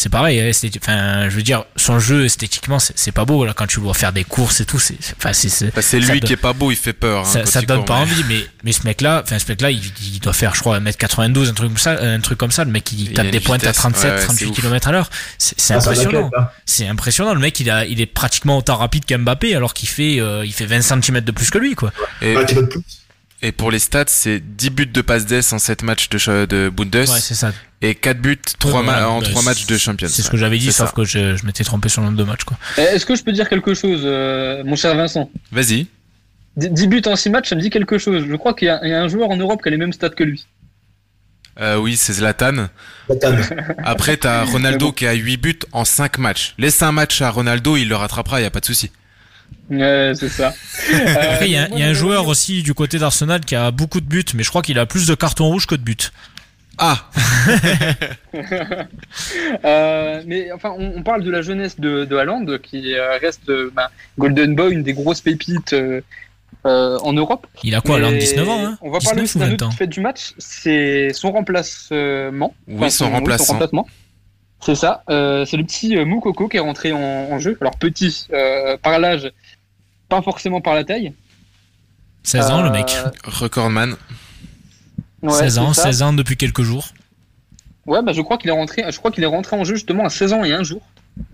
C'est 0.00 0.10
pareil, 0.10 0.40
enfin, 0.80 1.28
je 1.28 1.34
veux 1.34 1.42
dire, 1.42 1.64
son 1.74 1.98
jeu 1.98 2.24
esthétiquement, 2.24 2.78
c'est 2.78 3.10
pas 3.10 3.24
beau 3.24 3.44
là 3.44 3.52
quand 3.52 3.66
tu 3.66 3.78
le 3.80 3.82
vois 3.82 3.94
faire 3.94 4.12
des 4.12 4.22
courses 4.22 4.60
et 4.60 4.64
tout. 4.64 4.78
C'est, 4.78 4.94
c'est- 5.00 5.14
enfin, 5.18 5.32
c'est, 5.32 5.48
c'est- 5.48 5.74
Bah, 5.74 5.82
lui 5.92 6.06
donne- 6.06 6.20
qui 6.20 6.32
est 6.34 6.36
pas 6.36 6.52
beau, 6.52 6.70
il 6.70 6.76
fait 6.76 6.92
peur. 6.92 7.26
hein, 7.26 7.44
ça, 7.44 7.62
donne 7.62 7.78
court, 7.78 7.86
pas 7.86 7.96
mais- 7.96 8.02
envie 8.02 8.24
mais 8.28 8.46
mais 8.62 8.70
ce 8.70 8.84
mec 8.84 9.00
là 9.00 9.22
enfin 9.24 9.40
ce 9.40 9.46
mec 9.48 9.60
là 9.60 9.72
il, 9.72 9.80
il 10.14 10.20
doit 10.20 10.32
faire 10.32 10.54
je 10.54 10.60
crois 10.60 10.78
1m92 10.78 11.48
un 11.50 11.52
truc 11.54 11.68
comme 11.70 11.78
ça 11.78 11.98
un 12.00 12.20
truc 12.20 12.38
comme 12.38 12.50
ça 12.52 12.64
le 12.64 12.70
mec 12.70 12.92
il, 12.92 13.00
Il 13.10 13.12
tape 13.14 13.26
a 13.26 13.30
des 13.30 13.40
pointes 13.40 13.64
à 13.64 13.70
vitesse, 13.70 13.76
37 13.76 14.04
ouais, 14.04 14.10
ouais, 14.10 14.20
c'est 14.20 14.26
38 14.26 14.46
ouf. 14.46 14.56
km 14.56 14.88
à 14.88 14.92
l'heure 14.92 15.10
c'est 15.38 15.74
Ah, 15.74 15.78
impressionnant 15.78 16.30
hein. 16.36 16.48
c'est 16.64 16.86
impressionnant 16.86 17.34
le 17.34 17.40
mec 17.40 17.58
il 17.60 17.68
a 17.70 17.84
il 17.86 18.00
est 18.00 18.06
pratiquement 18.06 18.56
autant 18.58 18.76
rapide 18.76 19.04
qu'Mbappé 19.04 19.54
alors 19.56 19.74
qu'il 19.74 19.88
fait 19.88 20.20
euh, 20.20 20.44
il 20.46 20.52
fait 20.52 20.66
20 20.66 20.80
cm 20.82 21.20
de 21.22 21.32
plus 21.32 21.50
que 21.50 21.58
lui 21.58 21.74
quoi 21.74 21.92
Et, 22.22 22.34
et 23.42 23.52
pour 23.52 23.70
les 23.70 23.78
stats, 23.78 24.04
c'est 24.08 24.40
10 24.40 24.70
buts 24.70 24.86
de 24.86 25.00
passe 25.00 25.26
d'ess 25.26 25.52
en 25.52 25.58
7 25.58 25.82
matchs 25.82 26.08
de, 26.08 26.44
de 26.46 26.68
Bundes 26.70 26.94
ouais 26.96 27.06
c'est 27.20 27.34
ça 27.34 27.52
et 27.80 27.94
4 27.94 28.18
buts 28.20 28.38
Ouais, 28.64 28.82
ma- 28.82 29.08
en 29.08 29.20
bah, 29.20 29.26
3 29.30 29.42
matchs 29.42 29.66
de 29.66 29.78
Champions. 29.78 30.08
c'est 30.10 30.22
ce 30.22 30.30
que 30.30 30.36
j'avais 30.36 30.58
dit 30.58 30.72
sauf 30.72 30.88
ça. 30.88 30.92
que 30.96 31.04
je, 31.04 31.36
je 31.36 31.46
m'étais 31.46 31.62
trompé 31.62 31.88
sur 31.88 32.00
le 32.00 32.06
nombre 32.08 32.18
de 32.18 32.24
matchs 32.24 32.42
quoi 32.44 32.58
Eh, 32.76 32.80
Est-ce 32.80 33.06
que 33.06 33.14
je 33.14 33.22
peux 33.22 33.30
dire 33.32 33.48
quelque 33.48 33.72
chose, 33.74 34.00
euh, 34.04 34.64
mon 34.64 34.74
cher 34.74 34.96
Vincent? 34.96 35.30
Vas-y. 35.52 35.86
10 36.56 36.88
buts 36.88 37.02
en 37.06 37.14
6 37.14 37.30
matchs, 37.30 37.50
ça 37.50 37.54
me 37.54 37.60
dit 37.60 37.70
quelque 37.70 37.98
chose. 37.98 38.24
Je 38.28 38.34
crois 38.34 38.52
qu'il 38.54 38.66
y, 38.66 38.70
a 38.70 38.80
il 38.82 38.90
y 38.90 38.92
a 38.92 39.00
un 39.00 39.06
joueur 39.06 39.30
en 39.30 39.36
Europe 39.36 39.62
qui 39.62 39.68
a 39.68 39.70
les 39.70 39.76
mêmes 39.76 39.92
stats 39.92 40.08
que 40.10 40.24
lui. 40.24 40.44
Euh, 41.60 41.76
oui, 41.76 41.96
c'est 41.96 42.14
Zlatan. 42.14 42.68
Zlatan. 43.08 43.36
Après, 43.84 44.16
t'as 44.16 44.42
Ronaldo 44.44 44.90
qui 44.90 45.06
a 45.06 45.12
8 45.12 45.36
buts 45.36 45.58
en 45.70 45.84
5 45.84 46.18
matchs. 46.18 46.54
Laisse 46.58 46.82
un 46.82 46.90
match 46.90 47.22
à 47.22 47.30
Ronaldo, 47.30 47.76
il 47.76 47.88
le 47.88 47.94
rattrapera, 47.94 48.40
y 48.40 48.44
a 48.44 48.50
pas 48.50 48.58
de 48.60 48.64
souci. 48.66 48.90
Ouais, 49.70 50.12
c'est 50.14 50.28
ça. 50.30 50.54
Euh, 50.92 51.04
après 51.34 51.46
il 51.48 51.52
y 51.52 51.56
a, 51.58 51.68
y 51.68 51.82
a 51.82 51.86
un 51.88 51.92
joueur 51.92 52.26
aussi 52.28 52.62
du 52.62 52.72
côté 52.74 52.98
d'Arsenal 52.98 53.40
qui 53.40 53.54
a 53.54 53.70
beaucoup 53.70 54.00
de 54.00 54.06
buts 54.06 54.24
mais 54.34 54.42
je 54.42 54.48
crois 54.48 54.62
qu'il 54.62 54.78
a 54.78 54.86
plus 54.86 55.06
de 55.06 55.14
cartons 55.14 55.46
rouges 55.48 55.66
que 55.66 55.74
de 55.74 55.82
buts 55.82 55.96
Ah, 56.78 57.04
Euh, 59.64 60.22
mais 60.26 60.52
enfin, 60.52 60.74
on, 60.78 60.92
on 60.96 61.02
parle 61.02 61.22
de 61.22 61.30
la 61.30 61.42
jeunesse 61.42 61.78
de, 61.80 62.04
de 62.04 62.16
Haaland, 62.16 62.46
qui 62.62 62.94
euh, 62.94 63.18
reste 63.18 63.48
euh, 63.48 63.70
bah, 63.74 63.90
Golden 64.18 64.54
Boy, 64.54 64.72
une 64.72 64.82
des 64.82 64.92
grosses 64.92 65.20
pépites 65.20 65.72
euh, 65.72 66.00
euh, 66.66 66.98
en 67.02 67.12
Europe. 67.12 67.46
il 67.64 67.74
a 67.74 67.80
quoi 67.80 67.98
Mais 67.98 68.18
19 68.18 68.48
ans 68.48 68.66
hein 68.66 68.78
On 68.80 68.90
va 68.90 68.98
parler 69.00 69.22
19 69.22 69.24
aussi 69.24 69.38
d'un 69.38 69.46
20 69.46 69.52
autre 69.54 69.72
fait 69.76 69.86
du 69.86 70.00
match, 70.00 70.32
c'est 70.38 71.12
son 71.12 71.32
remplacement. 71.32 72.54
Oui, 72.66 72.90
son 72.90 73.10
remplaçant. 73.10 73.52
remplacement. 73.54 73.86
C'est 74.60 74.74
ça. 74.74 75.04
euh, 75.08 75.44
c'est 75.44 75.56
le 75.56 75.64
petit 75.64 75.96
euh, 75.96 76.04
Moukoko 76.04 76.48
qui 76.48 76.56
est 76.56 76.60
rentré 76.60 76.92
en, 76.92 76.98
en 76.98 77.38
jeu. 77.38 77.56
Alors 77.60 77.76
petit 77.78 78.26
euh, 78.32 78.76
par 78.78 78.98
l'âge, 78.98 79.30
pas 80.08 80.20
forcément 80.22 80.60
par 80.60 80.74
la 80.74 80.84
taille. 80.84 81.12
16 82.24 82.50
ans 82.50 82.62
le 82.62 82.68
Euh, 82.68 82.72
mec 82.72 82.96
recordman. 83.24 83.96
ouais, 85.22 85.30
16 85.32 85.58
ans 85.58 85.72
c'est 85.72 85.80
ça. 85.82 85.86
16 85.88 86.02
ans 86.02 86.12
depuis 86.12 86.36
quelques 86.36 86.62
jours 86.62 86.88
Ouais, 87.86 88.02
bah 88.02 88.12
je 88.12 88.20
crois 88.20 88.36
qu'il 88.36 88.50
est 88.50 88.52
rentré. 88.52 88.84
Je 88.90 88.98
crois 88.98 89.10
qu'il 89.10 89.22
est 89.22 89.26
rentré 89.28 89.56
en 89.56 89.64
jeu 89.64 89.74
justement 89.76 90.04
à 90.04 90.10
16 90.10 90.32
ans 90.34 90.44
et 90.44 90.52
un 90.52 90.62
jour. 90.62 90.82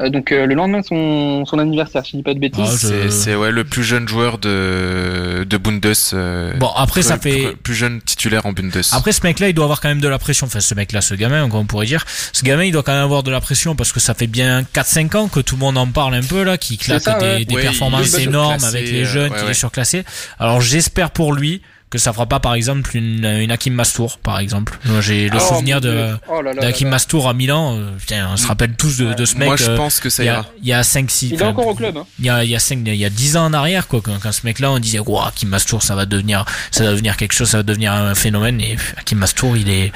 Euh, 0.01 0.09
donc 0.09 0.33
euh, 0.33 0.47
le 0.47 0.55
lendemain 0.55 0.81
de 0.81 0.85
son, 0.87 1.45
son 1.47 1.59
anniversaire, 1.59 2.05
si 2.05 2.13
je 2.13 2.17
dis 2.19 2.23
pas 2.23 2.35
de 2.35 2.39
bêtises. 2.41 2.65
Ah, 2.67 2.73
je- 2.81 2.87
C'est, 2.87 3.11
c'est 3.11 3.35
ouais, 3.37 3.51
le 3.51 3.65
plus 3.65 3.85
jeune 3.85 4.09
joueur 4.09 4.39
de, 4.39 5.45
de 5.45 5.57
Bundes. 5.57 5.85
euh, 6.13 6.53
bon 6.57 6.69
après 6.77 7.03
ça 7.03 7.17
plus- 7.19 7.31
fait 7.31 7.43
plus- 7.49 7.57
Plus 7.57 7.75
jeune 7.75 8.01
titulaire 8.03 8.47
en 8.47 8.53
Bundes. 8.53 8.81
Après, 8.93 9.13
ce 9.13 9.23
mec-là, 9.23 9.49
il 9.49 9.55
doit 9.55 9.65
avoir 9.65 9.81
quand 9.81 9.89
même 9.89 10.01
de 10.01 10.09
la 10.09 10.19
pression. 10.19 10.47
Enfin, 10.47 10.61
ce 10.61 10.75
mec-là, 10.75 11.01
ce 11.01 11.15
gamin, 11.15 11.49
comme 11.49 11.61
on 11.61 11.65
pourrait 11.67 11.87
dire. 11.87 12.05
Ce 12.33 12.43
gamin, 12.45 12.65
il 12.65 12.73
doit 12.73 12.83
quand 12.83 12.93
même 12.93 13.05
avoir 13.05 13.23
de 13.23 13.31
la 13.31 13.41
pression 13.41 13.75
parce 13.77 13.93
que 13.93 14.01
ça 14.01 14.15
fait 14.15 14.27
bien 14.27 14.63
4-5 14.75 15.17
ans 15.17 15.29
que 15.29 15.41
tout 15.41 15.55
le 15.57 15.61
monde 15.61 15.79
en 15.79 15.87
parle 15.87 16.15
un 16.15 16.23
peu, 16.23 16.43
là, 16.43 16.59
qui 16.59 16.77
claque 16.79 17.03
ça, 17.03 17.19
des, 17.19 17.25
ouais. 17.27 17.45
des 17.45 17.55
Ouais, 17.55 17.63
performances 17.63 18.15
énormes 18.19 18.63
avec 18.65 18.91
les 18.91 19.03
euh, 19.03 19.05
jeunes, 19.05 19.33
ouais. 19.33 19.51
est 19.51 19.55
surclassé. 19.55 20.05
Alors, 20.39 20.61
j'espère 20.61 21.11
pour 21.11 21.33
lui 21.33 21.63
que 21.91 21.99
ça 21.99 22.13
fera 22.13 22.27
pas, 22.27 22.41
par 22.41 22.55
exemple, 22.55 22.97
une, 22.97 23.25
une 23.25 23.53
Hakim 23.53 23.73
Mastour, 23.75 24.19
par 24.19 24.41
exemple. 24.41 24.79
Moi, 24.87 25.01
j'ai 25.01 25.29
le 25.29 25.37
Oh, 25.41 25.55
souvenir 25.55 25.81
de. 25.81 26.11
Oh 26.29 26.41
d'Hakim. 26.61 26.89
Mastour 26.89 27.29
à 27.29 27.35
Milan. 27.35 27.77
Euh, 27.77 27.91
putain, 27.99 28.29
on 28.33 28.37
se 28.37 28.47
rappelle 28.47 28.75
tous 28.75 28.97
de, 28.99 29.15
de 29.15 29.25
ce 29.25 29.37
mec. 29.37 29.47
Moi, 29.47 29.57
je 29.57 29.71
euh, 29.71 29.77
pense 29.77 30.01
que 30.01 30.11
ça 30.11 30.23
il 30.23 30.27
y 30.27 30.29
ira. 30.29 30.41
a, 30.41 30.47
il 30.61 30.67
y 30.69 30.73
a 30.73 30.83
5 30.83 31.11
6 31.11 31.29
Il 31.31 31.41
est 31.41 31.45
encore 31.45 31.69
au 31.69 31.75
club. 31.75 31.97
Hein. 31.97 32.07
il 32.19 32.25
y 32.25 32.31
a 32.31 32.43
il 32.45 32.51
y 32.51 32.57
a 32.57 32.59
cinq, 32.59 32.81
il 32.87 32.95
y 32.95 33.05
a 33.05 33.11
10 33.11 33.37
ans 33.37 33.45
en 33.47 33.53
arrière 33.53 33.87
quoi 33.87 34.01
quand, 34.03 34.19
quand 34.21 34.33
ce 34.33 34.41
mec 34.45 34.59
là 34.59 34.71
on 34.73 34.79
disait 34.79 34.99
waouh 34.99 35.31
Kim 35.35 35.49
Mastour 35.51 35.83
ça 35.83 35.95
va 35.95 36.05
devenir 36.07 36.45
ça 36.71 36.85
va 36.85 36.91
devenir 36.93 37.17
quelque 37.17 37.33
chose 37.33 37.49
ça 37.49 37.59
va 37.59 37.63
devenir 37.63 37.93
un 37.93 38.15
phénomène 38.15 38.61
et 38.61 38.75
pff, 38.75 38.95
Kim 39.05 39.19
Mastour 39.19 39.57
il 39.57 39.69
est 39.71 39.93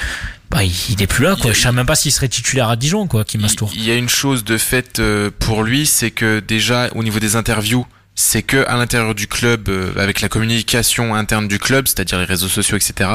bah 0.50 0.60
il, 0.64 1.02
est 1.02 1.06
plus 1.06 1.24
là 1.24 1.36
quoi 1.40 1.52
je 1.52 1.60
sais 1.60 1.72
même 1.72 1.84
pas 1.86 1.94
s'il 1.94 2.12
serait 2.12 2.28
titulaire 2.28 2.68
à 2.70 2.76
Dijon 2.76 3.06
quoi 3.06 3.24
Kim 3.24 3.40
Mastour 3.42 3.70
Il 3.74 3.82
il 3.82 3.88
y 3.88 3.90
a 3.90 3.96
une 3.96 4.08
chose 4.08 4.44
de 4.44 4.56
fait 4.56 4.98
euh, 4.98 5.30
pour 5.38 5.62
lui, 5.62 5.84
c'est 5.86 6.10
que 6.10 6.40
déjà 6.40 6.88
au 6.94 7.02
niveau 7.02 7.18
des 7.20 7.36
interviews, 7.36 7.86
c'est 8.20 8.42
que 8.42 8.66
à 8.66 8.76
l'intérieur 8.76 9.14
du 9.14 9.28
club, 9.28 9.68
euh, 9.68 9.92
avec 9.96 10.20
la 10.20 10.28
communication 10.28 11.14
interne 11.14 11.46
du 11.46 11.60
club, 11.60 11.86
c'est-à-dire 11.86 12.18
les 12.18 12.24
réseaux 12.24 12.48
sociaux, 12.48 12.76
etc. 12.76 13.10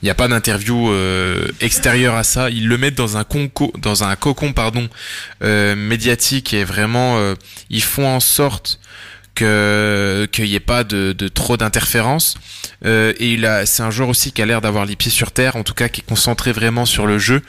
Il 0.00 0.04
n'y 0.04 0.10
a 0.10 0.14
pas 0.14 0.28
d'interview 0.28 0.92
euh, 0.92 1.48
extérieure 1.60 2.14
à 2.14 2.22
ça. 2.22 2.48
Ils 2.48 2.68
le 2.68 2.78
mettent 2.78 2.94
dans 2.94 3.16
un 3.16 3.24
conco, 3.24 3.72
dans 3.76 4.04
un 4.04 4.14
cocon, 4.14 4.52
pardon, 4.52 4.88
euh, 5.42 5.74
médiatique 5.74 6.54
et 6.54 6.62
vraiment, 6.62 7.18
euh, 7.18 7.34
ils 7.70 7.82
font 7.82 8.06
en 8.06 8.20
sorte 8.20 8.78
que 9.34 10.28
qu'il 10.30 10.44
n'y 10.44 10.54
ait 10.54 10.60
pas 10.60 10.84
de, 10.84 11.12
de 11.12 11.26
trop 11.26 11.56
d'interférences. 11.56 12.36
Euh, 12.86 13.12
et 13.18 13.32
il 13.32 13.44
a, 13.46 13.66
c'est 13.66 13.82
un 13.82 13.90
joueur 13.90 14.08
aussi 14.08 14.32
qui 14.32 14.40
a 14.42 14.46
l'air 14.46 14.60
d'avoir 14.60 14.86
les 14.86 14.96
pieds 14.96 15.10
sur 15.10 15.32
terre, 15.32 15.56
en 15.56 15.64
tout 15.64 15.74
cas 15.74 15.88
qui 15.88 16.02
est 16.02 16.04
concentré 16.08 16.52
vraiment 16.52 16.86
sur 16.86 17.06
le 17.06 17.18
jeu. 17.18 17.42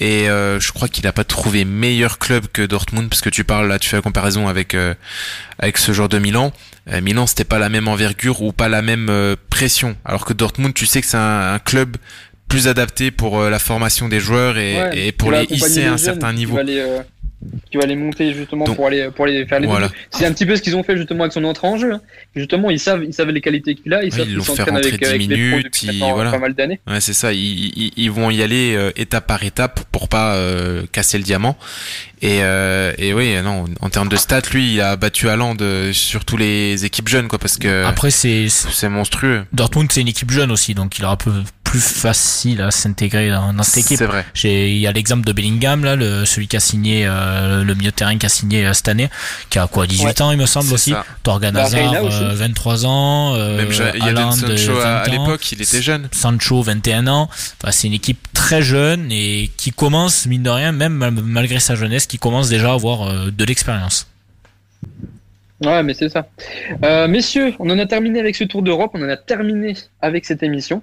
Et 0.00 0.28
euh, 0.28 0.58
je 0.58 0.72
crois 0.72 0.88
qu'il 0.88 1.04
n'a 1.04 1.12
pas 1.12 1.24
trouvé 1.24 1.64
meilleur 1.64 2.18
club 2.18 2.46
que 2.52 2.62
Dortmund, 2.62 3.08
parce 3.08 3.22
que 3.22 3.30
tu 3.30 3.44
parles 3.44 3.68
là, 3.68 3.78
tu 3.78 3.88
fais 3.88 3.96
la 3.96 4.02
comparaison 4.02 4.48
avec 4.48 4.74
euh, 4.74 4.94
avec 5.58 5.78
ce 5.78 5.92
joueur 5.92 6.08
de 6.08 6.18
Milan. 6.18 6.52
Milan, 7.02 7.28
c'était 7.28 7.44
pas 7.44 7.60
la 7.60 7.68
même 7.68 7.86
envergure 7.86 8.42
ou 8.42 8.52
pas 8.52 8.68
la 8.68 8.82
même 8.82 9.36
pression, 9.48 9.96
alors 10.04 10.24
que 10.24 10.32
Dortmund, 10.32 10.74
tu 10.74 10.86
sais 10.86 11.00
que 11.00 11.06
c'est 11.06 11.18
un, 11.18 11.52
un 11.52 11.58
club 11.60 11.96
plus 12.48 12.66
adapté 12.66 13.12
pour 13.12 13.40
la 13.44 13.58
formation 13.60 14.08
des 14.08 14.18
joueurs 14.18 14.58
et, 14.58 14.76
Ouais, 14.76 15.06
et 15.06 15.12
pour 15.12 15.30
les 15.30 15.44
hisser 15.44 15.84
à 15.84 15.92
un 15.92 15.96
jeunes, 15.96 15.98
certain 15.98 16.32
niveau. 16.32 16.58
Les, 17.42 17.48
euh, 17.48 17.58
qui 17.70 17.76
va 17.76 17.86
les 17.86 17.96
monter 17.96 18.32
justement 18.34 18.64
Donc, 18.64 18.76
pour 18.76 18.86
aller 18.86 19.08
pour 19.14 19.24
aller 19.26 19.46
faire 19.46 19.60
les 19.60 19.66
voilà. 19.66 19.90
C'est 20.10 20.26
un 20.26 20.32
petit 20.32 20.46
peu 20.46 20.56
ce 20.56 20.62
qu'ils 20.62 20.76
ont 20.76 20.82
fait 20.82 20.96
justement 20.96 21.22
avec 21.24 21.32
son 21.32 21.44
entrée 21.44 21.66
en 21.68 21.76
jeu. 21.76 21.92
hein. 21.94 22.00
Justement, 22.36 22.70
ils 22.70 22.78
savent 22.80 23.02
ils 23.04 23.14
savaient 23.14 23.32
les 23.32 23.40
qualités 23.40 23.74
qu'il 23.74 23.92
a, 23.94 24.02
ils 24.02 24.06
Oui, 24.06 24.10
savent 24.12 24.20
ils 24.20 24.26
qu'il 24.28 24.36
l'ont 24.36 24.42
fait 24.44 24.56
s'entraîne 24.56 24.74
rentrer 24.76 24.88
avec, 24.90 25.00
10 25.00 25.06
avec 25.08 25.20
les 25.20 25.26
pros 25.26 25.36
minutes, 25.56 25.84
euh, 26.02 26.12
voilà. 26.14 26.30
pas 26.30 26.38
mal 26.38 26.54
d'années. 26.54 26.80
Ouais, 26.86 27.00
c'est 27.00 27.12
ça. 27.12 27.32
Ils, 27.32 27.38
ils, 27.76 27.92
ils 27.96 28.10
vont 28.10 28.30
y 28.30 28.42
aller 28.42 28.74
euh, 28.76 28.90
étape 28.96 29.26
par 29.26 29.42
étape 29.44 29.80
pour 29.92 30.08
pas 30.08 30.34
euh, 30.36 30.84
casser 30.92 31.18
le 31.18 31.24
diamant. 31.24 31.56
Et, 32.22 32.40
euh, 32.42 32.92
et 32.98 33.14
oui, 33.14 33.34
non, 33.42 33.64
en 33.80 33.88
termes 33.88 34.10
de 34.10 34.16
stats, 34.16 34.42
lui, 34.52 34.74
il 34.74 34.80
a 34.82 34.96
battu 34.96 35.28
Haaland 35.30 35.56
euh, 35.62 35.92
sur 35.94 36.26
tous 36.26 36.36
les 36.36 36.84
équipes 36.84 37.08
jeunes, 37.08 37.28
quoi, 37.28 37.38
parce 37.38 37.56
que 37.56 37.84
après 37.84 38.10
c'est 38.10 38.48
c'est- 38.50 38.68
c'est 38.70 38.88
monstrueux. 38.90 39.44
Dortmund 39.54 39.90
c'est 39.90 40.02
une 40.02 40.08
équipe 40.08 40.30
jeune 40.30 40.50
aussi 40.50 40.74
donc 40.74 40.98
il 40.98 41.04
aura 41.06 41.16
peu, 41.16 41.30
plus 41.70 41.80
facile 41.80 42.62
à 42.62 42.72
s'intégrer 42.72 43.30
dans, 43.30 43.52
dans 43.52 43.62
cette 43.62 43.84
équipe. 43.84 43.98
C'est 43.98 44.06
vrai. 44.06 44.24
J'ai, 44.34 44.70
il 44.72 44.78
y 44.78 44.88
a 44.88 44.92
l'exemple 44.92 45.24
de 45.24 45.32
Bellingham 45.32 45.84
là, 45.84 45.94
le, 45.94 46.24
celui 46.24 46.48
qui 46.48 46.56
a 46.56 46.60
signé 46.60 47.04
euh, 47.06 47.62
le 47.62 47.74
milieu 47.74 47.90
de 47.92 47.94
terrain 47.94 48.18
qui 48.18 48.26
a 48.26 48.28
signé 48.28 48.66
euh, 48.66 48.72
cette 48.72 48.88
année, 48.88 49.08
qui 49.50 49.58
a 49.60 49.68
quoi 49.68 49.86
18 49.86 50.04
Ouais. 50.04 50.22
ans 50.22 50.30
il 50.32 50.38
me 50.38 50.46
semble 50.46 50.66
C'est 50.66 50.74
aussi. 50.74 50.94
Torgan 51.22 51.52
Bah, 51.52 51.62
Hazard, 51.62 51.80
Reina 51.80 52.02
aussi. 52.02 52.22
euh, 52.22 52.34
23 52.34 52.86
ans. 52.86 53.34
Euh, 53.36 53.56
Même 53.58 54.02
Haaland, 54.02 54.32
Sancho 54.32 54.78
à, 54.80 54.82
20 54.82 54.96
à 54.96 55.08
l'époque, 55.08 55.52
il 55.52 55.62
était 55.62 55.80
jeune. 55.80 56.08
Sancho 56.10 56.60
21 56.62 57.06
ans. 57.06 57.28
Enfin, 57.62 57.70
c'est 57.70 57.86
une 57.86 57.92
équipe 57.94 58.18
très 58.34 58.62
jeune 58.62 59.12
et 59.12 59.50
qui 59.56 59.70
commence 59.70 60.26
mine 60.26 60.42
de 60.42 60.50
rien, 60.50 60.72
même 60.72 60.94
mal- 60.94 61.12
malgré 61.22 61.60
sa 61.60 61.76
jeunesse, 61.76 62.06
qui 62.06 62.18
commence 62.18 62.48
déjà 62.48 62.70
à 62.70 62.74
avoir 62.74 63.30
de 63.30 63.44
l'expérience. 63.44 64.08
Ouais, 65.64 65.82
mais 65.82 65.94
c'est 65.94 66.08
ça. 66.08 66.26
Euh, 66.84 67.06
messieurs, 67.06 67.54
on 67.58 67.68
en 67.70 67.78
a 67.78 67.86
terminé 67.86 68.18
avec 68.18 68.34
ce 68.34 68.44
tour 68.44 68.62
d'Europe, 68.62 68.90
on 68.94 69.02
en 69.04 69.08
a 69.10 69.16
terminé 69.16 69.76
avec 70.00 70.24
cette 70.24 70.42
émission. 70.42 70.82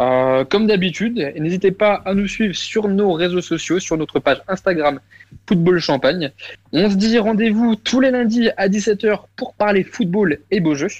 Euh, 0.00 0.44
comme 0.44 0.66
d'habitude, 0.66 1.32
n'hésitez 1.38 1.70
pas 1.70 2.02
à 2.04 2.14
nous 2.14 2.28
suivre 2.28 2.54
sur 2.54 2.88
nos 2.88 3.12
réseaux 3.12 3.40
sociaux, 3.40 3.78
sur 3.78 3.96
notre 3.96 4.20
page 4.20 4.42
Instagram 4.46 5.00
Football 5.46 5.78
Champagne. 5.80 6.30
On 6.72 6.90
se 6.90 6.96
dit 6.96 7.18
rendez-vous 7.18 7.76
tous 7.76 8.00
les 8.00 8.10
lundis 8.10 8.50
à 8.56 8.68
17h 8.68 9.20
pour 9.36 9.54
parler 9.54 9.84
football 9.84 10.38
et 10.50 10.60
beaux 10.60 10.74
jeux. 10.74 10.90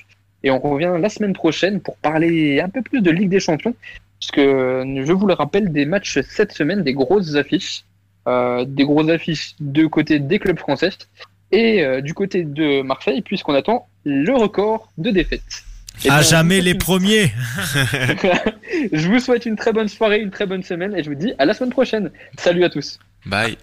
Et 0.42 0.50
on 0.50 0.58
revient 0.60 0.96
la 0.98 1.08
semaine 1.10 1.34
prochaine 1.34 1.80
pour 1.80 1.96
parler 1.96 2.60
un 2.60 2.68
peu 2.68 2.80
plus 2.80 3.02
de 3.02 3.10
Ligue 3.10 3.28
des 3.28 3.40
Champions, 3.40 3.74
puisque 4.18 4.40
je 4.40 5.12
vous 5.12 5.26
le 5.26 5.34
rappelle, 5.34 5.72
des 5.72 5.84
matchs 5.84 6.20
cette 6.22 6.52
semaine, 6.52 6.82
des 6.82 6.94
grosses 6.94 7.34
affiches, 7.34 7.84
euh, 8.28 8.64
des 8.64 8.84
grosses 8.84 9.10
affiches 9.10 9.54
de 9.60 9.86
côté 9.86 10.20
des 10.20 10.38
clubs 10.38 10.58
français 10.58 10.90
et 11.52 11.84
euh, 11.84 12.00
du 12.00 12.14
côté 12.14 12.44
de 12.44 12.82
Marseille, 12.82 13.20
puisqu'on 13.22 13.54
attend 13.54 13.88
le 14.04 14.32
record 14.34 14.88
de 14.96 15.10
défaites. 15.10 15.65
À 16.04 16.20
bien, 16.20 16.22
jamais 16.22 16.60
les 16.60 16.74
premiers. 16.74 17.32
je 18.92 19.08
vous 19.08 19.18
souhaite 19.18 19.46
une 19.46 19.56
très 19.56 19.72
bonne 19.72 19.88
soirée, 19.88 20.20
une 20.20 20.30
très 20.30 20.46
bonne 20.46 20.62
semaine, 20.62 20.94
et 20.94 21.02
je 21.02 21.08
vous 21.08 21.16
dis 21.16 21.32
à 21.38 21.44
la 21.44 21.54
semaine 21.54 21.70
prochaine. 21.70 22.10
Salut 22.38 22.64
à 22.64 22.70
tous. 22.70 22.98
Bye. 23.24 23.56